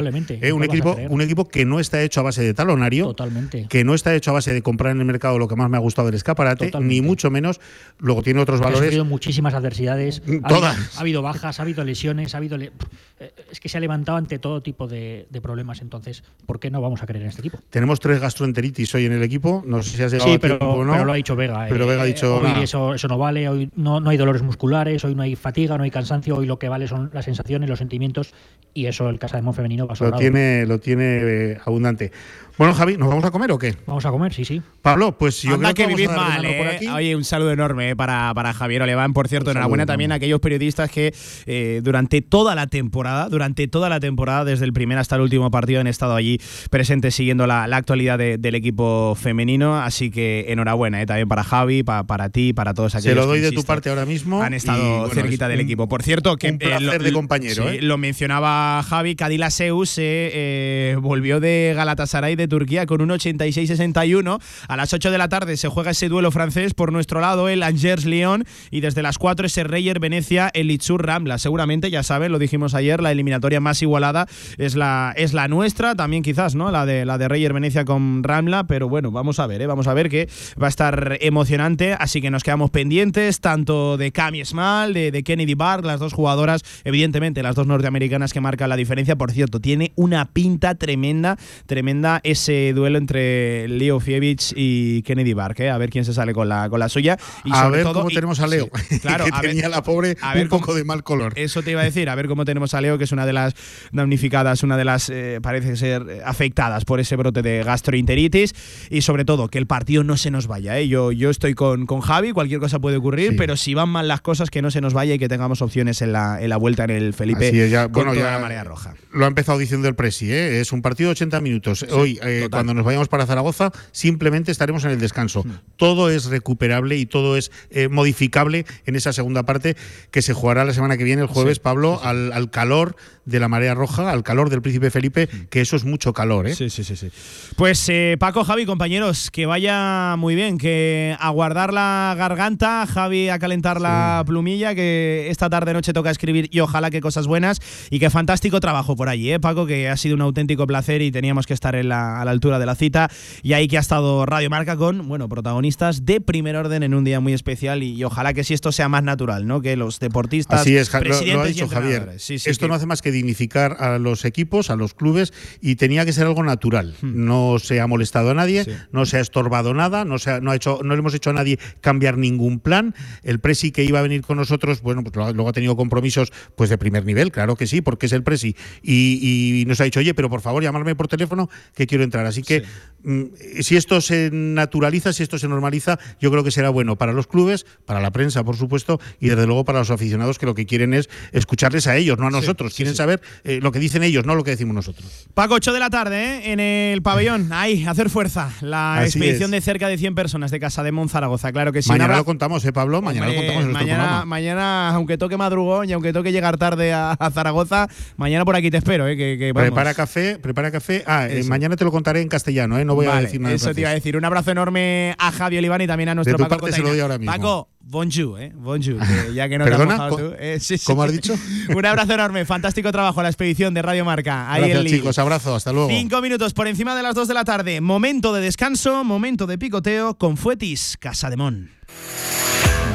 Eh, 0.63 0.67
¿en 0.67 0.71
un, 0.71 0.77
a 0.77 0.93
equipo, 0.93 1.15
un 1.15 1.21
equipo 1.21 1.49
que 1.49 1.65
no 1.65 1.81
está 1.81 2.03
hecho 2.03 2.21
a 2.21 2.23
base 2.25 2.43
de 2.43 2.55
talonario, 2.55 3.07
Totalmente. 3.07 3.67
que 3.69 3.85
no 3.85 3.95
está 3.95 4.15
hecho 4.15 4.31
a 4.31 4.35
base 4.35 4.53
de 4.53 4.63
comprar 4.63 4.93
en 4.93 5.01
el 5.01 5.05
mercado 5.07 5.39
lo 5.39 5.49
que 5.49 5.57
más 5.57 5.69
me 5.71 5.77
ha 5.77 5.81
gustado 5.81 6.07
del 6.07 6.15
escaparate, 6.15 6.71
ni 6.81 7.01
mucho 7.01 7.31
menos. 7.31 7.61
Luego 7.99 8.23
tiene 8.23 8.41
otros 8.41 8.61
que 8.61 8.65
ha 8.67 8.71
valores. 8.71 8.87
sufrido 8.89 9.05
muchísimas 9.05 9.55
adversidades. 9.55 10.23
Ha 10.43 10.49
Todas. 10.49 10.75
habido, 10.77 10.91
ha 10.97 11.01
habido 11.01 11.23
bajas, 11.23 11.59
ha 11.61 11.63
habido 11.63 11.85
lesiones, 11.85 12.35
ha 12.35 12.39
habido. 12.39 12.57
le- 12.59 12.73
eh, 13.21 13.33
Es 13.51 13.61
que 13.61 13.69
se 13.69 13.79
ha 13.79 13.81
levantado 13.81 14.19
ante 14.19 14.39
todo 14.39 14.61
tipo 14.63 14.87
de, 14.87 15.27
de 15.31 15.41
problemas. 15.41 15.81
Entonces, 15.81 16.23
¿por 16.47 16.61
qué 16.61 16.71
no 16.71 16.81
vamos 16.81 17.03
a 17.03 17.07
creer 17.07 17.23
en 17.23 17.29
este 17.31 17.41
equipo? 17.41 17.59
Tenemos 17.71 18.01
tres 18.01 18.21
gastroenteritis 18.21 18.95
hoy 18.95 19.07
en 19.07 19.13
el 19.13 19.23
equipo. 19.23 19.63
No 19.67 19.83
sé 19.83 19.97
si 19.97 20.03
has 20.03 20.13
llegado 20.13 20.29
Sí, 20.31 20.37
a 20.37 20.39
pero, 20.41 20.59
tiempo 20.59 20.85
no. 20.85 20.93
pero 20.93 21.05
lo 21.05 21.13
ha 21.13 21.17
dicho 21.17 21.37
Vega. 21.37 21.67
Pero 21.69 21.85
eh, 21.85 21.89
Vega 21.89 22.03
ha 22.03 22.07
dicho. 22.07 22.37
Hoy 22.37 22.43
nada. 22.45 22.63
eso, 22.63 22.95
eso 22.95 23.09
no 23.09 23.19
vale, 23.19 23.49
hoy 23.49 23.71
no, 23.77 24.01
no 24.01 24.11
hay 24.11 24.17
dolores 24.17 24.43
musculares, 24.43 25.05
hoy 25.05 25.15
no 25.15 25.23
hay 25.23 25.37
fatiga, 25.37 25.77
no 25.79 25.85
hay 25.85 25.91
cansancio, 25.91 26.37
hoy 26.37 26.47
lo 26.47 26.59
que 26.59 26.69
vale 26.69 26.87
son 26.89 27.11
las 27.13 27.25
sensaciones, 27.25 27.69
los 27.71 27.79
sentimientos 27.79 28.35
y 28.75 28.87
eso 28.87 29.09
el 29.09 29.19
Casa 29.19 29.37
de 29.37 29.43
Mon 29.43 29.55
femenino 29.55 29.87
va 29.87 29.95
sobrado. 29.97 30.19
Lo 30.67 30.79
tiene 30.79 31.19
eh, 31.23 31.59
abundante. 31.65 32.11
Bueno, 32.59 32.73
Javi, 32.73 32.97
¿nos 32.97 33.09
vamos 33.11 33.23
a 33.25 33.31
comer 33.31 33.53
o 33.53 33.59
qué? 33.59 33.75
Vamos 33.87 34.07
a 34.07 34.11
comer, 34.11 34.33
sí, 34.33 34.47
sí. 34.47 34.63
Pablo, 34.81 35.19
pues 35.19 35.43
yo 35.43 35.55
Anda 35.57 35.75
creo 35.75 35.75
que, 35.75 35.83
que 35.83 35.83
vamos 35.83 35.97
vivís 35.99 36.11
a 36.11 36.15
darle 36.15 36.49
mal, 36.49 36.57
por 36.57 36.67
eh. 36.67 36.77
aquí. 36.77 36.87
Oye, 36.89 37.15
un 37.17 37.25
saludo 37.25 37.53
enorme 37.53 37.91
eh, 37.91 37.97
para, 37.97 38.33
para 38.35 38.55
Javier 38.55 38.81
Oleván. 38.81 39.13
Por 39.13 39.29
cierto, 39.29 39.51
Un 39.51 39.57
enhorabuena 39.59 39.83
saludo, 39.83 39.93
también 39.93 40.13
a 40.13 40.15
aquellos 40.15 40.41
periodistas 40.41 40.91
que 40.91 41.13
eh, 41.45 41.81
durante 41.85 42.23
toda 42.23 42.55
la 42.55 42.67
temporada, 42.67 43.29
durante 43.29 43.69
toda 43.69 43.91
la 43.91 44.01
temporada, 44.01 44.47
desde 44.47 44.65
el 44.65 44.73
primer 44.73 44.97
hasta 44.97 45.17
el 45.17 45.23
último 45.23 45.51
partido, 45.51 45.81
han 45.83 45.87
estado 45.87 46.15
allí 46.15 46.41
presentes 46.71 47.15
siguiendo 47.15 47.47
la, 47.47 47.67
la 47.67 47.77
actualidad 47.77 48.17
de- 48.17 48.39
del 48.39 48.55
equipo 48.55 49.15
femenino. 49.21 49.77
Así 49.79 50.11
que 50.11 50.47
enhorabuena 50.49 51.03
eh, 51.03 51.07
también 51.07 51.29
para 51.29 51.45
Javi, 51.45 51.83
pa- 51.83 52.05
para 52.07 52.31
ti, 52.31 52.55
para 52.55 52.73
todos 52.73 52.95
aquellos 52.95 53.11
Se 53.11 53.15
lo 53.17 53.23
que, 53.23 53.27
doy 53.27 53.41
de 53.41 53.53
tu 53.53 53.65
parte 53.65 53.91
ahora 53.91 54.07
mismo. 54.07 54.41
han 54.43 54.55
estado 54.55 54.79
y, 54.83 54.99
bueno, 55.01 55.09
cerquita 55.15 55.45
es 55.45 55.51
del 55.51 55.59
un- 55.61 55.65
equipo. 55.67 55.89
Por 55.91 56.03
cierto, 56.03 56.37
que 56.39 56.53
un 56.53 56.59
placer 56.59 57.03
de 57.03 57.13
compañero, 57.13 57.69
sí, 57.69 57.77
¿eh? 57.77 57.83
lo 57.83 57.99
mencionaba 57.99 58.83
Javi, 58.83 59.15
Cadillac 59.15 59.51
Seus 59.51 59.99
eh, 59.99 60.31
eh, 60.33 60.97
volvió 61.03 61.39
de 61.39 61.75
Galatasaray 61.77 62.35
de 62.35 62.46
Turquía 62.49 62.87
con 62.87 63.01
un 63.01 63.11
86-61. 63.11 64.41
A 64.69 64.77
las 64.77 64.93
8 64.93 65.11
de 65.11 65.19
la 65.19 65.29
tarde 65.29 65.57
se 65.57 65.69
juega 65.69 65.91
ese 65.91 66.09
duelo 66.09 66.31
francés. 66.31 66.75
Por 66.75 66.93
nuestro 66.93 67.21
lado, 67.21 67.49
el 67.49 67.63
Angers-Lyon. 67.63 68.45
Y 68.71 68.81
desde 68.81 69.03
las 69.03 69.19
4 69.19 69.47
ese 69.47 69.65
Reyer 69.65 70.01
Venecia, 70.01 70.51
el 70.55 70.71
Itzur 70.71 71.05
Rambla. 71.05 71.39
Seguramente, 71.39 71.91
ya 71.91 72.03
saben, 72.03 72.33
lo 72.33 72.39
dijimos 72.39 72.75
ayer, 72.75 73.01
la 73.01 73.13
eliminatoria 73.13 73.61
más 73.61 73.83
igualada 73.83 74.27
es 74.59 74.77
la, 74.77 75.13
es 75.17 75.35
la 75.35 75.49
nuestra. 75.49 75.95
También 75.95 76.23
quizás, 76.23 76.55
¿no? 76.55 76.71
La 76.71 76.87
de, 76.87 77.05
la 77.05 77.19
de 77.19 77.29
Reyer 77.29 77.53
Venecia 77.53 77.85
con 77.85 78.23
Rambla. 78.23 78.67
Pero 78.67 78.89
bueno, 78.89 79.11
vamos 79.11 79.39
a 79.39 79.47
ver, 79.47 79.63
¿eh? 79.63 79.67
Vamos 79.67 79.87
a 79.87 79.95
ver 79.95 80.09
que 80.09 80.29
va 80.61 80.67
a 80.67 80.71
estar 80.71 81.19
emocionante. 81.21 81.95
Así 81.95 82.21
que 82.21 82.31
nos 82.31 82.43
quedamos 82.43 82.71
pendientes 82.71 83.41
tanto 83.41 83.97
de 83.97 84.13
Cami 84.13 84.45
Small, 84.45 84.95
de, 84.95 85.11
de 85.11 85.23
Kennedy 85.23 85.55
Bark, 85.55 85.85
las 85.85 86.01
dos 86.01 86.13
jugadoras, 86.13 86.63
evidentemente 86.85 87.43
las 87.43 87.55
dos 87.55 87.67
norteamericanas 87.67 88.33
que 88.33 88.41
marcan 88.41 88.69
la 88.69 88.77
diferencia. 88.77 89.17
Por 89.17 89.33
cierto, 89.33 89.61
tiene 89.61 89.93
una 89.97 90.27
pinta 90.27 90.75
tremenda, 90.75 91.37
tremenda 91.67 92.21
ese 92.37 92.73
duelo 92.75 92.99
entre 92.99 93.67
Leo 93.69 93.99
Fievich 94.01 94.53
y 94.55 95.03
Kennedy 95.03 95.33
Bark. 95.33 95.59
¿eh? 95.61 95.71
A 95.71 95.79
ver 95.79 95.91
quién 95.91 96.05
se 96.05 96.13
sale 96.13 96.33
con 96.35 96.49
la, 96.49 96.69
con 96.71 96.79
la 96.81 96.89
suya. 96.89 97.17
Y 97.45 97.51
a 97.53 97.63
sobre 97.63 97.77
ver 97.79 97.85
todo, 97.85 97.95
cómo 98.01 98.11
y- 98.11 98.15
tenemos 98.15 98.41
a 98.41 98.47
Leo, 98.47 98.69
sí, 98.89 99.01
claro, 99.01 99.25
que 99.25 99.31
a 99.33 99.41
ver- 99.41 99.51
tenía 99.51 99.69
la 99.69 99.83
pobre 99.83 100.17
a 100.21 100.35
ver 100.35 100.45
un 100.45 100.49
poco 100.51 100.75
de 100.75 100.85
mal 100.85 101.03
color. 101.03 101.33
Eso 101.37 101.63
te 101.63 101.71
iba 101.73 101.81
a 101.81 101.85
decir, 101.85 102.09
a 102.09 102.15
ver 102.15 102.29
cómo 102.29 102.45
tenemos 102.45 102.75
a 102.75 102.81
Leo, 102.81 102.99
que 102.99 103.05
es 103.05 103.13
una 103.13 103.27
de 103.27 103.33
las 103.33 103.55
damnificadas, 103.93 104.63
una 104.63 104.77
de 104.77 104.85
las, 104.85 105.09
eh, 105.11 105.39
parece 105.43 105.77
ser, 105.77 106.05
eh, 106.09 106.21
afectadas 106.25 106.85
por 106.85 107.01
ese 107.01 107.17
brote 107.17 107.43
de 107.43 107.63
gastroenteritis. 107.65 108.55
Y 108.91 109.03
sobre 109.03 109.25
todo, 109.25 109.49
que 109.49 109.59
el 109.59 109.67
partido 109.67 110.05
no 110.05 110.17
se 110.17 110.31
nos 110.31 110.47
vaya. 110.47 110.79
¿eh? 110.79 110.89
Yo, 110.89 111.13
yo 111.13 111.31
estoy 111.31 111.55
con, 111.55 111.87
con 111.87 112.01
Javi, 112.01 112.33
cualquier 112.33 112.61
cosa 112.61 112.79
puede 112.79 112.97
ocurrir, 112.99 113.37
pero 113.37 113.57
si 113.57 113.75
van 113.75 113.89
mal 113.89 114.09
las 114.09 114.21
cosas, 114.21 114.51
que 114.51 114.63
no 114.63 114.71
se 114.71 114.81
nos 114.81 114.93
vaya 114.93 115.15
y 115.15 115.19
que 115.19 115.29
tengamos 115.29 115.63
opciones 115.63 116.03
en 116.03 116.13
la, 116.13 116.41
en 116.43 116.51
la 116.51 116.57
vuelta 116.57 116.85
en 116.85 116.91
el 116.91 117.15
Felipe 117.15 117.49
Así 117.49 117.61
es, 117.61 117.71
ya, 117.71 117.85
con 117.85 117.93
bueno, 118.05 118.13
toda 118.13 118.25
ya 118.27 118.33
la 118.33 118.39
marea 118.41 118.65
roja. 118.65 118.95
Lo 119.13 119.25
ha 119.25 119.29
empezado 119.29 119.59
diciendo 119.59 119.89
el 119.89 119.95
Presi, 119.95 120.31
es 120.33 120.73
un 120.73 120.83
partido 120.83 121.09
de 121.09 121.13
80 121.13 121.41
minutos. 121.41 121.85
Hoy, 121.91 122.19
eh, 122.27 122.49
cuando 122.51 122.75
nos 122.75 122.85
vayamos 122.85 123.09
para 123.09 123.27
Zaragoza, 123.27 123.71
simplemente 123.93 124.53
estaremos 124.53 124.85
en 124.85 124.91
el 124.93 125.01
descanso. 125.01 125.43
Hmm. 125.45 125.53
Todo 125.77 126.11
es 126.11 126.27
recuperable 126.27 126.97
y 126.97 127.07
todo 127.07 127.37
es 127.37 127.51
eh, 127.71 127.89
modificable 127.89 128.67
en 128.87 128.97
esa 128.97 129.13
segunda 129.13 129.45
parte 129.45 129.77
que 130.11 130.23
se 130.23 130.33
jugará 130.35 130.65
la 130.65 130.73
semana 130.75 130.97
que 130.97 131.05
viene, 131.05 131.23
el 131.23 131.29
jueves, 131.29 131.57
Sí, 131.57 131.61
Pablo, 131.63 132.01
Al, 132.03 132.33
al 132.33 132.51
calor 132.51 132.97
de 133.25 133.41
la 133.41 133.49
marea 133.49 133.75
roja, 133.75 134.11
al 134.11 134.23
calor 134.23 134.51
del 134.51 134.63
Príncipe 134.63 134.91
Felipe, 134.91 135.29
que 135.51 135.61
eso 135.61 135.75
es 135.77 135.85
mucho 135.85 136.13
calor. 136.13 136.47
¿eh? 136.47 136.55
Sí, 136.55 136.71
sí, 136.71 136.85
sí, 136.85 136.97
sí. 136.97 137.11
Pues 137.57 137.89
eh, 137.89 138.17
Paco, 138.21 138.45
Javi, 138.45 138.67
compañeros, 138.67 139.31
que 139.31 139.47
vaya 139.47 140.15
muy 140.17 140.35
bien, 140.35 140.59
que 140.59 141.17
a 141.19 141.31
guardar 141.31 141.73
la 141.73 142.15
garganta, 142.17 142.87
Javi 142.87 143.29
a 143.29 143.39
calentar 143.39 143.81
la 143.81 144.23
plumilla, 144.27 144.75
que 144.75 145.27
esta 145.31 145.51
tarde 145.51 145.73
noche 145.73 145.93
toca 145.93 146.11
escribir 146.11 146.49
y 146.53 146.61
ojalá 146.61 146.91
que 146.91 147.01
cosas 147.01 147.27
buenas 147.27 147.61
y 147.91 147.99
que 147.99 148.11
fantástico 148.11 148.61
trabajo 148.61 148.95
por 148.95 149.09
allí, 149.09 149.33
¿eh, 149.33 149.41
Paco? 149.41 149.67
Que 149.67 149.89
ha 149.89 149.97
sido 149.97 150.15
un 150.15 150.21
auténtico 150.23 150.67
placer 150.67 151.03
y 151.03 151.11
teníamos 151.11 151.47
que 151.47 151.55
estar 151.55 151.75
en 151.75 151.89
la- 151.89 152.16
a 152.21 152.25
la 152.25 152.31
altura 152.31 152.59
de 152.59 152.67
la 152.67 152.75
cita 152.75 153.11
y 153.43 153.53
ahí 153.53 153.69
que 153.69 153.77
ha 153.77 153.81
estado 153.81 154.25
Radio 154.27 154.51
Marca 154.51 154.77
con, 154.77 155.07
bueno, 155.09 155.29
protagonistas 155.29 156.05
de 156.05 156.21
primer 156.21 156.57
orden 156.57 156.83
en 156.83 156.95
un 156.95 157.05
día 157.05 157.21
muy 157.21 157.33
especial 157.33 157.83
y, 157.83 157.93
y 157.95 158.05
ojalá 158.05 158.33
que 158.35 158.45
si 158.45 158.55
esto 158.55 158.73
sea 158.73 158.89
más 158.89 159.03
natural, 159.03 159.47
¿no? 159.47 159.61
Que 159.61 159.77
los 159.77 160.01
deportistas, 160.01 160.61
Así 160.61 160.77
es, 160.77 160.93
lo- 160.93 160.99
ha 161.43 161.49
y 161.49 161.53
dicho 161.53 161.69
Javier. 161.69 161.93
entrenadores. 161.93 162.23
Sí, 162.23 162.39
sí, 162.39 162.51
Esto 162.51 162.67
que- 162.67 162.69
no 162.69 162.75
hace 162.75 162.87
más 162.87 163.03
que 163.03 163.11
dignificar 163.13 163.77
a 163.81 163.99
los 163.99 164.25
equipos, 164.25 164.71
a 164.71 164.77
los 164.77 164.95
clubes, 164.95 165.33
y 165.61 165.77
tenía 165.77 166.05
que 166.05 166.13
ser 166.13 166.27
algo 166.27 166.43
natural. 166.43 166.95
Hmm. 167.03 167.25
No 167.27 167.59
se 167.59 167.81
ha 167.81 167.87
molestado 167.87 168.31
a 168.31 168.35
nadie, 168.35 168.65
no 168.93 169.07
se 169.07 169.19
ha 169.19 169.21
estorbado 169.21 169.75
nada, 169.75 170.05
no, 170.05 170.19
se 170.19 170.31
ha- 170.31 170.41
no, 170.41 170.51
ha 170.51 170.57
hecho, 170.57 170.81
no 170.83 170.95
le 170.95 171.01
hemos 171.01 171.15
hecho 171.15 171.31
a 171.31 171.33
nadie 171.33 171.59
cambiar 171.81 172.19
ningún 172.19 172.61
plan. 172.61 172.95
El 173.23 173.41
Presi 173.41 173.71
que 173.73 173.85
iba 173.85 173.99
a 173.99 174.03
venir 174.03 174.23
con 174.23 174.37
nosotros, 174.37 174.81
bueno, 174.83 175.03
pues 175.05 175.15
luego 175.15 175.49
ha 175.49 175.53
tenido 175.53 175.77
compromisos 175.77 176.33
pues 176.57 176.71
de 176.71 176.79
primer 176.79 177.05
nivel, 177.05 177.33
claro 177.33 177.57
que 177.57 177.67
sí, 177.67 177.81
porque 177.81 178.07
es 178.07 178.13
el 178.13 178.23
Presi. 178.23 178.57
Y, 178.83 179.61
y 179.63 179.65
nos 179.67 179.81
ha 179.81 179.85
dicho, 179.85 180.01
oye, 180.01 180.15
pero 180.15 180.29
por 180.31 180.41
favor, 180.41 180.63
llamarme 180.63 180.95
por 180.95 181.09
teléfono 181.09 181.49
que 181.75 181.87
quiero 181.87 182.05
entrar. 182.07 182.25
Así 182.27 182.43
que 182.43 182.63
mm, 183.05 183.25
si 183.61 183.77
esto 183.77 184.01
se 184.01 184.31
naturaliza, 184.33 185.13
si 185.13 185.23
esto 185.23 185.39
se 185.39 185.49
normaliza, 185.49 185.99
yo 186.21 186.31
creo 186.31 186.43
que 186.43 186.51
será 186.51 186.71
bueno 186.71 186.97
para 186.97 187.13
los 187.13 187.27
clubes, 187.27 187.67
para 187.85 188.01
la 188.01 188.11
prensa, 188.11 188.45
por 188.45 188.57
supuesto, 188.57 189.01
y 189.21 189.29
desde 189.29 189.47
luego 189.47 189.65
para 189.65 189.81
los 189.81 189.91
aficionados 189.91 190.39
que 190.39 190.47
lo 190.47 190.55
que 190.55 190.67
quieren 190.67 190.95
es 190.95 191.09
escucharles 191.33 191.87
a 191.87 191.97
ellos, 191.97 192.19
no 192.19 192.27
a 192.27 192.31
nosotros. 192.31 192.75
quieren 192.75 192.95
saber 192.95 193.21
eh, 193.45 193.61
lo 193.63 193.73
que 193.73 193.79
dicen 193.79 194.03
ellos, 194.03 194.25
no 194.25 194.35
lo 194.35 194.45
que 194.45 194.53
decimos 194.53 194.75
nosotros. 194.75 195.27
Paco, 195.35 195.55
8 195.55 195.73
de 195.73 195.81
la 195.81 195.91
tarde, 195.91 196.17
¿eh? 196.25 196.53
en 196.53 196.61
el 196.61 197.03
pabellón. 197.03 197.53
Ahí, 197.53 197.85
hacer 197.87 198.11
fuerza. 198.11 198.51
La 198.61 198.97
Así 198.97 199.19
expedición 199.19 199.53
es. 199.53 199.61
de 199.61 199.61
cerca 199.61 199.89
de 199.89 199.99
100 199.99 200.15
personas 200.15 200.51
de 200.51 200.61
Casa 200.61 200.83
de 200.83 200.93
Monzaragoza, 200.93 201.53
claro 201.53 201.73
que 201.73 201.83
sí. 201.83 201.91
mañana 201.91 202.17
lo 202.17 202.25
contamos, 202.25 202.65
¿eh, 202.65 202.73
Pablo? 202.73 203.03
Mañana 203.03 203.27
Hombre, 203.27 203.37
lo 203.37 203.47
contamos 203.47 203.67
en 203.67 203.73
mañana, 203.73 204.25
mañana, 204.25 204.89
aunque 204.91 205.19
toque 205.19 205.37
madrugón 205.37 205.89
y 205.89 205.93
aunque 205.93 206.13
toque 206.13 206.33
llegar 206.33 206.57
tarde 206.57 206.93
a, 206.93 207.13
a 207.13 207.31
Zaragoza, 207.31 207.89
mañana 208.17 208.45
por 208.45 208.57
aquí 208.57 208.71
te 208.71 208.77
espero, 208.79 209.07
¿eh? 209.09 209.17
que, 209.17 209.37
que 209.39 209.53
vamos. 209.53 209.69
Prepara 209.69 209.95
café, 209.95 210.39
prepara 210.39 210.71
café. 210.71 211.03
Ah, 211.07 211.27
eh, 211.29 211.43
mañana 211.45 211.77
te 211.77 211.85
lo 211.85 211.93
contaré 211.97 212.21
en 212.21 212.29
castellano, 212.29 212.79
¿eh? 212.79 212.85
No 212.85 212.95
voy 212.95 213.07
a 213.07 213.15
decir 213.21 213.41
nada 213.41 213.55
Eso 213.55 213.73
te 213.75 213.81
iba 213.81 213.91
a 213.91 213.95
decir. 213.95 214.17
Un 214.17 214.25
abrazo 214.25 214.51
enorme 214.51 215.15
a 215.19 215.33
Javi 215.33 215.57
Oliván 215.59 215.81
y 215.81 215.87
también 215.87 216.11
a 216.11 216.15
nuestro 216.15 216.37
tu 216.37 216.43
Paco 216.45 216.51
parte 216.61 216.73
se 216.73 216.79
lo 216.83 216.85
Cotaina. 216.85 216.91
doy 216.93 217.01
ahora 217.01 217.19
mismo. 217.19 217.33
Paco, 217.33 217.69
bonjour, 217.81 218.41
¿eh? 218.41 218.53
Bonjour, 218.55 218.99
que 218.99 219.35
ya 219.35 219.49
que 219.49 219.57
no 219.59 219.65
te 219.65 219.71
has 219.73 219.77
¿Perdona? 219.79 219.97
mojado 219.97 220.11
¿Co- 220.11 220.17
tú. 220.17 220.35
Eh, 220.39 220.59
sí, 220.61 220.77
sí. 220.79 220.85
cómo 220.85 221.03
has 221.03 221.13
dicho? 221.13 221.35
Un 221.75 221.87
abrazo 221.87 222.13
enorme, 222.13 222.45
fantástico 222.45 222.93
trabajo 222.93 223.21
a 223.21 223.23
la 223.23 223.29
expedición 223.31 223.73
de 223.75 223.81
Radio 223.83 224.05
Marca. 224.05 224.53
Ahí 224.53 224.69
Gracias, 224.71 224.93
chicos. 224.93 225.19
Abrazo. 225.19 225.55
Hasta 225.55 225.73
luego. 225.73 225.89
Cinco 225.89 226.21
minutos 226.21 226.53
por 226.53 226.69
encima 226.69 226.95
de 226.95 227.03
las 227.03 227.15
dos 227.15 227.29
de 227.29 227.35
la 227.35 227.45
tarde. 227.45 227.81
Momento 227.81 228.33
de 228.35 228.43
descanso, 228.43 229.03
momento 229.05 229.47
de 229.47 229.57
picoteo 229.59 230.17
con 230.19 230.37
Fuetis 230.37 230.97
Casa 231.01 231.31
de 231.31 231.37
Mon. 231.37 231.71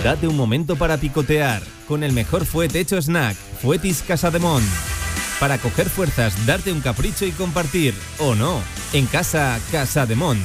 Date 0.04 0.28
un 0.28 0.36
momento 0.38 0.76
para 0.76 0.98
picotear 0.98 1.62
con 1.88 2.04
el 2.04 2.12
mejor 2.14 2.46
fuet 2.46 2.76
hecho 2.76 3.00
snack, 3.02 3.36
Fuetis 3.62 4.04
Casademón. 4.08 4.64
Para 5.42 5.58
coger 5.58 5.90
fuerzas, 5.90 6.46
darte 6.46 6.72
un 6.72 6.82
capricho 6.82 7.26
y 7.26 7.32
compartir, 7.32 7.96
o 8.20 8.36
no, 8.36 8.62
en 8.94 9.08
casa 9.08 9.60
Casademón. 9.72 10.40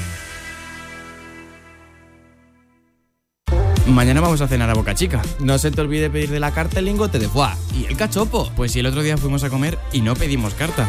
Mañana 3.86 4.22
vamos 4.22 4.40
a 4.40 4.49
cenar 4.49 4.70
a 4.70 4.74
Boca 4.74 4.94
Chica. 4.94 5.20
No 5.38 5.59
se 5.59 5.70
te 5.70 5.82
olvide 5.82 6.09
pedir 6.09 6.30
de 6.30 6.40
la 6.40 6.53
carta 6.53 6.78
el 6.78 6.86
lingote 6.86 7.18
de 7.18 7.28
foie. 7.28 7.51
¿Y 7.74 7.84
el 7.84 7.94
cachopo? 7.99 8.51
Pues 8.57 8.72
si 8.72 8.80
el 8.80 8.86
otro 8.86 9.03
día 9.03 9.18
fuimos 9.18 9.44
a 9.44 9.51
comer 9.51 9.78
y 9.92 10.01
no 10.01 10.16
pedimos 10.16 10.55
carta. 10.55 10.88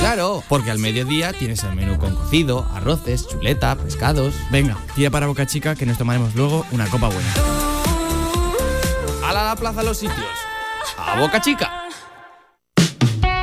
Claro, 0.00 0.42
porque 0.48 0.70
al 0.70 0.78
mediodía 0.78 1.34
tienes 1.34 1.62
el 1.64 1.74
menú 1.74 1.98
con 1.98 2.14
cocido, 2.14 2.66
arroces, 2.74 3.28
chuleta, 3.28 3.76
pescados. 3.76 4.34
Venga, 4.50 4.78
tira 4.94 5.10
para 5.10 5.26
Boca 5.26 5.44
Chica 5.44 5.74
que 5.74 5.84
nos 5.84 5.98
tomaremos 5.98 6.34
luego 6.34 6.64
una 6.72 6.86
copa 6.86 7.08
buena. 7.08 7.34
¡A 9.26 9.32
la 9.34 9.54
plaza 9.56 9.82
los 9.82 9.98
sitios! 9.98 10.24
¡A 10.96 11.20
Boca 11.20 11.38
Chica! 11.42 11.87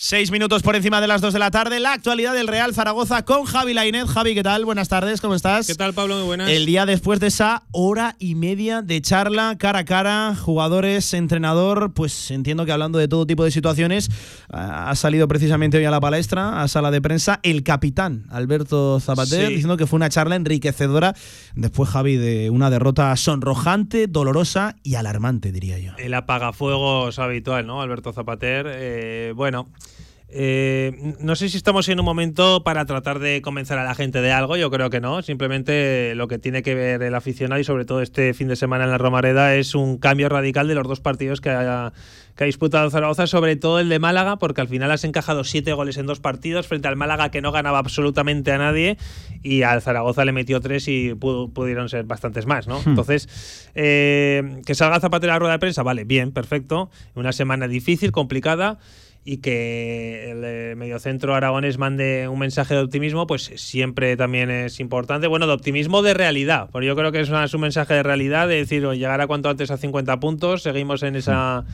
Seis 0.00 0.30
minutos 0.30 0.62
por 0.62 0.76
encima 0.76 1.00
de 1.00 1.08
las 1.08 1.20
dos 1.20 1.32
de 1.32 1.40
la 1.40 1.50
tarde. 1.50 1.80
La 1.80 1.92
actualidad 1.92 2.32
del 2.32 2.46
Real 2.46 2.72
Zaragoza 2.72 3.24
con 3.24 3.46
Javi 3.46 3.74
Lainez. 3.74 4.06
Javi, 4.06 4.32
¿qué 4.32 4.44
tal? 4.44 4.64
Buenas 4.64 4.88
tardes, 4.88 5.20
¿cómo 5.20 5.34
estás? 5.34 5.66
¿Qué 5.66 5.74
tal, 5.74 5.92
Pablo? 5.92 6.14
Muy 6.18 6.24
buenas. 6.24 6.48
El 6.50 6.66
día 6.66 6.86
después 6.86 7.18
de 7.18 7.26
esa 7.26 7.64
hora 7.72 8.14
y 8.20 8.36
media 8.36 8.80
de 8.80 9.02
charla 9.02 9.56
cara 9.58 9.80
a 9.80 9.84
cara, 9.84 10.36
jugadores, 10.40 11.12
entrenador, 11.14 11.94
pues 11.94 12.30
entiendo 12.30 12.64
que 12.64 12.70
hablando 12.70 12.96
de 13.00 13.08
todo 13.08 13.26
tipo 13.26 13.42
de 13.42 13.50
situaciones, 13.50 14.08
ha 14.50 14.94
salido 14.94 15.26
precisamente 15.26 15.78
hoy 15.78 15.84
a 15.84 15.90
la 15.90 15.98
palestra, 16.00 16.62
a 16.62 16.68
sala 16.68 16.92
de 16.92 17.02
prensa, 17.02 17.40
el 17.42 17.64
capitán 17.64 18.24
Alberto 18.30 19.00
Zapater, 19.00 19.48
Sí. 19.48 19.52
diciendo 19.54 19.76
que 19.76 19.88
fue 19.88 19.96
una 19.96 20.10
charla 20.10 20.36
enriquecedora. 20.36 21.16
Después, 21.58 21.88
Javi, 21.88 22.16
de 22.16 22.50
una 22.50 22.70
derrota 22.70 23.16
sonrojante, 23.16 24.06
dolorosa 24.06 24.76
y 24.84 24.94
alarmante, 24.94 25.50
diría 25.50 25.76
yo. 25.80 25.90
El 25.98 26.14
apagafuegos 26.14 27.18
habitual, 27.18 27.66
¿no? 27.66 27.82
Alberto 27.82 28.12
Zapater. 28.12 28.66
Eh, 28.68 29.32
bueno. 29.34 29.66
Eh, 30.30 31.14
no 31.20 31.36
sé 31.36 31.48
si 31.48 31.56
estamos 31.56 31.88
en 31.88 31.98
un 32.00 32.04
momento 32.04 32.62
para 32.62 32.84
tratar 32.84 33.18
de 33.18 33.40
convencer 33.40 33.78
a 33.78 33.84
la 33.84 33.94
gente 33.94 34.20
de 34.20 34.30
algo, 34.30 34.56
yo 34.56 34.70
creo 34.70 34.90
que 34.90 35.00
no. 35.00 35.22
Simplemente 35.22 36.14
lo 36.14 36.28
que 36.28 36.38
tiene 36.38 36.62
que 36.62 36.74
ver 36.74 37.02
el 37.02 37.14
aficionado 37.14 37.60
y 37.60 37.64
sobre 37.64 37.84
todo 37.86 38.02
este 38.02 38.34
fin 38.34 38.48
de 38.48 38.56
semana 38.56 38.84
en 38.84 38.90
la 38.90 38.98
Romareda 38.98 39.54
es 39.54 39.74
un 39.74 39.96
cambio 39.98 40.28
radical 40.28 40.68
de 40.68 40.74
los 40.74 40.86
dos 40.86 41.00
partidos 41.00 41.40
que 41.40 41.48
ha, 41.50 41.92
que 42.36 42.44
ha 42.44 42.46
disputado 42.46 42.90
Zaragoza, 42.90 43.26
sobre 43.26 43.56
todo 43.56 43.80
el 43.80 43.88
de 43.88 43.98
Málaga, 43.98 44.36
porque 44.36 44.60
al 44.60 44.68
final 44.68 44.90
has 44.90 45.04
encajado 45.04 45.44
siete 45.44 45.72
goles 45.72 45.96
en 45.96 46.04
dos 46.06 46.20
partidos 46.20 46.66
frente 46.66 46.88
al 46.88 46.96
Málaga 46.96 47.30
que 47.30 47.40
no 47.40 47.50
ganaba 47.50 47.78
absolutamente 47.78 48.52
a 48.52 48.58
nadie 48.58 48.98
y 49.42 49.62
al 49.62 49.80
Zaragoza 49.80 50.26
le 50.26 50.32
metió 50.32 50.60
tres 50.60 50.88
y 50.88 51.12
pu- 51.12 51.50
pudieron 51.52 51.88
ser 51.88 52.04
bastantes 52.04 52.44
más, 52.44 52.66
¿no? 52.68 52.80
Hmm. 52.80 52.90
Entonces, 52.90 53.70
eh, 53.74 54.60
que 54.66 54.74
salga 54.74 55.00
Zapatero 55.00 55.32
a 55.32 55.36
la 55.36 55.38
rueda 55.38 55.52
de 55.54 55.58
prensa, 55.58 55.82
vale, 55.82 56.04
bien, 56.04 56.32
perfecto. 56.32 56.90
Una 57.14 57.32
semana 57.32 57.66
difícil, 57.66 58.12
complicada 58.12 58.78
y 59.30 59.42
que 59.42 60.30
el 60.30 60.42
eh, 60.42 60.74
mediocentro 60.74 61.34
aragonés 61.34 61.76
mande 61.76 62.28
un 62.28 62.38
mensaje 62.38 62.72
de 62.72 62.80
optimismo, 62.80 63.26
pues 63.26 63.52
siempre 63.56 64.16
también 64.16 64.50
es 64.50 64.80
importante. 64.80 65.26
Bueno, 65.26 65.46
de 65.46 65.52
optimismo 65.52 66.00
de 66.00 66.14
realidad, 66.14 66.70
porque 66.72 66.86
yo 66.86 66.96
creo 66.96 67.12
que 67.12 67.20
es, 67.20 67.28
un 67.28 67.60
mensaje 67.60 67.92
de 67.92 68.02
realidad, 68.02 68.48
de 68.48 68.54
decir, 68.54 68.88
llegar 68.88 69.20
a 69.20 69.26
cuanto 69.26 69.50
antes 69.50 69.70
a 69.70 69.76
50 69.76 70.18
puntos, 70.18 70.62
seguimos 70.62 71.02
en 71.02 71.14
esa 71.14 71.66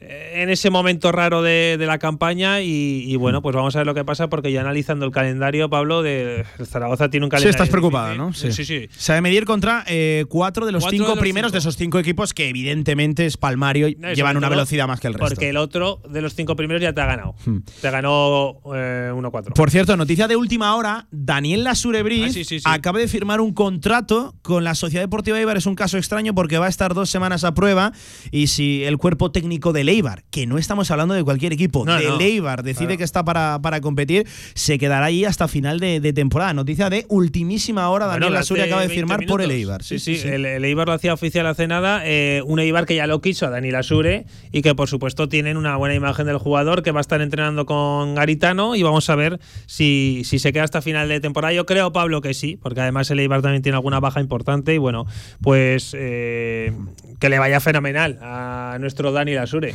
en 0.00 0.48
ese 0.48 0.70
momento 0.70 1.12
raro 1.12 1.42
de, 1.42 1.76
de 1.78 1.86
la 1.86 1.98
campaña 1.98 2.62
y, 2.62 3.04
y, 3.06 3.16
bueno, 3.16 3.42
pues 3.42 3.54
vamos 3.54 3.76
a 3.76 3.80
ver 3.80 3.86
lo 3.86 3.94
que 3.94 4.04
pasa 4.04 4.28
porque 4.30 4.50
ya 4.50 4.62
analizando 4.62 5.04
el 5.04 5.12
calendario, 5.12 5.68
Pablo, 5.68 6.02
de 6.02 6.44
Zaragoza 6.64 7.10
tiene 7.10 7.26
un 7.26 7.28
Sí, 7.28 7.32
calendario. 7.32 7.50
estás 7.50 7.68
preocupada. 7.68 8.14
¿no? 8.14 8.32
Sí, 8.32 8.50
sí. 8.52 8.86
Se 8.90 9.12
ha 9.12 9.16
de 9.16 9.20
medir 9.20 9.44
contra 9.44 9.84
eh, 9.86 10.24
cuatro 10.28 10.64
de 10.64 10.72
los 10.72 10.82
Cuatro 10.84 10.96
cinco 10.96 11.08
de 11.10 11.14
los 11.16 11.20
primeros 11.20 11.48
cinco. 11.50 11.52
de 11.52 11.58
esos 11.58 11.76
cinco 11.76 11.98
equipos 11.98 12.32
que 12.32 12.48
evidentemente 12.48 13.26
es 13.26 13.36
palmario 13.36 13.88
y 13.88 13.96
No, 13.96 14.12
llevan 14.12 14.36
una 14.38 14.48
velocidad 14.48 14.88
más 14.88 15.00
que 15.00 15.08
el 15.08 15.14
resto. 15.14 15.26
Porque 15.28 15.50
el 15.50 15.58
otro 15.58 16.00
de 16.08 16.22
los 16.22 16.34
cinco 16.34 16.56
primeros 16.56 16.80
ya 16.82 16.94
te 16.94 17.00
ha 17.02 17.06
ganado. 17.06 17.34
Hmm. 17.44 17.58
Te 17.82 17.90
ganó 17.90 18.56
eh, 18.74 19.10
1-4. 19.14 19.52
Por 19.52 19.70
cierto, 19.70 19.96
noticia 19.98 20.26
de 20.28 20.36
última 20.36 20.74
hora, 20.76 21.06
Daniel 21.10 21.62
Lasurebriz 21.64 22.24
Ah, 22.30 22.32
sí, 22.32 22.44
sí, 22.44 22.58
sí. 22.60 22.64
acaba 22.66 22.98
de 22.98 23.06
firmar 23.08 23.40
un 23.42 23.52
contrato 23.52 24.34
con 24.42 24.64
la 24.64 24.74
Sociedad 24.74 25.04
Deportiva 25.04 25.38
Eibar. 25.38 25.58
Es 25.58 25.66
un 25.66 25.74
caso 25.74 25.98
extraño 25.98 26.34
porque 26.34 26.56
va 26.56 26.66
a 26.66 26.70
estar 26.70 26.94
dos 26.94 27.10
semanas 27.10 27.44
a 27.44 27.52
prueba 27.52 27.92
y 28.30 28.46
si 28.46 28.82
el 28.84 28.96
cuerpo 28.96 29.30
técnico 29.30 29.74
del 29.74 29.89
Eibar, 29.90 30.24
que 30.30 30.46
no 30.46 30.56
estamos 30.58 30.90
hablando 30.90 31.14
de 31.14 31.22
cualquier 31.24 31.52
equipo, 31.52 31.84
No, 31.84 31.96
del 31.96 32.08
no. 32.08 32.20
Eibar 32.20 32.62
decide 32.62 32.86
Claro. 32.86 32.98
que 32.98 33.04
está 33.04 33.24
para, 33.24 33.58
para 33.62 33.80
competir, 33.80 34.26
se 34.54 34.78
quedará 34.78 35.06
ahí 35.06 35.24
hasta 35.24 35.48
final 35.48 35.78
de, 35.80 36.00
de 36.00 36.12
temporada. 36.12 36.54
Noticia 36.54 36.88
de 36.90 37.04
ultimísima 37.08 37.88
hora, 37.90 38.06
Bueno, 38.06 38.20
Daniel 38.26 38.34
Lasure 38.34 38.62
acaba 38.62 38.80
de 38.82 38.88
20 38.88 39.00
firmar 39.00 39.26
por 39.26 39.42
el. 39.42 39.50
Eibar. 39.50 39.82
Sí, 39.82 39.98
sí, 39.98 40.20
El, 40.24 40.46
el 40.46 40.64
Eibar 40.64 40.86
lo 40.88 40.94
hacía 40.94 41.12
oficial 41.12 41.46
hace 41.46 41.66
nada. 41.66 42.02
eh, 42.04 42.42
un 42.46 42.58
Eibar 42.60 42.86
que 42.86 42.94
ya 42.94 43.06
lo 43.06 43.20
quiso 43.20 43.46
a 43.46 43.50
Dani 43.50 43.70
Lasure 43.70 44.24
y 44.52 44.62
que 44.62 44.74
por 44.74 44.88
supuesto 44.88 45.28
tienen 45.28 45.56
una 45.56 45.76
buena 45.76 45.94
imagen 45.94 46.26
del 46.26 46.38
jugador 46.38 46.82
que 46.82 46.90
va 46.92 47.00
a 47.00 47.02
estar 47.02 47.20
entrenando 47.20 47.66
con 47.66 48.14
Garitano 48.14 48.76
y 48.76 48.82
vamos 48.82 49.08
a 49.10 49.14
ver 49.16 49.40
si, 49.66 50.22
si 50.24 50.38
se 50.38 50.52
queda 50.52 50.64
hasta 50.64 50.82
final 50.82 51.08
de 51.08 51.20
temporada. 51.20 51.52
Yo 51.52 51.66
creo, 51.66 51.92
Pablo, 51.92 52.20
que 52.20 52.34
sí, 52.34 52.56
porque 52.60 52.80
además 52.80 53.10
el 53.10 53.18
Eibar 53.20 53.42
también 53.42 53.62
tiene 53.62 53.76
alguna 53.76 54.00
baja 54.00 54.20
importante 54.20 54.74
y 54.74 54.78
bueno, 54.78 55.06
pues 55.40 55.94
eh, 55.98 56.72
que 57.18 57.28
le 57.28 57.38
vaya 57.38 57.60
fenomenal 57.60 58.18
a 58.22 58.76
nuestro 58.80 59.12
Dani 59.12 59.34
Lasure. 59.34 59.74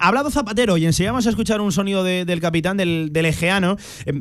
Ha 0.00 0.08
hablado 0.08 0.30
Zapatero 0.30 0.76
y 0.76 0.86
enseñamos 0.86 1.26
a 1.26 1.30
escuchar 1.30 1.60
un 1.60 1.72
sonido 1.72 2.04
de- 2.04 2.24
del 2.24 2.40
capitán 2.40 2.76
del, 2.76 3.10
del 3.12 3.26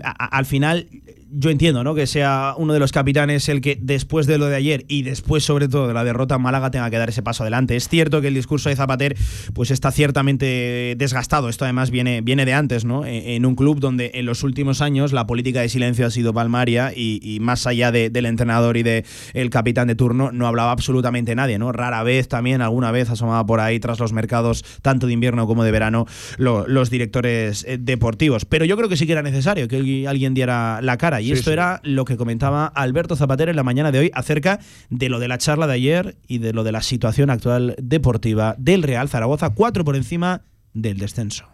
a- 0.04 0.38
al 0.38 0.46
final, 0.46 0.88
yo 1.30 1.50
entiendo 1.50 1.84
¿no? 1.84 1.94
que 1.96 2.08
sea 2.08 2.54
uno 2.58 2.74
de 2.74 2.80
los 2.80 2.92
capitanes 2.92 3.50
el 3.50 3.62
que 3.62 3.78
después 3.82 4.28
de 4.28 4.38
lo 4.38 4.48
de 4.48 4.56
ayer 4.56 4.86
y 4.88 5.04
después 5.04 5.44
sobre 5.44 5.68
todo 5.68 5.88
de 5.88 5.94
la 5.94 6.04
derrota 6.04 6.36
en 6.36 6.42
Málaga 6.42 6.72
tenga 6.72 6.90
que 6.90 6.98
dar 6.98 7.10
ese 7.10 7.22
paso 7.22 7.44
adelante. 7.44 7.76
Es 7.76 7.90
cierto 7.90 8.22
que 8.22 8.28
el 8.30 8.34
discurso 8.34 8.70
de 8.70 8.76
Zapater 8.76 9.16
pues 9.54 9.72
está 9.72 9.92
ciertamente 9.92 10.96
desgastado. 10.98 11.50
Esto 11.50 11.66
además 11.66 11.92
viene, 11.92 12.22
viene 12.22 12.46
de 12.46 12.54
antes, 12.54 12.86
¿no? 12.86 13.06
Eh, 13.06 13.36
En 13.36 13.46
un 13.46 13.56
club 13.56 13.80
donde 13.80 14.12
en 14.16 14.26
los 14.26 14.44
últimos 14.44 14.82
años 14.82 15.14
la 15.14 15.28
política 15.28 15.62
de 15.62 15.70
silencio 15.70 16.06
ha 16.06 16.12
sido 16.12 16.34
palmaria 16.34 16.92
y, 16.96 17.38
más 17.42 17.68
allá 17.68 17.92
de- 17.92 18.10
del 18.10 18.26
entrenador 18.26 18.78
y 18.78 18.84
del 18.84 19.04
el 19.34 19.50
capitán 19.50 19.88
de 19.88 19.96
turno 19.96 20.32
no 20.32 20.48
hablaba 20.48 20.72
absolutamente 20.72 21.36
nadie, 21.36 21.60
¿no? 21.60 21.72
Rara 21.72 22.04
vez 22.04 22.28
también, 22.28 22.62
alguna 22.62 22.92
vez 22.92 23.10
asomaba 23.10 23.46
por 23.46 23.60
ahí 23.60 23.80
tras 23.80 24.00
los 24.00 24.14
mercados 24.14 24.64
tanto 24.82 25.08
de 25.08 25.14
invierno 25.14 25.48
como 25.48 25.64
de 25.64 25.72
verano 25.72 26.06
lo- 26.38 26.68
los 26.68 26.90
directores 26.90 27.64
eh, 27.68 27.78
deportivos. 27.80 28.46
Pero 28.46 28.66
yo 28.66 28.76
creo 28.78 28.90
que 28.90 28.98
sí 28.98 29.06
que 29.06 29.12
era 29.14 29.22
necesario 29.24 29.68
que 29.68 30.06
alguien 30.08 30.34
diera 30.34 30.80
la 30.82 30.98
cara. 30.98 31.17
Y 31.22 31.26
Sí, 31.28 31.32
esto 31.34 31.46
sí. 31.52 31.54
era 31.54 31.80
lo 31.84 32.06
que 32.06 32.18
comentaba 32.18 32.66
Alberto 32.68 33.16
Zapatero 33.16 33.52
en 33.52 33.56
la 33.58 33.64
mañana 33.64 33.92
de 33.92 34.00
hoy 34.00 34.12
acerca 34.14 34.60
de 34.90 35.10
lo 35.10 35.20
de 35.20 35.28
la 35.28 35.38
charla 35.38 35.68
de 35.68 35.74
ayer 35.74 36.16
y 36.28 36.38
de 36.40 36.54
lo 36.54 36.64
de 36.64 36.72
la 36.72 36.82
situación 36.82 37.30
actual 37.30 37.76
deportiva 37.82 38.56
del 38.58 38.84
Real 38.84 39.10
Zaragoza, 39.10 39.52
cuatro 39.52 39.84
por 39.84 39.96
encima 39.96 40.42
del 40.74 40.98
descenso. 40.98 41.46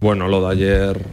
Bueno, 0.00 0.28
lo 0.28 0.46
de 0.46 0.52
ayer 0.52 1.06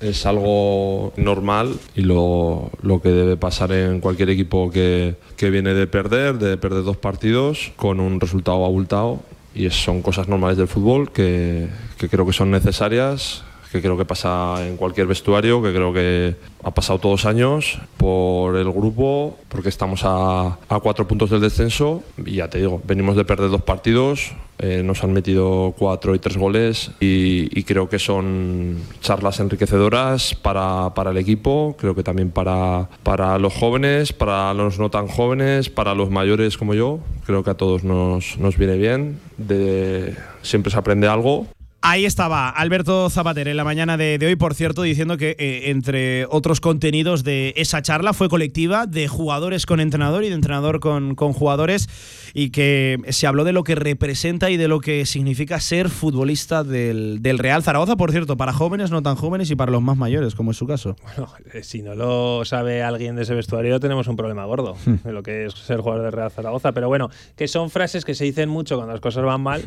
es 0.00 0.24
algo 0.24 1.12
normal 1.18 1.74
y 1.94 2.00
lo, 2.00 2.70
lo 2.80 3.02
que 3.02 3.10
debe 3.10 3.36
pasar 3.36 3.70
en 3.72 4.00
cualquier 4.00 4.30
equipo 4.30 4.70
que, 4.70 5.16
que 5.36 5.50
viene 5.50 5.74
de 5.74 5.86
perder, 5.86 6.38
de 6.38 6.56
perder 6.56 6.84
dos 6.84 6.96
partidos 6.96 7.72
con 7.76 8.00
un 8.00 8.18
resultado 8.20 8.64
abultado. 8.64 9.20
Y 9.54 9.68
son 9.70 10.00
cosas 10.00 10.28
normales 10.28 10.56
del 10.56 10.68
fútbol 10.68 11.10
que, 11.12 11.68
que 11.98 12.08
creo 12.08 12.24
que 12.24 12.32
son 12.32 12.50
necesarias, 12.52 13.42
que 13.70 13.80
creo 13.80 13.96
que 13.96 14.04
pasa 14.04 14.66
en 14.66 14.76
cualquier 14.76 15.06
vestuario, 15.06 15.62
que 15.62 15.72
creo 15.72 15.92
que 15.92 16.34
ha 16.62 16.70
pasado 16.72 16.98
todos 16.98 17.24
años 17.24 17.78
por 17.96 18.56
el 18.56 18.70
grupo, 18.70 19.36
porque 19.48 19.68
estamos 19.68 20.02
a, 20.04 20.58
a 20.68 20.80
cuatro 20.80 21.06
puntos 21.06 21.30
del 21.30 21.40
descenso. 21.40 22.02
Y 22.24 22.36
ya 22.36 22.48
te 22.48 22.58
digo, 22.58 22.82
venimos 22.84 23.16
de 23.16 23.24
perder 23.24 23.50
dos 23.50 23.62
partidos, 23.62 24.32
eh, 24.58 24.82
nos 24.84 25.02
han 25.04 25.12
metido 25.12 25.74
cuatro 25.78 26.14
y 26.14 26.18
tres 26.18 26.36
goles 26.36 26.90
y, 27.00 27.48
y 27.58 27.62
creo 27.62 27.88
que 27.88 27.98
son 27.98 28.76
charlas 29.00 29.40
enriquecedoras 29.40 30.34
para, 30.34 30.92
para 30.94 31.12
el 31.12 31.16
equipo, 31.16 31.76
creo 31.78 31.94
que 31.94 32.02
también 32.02 32.30
para, 32.30 32.88
para 33.02 33.38
los 33.38 33.54
jóvenes, 33.54 34.12
para 34.12 34.52
los 34.52 34.78
no 34.78 34.90
tan 34.90 35.06
jóvenes, 35.06 35.70
para 35.70 35.94
los 35.94 36.10
mayores 36.10 36.58
como 36.58 36.74
yo. 36.74 36.98
Creo 37.24 37.44
que 37.44 37.50
a 37.50 37.54
todos 37.54 37.84
nos, 37.84 38.36
nos 38.38 38.58
viene 38.58 38.76
bien, 38.76 39.20
de, 39.38 40.16
siempre 40.42 40.72
se 40.72 40.78
aprende 40.78 41.06
algo. 41.06 41.46
Ahí 41.82 42.04
estaba 42.04 42.50
Alberto 42.50 43.08
Zapater 43.08 43.48
en 43.48 43.56
la 43.56 43.64
mañana 43.64 43.96
de, 43.96 44.18
de 44.18 44.26
hoy, 44.26 44.36
por 44.36 44.54
cierto, 44.54 44.82
diciendo 44.82 45.16
que 45.16 45.34
eh, 45.38 45.70
entre 45.70 46.26
otros 46.26 46.60
contenidos 46.60 47.24
de 47.24 47.54
esa 47.56 47.80
charla 47.80 48.12
fue 48.12 48.28
colectiva 48.28 48.84
de 48.86 49.08
jugadores 49.08 49.64
con 49.64 49.80
entrenador 49.80 50.22
y 50.22 50.28
de 50.28 50.34
entrenador 50.34 50.80
con, 50.80 51.14
con 51.14 51.32
jugadores 51.32 51.88
y 52.34 52.50
que 52.50 52.98
se 53.08 53.26
habló 53.26 53.44
de 53.44 53.52
lo 53.54 53.64
que 53.64 53.76
representa 53.76 54.50
y 54.50 54.58
de 54.58 54.68
lo 54.68 54.80
que 54.80 55.06
significa 55.06 55.58
ser 55.58 55.88
futbolista 55.88 56.64
del, 56.64 57.22
del 57.22 57.38
Real 57.38 57.62
Zaragoza, 57.62 57.96
por 57.96 58.12
cierto, 58.12 58.36
para 58.36 58.52
jóvenes, 58.52 58.90
no 58.90 59.02
tan 59.02 59.16
jóvenes 59.16 59.50
y 59.50 59.56
para 59.56 59.72
los 59.72 59.80
más 59.80 59.96
mayores, 59.96 60.34
como 60.34 60.50
es 60.50 60.58
su 60.58 60.66
caso. 60.66 60.96
Bueno, 61.02 61.32
eh, 61.54 61.62
si 61.62 61.80
no 61.80 61.94
lo 61.94 62.44
sabe 62.44 62.82
alguien 62.82 63.16
de 63.16 63.22
ese 63.22 63.34
vestuario, 63.34 63.80
tenemos 63.80 64.06
un 64.06 64.16
problema 64.16 64.44
gordo 64.44 64.76
Hmm. 64.84 64.96
de 65.02 65.12
lo 65.12 65.22
que 65.22 65.46
es 65.46 65.54
ser 65.54 65.80
jugador 65.80 66.04
de 66.04 66.10
Real 66.10 66.30
Zaragoza. 66.30 66.72
Pero 66.72 66.88
bueno, 66.88 67.08
que 67.36 67.48
son 67.48 67.70
frases 67.70 68.04
que 68.04 68.14
se 68.14 68.24
dicen 68.24 68.50
mucho 68.50 68.76
cuando 68.76 68.92
las 68.92 69.00
cosas 69.00 69.24
van 69.24 69.40
mal, 69.40 69.62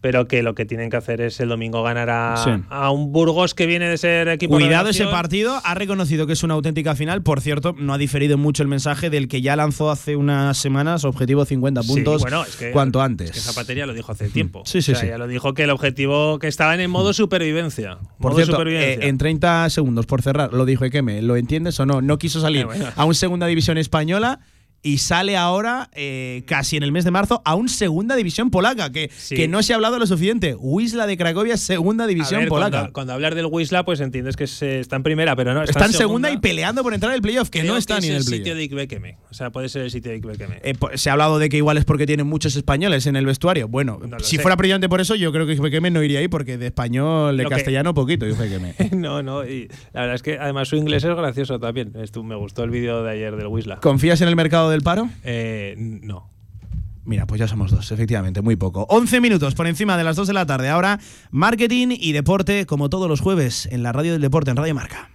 pero 0.00 0.28
que 0.28 0.44
lo 0.44 0.54
que 0.54 0.64
tienen 0.64 0.90
que 0.90 0.96
hacer 0.96 1.20
es 1.20 1.40
el 1.40 1.55
domingo 1.56 1.82
ganar 1.82 2.10
a. 2.10 2.36
Sí. 2.36 2.50
a 2.70 2.90
un 2.90 3.12
Burgos 3.12 3.54
que 3.54 3.66
viene 3.66 3.88
de 3.88 3.96
ser 3.98 4.28
equipo 4.28 4.54
Cuidado 4.54 4.88
ese 4.90 5.04
partido, 5.06 5.60
ha 5.64 5.74
reconocido 5.74 6.26
que 6.26 6.34
es 6.34 6.42
una 6.42 6.54
auténtica 6.54 6.94
final. 6.94 7.22
Por 7.22 7.40
cierto, 7.40 7.74
no 7.78 7.94
ha 7.94 7.98
diferido 7.98 8.36
mucho 8.38 8.62
el 8.62 8.68
mensaje 8.68 9.10
del 9.10 9.28
que 9.28 9.40
ya 9.40 9.56
lanzó 9.56 9.90
hace 9.90 10.16
unas 10.16 10.56
semanas, 10.58 11.04
objetivo 11.04 11.44
50 11.44 11.82
Sí, 11.82 11.88
puntos 11.88 12.22
bueno, 12.22 12.44
es 12.44 12.56
que- 12.56 12.70
cuanto 12.72 13.00
antes. 13.02 13.30
Es 13.30 13.34
que 13.36 13.40
Zapatería 13.40 13.86
lo 13.86 13.94
dijo 13.94 14.12
hace 14.12 14.28
tiempo. 14.28 14.62
Sí, 14.66 14.82
sí, 14.82 14.92
O 14.92 14.94
sea, 14.94 15.02
sí. 15.04 15.08
Ya 15.08 15.18
lo 15.18 15.26
dijo 15.26 15.54
que 15.54 15.64
el 15.64 15.70
objetivo 15.70 16.38
que 16.38 16.48
estaban 16.48 16.80
en 16.80 16.90
modo 16.90 17.12
supervivencia. 17.12 17.98
Por 18.18 18.32
modo 18.32 18.36
cierto, 18.36 18.52
supervivencia. 18.52 19.04
eh, 19.04 19.08
en 19.08 19.18
30 19.18 19.70
segundos, 19.70 20.06
por 20.06 20.22
cerrar, 20.22 20.52
lo 20.52 20.64
dijo 20.64 20.84
Ekeme, 20.84 21.22
¿lo 21.22 21.36
entiendes 21.36 21.78
o 21.80 21.86
no? 21.86 22.02
No 22.02 22.18
quiso 22.18 22.40
salir 22.40 22.62
Eh, 22.62 22.64
bueno. 22.64 22.86
a 22.94 23.04
un 23.04 23.14
segunda 23.14 23.46
división 23.46 23.78
española 23.78 24.40
y 24.86 24.98
sale 24.98 25.36
ahora, 25.36 25.90
eh, 25.94 26.44
casi 26.46 26.76
en 26.76 26.82
el 26.84 26.92
mes 26.92 27.04
de 27.04 27.10
marzo, 27.10 27.42
a 27.44 27.56
un 27.56 27.68
segunda 27.68 28.14
división 28.14 28.50
polaca, 28.50 28.92
que, 28.92 29.10
que 29.30 29.48
no 29.48 29.62
se 29.62 29.72
ha 29.72 29.76
hablado 29.76 29.98
lo 29.98 30.06
suficiente. 30.06 30.54
Wisla 30.58 31.06
de 31.08 31.16
Cracovia, 31.16 31.56
segunda 31.56 32.04
A 32.04 32.06
división 32.06 32.40
ver, 32.40 32.48
polaca. 32.48 32.70
Cuando, 32.78 32.92
cuando 32.92 33.12
hablas 33.14 33.34
del 33.34 33.46
Wisla, 33.50 33.84
pues 33.84 33.98
entiendes 34.00 34.36
que 34.36 34.46
se 34.46 34.78
está 34.80 34.94
en 34.96 35.02
primera, 35.02 35.34
pero 35.34 35.54
no. 35.54 35.62
está 35.64 35.86
en 35.86 35.92
segunda 35.92 36.30
y 36.30 36.38
peleando 36.38 36.84
por 36.84 36.94
entrar 36.94 37.10
en 37.10 37.16
el 37.16 37.22
playoff, 37.22 37.50
que 37.50 37.60
Creo 37.60 37.72
no 37.72 37.78
está 37.78 37.98
es 37.98 38.02
ni 38.02 38.08
en 38.10 38.14
el 38.14 38.18
el 38.20 38.24
playoff. 38.26 38.38
sitio 38.38 38.54
de 38.54 38.62
Ikbekeme. 38.62 39.16
O 39.30 39.34
sea, 39.34 39.50
puede 39.50 39.68
ser 39.68 39.82
el 39.82 39.90
sitio 39.90 40.12
de 40.12 40.18
Ikbekeme. 40.18 40.60
Eh, 40.62 40.74
pues, 40.78 41.00
se 41.00 41.10
ha 41.10 41.14
hablado 41.14 41.38
de 41.40 41.48
que 41.48 41.56
igual 41.56 41.78
es 41.78 41.84
porque 41.84 42.06
tienen 42.06 42.26
muchos 42.28 42.54
españoles 42.54 43.06
en 43.06 43.16
el 43.16 43.26
vestuario. 43.26 43.66
Bueno, 43.66 43.98
lo 44.08 44.20
si 44.20 44.36
sé. 44.36 44.42
fuera 44.42 44.54
brillante 44.54 44.88
por 44.88 45.00
eso, 45.00 45.16
yo 45.16 45.32
creo 45.32 45.46
que 45.46 45.54
Ifequeme 45.54 45.90
no 45.90 46.02
iría 46.02 46.20
ahí 46.20 46.28
porque 46.28 46.58
de 46.58 46.66
español, 46.66 47.36
de 47.36 47.42
Lo 47.42 47.48
que- 47.48 47.56
castellano, 47.56 47.92
poquito. 47.92 48.26
Ifequeme. 48.26 48.74
no, 48.92 49.22
no. 49.22 49.44
Y 49.44 49.68
la 49.92 50.02
verdad 50.02 50.14
es 50.14 50.22
que 50.22 50.38
además 50.38 50.68
su 50.68 50.76
inglés 50.76 51.02
es 51.02 51.16
gracioso 51.16 51.58
también. 51.58 51.92
Me 52.22 52.36
gustó 52.36 52.62
el 52.64 52.70
vídeo 52.70 53.02
de 53.02 53.10
ayer 53.10 53.36
del 53.36 53.46
Wisla. 53.48 53.76
¿Confías 53.80 54.20
en 54.20 54.28
el 54.28 54.36
mercado 54.36 54.70
del 54.76 54.82
paro? 54.82 55.10
Eh, 55.24 55.74
no. 55.76 56.30
Mira, 57.04 57.26
pues 57.26 57.38
ya 57.38 57.48
somos 57.48 57.70
dos, 57.70 57.92
efectivamente, 57.92 58.42
muy 58.42 58.56
poco. 58.56 58.86
11 58.88 59.20
minutos 59.20 59.54
por 59.54 59.66
encima 59.66 59.96
de 59.96 60.04
las 60.04 60.16
2 60.16 60.26
de 60.28 60.34
la 60.34 60.44
tarde. 60.44 60.68
Ahora, 60.68 60.98
marketing 61.30 61.88
y 61.90 62.12
deporte, 62.12 62.66
como 62.66 62.90
todos 62.90 63.08
los 63.08 63.20
jueves, 63.20 63.68
en 63.70 63.82
la 63.82 63.92
radio 63.92 64.12
del 64.12 64.22
deporte, 64.22 64.50
en 64.50 64.56
Radio 64.56 64.74
Marca. 64.74 65.10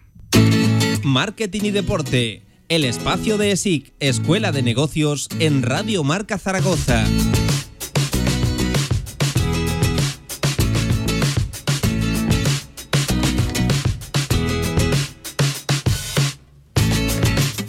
Marketing 1.04 1.62
y 1.64 1.72
Deporte, 1.72 2.44
el 2.70 2.86
espacio 2.86 3.38
de 3.38 3.52
ESIC, 3.52 3.94
Escuela 4.00 4.52
de 4.52 4.62
Negocios, 4.62 5.28
en 5.40 5.64
Radio 5.64 6.04
Marca 6.04 6.38
Zaragoza. 6.38 7.04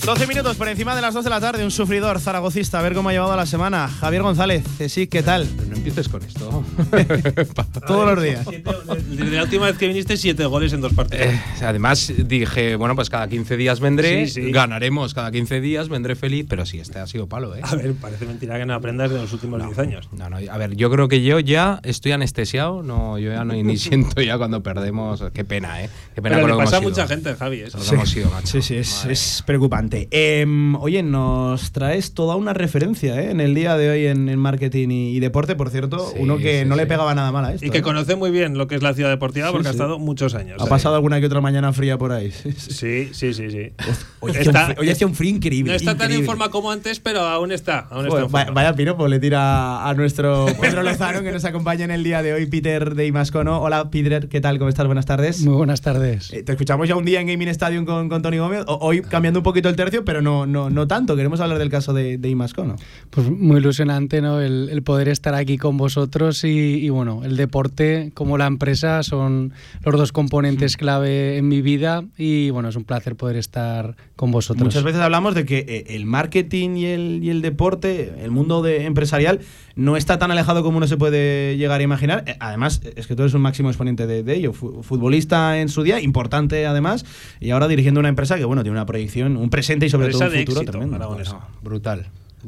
12 0.04 0.26
minutos 0.26 0.56
por 0.56 0.68
encima 0.68 0.96
de 0.96 1.00
las 1.00 1.14
2 1.14 1.22
de 1.22 1.30
la 1.30 1.40
tarde, 1.40 1.64
un 1.64 1.70
sufridor 1.70 2.18
zaragocista, 2.18 2.80
a 2.80 2.82
ver 2.82 2.92
cómo 2.92 3.08
ha 3.08 3.12
llevado 3.12 3.36
la 3.36 3.46
semana. 3.46 3.88
Javier 3.88 4.22
González, 4.22 4.64
que 4.76 4.88
sí, 4.88 5.06
¿qué 5.06 5.22
tal? 5.22 5.46
No 5.82 5.88
empieces 5.88 6.08
con 6.08 6.22
esto. 6.22 6.64
Todos 7.88 8.14
los 8.14 8.22
días. 8.22 8.46
Desde 8.46 9.30
la 9.36 9.42
última 9.42 9.66
vez 9.66 9.76
que 9.76 9.88
viniste, 9.88 10.16
siete 10.16 10.44
goles 10.46 10.72
en 10.72 10.80
dos 10.80 10.92
partidos. 10.92 11.26
Eh, 11.26 11.40
además 11.60 12.12
dije, 12.24 12.76
bueno, 12.76 12.94
pues 12.94 13.10
cada 13.10 13.26
15 13.28 13.56
días 13.56 13.80
vendré, 13.80 14.28
Sí, 14.28 14.42
sí. 14.44 14.52
ganaremos 14.52 15.12
cada 15.12 15.32
15 15.32 15.60
días, 15.60 15.88
vendré 15.88 16.14
feliz, 16.14 16.46
pero 16.48 16.66
sí, 16.66 16.78
este 16.78 17.00
ha 17.00 17.06
sido 17.08 17.26
palo, 17.26 17.56
¿eh? 17.56 17.60
A 17.64 17.74
ver, 17.74 17.94
parece 17.94 18.26
mentira 18.26 18.58
que 18.58 18.64
no 18.66 18.74
aprendas 18.74 19.10
de 19.10 19.18
los 19.18 19.32
últimos 19.32 19.60
10 19.60 19.76
años. 19.80 20.08
No, 20.16 20.30
no, 20.30 20.36
a 20.36 20.56
ver, 20.56 20.76
yo 20.76 20.88
creo 20.88 21.08
que 21.08 21.20
yo 21.24 21.40
ya 21.40 21.80
estoy 21.82 22.12
anestesiado, 22.12 22.84
no, 22.84 23.18
yo 23.18 23.32
ya 23.32 23.44
no 23.44 23.52
ni 23.54 23.76
siento 23.76 24.22
ya 24.22 24.38
cuando 24.38 24.62
perdemos, 24.62 25.24
qué 25.34 25.44
pena, 25.44 25.82
¿eh? 25.82 25.90
Qué 26.14 26.22
pena 26.22 26.36
Pero 26.36 26.48
con 26.48 26.58
le 26.58 26.64
pasa 26.64 26.76
a 26.76 26.80
mucha 26.80 27.08
gente, 27.08 27.34
Javi. 27.34 27.60
eso. 27.62 27.78
Lo 27.78 27.84
que 27.84 27.94
hemos 27.94 28.08
sido, 28.08 28.30
macho. 28.30 28.46
Sí, 28.46 28.62
sí, 28.62 28.76
es, 28.76 29.04
es 29.06 29.42
preocupante. 29.44 30.06
Em, 30.12 30.76
oye, 30.76 31.02
nos 31.02 31.72
traes 31.72 32.14
toda 32.14 32.36
una 32.36 32.52
referencia 32.52 33.20
¿eh? 33.20 33.32
en 33.32 33.40
el 33.40 33.52
día 33.56 33.76
de 33.76 33.90
hoy 33.90 34.06
en, 34.06 34.28
en 34.28 34.38
marketing 34.38 34.90
y, 34.90 35.16
y 35.16 35.18
deporte. 35.20 35.56
Por 35.56 35.71
cierto, 35.72 36.10
Sí, 36.12 36.16
uno 36.20 36.36
que 36.38 36.60
sí, 36.62 36.68
no 36.68 36.76
le 36.76 36.86
pegaba 36.86 37.14
nada 37.14 37.32
mal 37.32 37.44
a 37.46 37.52
esto. 37.54 37.66
Y 37.66 37.70
que 37.70 37.78
¿eh? 37.78 37.82
conoce 37.82 38.14
muy 38.14 38.30
bien 38.30 38.56
lo 38.56 38.66
que 38.68 38.76
es 38.76 38.82
la 38.82 38.94
ciudad 38.94 39.10
deportiva 39.10 39.48
Sí, 39.48 39.52
porque 39.52 39.68
ha 39.68 39.70
estado 39.72 39.98
muchos 39.98 40.34
años. 40.36 40.60
Ha 40.60 40.64
ahí. 40.64 40.70
pasado 40.70 40.94
alguna 40.94 41.18
que 41.18 41.26
otra 41.26 41.40
mañana 41.40 41.72
fría 41.72 41.98
por 41.98 42.12
ahí. 42.12 42.30
Sí, 42.30 43.08
sí, 43.12 43.34
sí, 43.34 43.50
sí. 43.50 43.72
Hoy 44.20 44.30
hacía 44.30 44.50
un 44.50 44.54
frío- 44.66 44.76
hoy 44.78 44.90
hacía 44.90 45.06
un 45.06 45.14
frío 45.14 45.30
increíble. 45.30 45.72
No 45.72 45.76
está 45.76 45.96
tan 45.96 46.12
en 46.12 46.24
forma 46.24 46.50
como 46.50 46.70
antes, 46.70 47.00
pero 47.00 47.20
aún 47.22 47.50
está. 47.52 47.80
Aún 47.90 48.06
está 48.06 48.10
Joder, 48.10 48.24
en 48.24 48.30
forma. 48.30 48.44
vaya, 48.44 48.50
vaya 48.52 48.74
piropo 48.76 49.08
le 49.08 49.18
tira 49.18 49.88
a 49.88 49.94
nuestro 49.94 50.46
Pedro 50.60 50.82
Lozano 50.82 51.22
que 51.22 51.32
nos 51.32 51.44
acompaña 51.44 51.84
en 51.84 51.90
el 51.90 52.04
día 52.04 52.22
de 52.22 52.32
hoy, 52.34 52.46
Peter 52.46 52.94
de 52.94 53.06
Imascono. 53.06 53.60
Hola, 53.60 53.90
Peter, 53.90 54.28
¿qué 54.28 54.40
tal? 54.40 54.58
¿Cómo 54.58 54.68
estás? 54.68 54.86
Buenas 54.86 55.06
tardes. 55.06 55.40
Muy 55.42 55.54
buenas 55.54 55.80
tardes. 55.80 56.32
Eh, 56.32 56.42
te 56.42 56.52
escuchamos 56.52 56.88
ya 56.88 56.96
un 56.96 57.04
día 57.04 57.20
en 57.20 57.26
Gaming 57.26 57.48
Stadium 57.48 57.84
con, 57.84 58.08
con 58.08 58.20
Tony 58.22 58.38
Gómez. 58.38 58.64
O- 58.66 58.78
hoy 58.82 59.00
cambiando 59.02 59.40
un 59.40 59.44
poquito 59.44 59.68
el 59.68 59.76
tercio, 59.76 60.04
pero 60.04 60.22
no, 60.22 60.46
no, 60.46 60.70
no 60.70 60.86
tanto. 60.86 61.16
Queremos 61.16 61.40
hablar 61.40 61.58
del 61.58 61.70
caso 61.70 61.92
de, 61.92 62.18
de 62.18 62.28
Imascono. 62.28 62.76
Pues 63.10 63.28
muy 63.30 63.58
ilusionante, 63.58 64.20
¿no? 64.20 64.40
El, 64.40 64.68
el 64.70 64.82
poder 64.82 65.08
estar 65.08 65.34
aquí 65.34 65.58
con 65.62 65.76
vosotros 65.76 66.42
y, 66.42 66.48
y, 66.84 66.88
bueno, 66.90 67.22
el 67.24 67.36
deporte 67.36 68.10
como 68.14 68.36
la 68.36 68.46
empresa 68.48 69.02
son 69.04 69.52
los 69.84 69.96
dos 69.96 70.10
componentes 70.10 70.76
clave 70.76 71.36
en 71.38 71.46
mi 71.46 71.62
vida 71.62 72.02
y 72.18 72.50
bueno, 72.50 72.68
es 72.68 72.74
un 72.74 72.82
placer 72.82 73.14
poder 73.14 73.36
estar 73.36 73.94
con 74.16 74.32
vosotros. 74.32 74.64
Muchas 74.64 74.82
veces 74.82 75.00
hablamos 75.00 75.36
de 75.36 75.44
que 75.44 75.58
eh, 75.68 75.84
el 75.94 76.04
marketing 76.04 76.70
y 76.76 76.86
el, 76.86 77.20
y 77.22 77.30
el 77.30 77.42
deporte, 77.42 78.12
el 78.24 78.32
mundo 78.32 78.60
de 78.60 78.86
empresarial, 78.86 79.38
no 79.76 79.96
está 79.96 80.18
tan 80.18 80.32
alejado 80.32 80.64
como 80.64 80.78
uno 80.78 80.86
se 80.88 80.96
puede 80.96 81.56
llegar 81.56 81.78
a 81.80 81.84
imaginar. 81.84 82.24
Eh, 82.26 82.36
Además, 82.40 82.80
es 82.96 83.06
que 83.06 83.14
tú 83.14 83.22
eres 83.22 83.34
un 83.34 83.40
máximo 83.42 83.68
exponente 83.70 84.08
de, 84.08 84.24
de 84.24 84.34
ello. 84.34 84.52
Fu- 84.52 84.82
Futbolista 84.82 85.60
en 85.60 85.68
su 85.68 85.84
día, 85.84 86.00
importante 86.00 86.66
además, 86.66 87.04
y 87.40 87.50
ahora 87.50 87.68
dirigiendo 87.68 88.00
una 88.00 88.08
empresa 88.08 88.36
que 88.36 88.44
bueno 88.44 88.62
tiene 88.64 88.76
una 88.76 88.86
proyección, 88.86 89.36
un 89.36 89.48
presente 89.48 89.86
y 89.86 89.90
sobre 89.90 90.08
todo 90.10 90.24
un 90.24 90.30
futuro 90.32 90.60
éxito, 90.60 90.72
tremendo. 90.72 90.96
aragonesa. 90.96 91.38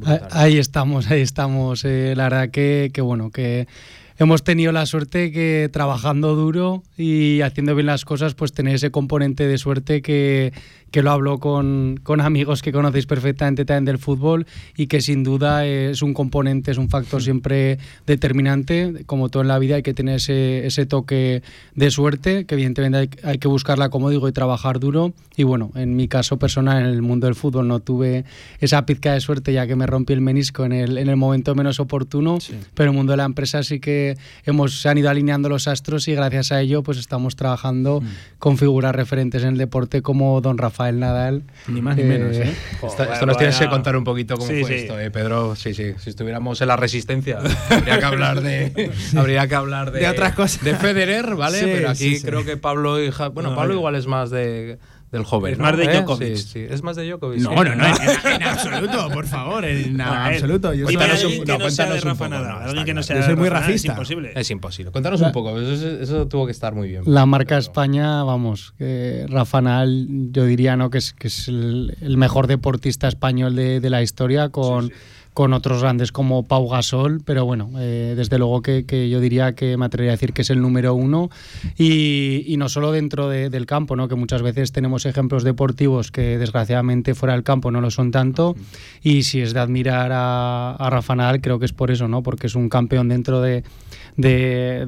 Ah, 0.03 0.19
Ahí 0.31 0.57
estamos, 0.57 1.09
ahí 1.11 1.21
estamos. 1.21 1.85
Eh, 1.85 2.13
la 2.15 2.23
verdad 2.23 2.49
que, 2.49 2.91
que 2.93 3.01
bueno, 3.01 3.29
que 3.31 3.67
hemos 4.17 4.43
tenido 4.43 4.71
la 4.71 4.85
suerte 4.85 5.31
que 5.31 5.69
trabajando 5.71 6.35
duro 6.35 6.83
y 6.97 7.41
haciendo 7.41 7.75
bien 7.75 7.87
las 7.87 8.05
cosas, 8.05 8.33
pues 8.33 8.53
tener 8.53 8.75
ese 8.75 8.91
componente 8.91 9.47
de 9.47 9.57
suerte 9.57 10.01
que, 10.01 10.53
que 10.91 11.03
lo 11.03 11.11
hablo 11.11 11.39
con, 11.39 11.99
con 12.03 12.21
amigos 12.21 12.61
que 12.61 12.71
conocéis 12.71 13.05
perfectamente 13.05 13.65
también 13.65 13.85
del 13.85 13.99
fútbol 13.99 14.45
y 14.77 14.87
que 14.87 15.01
sin 15.01 15.23
duda 15.23 15.65
es 15.65 16.01
un 16.01 16.13
componente, 16.13 16.71
es 16.71 16.77
un 16.77 16.89
factor 16.89 17.21
siempre 17.21 17.79
determinante. 18.05 19.03
Como 19.05 19.29
todo 19.29 19.41
en 19.41 19.49
la 19.49 19.59
vida 19.59 19.75
hay 19.75 19.83
que 19.83 19.93
tener 19.93 20.15
ese, 20.15 20.65
ese 20.65 20.85
toque 20.85 21.43
de 21.73 21.91
suerte, 21.91 22.45
que 22.45 22.55
evidentemente 22.55 22.97
hay, 22.97 23.09
hay 23.23 23.37
que 23.39 23.49
buscarla, 23.49 23.89
como 23.89 24.09
digo, 24.09 24.29
y 24.29 24.31
trabajar 24.31 24.79
duro. 24.79 25.13
Y 25.35 25.43
bueno, 25.43 25.71
en 25.75 25.97
mi 25.97 26.07
caso 26.07 26.37
personal, 26.37 26.81
en 26.81 26.85
el 26.85 27.01
mundo 27.01 27.27
del 27.27 27.35
fútbol 27.35 27.67
no 27.67 27.81
tuve 27.81 28.23
esa 28.61 28.85
pizca 28.85 29.13
de 29.13 29.19
suerte 29.19 29.51
ya 29.51 29.67
que 29.67 29.75
me 29.75 29.87
rompí 29.87 30.13
el 30.13 30.21
menisco 30.21 30.63
en 30.63 30.71
el, 30.71 30.97
en 30.97 31.09
el 31.09 31.17
momento 31.17 31.55
menos 31.55 31.81
oportuno, 31.81 32.37
pero 32.73 32.89
en 32.89 32.93
el 32.93 32.97
mundo 32.97 33.11
de 33.11 33.17
la 33.17 33.25
empresa 33.25 33.63
sí 33.63 33.81
que 33.81 34.17
hemos, 34.45 34.81
se 34.81 34.87
han 34.87 34.97
ido 34.97 35.09
alineando 35.09 35.49
los 35.49 35.67
astros 35.67 36.07
y 36.07 36.15
gracias 36.15 36.53
a 36.53 36.61
ello 36.61 36.83
pues 36.83 36.97
estamos 36.97 37.35
trabajando 37.35 38.01
con 38.39 38.57
figuras 38.57 38.95
referentes 38.95 39.43
en 39.43 39.49
el 39.49 39.57
deporte 39.57 40.01
como 40.01 40.39
don 40.39 40.57
Rafael 40.57 40.74
Nadal. 40.99 41.43
Ni 41.67 41.81
más 41.81 41.95
ni 41.97 42.03
menos, 42.03 42.35
¿eh? 42.35 42.53
Esto, 42.83 43.03
esto 43.03 43.25
nos 43.25 43.37
tienes 43.37 43.57
que 43.57 43.67
contar 43.69 43.95
un 43.95 44.03
poquito 44.03 44.35
cómo 44.37 44.47
Sí, 44.49 44.61
fue 44.61 44.69
sí. 44.69 44.75
esto, 44.83 44.99
¿eh, 44.99 45.09
Pedro? 45.11 45.55
Sí, 45.55 45.73
sí. 45.73 45.93
Si 45.97 46.09
estuviéramos 46.11 46.59
en 46.61 46.67
la 46.67 46.75
resistencia, 46.75 47.39
habría 47.69 47.99
que 47.99 48.05
hablar 48.05 48.41
de, 48.41 48.91
habría 49.17 49.47
que 49.47 49.55
hablar 49.55 49.91
de, 49.91 49.99
De 50.01 50.07
otras 50.09 50.33
cosas. 50.33 50.63
De 50.63 50.75
Federer, 50.75 51.35
¿vale? 51.35 51.59
Sí, 51.59 51.65
Pero 51.65 51.89
aquí 51.89 51.97
sí, 51.97 52.15
sí. 52.19 52.25
creo 52.25 52.43
que 52.45 52.57
Pablo 52.57 53.01
y 53.03 53.11
Ja- 53.11 53.29
bueno, 53.29 53.51
No, 53.51 53.55
Pablo 53.55 53.73
igual 53.73 53.95
es 53.95 54.07
más 54.07 54.29
de 54.29 54.77
del 55.15 55.23
joven, 55.25 55.53
Es 55.53 55.57
¿no? 55.57 55.63
más 55.63 55.77
de 55.77 55.83
¿Eh? 55.85 55.97
Djokovic. 56.01 56.35
Sí, 56.35 56.43
sí. 56.53 56.65
Es 56.69 56.83
más 56.83 56.95
de 56.95 57.07
Djokovic. 57.09 57.39
No, 57.41 57.55
no, 57.55 57.63
no, 57.63 57.85
en, 57.85 58.31
en 58.33 58.43
absoluto, 58.47 59.09
por 59.11 59.25
favor, 59.25 59.65
en 59.65 59.99
absoluto. 60.01 60.73
Yo 60.73 60.85
no, 60.85 60.91
no 60.91 61.15
sea 61.17 61.85
de 61.85 62.01
cuéntanos 62.01 62.03
un 62.03 62.09
Rafa 62.09 62.25
poco, 62.25 62.29
Nadal. 62.29 62.49
no, 62.49 62.57
Alguien 62.57 62.75
está 62.77 62.85
que 62.85 62.93
no 62.93 63.01
claro. 63.01 63.03
sea 63.03 63.15
Yo 63.15 63.21
de 63.21 63.25
soy 63.27 63.35
muy 63.35 63.49
Rafa 63.49 63.67
racista. 63.67 63.91
Es 63.91 63.95
imposible. 63.97 64.31
Es 64.35 64.51
imposible. 64.51 64.91
Cuéntanos 64.91 65.21
un 65.21 65.31
poco, 65.31 65.59
eso, 65.59 65.87
eso 66.01 66.27
tuvo 66.27 66.45
que 66.45 66.51
estar 66.51 66.75
muy 66.75 66.89
bien. 66.89 67.03
La 67.05 67.25
marca 67.25 67.57
España, 67.57 68.23
vamos, 68.23 68.73
que 68.77 69.25
Rafa 69.29 69.61
Nadal, 69.61 70.07
yo 70.31 70.45
diría 70.45 70.75
¿no? 70.75 70.89
que 70.89 70.97
es, 70.99 71.13
que 71.13 71.27
es 71.27 71.47
el, 71.47 71.97
el 72.01 72.17
mejor 72.17 72.47
deportista 72.47 73.07
español 73.07 73.55
de, 73.55 73.79
de 73.79 73.89
la 73.89 74.01
historia, 74.01 74.49
con, 74.49 74.91
con 75.35 75.53
otros 75.53 75.81
grandes 75.81 76.11
como 76.11 76.43
Pau 76.47 76.67
Gasol, 76.69 77.21
pero 77.23 77.45
bueno, 77.45 77.69
eh, 77.77 78.13
desde 78.17 78.39
luego 78.39 78.61
que, 78.63 78.85
que 78.85 79.09
yo 79.09 79.19
diría 79.19 79.53
que 79.53 79.75
me 79.77 79.85
atrevería 79.85 80.13
a 80.13 80.15
decir 80.15 80.31
que 80.33 80.41
es 80.43 80.49
el 80.49 80.61
número 80.61 80.93
uno, 80.95 81.29
y, 81.77 82.43
y 82.47 82.57
no 82.57 82.69
solo 82.69 82.91
dentro 82.91 83.27
de- 83.29 83.49
del 83.49 83.65
campo, 83.65 83.95
¿no? 83.97 84.07
que 84.07 84.15
muchas 84.15 84.41
veces 84.41 84.71
tenemos 84.71 85.05
ejemplos 85.05 85.43
deportivos 85.43 86.09
que 86.09 86.37
desgraciadamente 86.37 87.13
fuera 87.15 87.33
del 87.33 87.43
campo 87.43 87.69
no 87.69 87.81
lo 87.81 87.91
son 87.91 88.11
tanto, 88.11 88.55
y 89.03 89.23
si 89.23 89.41
es 89.41 89.53
de 89.53 89.59
admirar 89.59 90.11
a, 90.13 90.71
a 90.75 90.89
Rafa 90.89 91.15
Nadal, 91.15 91.41
creo 91.41 91.59
que 91.59 91.65
es 91.65 91.73
por 91.73 91.91
eso, 91.91 92.07
¿no? 92.07 92.23
porque 92.23 92.47
es 92.47 92.55
un 92.55 92.69
campeón 92.69 93.09
dentro 93.09 93.41
de, 93.41 93.63
de, 94.17 94.85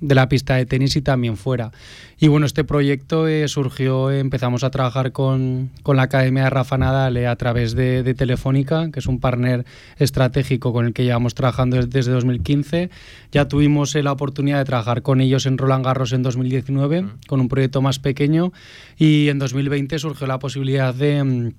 de 0.00 0.14
la 0.14 0.28
pista 0.28 0.56
de 0.56 0.66
tenis 0.66 0.96
y 0.96 1.02
también 1.02 1.36
fuera. 1.36 1.72
Y 2.18 2.28
bueno, 2.28 2.44
este 2.44 2.64
proyecto 2.64 3.26
eh, 3.28 3.48
surgió, 3.48 4.10
empezamos 4.10 4.62
a 4.64 4.70
trabajar 4.70 5.12
con, 5.12 5.70
con 5.82 5.96
la 5.96 6.02
Academia 6.02 6.44
de 6.44 6.50
Rafa 6.50 6.76
Nadal 6.76 7.16
eh, 7.16 7.26
a 7.26 7.36
través 7.36 7.74
de, 7.74 8.02
de 8.02 8.14
Telefónica, 8.14 8.90
que 8.90 8.98
es 9.00 9.06
un 9.06 9.20
partner 9.20 9.64
estratégico 9.98 10.72
con 10.72 10.86
el 10.86 10.92
que 10.92 11.04
llevamos 11.04 11.34
trabajando 11.34 11.76
des- 11.76 11.88
desde 11.90 12.12
2015. 12.12 12.90
Ya 13.32 13.48
tuvimos 13.48 13.94
eh, 13.96 14.02
la 14.02 14.12
oportunidad 14.12 14.58
de 14.58 14.64
trabajar 14.64 15.02
con 15.02 15.20
ellos 15.20 15.46
en 15.46 15.56
Roland 15.56 15.84
Garros 15.84 16.12
en 16.12 16.22
2019, 16.22 17.06
con 17.26 17.40
un 17.40 17.48
proyecto 17.48 17.80
más 17.80 17.98
pequeño, 17.98 18.52
y 18.98 19.28
en 19.28 19.38
2020 19.38 19.98
surgió 19.98 20.26
la 20.26 20.38
posibilidad 20.38 20.94
de... 20.94 21.52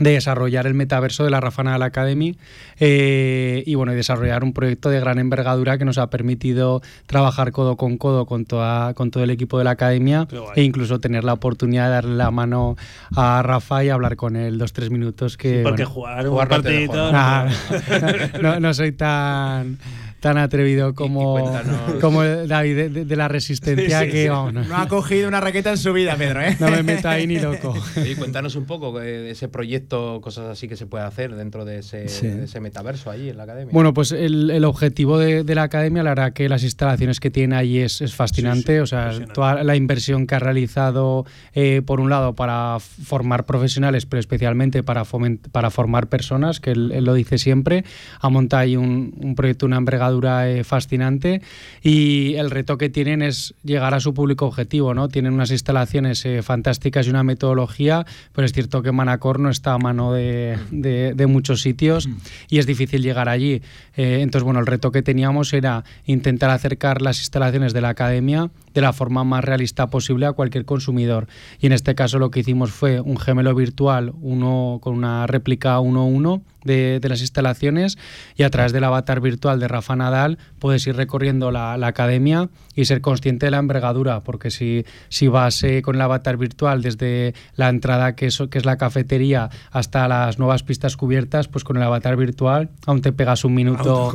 de 0.00 0.12
desarrollar 0.12 0.66
el 0.66 0.74
metaverso 0.74 1.22
de 1.24 1.30
la 1.30 1.40
Rafa 1.40 1.62
Nadal 1.62 1.82
Academy 1.82 2.36
eh, 2.80 3.62
y 3.66 3.74
bueno 3.76 3.92
y 3.92 3.96
desarrollar 3.96 4.42
un 4.42 4.52
proyecto 4.52 4.90
de 4.90 4.98
gran 4.98 5.18
envergadura 5.18 5.78
que 5.78 5.84
nos 5.84 5.98
ha 5.98 6.10
permitido 6.10 6.80
trabajar 7.06 7.52
codo 7.52 7.76
con 7.76 7.98
codo 7.98 8.26
con 8.26 8.46
toda 8.46 8.94
con 8.94 9.10
todo 9.10 9.22
el 9.22 9.30
equipo 9.30 9.58
de 9.58 9.64
la 9.64 9.72
academia 9.72 10.26
e 10.56 10.62
incluso 10.62 10.98
tener 11.00 11.22
la 11.22 11.34
oportunidad 11.34 11.84
de 11.86 11.90
darle 11.90 12.16
la 12.16 12.30
mano 12.30 12.76
a 13.14 13.42
Rafa 13.42 13.84
y 13.84 13.90
hablar 13.90 14.16
con 14.16 14.36
él 14.36 14.58
dos 14.58 14.72
tres 14.72 14.90
minutos 14.90 15.36
que 15.36 15.60
Porque 15.62 15.84
bueno, 15.84 15.94
jugar 15.94 16.24
un 16.26 16.32
jugar 16.32 16.48
partidito. 16.48 17.12
no. 17.12 17.18
Ah, 17.18 17.48
no, 18.42 18.58
no 18.58 18.74
soy 18.74 18.92
tan 18.92 19.78
tan 20.20 20.38
atrevido 20.38 20.94
como, 20.94 21.32
cuéntanos. 21.40 21.94
como 22.00 22.22
David 22.22 22.76
de, 22.76 22.88
de- 22.90 23.04
de 23.04 23.16
la 23.16 23.28
resistencia 23.28 24.00
Sí, 24.00 24.06
sí, 24.06 24.12
que 24.12 24.22
sí. 24.24 24.28
vamos, 24.28 24.52
no, 24.52 24.62
No 24.64 24.76
ha 24.76 24.86
cogido 24.88 25.26
una 25.28 25.40
raqueta 25.40 25.70
en 25.70 25.78
su 25.78 25.92
vida, 25.92 26.14
Pedro, 26.16 26.40
¿eh? 26.42 26.56
no 26.60 26.70
me 26.70 26.82
meto 26.82 27.08
ahí 27.08 27.26
ni 27.26 27.38
loco. 27.38 27.74
Oye, 27.96 28.14
cuéntanos 28.16 28.54
un 28.56 28.66
poco 28.66 29.00
eh, 29.00 29.04
de 29.06 29.30
ese 29.30 29.48
proyecto, 29.48 30.20
cosas 30.20 30.46
así 30.50 30.68
que 30.68 30.76
se 30.76 30.86
puede 30.86 31.04
hacer 31.04 31.34
dentro 31.34 31.64
de 31.64 31.78
ese, 31.78 32.08
Sí. 32.08 32.26
de 32.26 32.44
ese 32.44 32.60
metaverso 32.60 33.10
allí 33.10 33.30
en 33.30 33.36
la 33.38 33.44
academia. 33.44 33.72
Bueno, 33.72 33.94
pues 33.94 34.12
el, 34.12 34.50
el 34.50 34.64
objetivo 34.64 35.18
de, 35.18 35.42
de 35.44 35.54
la 35.54 35.62
academia, 35.62 36.02
la 36.02 36.10
verdad 36.10 36.32
que 36.32 36.48
las 36.48 36.62
instalaciones 36.62 37.18
que 37.20 37.30
tiene 37.30 37.56
allí 37.56 37.78
es, 37.78 38.00
es 38.02 38.14
fascinante. 38.14 38.80
o 38.82 38.86
sea, 38.86 39.12
toda 39.32 39.62
la 39.64 39.76
inversión 39.76 40.26
que 40.26 40.34
ha 40.34 40.38
realizado, 40.38 41.24
eh, 41.54 41.80
por 41.84 42.00
un 42.00 42.10
lado, 42.10 42.34
para 42.34 42.78
formar 42.80 43.46
profesionales, 43.46 44.04
pero 44.06 44.20
especialmente 44.20 44.82
para, 44.82 45.04
foment- 45.04 45.48
para 45.50 45.70
formar 45.70 46.08
personas, 46.08 46.60
que 46.60 46.72
él, 46.72 46.92
él 46.92 47.04
lo 47.04 47.14
dice 47.14 47.38
siempre, 47.38 47.84
ha 48.20 48.28
montado 48.28 48.62
ahí 48.62 48.76
un, 48.76 49.14
un 49.18 49.34
proyecto, 49.34 49.64
una 49.66 49.76
envergadura 49.78 50.09
eh, 50.48 50.64
fascinante. 50.64 51.42
Y 51.82 52.34
el 52.34 52.50
reto 52.50 52.76
que 52.78 52.88
tienen 52.88 53.22
es 53.22 53.54
llegar 53.64 53.94
a 53.94 54.00
su 54.00 54.12
público 54.14 54.46
objetivo, 54.46 54.94
¿no? 54.94 55.08
Tienen 55.08 55.32
unas 55.32 55.50
instalaciones 55.50 56.24
eh, 56.26 56.42
fantásticas 56.42 57.06
y 57.06 57.10
una 57.10 57.22
metodología, 57.22 58.04
pero 58.32 58.44
es 58.46 58.52
cierto 58.52 58.82
que 58.82 58.92
Manacor 58.92 59.40
no 59.40 59.50
está 59.50 59.74
a 59.74 59.78
mano 59.78 60.12
de, 60.12 60.58
de- 60.70 61.14
de 61.14 61.26
muchos 61.26 61.62
sitios 61.62 62.08
y 62.48 62.58
es 62.58 62.66
difícil 62.66 63.02
llegar 63.02 63.28
allí. 63.28 63.62
Eh, 63.96 64.18
entonces, 64.20 64.44
bueno, 64.44 64.60
el 64.60 64.66
reto 64.66 64.90
que 64.92 65.02
teníamos 65.02 65.52
era 65.52 65.84
intentar 66.06 66.50
acercar 66.50 67.02
las 67.02 67.18
instalaciones 67.20 67.72
de 67.72 67.80
la 67.80 67.90
academia 67.90 68.50
de 68.74 68.80
la 68.80 68.92
forma 68.92 69.24
más 69.24 69.44
realista 69.44 69.88
posible 69.88 70.26
a 70.26 70.32
cualquier 70.32 70.64
consumidor. 70.64 71.26
Y 71.60 71.66
en 71.66 71.72
este 71.72 71.94
caso 71.94 72.18
lo 72.18 72.30
que 72.30 72.40
hicimos 72.40 72.70
fue 72.70 73.00
un 73.00 73.18
gemelo 73.18 73.54
virtual, 73.54 74.12
uno 74.20 74.78
con 74.80 74.94
una 74.94 75.26
réplica 75.26 75.78
1-1 75.80 76.42
de, 76.64 77.00
de 77.00 77.08
las 77.08 77.20
instalaciones 77.20 77.98
y 78.36 78.42
a 78.42 78.50
través 78.50 78.72
del 78.72 78.84
avatar 78.84 79.20
virtual 79.20 79.60
de 79.60 79.68
Rafa 79.68 79.96
Nadal 79.96 80.38
puedes 80.58 80.86
ir 80.86 80.96
recorriendo 80.96 81.50
la, 81.50 81.76
la 81.76 81.88
academia 81.88 82.50
y 82.74 82.84
ser 82.84 83.00
consciente 83.00 83.46
de 83.46 83.50
la 83.50 83.58
envergadura, 83.58 84.20
porque 84.20 84.50
si, 84.50 84.84
si 85.08 85.28
vas 85.28 85.62
eh, 85.62 85.82
con 85.82 85.96
el 85.96 86.02
avatar 86.02 86.36
virtual 86.36 86.82
desde 86.82 87.34
la 87.56 87.68
entrada 87.68 88.14
que 88.14 88.26
es, 88.26 88.42
que 88.50 88.58
es 88.58 88.64
la 88.64 88.76
cafetería 88.76 89.50
hasta 89.70 90.06
las 90.08 90.38
nuevas 90.38 90.62
pistas 90.62 90.96
cubiertas, 90.96 91.48
pues 91.48 91.64
con 91.64 91.76
el 91.76 91.82
avatar 91.82 92.16
virtual 92.16 92.70
aún 92.86 93.00
te 93.00 93.12
pegas 93.12 93.44
un 93.44 93.54
minuto 93.54 94.12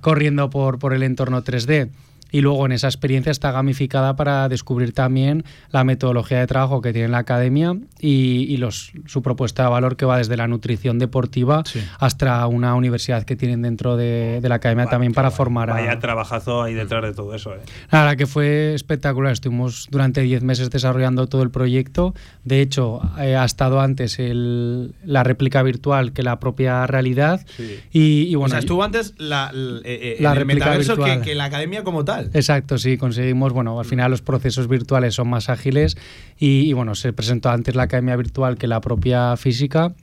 corriendo 0.00 0.50
por, 0.50 0.78
por 0.78 0.92
el 0.92 1.02
entorno 1.02 1.42
3D. 1.42 1.90
Y 2.32 2.40
luego 2.40 2.66
en 2.66 2.72
esa 2.72 2.88
experiencia 2.88 3.30
está 3.32 3.52
gamificada 3.52 4.16
para 4.16 4.48
descubrir 4.48 4.92
también 4.92 5.44
la 5.70 5.84
metodología 5.84 6.38
de 6.40 6.46
trabajo 6.46 6.80
que 6.80 6.92
tiene 6.92 7.08
la 7.08 7.18
academia 7.18 7.76
y, 8.00 8.46
y 8.48 8.56
los, 8.56 8.92
su 9.06 9.22
propuesta 9.22 9.64
de 9.64 9.70
valor 9.70 9.96
que 9.96 10.04
va 10.06 10.18
desde 10.18 10.36
la 10.36 10.46
nutrición 10.48 10.98
deportiva 10.98 11.62
hasta 11.98 12.46
una 12.46 12.74
universidad 12.74 13.24
que 13.24 13.36
tienen 13.36 13.62
dentro 13.62 13.96
de, 13.96 14.40
de 14.40 14.48
la 14.48 14.56
academia 14.56 14.86
también 14.86 15.12
para 15.12 15.30
formar 15.30 15.70
a... 15.70 15.74
Vaya 15.74 15.98
trabajazo 15.98 16.62
ahí 16.62 16.74
detrás 16.74 17.02
de 17.02 17.12
todo 17.12 17.34
eso. 17.34 17.54
¿eh? 17.54 17.60
La 17.90 18.00
verdad 18.02 18.16
que 18.16 18.26
fue 18.26 18.74
espectacular. 18.74 19.32
Estuvimos 19.32 19.88
durante 19.90 20.20
10 20.22 20.42
meses 20.42 20.70
desarrollando 20.70 21.26
todo 21.26 21.42
el 21.42 21.50
proyecto. 21.50 22.14
De 22.44 22.60
hecho, 22.60 23.00
eh, 23.18 23.36
ha 23.36 23.44
estado 23.44 23.80
antes 23.80 24.18
el- 24.18 24.94
la 25.04 25.22
réplica 25.24 25.62
virtual 25.62 26.12
que 26.12 26.22
la 26.22 26.40
propia 26.40 26.86
realidad. 26.86 27.44
Y, 27.92 28.22
y 28.22 28.34
bueno, 28.34 28.46
o 28.46 28.48
sea, 28.50 28.58
estuvo 28.60 28.82
antes 28.84 29.14
la, 29.18 29.50
l- 29.52 29.80
eh, 29.84 30.16
eh, 30.18 30.22
La 30.22 30.30
el 30.32 30.36
réplica 30.38 30.66
metaverso 30.66 30.94
que, 30.96 31.02
virtual. 31.04 31.22
que 31.24 31.34
la 31.34 31.44
academia 31.44 31.84
como 31.84 32.04
tal. 32.04 32.19
Exacto, 32.32 32.78
sí, 32.78 32.96
conseguimos, 32.96 33.52
bueno, 33.52 33.78
al 33.78 33.86
final 33.86 34.10
los 34.10 34.22
procesos 34.22 34.68
virtuales 34.68 35.14
son 35.14 35.28
más 35.28 35.48
ágiles 35.48 35.96
y, 36.38 36.68
y, 36.68 36.72
bueno, 36.72 36.94
se 36.94 37.12
presentó 37.12 37.50
antes 37.50 37.74
la 37.74 37.84
academia 37.84 38.16
virtual 38.16 38.56
que 38.56 38.66
la 38.66 38.80
propia 38.80 39.36
física. 39.36 39.94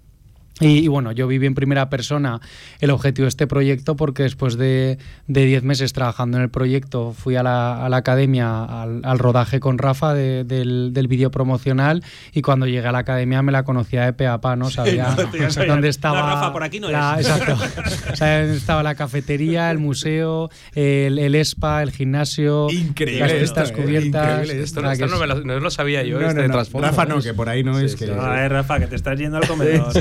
Y, 0.60 0.80
y, 0.80 0.88
bueno, 0.88 1.12
yo 1.12 1.28
viví 1.28 1.46
en 1.46 1.54
primera 1.54 1.90
persona 1.90 2.42
el 2.80 2.90
objetivo 2.90 3.26
de 3.26 3.30
este 3.30 3.46
proyecto 3.48 3.96
porque 3.96 4.24
después 4.24 4.58
de 4.58 4.98
de 5.28 5.46
10 5.46 5.64
meses 5.64 5.94
trabajando 5.94 6.38
en 6.38 6.44
el 6.44 6.50
proyecto 6.50 7.14
fui 7.14 7.36
a 7.36 7.44
la, 7.44 7.86
a 7.86 7.90
la 7.90 7.98
academia 7.98 8.64
al, 8.64 9.02
al 9.04 9.20
rodaje 9.20 9.60
con 9.60 9.78
Rafa 9.78 10.14
de- 10.14 10.44
del, 10.46 10.94
del 10.94 11.08
vídeo 11.08 11.30
promocional 11.32 12.04
y 12.34 12.42
cuando 12.42 12.66
llegué 12.66 12.88
a 12.88 12.92
la 12.92 13.00
academia 13.00 13.42
me 13.44 13.52
la 13.52 13.64
conocía 13.64 14.06
de 14.06 14.14
pe 14.14 14.26
a 14.26 14.40
pa, 14.42 14.56
¿no? 14.56 14.70
Sabía 14.72 15.10
no, 15.16 15.30
tú 15.30 15.38
ya 15.38 15.50
sabías. 15.52 15.74
dónde 15.74 15.90
estaba... 15.90 16.22
No, 16.22 16.28
Rafa, 16.28 16.54
por 16.54 16.64
aquí 16.64 16.80
no 16.80 16.90
la- 16.90 17.18
es. 17.20 17.28
Exacto. 17.30 17.58
O 18.14 18.16
sea, 18.16 18.40
dónde 18.42 18.58
estaba 18.58 18.82
la 18.84 18.96
cafetería, 18.96 19.70
el 19.70 19.78
museo, 19.78 20.50
el, 20.74 21.20
el 21.20 21.36
spa, 21.36 21.84
el 21.84 21.92
gimnasio, 21.92 22.70
Increíble 22.72 23.20
las 23.20 23.32
esto, 23.34 23.42
pistas 23.62 23.70
eh, 23.70 23.74
cubiertas. 23.74 24.30
increíble 24.30 24.54
esto. 24.64 24.64
Esto 24.64 24.82
no, 24.82 24.92
es- 24.92 25.20
me 25.20 25.28
lo, 25.28 25.44
no 25.44 25.60
lo 25.60 25.70
sabía 25.70 26.04
yo, 26.04 26.20
No, 26.20 26.28
este 26.30 26.42
no, 26.48 26.56
no. 26.64 26.80
Rafa 26.82 27.06
no, 27.06 27.22
que 27.22 27.34
por 27.34 27.50
ahí 27.50 27.64
no 27.64 27.78
es 27.80 27.96
que- 27.96 28.08
No, 28.08 28.34
eh, 28.36 28.50
Rafa, 28.50 28.80
que 28.80 28.88
te 28.88 28.96
estás 28.96 29.20
yendo 29.20 29.38
al 29.38 29.48
comedor. 29.48 29.92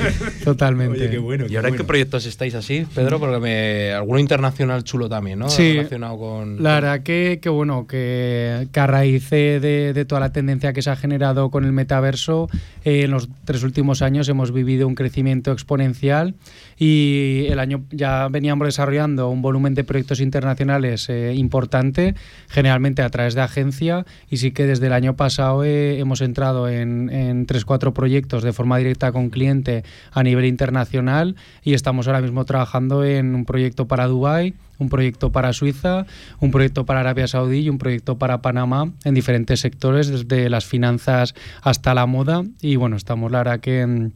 Totalmente. 0.44 0.98
Oye, 0.98 1.10
qué 1.10 1.18
bueno. 1.18 1.46
¿Y 1.48 1.56
ahora 1.56 1.68
en 1.68 1.76
qué 1.76 1.84
proyectos 1.84 2.26
estáis 2.26 2.54
así, 2.54 2.86
Pedro? 2.94 3.18
Porque 3.18 3.38
me, 3.38 3.92
alguno 3.92 4.18
internacional 4.18 4.84
chulo 4.84 5.08
también, 5.08 5.38
¿no? 5.38 5.48
Sí, 5.48 5.74
Relacionado 5.74 6.18
con... 6.18 6.62
La 6.62 6.74
verdad 6.74 7.02
que, 7.02 7.38
que 7.42 7.48
bueno, 7.48 7.86
que, 7.86 8.68
que 8.72 8.80
a 8.80 8.86
raíz 8.86 9.30
de, 9.30 9.92
de 9.94 10.04
toda 10.04 10.20
la 10.20 10.32
tendencia 10.32 10.72
que 10.72 10.82
se 10.82 10.90
ha 10.90 10.96
generado 10.96 11.50
con 11.50 11.64
el 11.64 11.72
metaverso, 11.72 12.48
eh, 12.84 13.02
en 13.04 13.10
los 13.10 13.28
tres 13.44 13.62
últimos 13.62 14.02
años 14.02 14.28
hemos 14.28 14.52
vivido 14.52 14.86
un 14.86 14.94
crecimiento 14.94 15.52
exponencial 15.52 16.34
y 16.78 17.46
el 17.48 17.58
año 17.58 17.84
ya 17.90 18.28
veníamos 18.28 18.66
desarrollando 18.66 19.28
un 19.28 19.42
volumen 19.42 19.74
de 19.74 19.84
proyectos 19.84 20.20
internacionales 20.20 21.08
eh, 21.08 21.32
importante, 21.34 22.14
generalmente 22.48 23.02
a 23.02 23.10
través 23.10 23.34
de 23.34 23.42
agencia, 23.42 24.04
y 24.28 24.38
sí 24.38 24.50
que 24.52 24.66
desde 24.66 24.86
el 24.86 24.92
año 24.92 25.16
pasado 25.16 25.64
eh, 25.64 25.98
hemos 25.98 26.20
entrado 26.20 26.68
en, 26.68 27.10
en 27.10 27.46
tres, 27.46 27.64
cuatro 27.64 27.94
proyectos 27.94 28.42
de 28.42 28.52
forma 28.52 28.78
directa 28.78 29.12
con 29.12 29.30
cliente 29.30 29.81
a 30.12 30.22
nivel 30.22 30.44
internacional 30.44 31.36
y 31.62 31.74
estamos 31.74 32.06
ahora 32.06 32.20
mismo 32.20 32.44
trabajando 32.44 33.04
en 33.04 33.34
un 33.34 33.44
proyecto 33.44 33.86
para 33.86 34.06
Dubái, 34.06 34.54
un 34.78 34.88
proyecto 34.88 35.32
para 35.32 35.52
Suiza, 35.52 36.06
un 36.40 36.50
proyecto 36.50 36.84
para 36.84 37.00
Arabia 37.00 37.28
Saudí 37.28 37.60
y 37.60 37.68
un 37.68 37.78
proyecto 37.78 38.18
para 38.18 38.42
Panamá 38.42 38.90
en 39.04 39.14
diferentes 39.14 39.60
sectores, 39.60 40.08
desde 40.08 40.50
las 40.50 40.66
finanzas 40.66 41.34
hasta 41.62 41.94
la 41.94 42.06
moda. 42.06 42.42
Y 42.60 42.76
bueno, 42.76 42.96
estamos 42.96 43.30
la 43.30 43.38
verdad 43.38 43.60
que, 43.60 43.86
mm, 43.86 44.10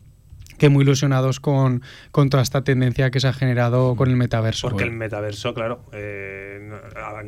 que 0.58 0.68
muy 0.68 0.82
ilusionados 0.82 1.40
con, 1.40 1.82
con 2.10 2.30
toda 2.30 2.42
esta 2.42 2.62
tendencia 2.62 3.10
que 3.10 3.20
se 3.20 3.28
ha 3.28 3.32
generado 3.32 3.96
con 3.96 4.10
el 4.10 4.16
metaverso. 4.16 4.68
Porque 4.68 4.84
el 4.84 4.92
metaverso, 4.92 5.54
claro, 5.54 5.80
eh, 5.92 6.70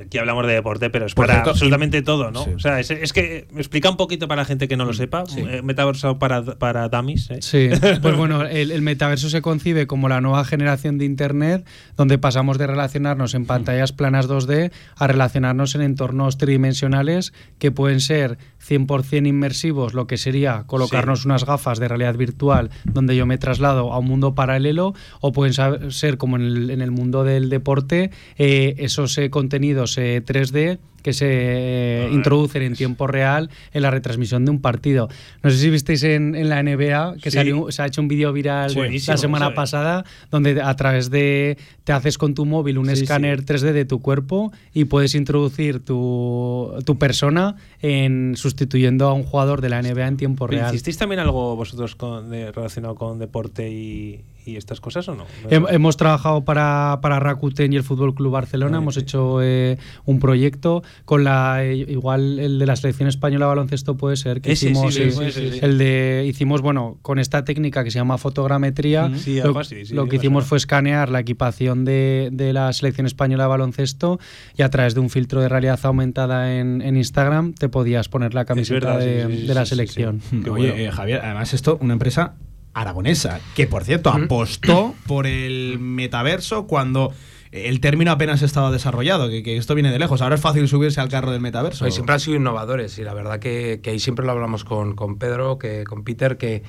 aquí 0.04 0.18
hablamos 0.18 0.46
de 0.46 0.54
deporte, 0.54 0.90
pero 0.90 1.06
es 1.06 1.14
para 1.14 1.34
cierto, 1.34 1.50
absolutamente 1.50 2.02
todo, 2.02 2.30
¿no? 2.30 2.44
sí. 2.44 2.50
O 2.54 2.58
sea, 2.58 2.80
es, 2.80 2.90
es 2.90 3.12
que 3.12 3.46
explica 3.56 3.90
un 3.90 3.96
poquito 3.96 4.28
para 4.28 4.42
la 4.42 4.46
gente 4.46 4.68
que 4.68 4.76
no 4.76 4.84
lo 4.84 4.92
sepa, 4.92 5.24
eh, 5.36 5.62
metaverso 5.62 6.18
para, 6.18 6.42
para 6.42 6.88
dummies. 6.88 7.30
¿eh? 7.30 7.38
Sí, 7.40 7.68
pues 8.02 8.16
bueno, 8.16 8.42
el, 8.42 8.70
el 8.70 8.82
metaverso 8.82 9.28
se 9.28 9.42
concibe 9.42 9.86
como 9.86 10.08
la 10.08 10.20
nueva 10.20 10.44
generación 10.44 10.98
de 10.98 11.04
Internet, 11.04 11.66
donde 11.96 12.18
pasamos 12.18 12.58
de 12.58 12.66
relacionarnos 12.66 13.34
en 13.34 13.46
pantallas 13.46 13.92
planas 13.92 14.28
2D 14.28 14.72
a 14.96 15.06
relacionarnos 15.06 15.74
en 15.74 15.82
entornos 15.82 16.38
tridimensionales 16.38 17.32
que 17.58 17.70
pueden 17.70 18.00
ser 18.00 18.38
100% 18.66 19.26
inmersivos, 19.26 19.94
lo 19.94 20.06
que 20.06 20.16
sería 20.16 20.64
colocarnos 20.66 21.24
unas 21.24 21.44
gafas 21.44 21.78
de 21.78 21.88
realidad 21.88 22.16
virtual 22.16 22.70
donde 22.84 23.17
yo 23.18 23.26
me 23.26 23.38
traslado 23.38 23.92
a 23.92 23.98
un 23.98 24.06
mundo 24.06 24.34
paralelo, 24.34 24.94
o 25.20 25.32
pueden 25.32 25.52
ser 25.92 26.16
como 26.16 26.36
en 26.36 26.80
el, 26.80 26.90
mundo 26.90 27.24
del 27.24 27.50
deporte, 27.50 28.10
eh, 28.38 28.74
esos 28.78 29.18
eh, 29.18 29.30
contenidos 29.30 29.98
eh, 29.98 30.22
3D 30.24 30.78
que 31.02 31.12
se 31.12 32.08
introducen 32.12 32.62
en 32.62 32.74
tiempo 32.74 33.06
real 33.06 33.50
en 33.72 33.82
la 33.82 33.90
retransmisión 33.90 34.44
de 34.44 34.50
un 34.50 34.60
partido. 34.60 35.08
No 35.42 35.50
sé 35.50 35.56
si 35.58 35.70
visteis 35.70 36.02
en, 36.02 36.34
en 36.34 36.48
la 36.48 36.62
NBA 36.62 37.14
que 37.22 37.30
Sí. 37.30 37.36
salió- 37.38 37.70
se 37.70 37.82
ha 37.82 37.86
hecho 37.86 38.00
un 38.00 38.08
vídeo 38.08 38.32
viral 38.32 38.74
Buenísimo, 38.74 39.12
la 39.14 39.18
semana 39.18 39.54
pasada 39.54 40.04
donde 40.30 40.60
a 40.60 40.74
través 40.76 41.10
de 41.10 41.56
te 41.84 41.92
haces 41.92 42.18
con 42.18 42.34
tu 42.34 42.44
móvil 42.46 42.78
un 42.78 42.86
Sí, 42.86 43.02
escáner 43.02 43.44
3D 43.44 43.72
de 43.72 43.84
tu 43.84 44.00
cuerpo 44.00 44.52
y 44.74 44.84
puedes 44.84 45.14
introducir 45.14 45.80
tu, 45.80 46.72
tu 46.84 46.98
persona 46.98 47.56
en 47.80 48.34
sustituyendo 48.36 49.06
a 49.08 49.12
un 49.14 49.22
jugador 49.22 49.60
de 49.60 49.68
la 49.68 49.80
NBA 49.82 50.06
en 50.08 50.16
tiempo 50.16 50.46
real. 50.46 50.68
¿Hicisteis 50.68 50.98
también 50.98 51.20
algo 51.20 51.56
vosotros 51.56 51.94
con- 51.96 52.30
de- 52.30 52.52
relacionado 52.52 52.94
con 52.94 53.18
deporte 53.18 53.70
y, 53.70 54.20
y 54.48 54.56
estas 54.56 54.80
cosas 54.80 55.08
o 55.08 55.14
no? 55.14 55.24
Hem- 55.50 55.66
hemos 55.70 55.96
trabajado 55.96 56.44
para, 56.44 56.98
para 57.02 57.20
Rakuten 57.20 57.72
y 57.72 57.76
el 57.76 57.82
Fútbol 57.82 58.14
Club 58.14 58.32
Barcelona. 58.32 58.78
hemos 58.78 58.96
hecho 58.96 59.42
eh, 59.42 59.78
un 60.04 60.18
proyecto 60.18 60.82
con 61.04 61.24
la 61.24 61.64
eh, 61.64 61.76
igual 61.76 62.38
el 62.38 62.58
de 62.58 62.66
la 62.66 62.76
selección 62.76 63.08
española 63.08 63.44
de 63.46 63.48
baloncesto 63.50 63.96
puede 63.96 64.16
ser 64.16 64.40
que 64.40 64.52
Ese 64.52 64.70
hicimos 64.70 64.94
sí, 64.94 65.10
sí, 65.10 65.58
el 65.62 65.78
de 65.78 66.24
hicimos 66.26 66.62
bueno 66.62 66.98
con 67.02 67.18
esta 67.18 67.44
técnica 67.44 67.84
que 67.84 67.90
se 67.90 67.98
llama 67.98 68.18
fotogrametría. 68.18 69.08
Lo, 69.44 69.54
lo 69.92 70.08
que 70.08 70.16
hicimos 70.16 70.44
fue 70.44 70.58
escanear 70.58 71.10
la 71.10 71.20
equipación 71.20 71.84
de, 71.84 72.30
de 72.32 72.52
la 72.52 72.72
selección 72.72 73.06
española 73.06 73.44
de 73.44 73.48
baloncesto 73.50 74.18
y 74.56 74.62
a 74.62 74.70
través 74.70 74.94
de 74.94 75.00
un 75.00 75.10
filtro 75.10 75.40
de 75.40 75.48
realidad 75.48 75.78
aumentada 75.82 76.56
en, 76.58 76.82
en 76.82 76.96
Instagram 76.96 77.52
te 77.54 77.68
podías 77.68 78.08
poner 78.08 78.34
la 78.34 78.44
camiseta 78.44 78.96
verdad, 78.96 78.98
de, 79.28 79.46
de 79.46 79.54
la 79.54 79.66
selección. 79.66 80.20
Oye, 80.50 80.86
eh, 80.86 80.90
Javier, 80.90 81.20
además 81.22 81.52
esto, 81.54 81.78
una 81.80 81.92
empresa 81.94 82.34
aragonesa, 82.74 83.40
que 83.54 83.66
por 83.66 83.84
cierto 83.84 84.10
apostó 84.10 84.94
por 85.06 85.26
el 85.26 85.78
metaverso 85.78 86.66
cuando 86.66 87.12
el 87.50 87.80
término 87.80 88.10
apenas 88.12 88.42
estaba 88.42 88.70
desarrollado, 88.70 89.28
que, 89.30 89.42
que 89.42 89.56
esto 89.56 89.74
viene 89.74 89.90
de 89.90 89.98
lejos. 89.98 90.20
Ahora 90.20 90.34
es 90.34 90.40
fácil 90.40 90.68
subirse 90.68 91.00
al 91.00 91.08
carro 91.08 91.30
del 91.32 91.40
metaverso. 91.40 91.84
Pues 91.84 91.94
siempre 91.94 92.12
han 92.14 92.20
sido 92.20 92.36
innovadores 92.36 92.98
y 92.98 93.04
la 93.04 93.14
verdad 93.14 93.38
que, 93.40 93.80
que 93.82 93.90
ahí 93.90 93.98
siempre 93.98 94.26
lo 94.26 94.32
hablamos 94.32 94.64
con, 94.64 94.94
con 94.94 95.16
Pedro, 95.18 95.58
que, 95.58 95.84
con 95.84 96.04
Peter, 96.04 96.36
que, 96.36 96.62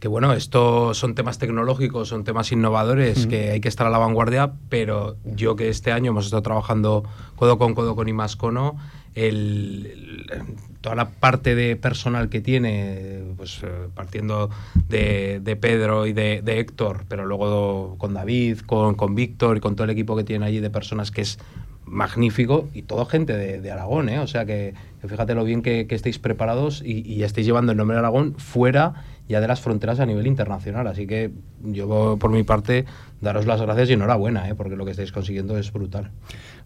que 0.00 0.06
bueno, 0.06 0.34
esto 0.34 0.92
son 0.92 1.14
temas 1.14 1.38
tecnológicos, 1.38 2.08
son 2.08 2.24
temas 2.24 2.52
innovadores, 2.52 3.26
Mm. 3.26 3.28
que 3.30 3.50
hay 3.52 3.60
que 3.60 3.68
estar 3.68 3.86
a 3.86 3.90
la 3.90 3.98
vanguardia, 3.98 4.52
pero 4.68 5.16
yo 5.24 5.56
que 5.56 5.70
este 5.70 5.92
año 5.92 6.10
hemos 6.10 6.26
estado 6.26 6.42
trabajando 6.42 7.04
codo 7.34 7.56
con 7.58 7.74
codo 7.74 7.96
con 7.96 8.06
Imascono, 8.08 8.76
el, 9.14 10.26
el- 10.30 10.54
toda 10.80 10.94
la 10.94 11.10
parte 11.10 11.54
de 11.54 11.76
personal 11.76 12.28
que 12.28 12.40
tiene, 12.40 13.22
pues 13.36 13.60
eh, 13.62 13.88
partiendo 13.94 14.50
de, 14.88 15.40
de 15.42 15.56
Pedro 15.56 16.06
y 16.06 16.12
de, 16.12 16.42
de 16.42 16.60
Héctor, 16.60 17.04
pero 17.08 17.26
luego 17.26 17.96
con 17.98 18.14
David, 18.14 18.60
con, 18.60 18.94
con 18.94 19.14
Víctor 19.14 19.56
y 19.56 19.60
con 19.60 19.74
todo 19.74 19.84
el 19.84 19.90
equipo 19.90 20.16
que 20.16 20.24
tiene 20.24 20.46
allí 20.46 20.60
de 20.60 20.70
personas 20.70 21.10
que 21.10 21.22
es 21.22 21.38
magnífico 21.84 22.68
y 22.74 22.82
todo 22.82 23.06
gente 23.06 23.36
de, 23.36 23.70
Aragón, 23.70 24.08
¿eh? 24.08 24.18
O 24.18 24.26
sea 24.26 24.44
que, 24.44 24.74
fíjate 25.06 25.34
lo 25.34 25.44
bien 25.44 25.62
que, 25.62 25.86
que 25.86 25.94
estéis 25.94 26.18
preparados 26.18 26.82
y, 26.84 27.00
y 27.00 27.22
estéis 27.22 27.46
llevando 27.46 27.72
el 27.72 27.78
nombre 27.78 27.94
de 27.94 28.00
Aragón 28.00 28.34
fuera 28.36 29.04
ya 29.28 29.40
de 29.40 29.48
las 29.48 29.60
fronteras 29.60 30.00
a 30.00 30.06
nivel 30.06 30.26
internacional. 30.26 30.86
Así 30.86 31.06
que 31.06 31.30
yo, 31.62 32.16
por 32.18 32.30
mi 32.30 32.42
parte, 32.42 32.86
daros 33.20 33.46
las 33.46 33.60
gracias 33.60 33.90
y 33.90 33.92
enhorabuena, 33.92 34.48
¿eh? 34.48 34.54
Porque 34.54 34.76
lo 34.76 34.84
que 34.84 34.92
estáis 34.92 35.12
consiguiendo 35.12 35.58
es 35.58 35.72
brutal. 35.72 36.10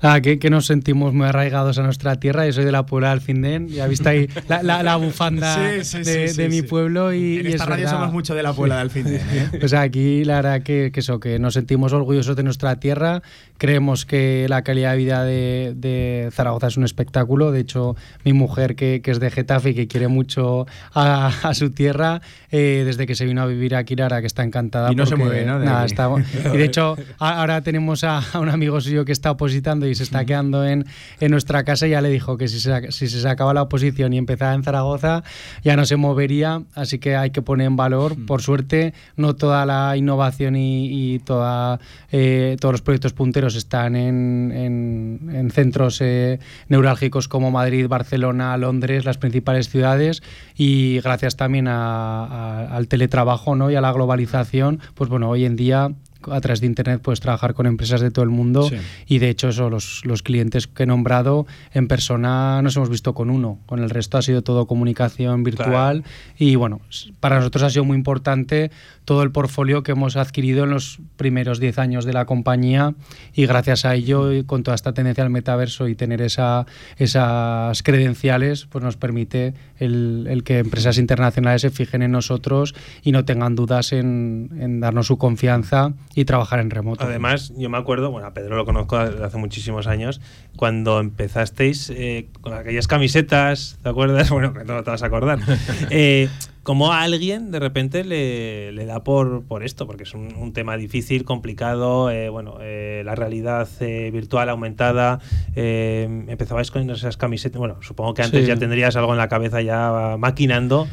Ah, 0.00 0.20
que, 0.20 0.38
que 0.38 0.50
nos 0.50 0.66
sentimos 0.66 1.12
muy 1.14 1.26
arraigados 1.26 1.78
a 1.78 1.82
nuestra 1.82 2.16
tierra. 2.16 2.46
Yo 2.46 2.52
soy 2.52 2.64
de 2.64 2.72
la 2.72 2.86
Puebla 2.86 3.10
del 3.10 3.18
Alfindén. 3.20 3.68
Ya 3.68 3.86
viste 3.86 4.08
ahí 4.08 4.28
la, 4.48 4.62
la- 4.62 4.82
la 4.82 4.96
bufanda 4.96 5.54
Sí, 5.54 5.84
sí, 5.84 5.98
de, 6.02 6.28
sí, 6.28 6.36
de 6.42 6.48
mi 6.48 6.62
pueblo. 6.62 7.12
Y, 7.12 7.38
En 7.38 7.46
y 7.46 7.48
esta 7.50 7.64
es 7.64 7.68
radio 7.70 7.84
verdad. 7.84 7.98
somos 8.00 8.12
mucho 8.12 8.34
de 8.34 8.42
la 8.42 8.52
Puebla 8.52 8.76
del 8.76 8.82
Alfindén, 8.82 9.20
¿eh? 9.32 9.48
Pues 9.60 9.72
aquí 9.74 10.24
la 10.24 10.36
verdad 10.36 10.62
que, 10.62 10.90
que 10.92 11.00
eso, 11.00 11.20
que 11.20 11.38
nos 11.38 11.54
sentimos 11.54 11.92
orgullosos 11.92 12.34
de 12.36 12.42
nuestra 12.42 12.80
tierra. 12.80 13.22
Creemos 13.58 14.04
que 14.06 14.46
la 14.48 14.62
calidad 14.62 14.92
de 14.92 14.96
vida 14.96 15.24
de, 15.24 15.72
de 15.76 16.28
Zaragoza 16.32 16.66
es 16.66 16.76
un 16.76 16.84
espectáculo. 16.84 17.52
De 17.52 17.60
hecho, 17.60 17.94
mi 18.24 18.32
mujer, 18.32 18.74
que, 18.74 19.00
que 19.02 19.12
es 19.12 19.20
de 19.20 19.30
Getafe 19.30 19.70
y 19.70 19.74
que 19.74 19.86
quiere 19.86 20.08
mucho 20.08 20.66
a, 20.94 21.28
a 21.42 21.54
su 21.54 21.70
tierra, 21.70 22.20
eh, 22.50 22.82
desde 22.84 23.06
que 23.06 23.14
se 23.14 23.24
vino 23.24 23.40
a 23.42 23.46
vivir 23.46 23.76
aquí, 23.76 23.94
la 23.94 24.04
verdad 24.06 24.20
que 24.20 24.26
está 24.26 24.42
encantada. 24.42 24.90
Y 24.90 24.96
no 24.96 25.06
se 25.06 25.10
porque, 25.12 25.24
mueve, 25.24 25.44
¿no? 25.46 25.60
De 25.60 25.66
nada, 25.66 25.84
está- 25.84 26.10
Y 26.52 26.56
de 26.56 26.64
hecho, 26.64 26.96
ahora 27.18 27.60
tenemos 27.62 28.02
a, 28.02 28.18
a 28.32 28.40
un 28.40 28.48
amigo 28.48 28.80
suyo 28.80 29.04
que 29.04 29.12
está 29.12 29.30
opositando 29.30 29.86
y 29.86 29.91
se 29.94 30.02
está 30.02 30.24
quedando 30.24 30.64
en, 30.66 30.84
en 31.20 31.30
nuestra 31.30 31.64
casa. 31.64 31.86
y 31.86 31.90
Ya 31.90 32.00
le 32.00 32.08
dijo 32.10 32.36
que 32.36 32.48
si 32.48 32.60
se, 32.60 32.92
si 32.92 33.08
se 33.08 33.20
sacaba 33.20 33.54
la 33.54 33.62
oposición 33.62 34.12
y 34.12 34.18
empezaba 34.18 34.54
en 34.54 34.62
Zaragoza, 34.62 35.22
ya 35.62 35.76
no 35.76 35.84
se 35.86 35.96
movería. 35.96 36.62
Así 36.74 36.98
que 36.98 37.16
hay 37.16 37.30
que 37.30 37.42
poner 37.42 37.66
en 37.66 37.76
valor. 37.76 38.16
Por 38.26 38.42
suerte, 38.42 38.94
no 39.16 39.34
toda 39.36 39.66
la 39.66 39.96
innovación 39.96 40.56
y, 40.56 41.14
y 41.14 41.18
toda, 41.20 41.80
eh, 42.10 42.56
todos 42.60 42.72
los 42.72 42.82
proyectos 42.82 43.12
punteros 43.12 43.54
están 43.56 43.96
en, 43.96 44.52
en- 44.54 45.30
en 45.34 45.50
centros 45.50 46.00
eh, 46.00 46.38
neurálgicos 46.68 47.28
como 47.28 47.50
Madrid, 47.50 47.86
Barcelona, 47.88 48.56
Londres, 48.56 49.04
las 49.04 49.18
principales 49.18 49.68
ciudades. 49.68 50.22
Y 50.56 51.00
gracias 51.00 51.36
también 51.36 51.68
a- 51.68 52.24
a- 52.24 52.76
al 52.76 52.88
teletrabajo 52.88 53.54
¿no? 53.56 53.70
y 53.70 53.74
a 53.74 53.80
la 53.80 53.92
globalización, 53.92 54.80
pues 54.94 55.10
bueno, 55.10 55.28
hoy 55.28 55.44
en 55.44 55.56
día 55.56 55.92
a 56.30 56.40
través 56.40 56.60
de 56.60 56.66
internet 56.66 57.00
puedes 57.02 57.20
trabajar 57.20 57.54
con 57.54 57.66
empresas 57.66 58.00
de 58.00 58.10
todo 58.10 58.24
el 58.24 58.30
mundo 58.30 58.68
Sí. 58.68 58.76
y 59.06 59.18
de 59.18 59.28
hecho 59.30 59.48
eso 59.48 59.70
los, 59.70 60.02
los 60.04 60.22
clientes 60.22 60.66
que 60.66 60.84
he 60.84 60.86
nombrado 60.86 61.46
en 61.72 61.88
persona 61.88 62.60
nos 62.62 62.76
hemos 62.76 62.88
visto 62.90 63.14
con 63.14 63.30
uno 63.30 63.58
con 63.66 63.80
el 63.80 63.90
resto 63.90 64.18
ha 64.18 64.22
sido 64.22 64.42
todo 64.42 64.66
comunicación 64.66 65.42
virtual 65.44 66.04
y 66.38 66.54
bueno 66.56 66.80
para 67.20 67.36
nosotros 67.36 67.62
ha 67.64 67.70
sido 67.70 67.84
muy 67.84 67.96
importante 67.96 68.70
todo 69.04 69.22
el 69.22 69.32
portfolio 69.32 69.82
que 69.82 69.92
hemos 69.92 70.16
adquirido 70.16 70.64
en 70.64 70.70
los 70.70 71.00
primeros 71.16 71.58
10 71.58 71.78
años 71.78 72.04
de 72.04 72.12
la 72.12 72.24
compañía 72.24 72.94
y 73.34 73.46
gracias 73.46 73.84
a 73.84 73.94
ello 73.94 74.32
y 74.32 74.44
con 74.44 74.62
toda 74.62 74.74
esta 74.76 74.92
tendencia 74.94 75.24
al 75.24 75.30
metaverso 75.30 75.88
y 75.88 75.94
tener 75.96 76.22
esa, 76.22 76.66
esas 76.98 77.82
credenciales 77.82 78.66
pues 78.66 78.84
nos 78.84 78.96
permite 78.96 79.54
el, 79.78 80.26
el 80.30 80.44
que 80.44 80.58
empresas 80.58 80.98
internacionales 80.98 81.62
se 81.62 81.70
fijen 81.70 82.02
en 82.02 82.12
nosotros 82.12 82.74
y 83.02 83.12
no 83.12 83.24
tengan 83.24 83.54
dudas 83.56 83.92
en, 83.92 84.50
en 84.58 84.80
darnos 84.80 85.08
su 85.08 85.18
confianza 85.18 85.92
y 86.14 86.24
trabajar 86.24 86.60
en 86.60 86.70
remoto. 86.70 87.04
Además, 87.04 87.52
yo 87.56 87.70
me 87.70 87.78
acuerdo, 87.78 88.10
bueno, 88.10 88.26
a 88.28 88.34
Pedro 88.34 88.56
lo 88.56 88.64
conozco 88.64 88.98
desde 88.98 89.24
hace 89.24 89.38
muchísimos 89.38 89.86
años, 89.86 90.20
cuando 90.56 91.00
empezasteis 91.00 91.90
eh, 91.90 92.28
con 92.40 92.52
aquellas 92.54 92.86
camisetas, 92.86 93.78
¿te 93.82 93.88
acuerdas? 93.88 94.30
Bueno, 94.32 94.52
que 94.52 94.64
no 94.64 94.82
te 94.82 94.90
vas 94.90 95.02
a 95.02 95.06
acordar. 95.06 95.38
Eh, 95.90 96.28
como 96.62 96.92
a 96.92 97.02
alguien 97.02 97.50
de 97.50 97.58
repente 97.58 98.04
le, 98.04 98.70
le 98.70 98.86
da 98.86 99.02
por, 99.02 99.42
por 99.42 99.64
esto, 99.64 99.86
porque 99.86 100.04
es 100.04 100.14
un, 100.14 100.32
un 100.36 100.52
tema 100.52 100.76
difícil, 100.76 101.24
complicado, 101.24 102.08
eh, 102.10 102.28
bueno, 102.28 102.58
eh, 102.60 103.02
la 103.04 103.16
realidad 103.16 103.68
eh, 103.80 104.10
virtual 104.12 104.48
aumentada, 104.48 105.18
eh, 105.56 106.24
empezabais 106.28 106.70
con 106.70 106.88
esas 106.88 107.16
camisetas, 107.16 107.58
bueno, 107.58 107.78
supongo 107.82 108.14
que 108.14 108.22
antes 108.22 108.42
Sí. 108.42 108.46
ya 108.46 108.56
tendrías 108.56 108.94
algo 108.94 109.10
en 109.12 109.18
la 109.18 109.28
cabeza 109.28 109.60
ya 109.60 110.14
maquinando, 110.18 110.86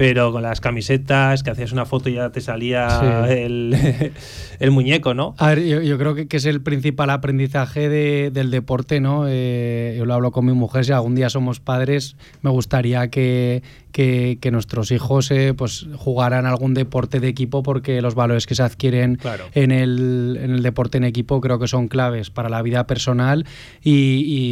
pero 0.00 0.32
con 0.32 0.40
las 0.40 0.62
camisetas, 0.62 1.42
que 1.42 1.50
hacías 1.50 1.72
una 1.72 1.84
foto 1.84 2.08
y 2.08 2.14
ya 2.14 2.30
te 2.30 2.40
salía 2.40 2.88
Sí. 2.88 3.06
el, 3.34 3.76
el 4.58 4.70
muñeco, 4.70 5.12
¿no? 5.12 5.34
A 5.36 5.48
ver, 5.48 5.62
yo, 5.66 5.82
yo 5.82 5.98
creo 5.98 6.14
que, 6.14 6.26
que 6.26 6.38
es 6.38 6.46
el 6.46 6.62
principal 6.62 7.10
aprendizaje 7.10 7.90
de- 7.90 8.30
del 8.32 8.50
deporte, 8.50 9.00
¿no? 9.02 9.24
Eh, 9.28 9.94
yo 9.98 10.06
lo 10.06 10.14
hablo 10.14 10.32
con 10.32 10.46
mi 10.46 10.54
mujer, 10.54 10.86
si 10.86 10.92
algún 10.92 11.14
día 11.16 11.28
somos 11.28 11.60
padres, 11.60 12.16
me 12.40 12.48
gustaría 12.48 13.08
que, 13.08 13.62
que- 13.92 14.38
que 14.40 14.50
nuestros 14.50 14.90
hijos 14.90 15.30
eh, 15.30 15.54
pues 15.56 15.86
jugaran 15.96 16.46
algún 16.46 16.74
deporte 16.74 17.20
de 17.20 17.28
equipo 17.28 17.62
porque 17.62 18.00
los 18.00 18.14
valores 18.14 18.46
que 18.46 18.54
se 18.54 18.62
adquieren 18.62 19.16
Claro. 19.16 19.44
en, 19.54 19.70
el, 19.72 20.38
en 20.42 20.50
el 20.52 20.62
deporte 20.62 20.98
en 20.98 21.04
equipo 21.04 21.40
creo 21.40 21.58
que 21.58 21.66
son 21.68 21.88
claves 21.88 22.30
para 22.30 22.48
la 22.48 22.62
vida 22.62 22.86
personal 22.86 23.46
y, 23.82 23.90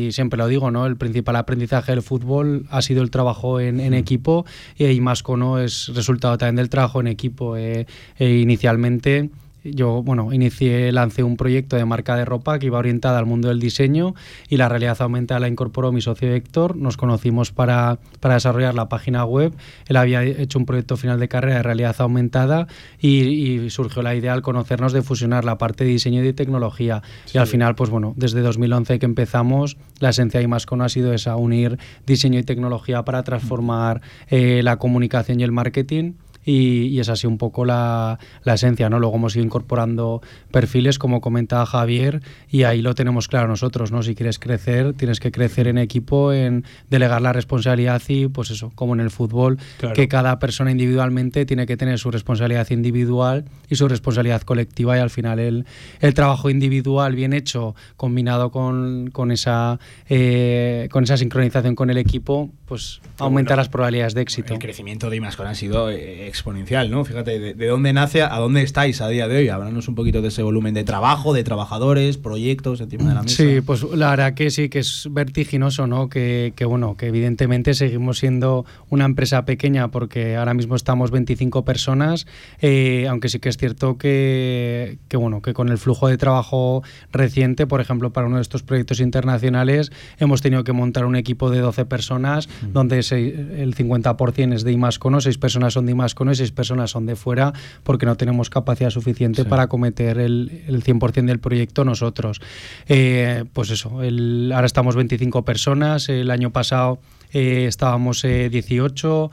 y 0.09 0.13
siempre 0.13 0.37
lo 0.37 0.47
digo, 0.49 0.71
¿no? 0.71 0.87
El 0.87 0.97
principal 0.97 1.37
aprendizaje 1.37 1.93
del 1.93 2.03
fútbol 2.03 2.67
ha 2.71 2.83
sido 2.83 3.03
el 3.03 3.11
trabajo 3.11 3.61
en, 3.61 3.81
en 3.81 3.95
equipo 3.95 4.45
y 4.79 5.01
más 5.01 5.23
no 5.37 5.59
es 5.59 5.93
resultado 5.95 6.37
también 6.39 6.57
del 6.57 6.69
trabajo 6.69 7.01
en 7.01 7.07
equipo. 7.07 7.57
Eh, 7.57 7.87
eh, 8.19 8.39
inicialmente 8.39 9.31
yo, 9.65 10.03
bueno, 10.03 10.33
inicié, 10.33 10.93
lancé 10.93 11.23
un 11.23 11.37
proyecto 11.37 11.77
de 11.77 11.85
marca 11.85 12.17
de 12.17 12.25
ropa 12.25 12.59
que 12.59 12.67
iba 12.67 12.79
orientada 12.79 13.19
al 13.19 13.27
mundo 13.27 13.49
del 13.49 13.61
diseño 13.61 14.15
y 14.49 14.57
la 14.57 14.69
realidad 14.69 14.97
aumentada 15.01 15.41
la 15.41 15.49
incorporó 15.49 15.93
mi 15.93 16.01
socio 16.01 16.33
Héctor. 16.33 16.77
Nos 16.77 16.97
conocimos 16.97 17.53
para, 17.53 17.99
para 18.21 18.35
desarrollar 18.35 18.75
la 18.75 18.89
página 18.89 19.25
web. 19.25 19.53
Él 19.87 19.97
había 19.97 20.23
hecho 20.23 20.59
un 20.59 20.67
proyecto 20.67 20.97
final 20.97 21.19
de 21.21 21.29
carrera 21.29 21.57
de 21.57 21.63
realidad 21.63 21.97
aumentada 21.99 22.67
y, 23.01 23.23
y 23.23 23.71
surgió 23.71 24.03
la 24.03 24.15
idea 24.15 24.33
al 24.33 24.43
conocernos 24.43 24.93
de 24.93 25.03
fusionar 25.03 25.45
la 25.45 25.59
parte 25.59 25.85
de 25.85 25.91
diseño 25.91 26.21
y 26.21 26.25
de 26.25 26.33
tecnología. 26.33 27.03
Y 27.33 27.39
al 27.39 27.47
final, 27.47 27.75
pues 27.75 27.91
bueno, 27.91 28.15
desde 28.17 28.41
2011 28.41 28.99
que 28.99 29.07
empezamos, 29.07 29.77
la 30.01 30.11
esencia 30.11 30.39
de 30.39 30.45
Imascono 30.45 30.85
ha 30.85 30.89
sido 30.89 31.13
esa, 31.13 31.37
unir 31.37 31.79
diseño 32.07 32.39
y 32.39 32.43
tecnología 32.43 33.05
para 33.05 33.23
transformar 33.23 34.03
eh, 34.29 34.63
la 34.63 34.77
comunicación 34.77 35.41
y 35.41 35.45
el 35.45 35.53
marketing 35.53 36.15
y, 36.49 36.87
y 36.87 36.99
es 37.01 37.11
así 37.11 37.27
un 37.27 37.37
poco 37.37 37.67
la, 37.67 38.19
la, 38.43 38.55
esencia, 38.55 38.89
¿no? 38.89 38.99
Luego 38.99 39.17
hemos 39.17 39.37
ido 39.37 39.45
incorporando 39.45 40.23
perfiles, 40.51 40.99
como 40.99 41.21
comentaba 41.21 41.67
Javier, 41.67 42.23
y 42.49 42.63
ahí 42.63 42.81
lo 42.81 42.95
tenemos 42.95 43.29
claro 43.29 43.49
nosotros, 43.49 43.93
¿no? 43.93 44.03
Si 44.03 44.15
quieres 44.15 44.39
crecer, 44.39 44.95
tienes 44.95 45.21
que 45.21 45.31
crecer 45.31 45.69
en 45.69 45.77
equipo, 45.77 46.33
en 46.33 46.65
delegar 46.89 47.21
la 47.21 47.35
responsabilidad 47.35 48.01
y, 48.09 48.29
pues 48.29 48.51
eso, 48.51 48.73
como 48.75 48.95
en 48.95 49.01
el 49.01 49.11
fútbol, 49.11 49.59
Claro. 49.77 49.95
que 49.95 50.09
cada 50.09 50.39
persona 50.39 50.71
individualmente 50.71 51.45
tiene 51.45 51.67
que 51.67 51.77
tener 51.77 51.99
su 51.99 52.11
responsabilidad 52.11 52.71
individual 52.71 53.45
y 53.69 53.75
su 53.77 53.87
responsabilidad 53.87 54.41
colectiva 54.43 54.97
y 54.97 55.01
al 55.01 55.11
final 55.11 55.39
el, 55.39 55.67
el 56.01 56.15
trabajo 56.15 56.49
individual 56.49 57.15
bien 57.15 57.35
hecho, 57.35 57.75
combinado 57.97 58.51
con, 58.51 59.11
con 59.11 59.33
esa, 59.33 59.79
eh, 60.09 60.89
con 60.91 61.05
esa 61.05 61.19
sincronización 61.19 61.75
con 61.75 61.91
el 61.91 61.99
equipo, 61.99 62.51
pues 62.65 63.01
aumenta 63.19 63.51
bueno, 63.51 63.61
las 63.61 63.69
probabilidades 63.69 64.15
de 64.15 64.23
éxito. 64.23 64.55
El 64.55 64.61
crecimiento 64.61 65.11
de 65.11 65.17
Imascon 65.17 65.47
ha 65.47 65.55
sido 65.55 65.91
eh, 65.91 66.27
exponencial, 66.39 66.91
¿no? 66.91 67.05
Fíjate, 67.05 67.39
de, 67.39 67.55
de 67.55 67.67
dónde 67.67 67.93
nace 67.93 68.23
a 68.23 68.37
dónde 68.39 68.63
estáis 68.63 69.01
a 69.01 69.09
día 69.09 69.29
de 69.29 69.37
hoy. 69.39 69.49
Háblanos 69.49 69.89
un 69.89 69.95
poquito 69.95 70.23
de 70.23 70.29
ese 70.29 70.43
volumen 70.43 70.75
de 70.75 70.85
trabajo, 70.85 71.33
de 71.35 71.45
trabajadores, 71.45 72.17
proyectos 72.17 72.81
encima 72.81 73.09
de 73.09 73.15
la 73.15 73.23
mesa. 73.23 73.37
Sí, 73.37 73.61
pues 73.61 73.83
la 73.83 74.11
verdad 74.11 74.35
que 74.35 74.51
sí, 74.51 74.69
que 74.69 74.79
es 74.79 75.09
vertiginoso, 75.11 75.87
¿no? 75.87 76.09
Que, 76.09 76.53
que, 76.57 76.65
bueno, 76.65 76.97
que 76.97 77.07
evidentemente 77.07 77.75
seguimos 77.75 78.19
siendo 78.19 78.65
una 78.89 79.05
empresa 79.05 79.45
pequeña 79.45 79.89
porque 79.91 80.37
ahora 80.37 80.55
mismo 80.55 80.77
estamos 80.77 81.11
25 81.11 81.65
personas, 81.65 82.27
eh, 82.61 83.07
aunque 83.09 83.29
sí 83.29 83.39
que 83.41 83.49
es 83.49 83.57
cierto 83.57 83.99
que, 83.99 84.99
que, 85.09 85.17
bueno, 85.17 85.43
que 85.43 85.53
con 85.55 85.69
el 85.69 85.79
flujo 85.79 86.09
de 86.09 86.17
trabajo 86.17 86.83
reciente, 87.13 87.67
por 87.67 87.81
ejemplo, 87.81 88.13
para 88.13 88.27
uno 88.27 88.37
de 88.37 88.43
estos 88.43 88.63
proyectos 88.63 89.01
internacionales, 89.01 89.91
hemos 90.19 90.41
tenido 90.43 90.65
que 90.65 90.73
montar 90.73 91.05
un 91.05 91.17
equipo 91.17 91.51
de 91.51 91.59
12 91.61 91.85
personas, 91.87 92.49
donde 92.73 93.03
se- 93.03 93.63
el 93.63 93.75
50% 93.75 94.55
es 94.55 94.65
de 94.65 94.73
Imascono, 94.73 95.21
6 95.21 95.39
personas 95.39 95.73
son 95.75 95.87
de 95.87 95.93
Imascono 95.93 96.28
y 96.33 96.37
6 96.37 96.53
personas 96.53 96.91
son 96.91 97.07
de 97.07 97.17
fuera, 97.17 97.53
porque 97.83 98.07
no 98.07 98.17
tenemos 98.17 98.51
capacidad 98.51 98.91
suficiente 98.91 99.43
Sí. 99.43 99.49
para 99.49 99.65
acometer 99.65 100.19
el, 100.19 100.63
el 100.67 100.83
100% 100.83 101.27
del 101.27 101.39
proyecto 101.41 101.85
nosotros. 101.85 102.41
Eh, 102.89 103.45
pues 103.53 103.71
eso, 103.71 104.03
el- 104.03 104.51
ahora 104.55 104.67
estamos 104.67 104.97
25 104.97 105.45
personas, 105.45 106.09
el 106.09 106.31
año 106.31 106.51
pasado 106.51 106.99
eh, 107.33 107.67
estábamos 107.67 108.25
eh, 108.25 108.49
18. 108.51 109.31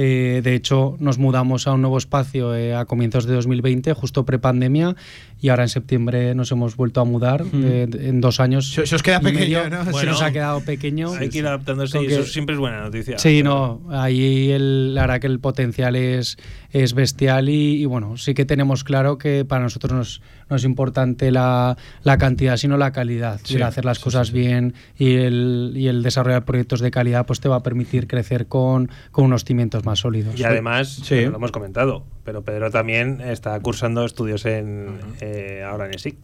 eh, 0.00 0.42
de 0.44 0.54
hecho, 0.54 0.96
nos 1.00 1.18
mudamos 1.18 1.66
a 1.66 1.72
un 1.72 1.80
nuevo 1.80 1.98
espacio 1.98 2.54
eh, 2.54 2.74
a 2.74 2.84
comienzos 2.84 3.24
de 3.26 3.34
2020, 3.34 3.94
justo 3.94 4.24
prepandemia, 4.24 4.94
y 5.40 5.48
ahora 5.50 5.62
en 5.64 5.68
septiembre 5.68 6.34
nos 6.34 6.50
hemos 6.52 6.76
vuelto 6.76 7.00
a 7.00 7.04
mudar. 7.04 7.44
Eh, 7.54 7.86
en 8.00 8.20
dos 8.20 8.40
años. 8.40 8.72
Se- 8.72 8.86
se 8.86 8.94
os 8.96 9.02
queda 9.02 9.20
pequeño, 9.20 9.62
medio, 9.64 9.70
¿no? 9.70 9.84
Se 9.84 9.90
Bueno, 9.92 10.12
nos 10.12 10.22
ha 10.22 10.32
quedado 10.32 10.60
pequeño. 10.60 11.12
Hay 11.12 11.28
que 11.28 11.38
ir 11.38 11.46
adaptándose 11.46 12.02
y 12.02 12.06
eso 12.06 12.24
siempre 12.24 12.54
es 12.54 12.58
buena 12.60 12.80
noticia. 12.80 13.18
Sí, 13.18 13.42
no, 13.42 13.82
ahí 13.90 14.50
el, 14.50 14.94
la 14.94 15.02
verdad 15.02 15.20
que 15.20 15.26
el 15.28 15.40
potencial 15.40 15.96
es, 15.96 16.36
es 16.70 16.94
bestial 16.94 17.48
y, 17.48 17.80
y 17.80 17.84
bueno, 17.84 18.16
sí 18.16 18.34
que 18.34 18.44
tenemos 18.44 18.84
claro 18.84 19.18
que 19.18 19.44
para 19.44 19.62
nosotros 19.62 19.92
nos- 19.92 20.22
no 20.50 20.56
es 20.56 20.64
importante 20.64 21.30
la, 21.30 21.76
la 22.02 22.16
cantidad, 22.18 22.56
sino 22.56 22.76
la 22.78 22.90
calidad. 22.92 23.40
Sí, 23.44 23.56
el 23.56 23.62
hacer 23.62 23.84
las 23.84 23.98
cosas 23.98 24.32
bien 24.32 24.72
y 24.96 25.16
el, 25.16 25.72
y 25.76 25.88
el 25.88 26.02
desarrollar 26.02 26.44
proyectos 26.46 26.80
de 26.80 26.90
calidad 26.90 27.26
pues 27.26 27.40
te 27.40 27.48
va 27.50 27.56
a 27.56 27.62
permitir 27.62 28.06
crecer 28.06 28.46
con, 28.46 28.90
con 29.10 29.26
unos 29.26 29.44
cimientos 29.44 29.84
más 29.84 29.98
sólidos. 30.00 30.38
Y 30.40 30.44
además, 30.44 31.02
bueno, 31.10 31.30
lo 31.30 31.36
hemos 31.36 31.52
comentado, 31.52 32.04
pero 32.28 32.42
Pedro 32.42 32.70
también 32.70 33.22
está 33.22 33.58
cursando 33.60 34.04
estudios 34.04 34.44
en 34.44 34.98
eh, 35.22 35.64
ahora 35.66 35.86
en 35.86 35.94
ESIC. 35.94 36.14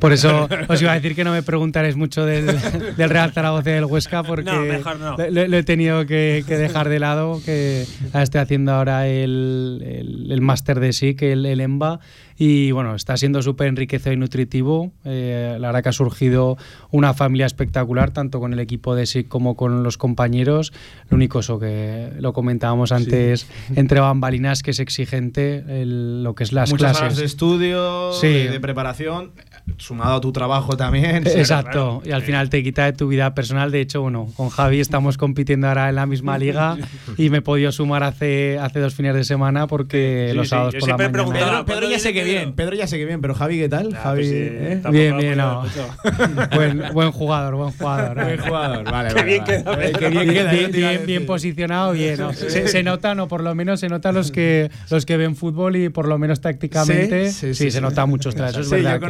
Por 0.00 0.14
eso 0.14 0.48
os 0.68 0.80
iba 0.80 0.92
a 0.92 0.94
decir 0.94 1.14
que 1.14 1.22
no 1.22 1.32
me 1.32 1.42
preguntaréis 1.42 1.96
mucho 1.96 2.24
del, 2.24 2.46
del 2.96 3.10
Real 3.10 3.30
Zaragoza 3.32 3.68
y 3.68 3.74
del 3.74 3.84
Huesca 3.84 4.22
porque 4.22 4.50
No, 4.50 4.62
mejor 4.62 4.98
no. 4.98 5.18
Lo, 5.18 5.46
lo 5.46 5.56
he 5.58 5.62
tenido 5.62 6.06
que, 6.06 6.44
que 6.48 6.56
dejar 6.56 6.88
de 6.88 6.98
lado, 6.98 7.42
que 7.44 7.84
estoy 8.14 8.40
haciendo 8.40 8.72
ahora 8.72 9.06
el, 9.06 9.82
el, 9.84 10.32
el 10.32 10.40
máster 10.40 10.80
de 10.80 10.94
SIC, 10.94 11.20
el, 11.20 11.44
el 11.44 11.60
EMBA, 11.60 12.00
y 12.42 12.70
bueno, 12.72 12.94
está 12.94 13.18
siendo 13.18 13.42
súper 13.42 13.66
enriquecedor 13.66 14.14
y 14.14 14.16
nutritivo. 14.16 14.92
Eh, 15.04 15.58
la 15.60 15.68
verdad 15.68 15.82
que 15.82 15.88
ha 15.90 15.92
surgido 15.92 16.56
una 16.90 17.12
familia 17.12 17.44
espectacular, 17.44 18.12
tanto 18.12 18.40
con 18.40 18.54
el 18.54 18.60
equipo 18.60 18.94
de 18.94 19.04
SIC 19.04 19.28
como 19.28 19.56
con 19.56 19.82
los 19.82 19.98
compañeros. 19.98 20.72
Lo 21.10 21.16
único 21.16 21.40
eso 21.40 21.58
que 21.58 22.12
lo 22.18 22.32
comentábamos 22.32 22.92
antes, 22.92 23.46
entre 23.76 24.00
bambalinas, 24.00 24.62
que 24.62 24.70
es 24.70 24.80
exigente 24.80 25.64
el- 25.82 26.24
lo 26.24 26.34
que 26.34 26.44
es 26.44 26.52
las 26.54 26.70
Muchas 26.70 26.92
clases. 26.92 27.02
horas 27.02 27.16
de 27.18 27.24
estudio, 27.26 28.12
Sí. 28.14 28.28
de, 28.28 28.48
de 28.52 28.60
preparación. 28.60 29.32
Sumado 29.76 30.16
a 30.16 30.20
tu 30.20 30.32
trabajo 30.32 30.76
también. 30.76 31.22
Exacto, 31.26 32.02
y 32.04 32.12
al 32.12 32.22
final 32.22 32.50
te 32.50 32.62
quita 32.62 32.84
de 32.84 32.92
tu 32.92 33.08
vida 33.08 33.34
personal. 33.34 33.70
De 33.70 33.80
hecho, 33.80 34.02
bueno, 34.02 34.26
con 34.36 34.48
Javi 34.50 34.80
estamos 34.80 35.16
compitiendo 35.16 35.68
ahora 35.68 35.88
en 35.88 35.94
la 35.94 36.06
misma 36.06 36.38
liga 36.38 36.76
y 37.16 37.30
me 37.30 37.38
he 37.38 37.42
podido 37.42 37.72
sumar 37.72 38.02
hace, 38.02 38.58
hace 38.58 38.80
dos 38.80 38.94
fines 38.94 39.14
de 39.14 39.24
semana 39.24 39.66
porque 39.66 40.28
Sí, 40.30 40.36
los 40.36 40.46
sí, 40.46 40.50
sábados 40.50 40.74
yo 40.74 40.80
por 40.80 40.88
la 40.88 40.96
mañana. 40.96 41.32
Pedro, 41.32 41.64
Pedro 41.66 41.88
ya 41.90 41.98
sé 41.98 42.12
que 42.12 42.24
bien, 42.24 42.52
Pedro 42.52 42.74
ya 42.76 42.86
sé 42.86 42.98
que 42.98 43.04
bien, 43.04 43.20
pero 43.20 43.34
Javi, 43.34 43.58
¿qué 43.58 43.68
tal? 43.68 43.94
Javi, 43.94 44.26
¿eh? 44.26 44.82
Bien, 44.90 45.16
bien, 45.16 45.38
no. 45.38 45.64
buen, 46.54 46.82
buen 46.92 47.10
jugador, 47.12 47.54
buen 47.56 47.70
jugador. 47.72 48.18
¿eh? 48.18 48.24
Buen 48.24 48.38
jugador, 48.40 48.84
vale, 48.90 49.08
Qué 49.08 49.14
vale, 49.14 49.24
bien 49.26 49.44
vale. 49.44 49.62
queda, 49.62 49.84
Eh, 49.84 49.92
qué 49.98 50.08
bien 50.08 50.22
bien, 50.24 50.34
queda, 50.34 50.52
bien, 50.52 50.70
yo 50.72 50.78
bien- 50.78 51.06
bien 51.06 51.26
posicionado, 51.26 51.92
bien. 51.92 52.18
¿no? 52.18 52.32
Sí. 52.32 52.46
Se, 52.50 52.68
se 52.68 52.82
nota, 52.82 53.14
no, 53.14 53.28
por 53.28 53.42
lo 53.42 53.54
menos 53.54 53.80
se 53.80 53.88
nota 53.88 54.12
los 54.12 54.30
que 54.32 54.70
los 54.90 55.06
que 55.06 55.16
ven 55.16 55.36
fútbol 55.36 55.76
y 55.76 55.88
por 55.88 56.08
lo 56.08 56.18
menos 56.18 56.40
tácticamente, 56.40 57.30
sí, 57.32 57.54
se 57.70 57.80
nota 57.80 58.06
mucho. 58.06 58.30
Eso 58.30 58.60
es 58.60 58.70
verdad. 58.70 59.00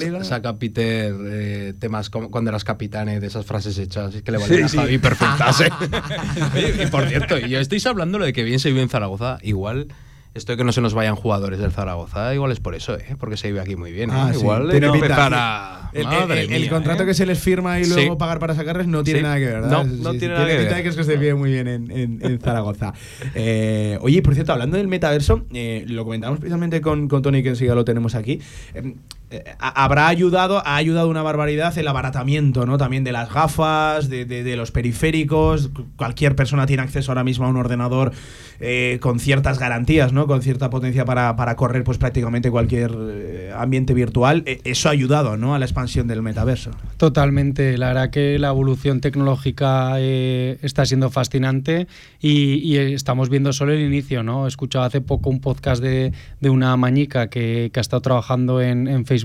Que- 0.00 0.24
Saca 0.24 0.56
Peter 0.56 1.14
eh, 1.26 1.74
temas 1.78 2.10
como 2.10 2.30
cuando 2.30 2.50
eras 2.50 2.64
capitán 2.64 3.06
de 3.06 3.26
esas 3.26 3.44
frases 3.46 3.78
hechas 3.78 4.14
que 4.22 4.32
le 4.32 4.38
valían 4.38 4.58
Sí, 4.58 4.64
a 4.64 4.68
sí. 4.68 4.76
Javi 4.78 4.98
perfectas. 4.98 5.60
¿eh? 5.62 5.70
Oye, 6.54 6.82
y 6.82 6.86
por 6.86 7.06
cierto, 7.08 7.38
y 7.38 7.54
estáis 7.54 7.86
hablando 7.86 8.18
de 8.18 8.32
que 8.32 8.42
bien 8.44 8.58
se 8.58 8.68
vive 8.70 8.82
en 8.82 8.88
Zaragoza. 8.88 9.38
Igual 9.42 9.88
esto 10.34 10.52
de 10.52 10.58
que 10.58 10.64
no 10.64 10.72
se 10.72 10.82
nos 10.82 10.92
vayan 10.92 11.16
jugadores 11.16 11.58
del 11.58 11.72
Zaragoza, 11.72 12.34
igual 12.34 12.52
es 12.52 12.60
por 12.60 12.74
eso, 12.74 12.94
¿eh? 12.94 13.16
porque 13.18 13.38
se 13.38 13.48
vive 13.48 13.60
aquí 13.60 13.74
muy 13.74 13.90
bien. 13.92 14.10
¿eh? 14.10 14.14
Ah, 14.14 14.30
sí, 14.34 14.40
igual 14.40 14.68
tiene 14.70 14.86
hay 14.86 14.92
que 14.92 14.98
pinta. 14.98 15.06
empezar 15.14 15.32
a. 15.34 15.72
El, 15.94 16.04
el- 16.06 16.30
el 16.52 16.60
mía, 16.60 16.68
contrato 16.68 17.04
¿eh? 17.04 17.06
que 17.06 17.14
se 17.14 17.24
les 17.24 17.38
firma 17.38 17.80
y 17.80 17.86
luego 17.86 18.12
Sí. 18.12 18.18
pagar 18.18 18.38
para 18.38 18.54
sacarles 18.54 18.86
no 18.86 19.02
tiene 19.02 19.20
Sí. 19.20 19.22
nada 19.22 19.36
que 19.38 19.44
ver, 19.46 19.54
¿verdad? 19.62 19.70
No, 19.70 19.84
Sí, 19.84 20.00
no 20.02 20.12
sí, 20.12 20.18
tiene 20.18 20.34
nada 20.34 20.46
que 20.46 20.56
ver. 20.58 20.74
de 20.74 20.82
que 20.82 20.88
es 20.90 20.96
que 20.96 21.04
se 21.04 21.16
vive 21.16 21.34
muy 21.34 21.50
bien 21.52 21.68
en, 21.68 21.90
en- 21.90 22.18
en 22.22 22.38
Zaragoza. 22.38 22.92
Eh, 23.34 23.96
oye, 24.02 24.20
por 24.20 24.34
cierto, 24.34 24.52
hablando 24.52 24.76
del 24.76 24.88
metaverso, 24.88 25.46
eh, 25.54 25.84
lo 25.88 26.04
comentamos 26.04 26.38
precisamente 26.38 26.82
con, 26.82 27.08
con 27.08 27.22
Tony, 27.22 27.42
que 27.42 27.48
enseguida 27.50 27.74
lo 27.74 27.86
tenemos 27.86 28.14
aquí. 28.14 28.40
Eh, 29.30 29.42
ha- 29.58 29.84
habrá 29.84 30.06
ayudado, 30.06 30.62
ha 30.64 30.76
ayudado 30.76 31.08
una 31.08 31.22
barbaridad 31.22 31.76
el 31.78 31.88
abaratamiento, 31.88 32.64
¿no? 32.64 32.78
También 32.78 33.02
de 33.02 33.10
las 33.12 33.32
gafas, 33.32 34.08
de, 34.08 34.24
de- 34.24 34.44
de 34.44 34.56
los 34.56 34.70
periféricos. 34.70 35.70
Cualquier 35.96 36.36
persona 36.36 36.66
tiene 36.66 36.82
acceso 36.84 37.10
ahora 37.10 37.24
mismo 37.24 37.44
a 37.46 37.48
un 37.48 37.56
ordenador 37.56 38.12
eh, 38.60 38.98
con 39.00 39.18
ciertas 39.18 39.58
garantías, 39.58 40.12
¿no? 40.12 40.26
Con 40.26 40.42
cierta 40.42 40.70
potencia 40.70 41.04
para, 41.04 41.34
para 41.36 41.56
correr, 41.56 41.82
pues 41.84 41.98
prácticamente 41.98 42.50
cualquier 42.50 42.92
eh, 42.96 43.52
ambiente 43.56 43.94
virtual. 43.94 44.44
Eh, 44.46 44.60
eso 44.64 44.88
ha 44.88 44.92
ayudado, 44.92 45.36
¿no? 45.36 45.54
A 45.54 45.58
la 45.58 45.64
expansión 45.64 46.06
del 46.06 46.22
metaverso. 46.22 46.70
Totalmente, 46.96 47.76
la 47.78 47.88
verdad 47.88 48.10
que 48.10 48.38
la 48.38 48.48
evolución 48.48 49.00
tecnológica 49.00 49.94
eh, 49.98 50.58
está 50.62 50.86
siendo 50.86 51.10
fascinante 51.10 51.86
y, 52.20 52.54
y 52.58 52.76
estamos 52.76 53.28
viendo 53.28 53.52
solo 53.52 53.72
el 53.72 53.80
inicio, 53.80 54.22
¿no? 54.22 54.44
He 54.44 54.48
escuchado 54.48 54.84
hace 54.84 55.00
poco 55.00 55.30
un 55.30 55.40
podcast 55.40 55.82
de, 55.82 56.12
de 56.40 56.50
una 56.50 56.76
mañica 56.76 57.28
que, 57.28 57.70
que 57.72 57.80
ha 57.80 57.82
estado 57.82 58.00
trabajando 58.02 58.60
en, 58.60 58.86
en 58.86 59.04
Facebook 59.04 59.15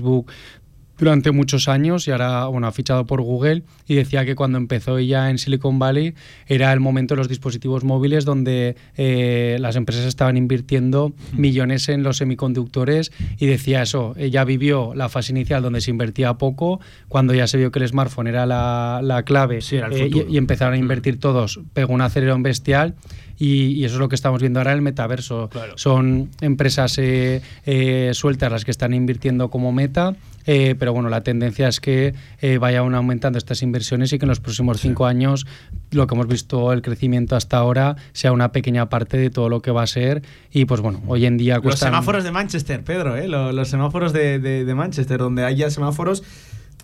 durante 1.02 1.32
muchos 1.32 1.68
años 1.68 2.06
y 2.06 2.12
ahora 2.12 2.46
bueno, 2.46 2.68
ha 2.68 2.72
fichado 2.72 3.06
por 3.06 3.22
Google 3.22 3.64
y 3.88 3.96
decía 3.96 4.24
que 4.24 4.36
cuando 4.36 4.58
empezó 4.58 4.98
ella 4.98 5.30
en 5.30 5.38
Silicon 5.38 5.80
Valley 5.80 6.14
era 6.46 6.72
el 6.72 6.78
momento 6.78 7.14
de 7.14 7.18
los 7.18 7.28
dispositivos 7.28 7.82
móviles 7.82 8.24
donde 8.24 8.76
eh, 8.96 9.56
las 9.58 9.74
empresas 9.74 10.04
estaban 10.04 10.36
invirtiendo 10.36 11.12
millones 11.32 11.88
en 11.88 12.04
los 12.04 12.18
semiconductores 12.18 13.10
y 13.38 13.46
decía 13.46 13.82
eso, 13.82 14.14
ella 14.16 14.44
vivió 14.44 14.94
la 14.94 15.08
fase 15.08 15.32
inicial 15.32 15.62
donde 15.62 15.80
se 15.80 15.90
invertía 15.90 16.34
poco, 16.34 16.80
cuando 17.08 17.34
ya 17.34 17.48
se 17.48 17.58
vio 17.58 17.72
que 17.72 17.80
el 17.80 17.88
smartphone 17.88 18.28
era 18.28 18.46
la, 18.46 19.00
la 19.02 19.24
clave 19.24 19.58
era 19.72 19.88
el 19.88 19.92
eh, 19.94 20.10
y, 20.28 20.34
y 20.34 20.38
empezaron 20.38 20.74
a 20.74 20.76
invertir 20.76 21.18
todos, 21.18 21.60
pegó 21.72 21.94
un 21.94 22.02
acelerón 22.02 22.44
bestial 22.44 22.94
y, 23.42 23.72
y 23.72 23.84
eso 23.84 23.94
es 23.96 23.98
lo 24.00 24.08
que 24.08 24.14
estamos 24.14 24.40
viendo 24.40 24.60
ahora 24.60 24.70
en 24.72 24.76
el 24.78 24.82
metaverso. 24.82 25.50
Son 25.74 26.30
empresas 26.40 26.96
eh, 26.98 27.42
eh, 27.66 28.10
sueltas 28.14 28.52
las 28.52 28.64
que 28.64 28.70
están 28.70 28.94
invirtiendo 28.94 29.50
como 29.50 29.72
meta, 29.72 30.14
eh, 30.46 30.74
pero 30.78 30.92
bueno, 30.92 31.08
la 31.08 31.22
tendencia 31.22 31.66
es 31.68 31.80
que 31.80 32.14
eh, 32.40 32.58
vayan 32.58 32.94
aumentando 32.94 33.38
estas 33.38 33.62
inversiones 33.62 34.12
y 34.12 34.18
que 34.18 34.24
en 34.24 34.28
los 34.28 34.40
próximos 34.40 34.80
cinco 34.80 35.06
años 35.06 35.46
lo 35.90 36.06
que 36.06 36.14
hemos 36.14 36.26
visto, 36.28 36.72
el 36.72 36.82
crecimiento 36.82 37.34
hasta 37.36 37.56
ahora, 37.58 37.96
sea 38.12 38.32
una 38.32 38.52
pequeña 38.52 38.88
parte 38.88 39.16
de 39.16 39.30
todo 39.30 39.48
lo 39.48 39.60
que 39.60 39.70
va 39.70 39.82
a 39.82 39.86
ser. 39.86 40.22
Y 40.52 40.64
pues 40.64 40.80
bueno, 40.80 41.02
hoy 41.06 41.26
en 41.26 41.36
día 41.36 41.54
Los 41.56 41.62
cuestan- 41.64 41.88
semáforos 41.90 42.24
de 42.24 42.30
Manchester, 42.32 42.82
Pedro, 42.84 43.16
¿eh? 43.16 43.28
Los, 43.28 43.54
los 43.54 43.68
semáforos 43.68 44.12
de, 44.12 44.38
de- 44.38 44.64
de 44.64 44.74
Manchester, 44.74 45.18
donde 45.18 45.44
hay 45.44 45.56
ya 45.56 45.70
semáforos 45.70 46.22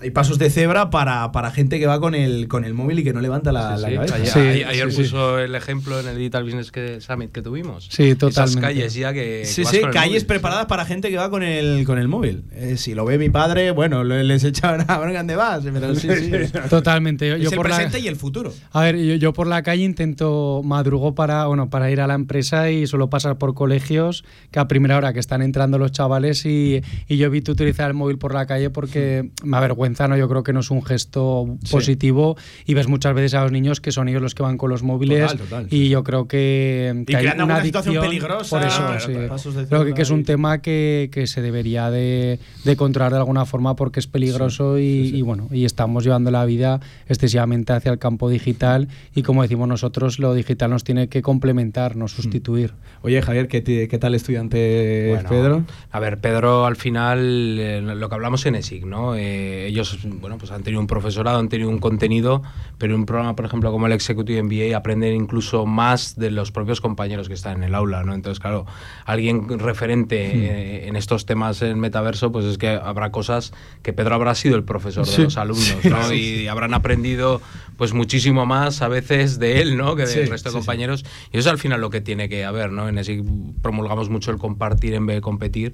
y 0.02 0.10
pasos 0.10 0.38
de 0.38 0.48
cebra 0.50 0.90
para, 0.90 1.32
para 1.32 1.50
gente 1.50 1.78
que 1.80 1.86
va 1.86 1.98
con 2.00 2.14
el, 2.14 2.46
con 2.48 2.64
el 2.64 2.74
móvil 2.74 3.00
y 3.00 3.04
que 3.04 3.12
no 3.12 3.20
levanta 3.20 3.50
la, 3.52 3.76
Sí, 3.76 3.82
la 3.82 3.88
sí. 3.88 3.94
cabeza. 3.96 4.14
Ayer, 4.14 4.28
Sí, 4.28 4.62
ayer- 4.64 4.94
puso 4.94 5.38
el 5.38 5.54
ejemplo 5.54 5.98
en 6.00 6.08
el 6.08 6.16
Digital 6.16 6.44
Business 6.44 6.70
que- 6.70 7.00
Summit 7.00 7.32
que 7.32 7.42
tuvimos. 7.42 7.88
Sí, 7.90 8.04
Esas 8.04 8.18
totalmente. 8.18 8.60
calles 8.60 8.94
ya 8.94 9.12
que. 9.12 9.44
Sí, 9.44 9.64
sí, 9.64 9.80
calles 9.92 10.10
móvil. 10.22 10.26
preparadas 10.26 10.66
para 10.66 10.84
gente 10.84 11.10
que 11.10 11.16
va 11.16 11.30
con 11.30 11.42
el, 11.42 11.84
con 11.84 11.98
el 11.98 12.08
móvil. 12.08 12.44
Eh, 12.52 12.76
si 12.76 12.94
lo 12.94 13.04
ve 13.04 13.18
mi 13.18 13.28
padre, 13.30 13.70
bueno, 13.72 14.04
le- 14.04 14.24
les 14.24 14.44
echa 14.44 14.74
una 14.74 14.84
bronca 14.98 15.22
de 15.24 15.36
vas, 15.36 15.64
pero 15.72 15.94
sí, 15.94 16.08
sí. 16.14 16.30
Totalmente. 16.70 17.28
Yo, 17.28 17.34
Es 17.36 17.42
yo 17.42 17.50
el 17.50 17.56
por 17.56 17.68
la- 17.68 17.76
presente 17.76 17.98
y 18.00 18.08
el 18.08 18.16
futuro. 18.16 18.52
A 18.72 18.82
ver, 18.82 18.96
yo, 18.96 19.14
yo 19.16 19.32
por 19.32 19.46
la 19.46 19.62
calle 19.62 19.82
intento 19.84 20.62
madrugo 20.64 21.14
para, 21.14 21.46
bueno, 21.46 21.70
para 21.70 21.90
ir 21.90 22.00
a 22.00 22.06
la 22.06 22.14
empresa 22.14 22.70
y 22.70 22.86
suelo 22.86 23.10
pasar 23.10 23.38
por 23.38 23.54
colegios 23.54 24.24
que 24.50 24.58
a 24.60 24.68
primera 24.68 24.96
hora 24.96 25.12
que 25.12 25.20
están 25.20 25.42
entrando 25.42 25.78
los 25.78 25.92
chavales 25.92 26.44
y, 26.46 26.82
y 27.08 27.16
yo 27.16 27.26
evito 27.26 27.52
utilizar 27.52 27.88
el 27.88 27.94
móvil 27.94 28.18
por 28.18 28.34
la 28.34 28.46
calle 28.46 28.70
porque 28.70 29.30
me 29.44 29.56
avergüenza, 29.56 29.87
¿no? 30.08 30.16
Yo 30.16 30.28
creo 30.28 30.42
que 30.42 30.52
no 30.52 30.60
es 30.60 30.70
un 30.70 30.84
gesto 30.84 31.46
Sí. 31.64 31.72
positivo 31.72 32.36
y 32.66 32.74
ves 32.74 32.88
muchas 32.88 33.14
veces 33.14 33.34
a 33.34 33.42
los 33.42 33.52
niños 33.52 33.80
que 33.80 33.92
son 33.92 34.08
ellos 34.08 34.20
los 34.22 34.34
que 34.34 34.42
van 34.42 34.58
con 34.58 34.70
los 34.70 34.82
móviles 34.82 35.32
Total, 35.32 35.38
total, 35.38 35.66
y 35.70 35.88
yo 35.88 36.04
creo 36.04 36.28
que, 36.28 37.04
que 37.06 37.12
Y 37.12 37.16
hay 37.16 37.26
una 37.40 37.62
situación 37.62 38.00
peligrosa, 38.02 38.58
por 38.58 38.66
eso, 38.66 38.78
claro, 38.78 39.00
sí. 39.00 39.12
claro, 39.12 39.28
pasos 39.28 39.54
de 39.54 39.66
Creo 39.66 39.84
que, 39.84 39.94
que 39.94 40.02
es 40.02 40.10
un 40.10 40.24
tema 40.24 40.58
que, 40.60 41.08
que 41.12 41.26
se 41.26 41.42
debería 41.42 41.90
de, 41.90 42.38
de 42.64 42.76
controlar 42.76 43.12
de 43.12 43.18
alguna 43.18 43.44
forma 43.46 43.76
porque 43.76 44.00
es 44.00 44.06
peligroso 44.06 44.78
y, 44.78 44.82
y 45.14 45.22
bueno, 45.22 45.48
y 45.50 45.64
estamos 45.64 46.04
llevando 46.04 46.30
la 46.30 46.44
vida 46.44 46.80
excesivamente 47.08 47.72
hacia 47.72 47.90
el 47.92 47.98
campo 47.98 48.28
digital 48.28 48.88
y 49.14 49.22
como 49.22 49.42
decimos 49.42 49.68
nosotros, 49.68 50.18
lo 50.18 50.34
digital 50.34 50.70
nos 50.70 50.84
tiene 50.84 51.08
que 51.08 51.22
complementar, 51.22 51.96
no 51.96 52.08
sustituir. 52.08 52.72
Oye, 53.02 53.20
Javier, 53.22 53.48
¿qué, 53.48 53.62
qué 53.62 53.98
tal 53.98 54.14
estudiante 54.14 55.10
Bueno, 55.14 55.28
Pedro? 55.28 55.64
A 55.90 56.00
ver, 56.00 56.18
Pedro, 56.18 56.66
al 56.66 56.76
final, 56.76 57.58
eh, 57.58 57.80
lo 57.82 58.08
que 58.08 58.14
hablamos 58.14 58.44
en 58.46 58.54
ESIC, 58.56 58.84
¿no? 58.84 59.14
Eh, 59.16 59.70
ellos, 59.78 59.98
bueno, 60.20 60.38
pues 60.38 60.50
han 60.50 60.62
tenido 60.62 60.80
un 60.80 60.86
profesorado, 60.86 61.38
han 61.38 61.48
tenido 61.48 61.68
un 61.70 61.78
contenido, 61.78 62.42
pero 62.78 62.94
en 62.94 63.00
un 63.00 63.06
programa, 63.06 63.34
por 63.36 63.44
ejemplo, 63.44 63.70
como 63.70 63.86
el 63.86 63.92
Executive 63.92 64.42
MBA, 64.42 64.76
aprenden 64.76 65.14
incluso 65.14 65.66
más 65.66 66.16
de 66.16 66.30
los 66.30 66.50
propios 66.52 66.80
compañeros 66.80 67.28
que 67.28 67.34
están 67.34 67.58
en 67.58 67.64
el 67.64 67.74
aula, 67.74 68.02
¿no? 68.04 68.14
Entonces, 68.14 68.40
claro, 68.40 68.66
alguien 69.04 69.58
referente 69.58 70.16
eh, 70.20 70.88
en 70.88 70.96
estos 70.96 71.26
temas 71.26 71.62
en 71.62 71.78
metaverso, 71.78 72.32
pues 72.32 72.44
es 72.44 72.58
que 72.58 72.68
habrá 72.68 73.10
cosas 73.10 73.52
que 73.82 73.92
Pedro 73.92 74.14
habrá 74.14 74.34
sido 74.34 74.56
el 74.56 74.64
profesor 74.64 75.06
de 75.06 75.12
Sí. 75.12 75.22
los 75.22 75.36
alumnos, 75.36 75.76
¿no? 75.84 76.02
Sí. 76.08 76.42
Y 76.42 76.46
habrán 76.48 76.74
aprendido, 76.74 77.40
pues, 77.78 77.94
muchísimo 77.94 78.44
más 78.44 78.82
a 78.82 78.88
veces 78.88 79.38
de 79.38 79.62
él, 79.62 79.78
¿no? 79.78 79.96
Que 79.96 80.02
del 80.02 80.10
Sí, 80.10 80.20
resto 80.30 80.50
de 80.50 80.52
sí, 80.52 80.58
sí. 80.60 80.66
compañeros. 80.66 81.04
Y 81.32 81.38
eso 81.38 81.48
es 81.48 81.52
al 81.52 81.58
final 81.58 81.80
lo 81.80 81.88
que 81.88 82.02
tiene 82.02 82.28
que 82.28 82.44
haber, 82.44 82.70
¿no? 82.72 82.88
En 82.90 82.98
ESIC 82.98 83.24
promulgamos 83.62 84.10
mucho 84.10 84.30
el 84.30 84.36
compartir 84.38 84.92
en 84.94 85.06
vez 85.06 85.16
de 85.16 85.20
competir. 85.22 85.72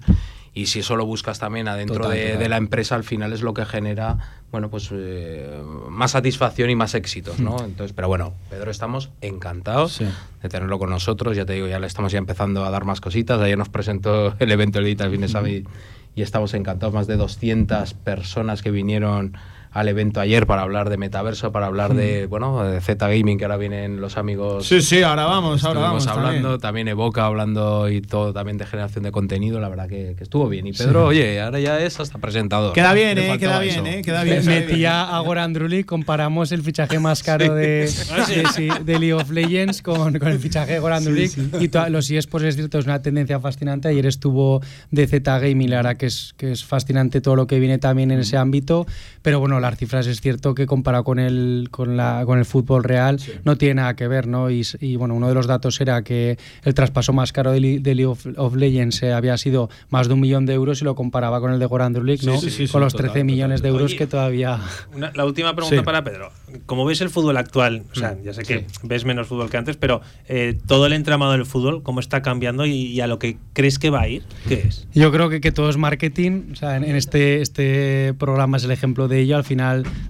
Y 0.57 0.67
si 0.67 0.79
eso 0.79 0.95
lo 0.95 1.05
buscas 1.05 1.41
también 1.41 1.67
adentro 1.67 1.97
Total, 1.97 2.13
de, 2.13 2.25
total. 2.27 2.39
de 2.39 2.49
la 2.49 2.57
empresa, 2.59 2.95
al 2.95 3.03
final 3.03 3.33
es 3.33 3.43
lo 3.43 3.55
que 3.55 3.65
genera, 3.65 4.19
bueno, 4.53 4.71
pues 4.71 4.89
eh, 4.93 5.61
más 5.89 6.13
satisfacción 6.13 6.71
y 6.71 6.77
más 6.77 6.95
éxitos, 6.95 7.41
¿no? 7.41 7.57
Entonces, 7.65 7.93
pero 7.93 8.07
bueno, 8.07 8.35
Pedro, 8.51 8.71
estamos 8.71 9.11
encantados 9.21 9.99
de 9.99 10.49
tenerlo 10.49 10.79
con 10.79 10.91
nosotros. 10.91 11.37
Ya 11.37 11.45
te 11.45 11.55
digo, 11.55 11.67
ya 11.67 11.81
le 11.81 11.89
estamos 11.89 12.13
ya 12.13 12.19
empezando 12.19 12.65
a 12.65 12.71
dar 12.71 12.85
más 12.85 13.01
cositas. 13.01 13.41
Ayer 13.41 13.59
nos 13.59 13.69
presentó 13.69 14.37
el 14.39 14.53
evento 14.53 14.79
del 14.79 14.87
Digital 14.87 15.11
Business 15.11 15.33
Summit 15.33 15.67
y 16.15 16.23
estamos 16.23 16.55
encantados. 16.55 16.95
Más 16.95 17.09
de 17.09 17.17
200 17.17 17.95
personas 17.95 18.63
que 18.63 18.71
vinieron 18.71 19.37
al 19.75 19.89
evento 19.89 20.21
ayer 20.21 20.47
para 20.47 20.63
hablar 20.63 20.89
de 20.89 20.97
metaverso, 20.97 21.53
para 21.53 21.67
hablar 21.67 21.93
de, 21.95 22.27
bueno, 22.27 22.63
de 22.65 22.81
Z 22.81 23.07
Gaming, 23.09 23.37
que 23.39 23.45
ahora 23.45 23.57
vienen 23.59 24.01
los 24.01 24.17
amigos. 24.17 24.67
Sí, 24.67 24.81
sí, 24.81 25.03
ahora 25.03 25.25
vamos, 25.27 25.63
ahora 25.65 25.81
vamos. 25.81 26.07
hablando, 26.07 26.59
también. 26.59 26.61
también. 26.61 26.89
Evoca 26.89 27.27
hablando 27.27 27.89
y 27.91 28.01
todo 28.01 28.33
también 28.33 28.57
de 28.57 28.67
generación 28.67 29.03
de 29.05 29.11
contenido, 29.13 29.61
la 29.61 29.69
verdad 29.69 29.89
que, 29.89 30.15
que 30.17 30.23
estuvo 30.25 30.49
bien. 30.49 30.67
Y 30.69 30.73
Pedro, 30.73 31.11
Sí. 31.11 31.19
oye, 31.19 31.41
ahora 31.41 31.59
ya 31.61 31.81
es 31.81 31.99
hasta 32.01 32.19
presentador. 32.19 32.73
Queda 32.73 32.93
bien, 32.95 33.19
eh, 33.19 33.37
queda 33.39 33.59
bien, 33.59 33.85
eso. 33.87 33.99
eh, 33.99 34.03
queda 34.03 34.23
bien. 34.23 34.47
Metía 34.47 35.03
a 35.17 35.19
Goran 35.21 35.53
Drulli, 35.53 35.83
comparamos 35.85 36.53
el 36.53 36.63
fichaje 36.63 36.99
más 37.01 37.23
caro 37.25 37.55
de, 37.55 37.89
Ah, 38.13 38.25
sí. 38.27 38.35
de, 38.37 38.47
sí, 38.55 38.69
de 38.85 38.93
League 38.99 39.13
of 39.15 39.31
Legends 39.31 39.83
con, 39.83 40.19
con 40.19 40.29
el 40.29 40.39
fichaje 40.39 40.75
de 40.75 40.79
Goran 40.79 41.01
Sí, 41.01 41.07
Drulli. 41.07 41.29
sí. 41.29 41.51
Y 41.61 41.69
to- 41.69 41.89
los 41.89 42.09
eSports 42.11 42.47
es 42.47 42.55
cierto, 42.57 42.79
es 42.79 42.85
una 42.85 43.03
tendencia 43.03 43.41
fascinante. 43.41 43.89
Ayer 43.89 44.07
estuvo 44.07 44.61
de 44.93 45.07
Z 45.09 45.39
Gaming, 45.41 45.69
la 45.71 45.77
verdad 45.77 45.97
que 45.97 46.07
es, 46.07 46.33
que 46.37 46.53
es 46.53 46.65
fascinante 46.65 47.21
todo 47.21 47.35
lo 47.35 47.47
que 47.49 47.59
viene 47.59 47.79
también 47.79 48.13
en 48.13 48.21
ese 48.21 48.37
ámbito. 48.37 48.87
Pero 49.23 49.41
bueno, 49.41 49.59
las 49.71 49.79
cifras 49.79 50.07
es 50.07 50.21
cierto 50.21 50.55
que 50.55 50.67
comparado 50.67 51.05
con 51.05 51.19
el, 51.19 51.69
con 51.71 51.97
la, 51.97 52.23
con 52.27 52.39
el 52.39 52.45
fútbol 52.45 52.85
real 52.85 53.19
no 53.45 53.57
tiene 53.57 53.75
nada 53.75 53.95
que 53.97 54.09
ver, 54.09 54.27
¿no? 54.27 54.51
Y, 54.51 54.63
y, 54.81 54.97
bueno, 54.97 55.15
uno 55.15 55.29
de 55.29 55.35
los 55.35 55.47
datos 55.47 55.81
era 55.81 56.03
que 56.03 56.39
el 56.65 56.75
traspaso 56.75 57.13
más 57.13 57.33
caro 57.33 57.53
de, 57.53 57.61
Li- 57.61 57.79
de 57.79 57.95
League 57.95 58.07
of, 58.11 58.27
of 58.37 58.55
Legends 58.57 59.03
eh, 59.03 59.13
había 59.13 59.37
sido 59.37 59.71
más 59.91 60.09
de 60.09 60.15
un 60.15 60.21
millón 60.21 60.47
de 60.47 60.55
euros 60.55 60.81
y 60.81 60.85
lo 60.85 60.95
comparaba 60.95 61.41
con 61.41 61.53
el 61.53 61.59
de 61.59 61.67
Goran 61.67 61.93
League, 61.93 62.19
Sí, 62.19 62.27
¿no? 62.27 62.39
sí, 62.41 62.51
sí, 62.51 62.67
con 62.69 62.81
sí, 62.81 62.85
los 62.85 62.93
total, 62.93 63.11
13 63.13 63.25
millones 63.25 63.63
de 63.63 63.69
euros 63.69 63.85
Oye, 63.91 63.97
que 63.97 64.07
todavía... 64.07 64.59
Una- 64.95 65.13
la 65.15 65.25
última 65.25 65.55
pregunta 65.55 65.77
Sí. 65.77 65.83
para 65.85 66.03
Pedro. 66.05 66.31
Como 66.67 66.85
ves 66.85 67.01
el 67.01 67.11
fútbol 67.11 67.37
actual, 67.37 67.83
o 67.93 67.95
sea, 67.95 68.17
ya 68.23 68.33
sé 68.33 68.43
que 68.43 68.67
ves 68.83 69.05
menos 69.05 69.27
fútbol 69.27 69.51
que 69.51 69.57
antes, 69.57 69.77
pero 69.77 70.01
eh, 70.29 70.57
todo 70.67 70.87
el 70.87 70.93
entramado 70.93 71.33
del 71.33 71.47
fútbol, 71.47 71.83
¿cómo 71.83 72.01
está 72.01 72.23
cambiando 72.23 72.67
y, 72.67 72.73
y 72.73 73.01
a 73.01 73.07
lo 73.07 73.19
que 73.19 73.37
crees 73.53 73.79
que 73.79 73.91
va 73.91 74.03
a 74.03 74.09
ir? 74.09 74.23
¿Qué 74.49 74.65
es? 74.69 74.87
Yo 74.95 75.11
creo 75.13 75.29
que, 75.29 75.41
que 75.41 75.53
todo 75.53 75.69
es 75.71 75.77
marketing. 75.77 76.53
O 76.53 76.55
sea, 76.57 76.77
en, 76.77 76.85
en 76.85 76.97
este, 76.97 77.41
este 77.41 78.15
programa 78.19 78.57
es 78.57 78.65
el 78.65 78.71
ejemplo 78.71 79.09
de 79.09 79.21
ello. 79.21 79.37
Al 79.37 79.45
final, 79.45 79.54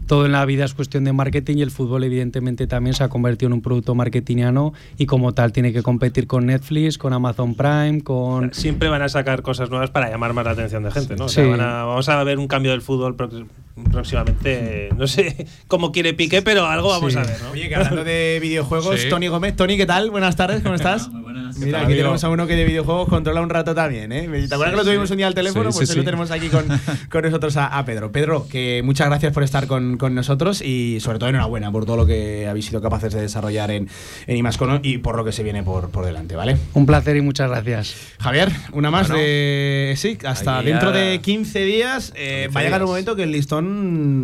todo 0.07 0.27
en 0.27 0.33
la 0.33 0.45
vida 0.45 0.65
es 0.65 0.75
cuestión 0.75 1.05
de 1.05 1.13
marketing 1.13 1.57
y 1.59 1.63
el 1.63 1.71
fútbol, 1.71 2.05
evidentemente, 2.05 2.67
también 2.67 2.95
se 2.95 3.05
ha 3.05 3.09
convertido 3.09 3.49
en 3.49 3.53
un 3.55 3.61
producto 3.63 3.95
marketingiano 3.95 4.73
y, 4.99 5.07
como 5.07 5.33
tal, 5.33 5.53
tiene 5.53 5.73
que 5.73 5.83
competir 5.83 6.27
con 6.27 6.47
Netflix, 6.47 6.99
con 6.99 7.13
Amazon 7.13 7.55
Prime, 7.55 8.03
con. 8.03 8.53
Siempre 8.55 8.89
van 8.89 9.03
a 9.03 9.09
sacar 9.09 9.43
cosas 9.43 9.71
nuevas 9.71 9.91
para 9.91 10.11
llamar 10.11 10.33
más 10.33 10.45
la 10.45 10.53
atención 10.53 10.83
de 10.85 10.91
gente, 10.91 11.17
¿no? 11.17 11.27
O 11.27 11.29
sea, 11.29 11.45
Sí. 11.45 11.51
van 11.51 11.61
a- 11.61 11.85
vamos 11.85 12.09
a 12.09 12.23
ver 12.25 12.39
un 12.39 12.49
cambio 12.49 12.71
del 12.73 12.83
fútbol 12.83 13.17
próximamente. 13.91 14.91
No 14.97 15.07
sé 15.07 15.47
cómo 15.69 15.93
quiere 15.93 16.15
Piqué, 16.15 16.43
pero 16.43 16.67
algo 16.67 16.89
vamos 16.91 17.13
Sí. 17.13 17.19
a 17.19 17.23
ver, 17.23 17.37
¿no? 17.43 17.51
Oye, 17.51 17.69
que 17.69 17.75
hablando 17.77 18.05
de 18.05 18.39
videojuegos, 18.41 19.01
Sí. 19.01 19.09
Tony 19.09 19.29
Gómez. 19.29 19.57
Tony, 19.57 19.77
¿qué 19.77 19.87
tal? 19.87 20.11
Buenas 20.11 20.37
tardes, 20.37 20.63
¿cómo 20.63 20.75
estás? 20.75 21.09
Mira, 21.57 21.83
aquí 21.83 21.93
tenemos 21.95 22.23
a 22.25 22.29
uno 22.31 22.47
que 22.49 22.57
de 22.57 22.65
videojuegos 22.65 23.09
controla 23.09 23.41
un 23.41 23.49
rato 23.49 23.75
también, 23.77 24.11
¿eh? 24.11 24.23
¿Te 24.49 24.55
acuerdas 24.55 24.71
que 24.73 24.77
lo 24.77 24.85
tuvimos 24.85 25.11
un 25.13 25.17
día 25.19 25.29
al 25.29 25.35
teléfono? 25.35 25.71
Sí, 25.71 25.79
pues 25.79 25.89
sí, 25.89 25.93
hoy 25.93 25.99
lo 25.99 26.05
tenemos 26.05 26.31
aquí 26.33 26.49
con, 26.49 26.67
con 27.11 27.23
nosotros 27.23 27.57
a, 27.57 27.67
a 27.79 27.85
Pedro. 27.85 28.11
Pedro, 28.11 28.49
que 28.49 28.83
muchas 28.85 29.07
gracias 29.09 29.33
por 29.33 29.45
estar 29.45 29.67
con, 29.69 29.97
con 29.97 30.15
nosotros 30.17 30.61
y 30.63 30.99
sobre 31.01 31.19
todo 31.21 31.29
enhorabuena 31.29 31.71
por 31.71 31.87
todo 31.87 31.97
lo 31.97 32.07
que 32.07 32.49
habéis 32.49 32.67
sido 32.67 32.81
capaces 32.83 33.13
de 33.15 33.21
desarrollar 33.21 33.71
en, 33.71 33.89
en 34.27 34.37
Imascono 34.37 34.81
y 34.83 34.99
por 34.99 35.17
lo 35.17 35.25
que 35.25 35.31
se 35.33 35.45
viene 35.45 35.63
por, 35.63 35.91
por 35.91 36.05
delante, 36.05 36.35
¿vale? 36.35 36.57
Un 36.75 36.87
placer 36.87 37.17
y 37.17 37.21
muchas 37.21 37.49
gracias. 37.49 37.95
Javier, 38.19 38.51
una 38.73 38.91
más 38.91 39.09
Bueno. 39.09 39.23
de. 39.23 39.95
Sí, 39.97 40.19
hasta 40.27 40.61
dentro 40.63 40.91
de 40.91 41.21
15 41.21 41.61
días 41.65 42.13
eh, 42.17 42.45
15 42.47 42.55
va 42.55 42.61
a 42.61 42.65
llegar 42.65 42.83
un 42.83 42.89
momento 42.89 43.15
que 43.15 43.23
el 43.23 43.31
listón 43.31 43.64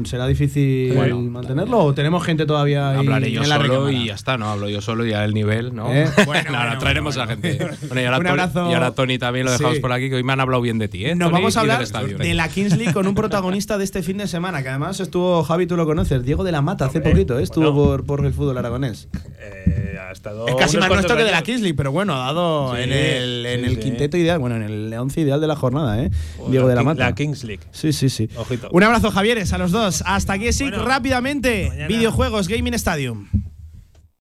será 0.05 0.27
difícil 0.27 0.95
Bueno. 0.95 1.21
mantenerlo 1.21 1.79
o 1.79 1.95
tenemos 1.95 2.25
gente 2.25 2.47
todavía 2.47 2.91
ahí 2.91 2.99
Hablaré 2.99 3.31
yo 3.33 3.43
en 3.43 3.49
la 3.49 3.57
solo 3.57 3.91
y 3.91 4.07
ya 4.07 4.15
está, 4.15 4.37
¿no? 4.39 4.49
Hablo 4.51 4.69
yo 4.69 4.81
solo 4.81 5.07
y 5.07 5.11
ya 5.11 5.25
el 5.25 5.35
nivel, 5.35 5.75
¿no? 5.75 5.93
¿Eh? 5.93 6.07
Bueno, 6.27 6.57
ahora 6.59 6.79
traeremos 6.79 7.17
a 7.19 7.27
gente. 7.27 7.59
Bueno, 7.89 8.01
y 8.01 8.05
ahora, 8.05 8.19
Un 8.19 8.23
Tony, 8.25 8.31
abrazo. 8.31 8.71
y 8.71 8.75
ahora 8.75 8.91
Tony 8.93 9.19
también 9.19 9.47
lo 9.47 9.53
dejamos 9.53 9.75
Sí. 9.77 9.81
por 9.81 9.93
aquí, 9.93 10.09
que 10.09 10.17
hoy 10.17 10.23
me 10.23 10.33
han 10.33 10.41
hablado 10.41 10.63
bien 10.63 10.79
de 10.79 10.89
ti, 10.89 11.05
¿eh? 11.07 11.15
Nos 11.15 11.29
Tony, 11.31 11.41
vamos 11.41 11.57
a 11.57 11.61
hablar 11.61 11.83
estadio. 11.83 12.19
de 12.19 12.35
la 12.35 12.49
Kings 12.49 12.77
League 12.77 12.93
con 12.93 13.07
un 13.07 13.15
protagonista 13.15 13.79
de 13.79 13.85
este 13.85 14.03
fin 14.03 14.19
de 14.19 14.27
semana, 14.29 14.63
que 14.63 14.69
además 14.69 15.01
estuvo, 15.01 15.43
Javi, 15.43 15.67
tú 15.67 15.77
lo 15.77 15.87
conoces, 15.87 16.25
Diego 16.25 16.45
de 16.45 16.53
la 16.53 16.63
Mata, 16.63 16.87
hace 16.87 17.01
poquito, 17.01 17.39
¿eh? 17.39 17.43
estuvo 17.43 17.73
por, 17.75 18.05
por 18.05 18.25
el 18.25 18.33
fútbol 18.33 18.59
aragonés. 18.59 19.09
Eh, 19.41 19.97
ha 20.01 20.13
estado 20.13 20.47
Es 20.49 20.55
casi 20.57 20.77
más 20.77 20.89
nuestro 20.89 21.17
que 21.17 21.23
de 21.25 21.31
la 21.31 21.37
años. 21.39 21.47
Kings 21.47 21.61
League, 21.63 21.77
pero 21.77 21.93
bueno, 21.93 22.15
ha 22.15 22.27
dado 22.27 22.75
Sí, 22.77 22.83
en 22.83 22.93
el, 22.93 23.47
en 23.47 23.61
sí, 23.61 23.67
el 23.67 23.75
sí. 23.77 23.81
quinteto 23.81 24.17
ideal, 24.17 24.39
bueno, 24.39 24.57
en 24.57 24.63
el 24.63 24.93
once 24.95 25.21
ideal 25.21 25.41
de 25.41 25.47
la 25.47 25.57
jornada, 25.57 26.03
¿eh? 26.03 26.11
Diego 26.49 26.69
de 26.69 26.75
la 26.75 26.83
Mata. 26.83 27.05
la 27.05 27.15
Kings 27.15 27.45
League. 27.45 27.63
Sí, 27.71 27.93
sí, 27.93 28.09
sí. 28.09 28.29
Ojito. 28.37 28.69
Un 28.73 28.83
abrazo, 28.83 29.11
Javieres, 29.31 29.53
a 29.53 29.59
los 29.59 29.71
dos. 29.71 30.03
Hasta 30.07 30.33
aquí, 30.33 30.53
sí, 30.53 30.69
rápidamente. 30.71 31.87
Videojuegos, 31.87 32.49
Gaming 32.49 32.75
Stadium. 32.75 33.29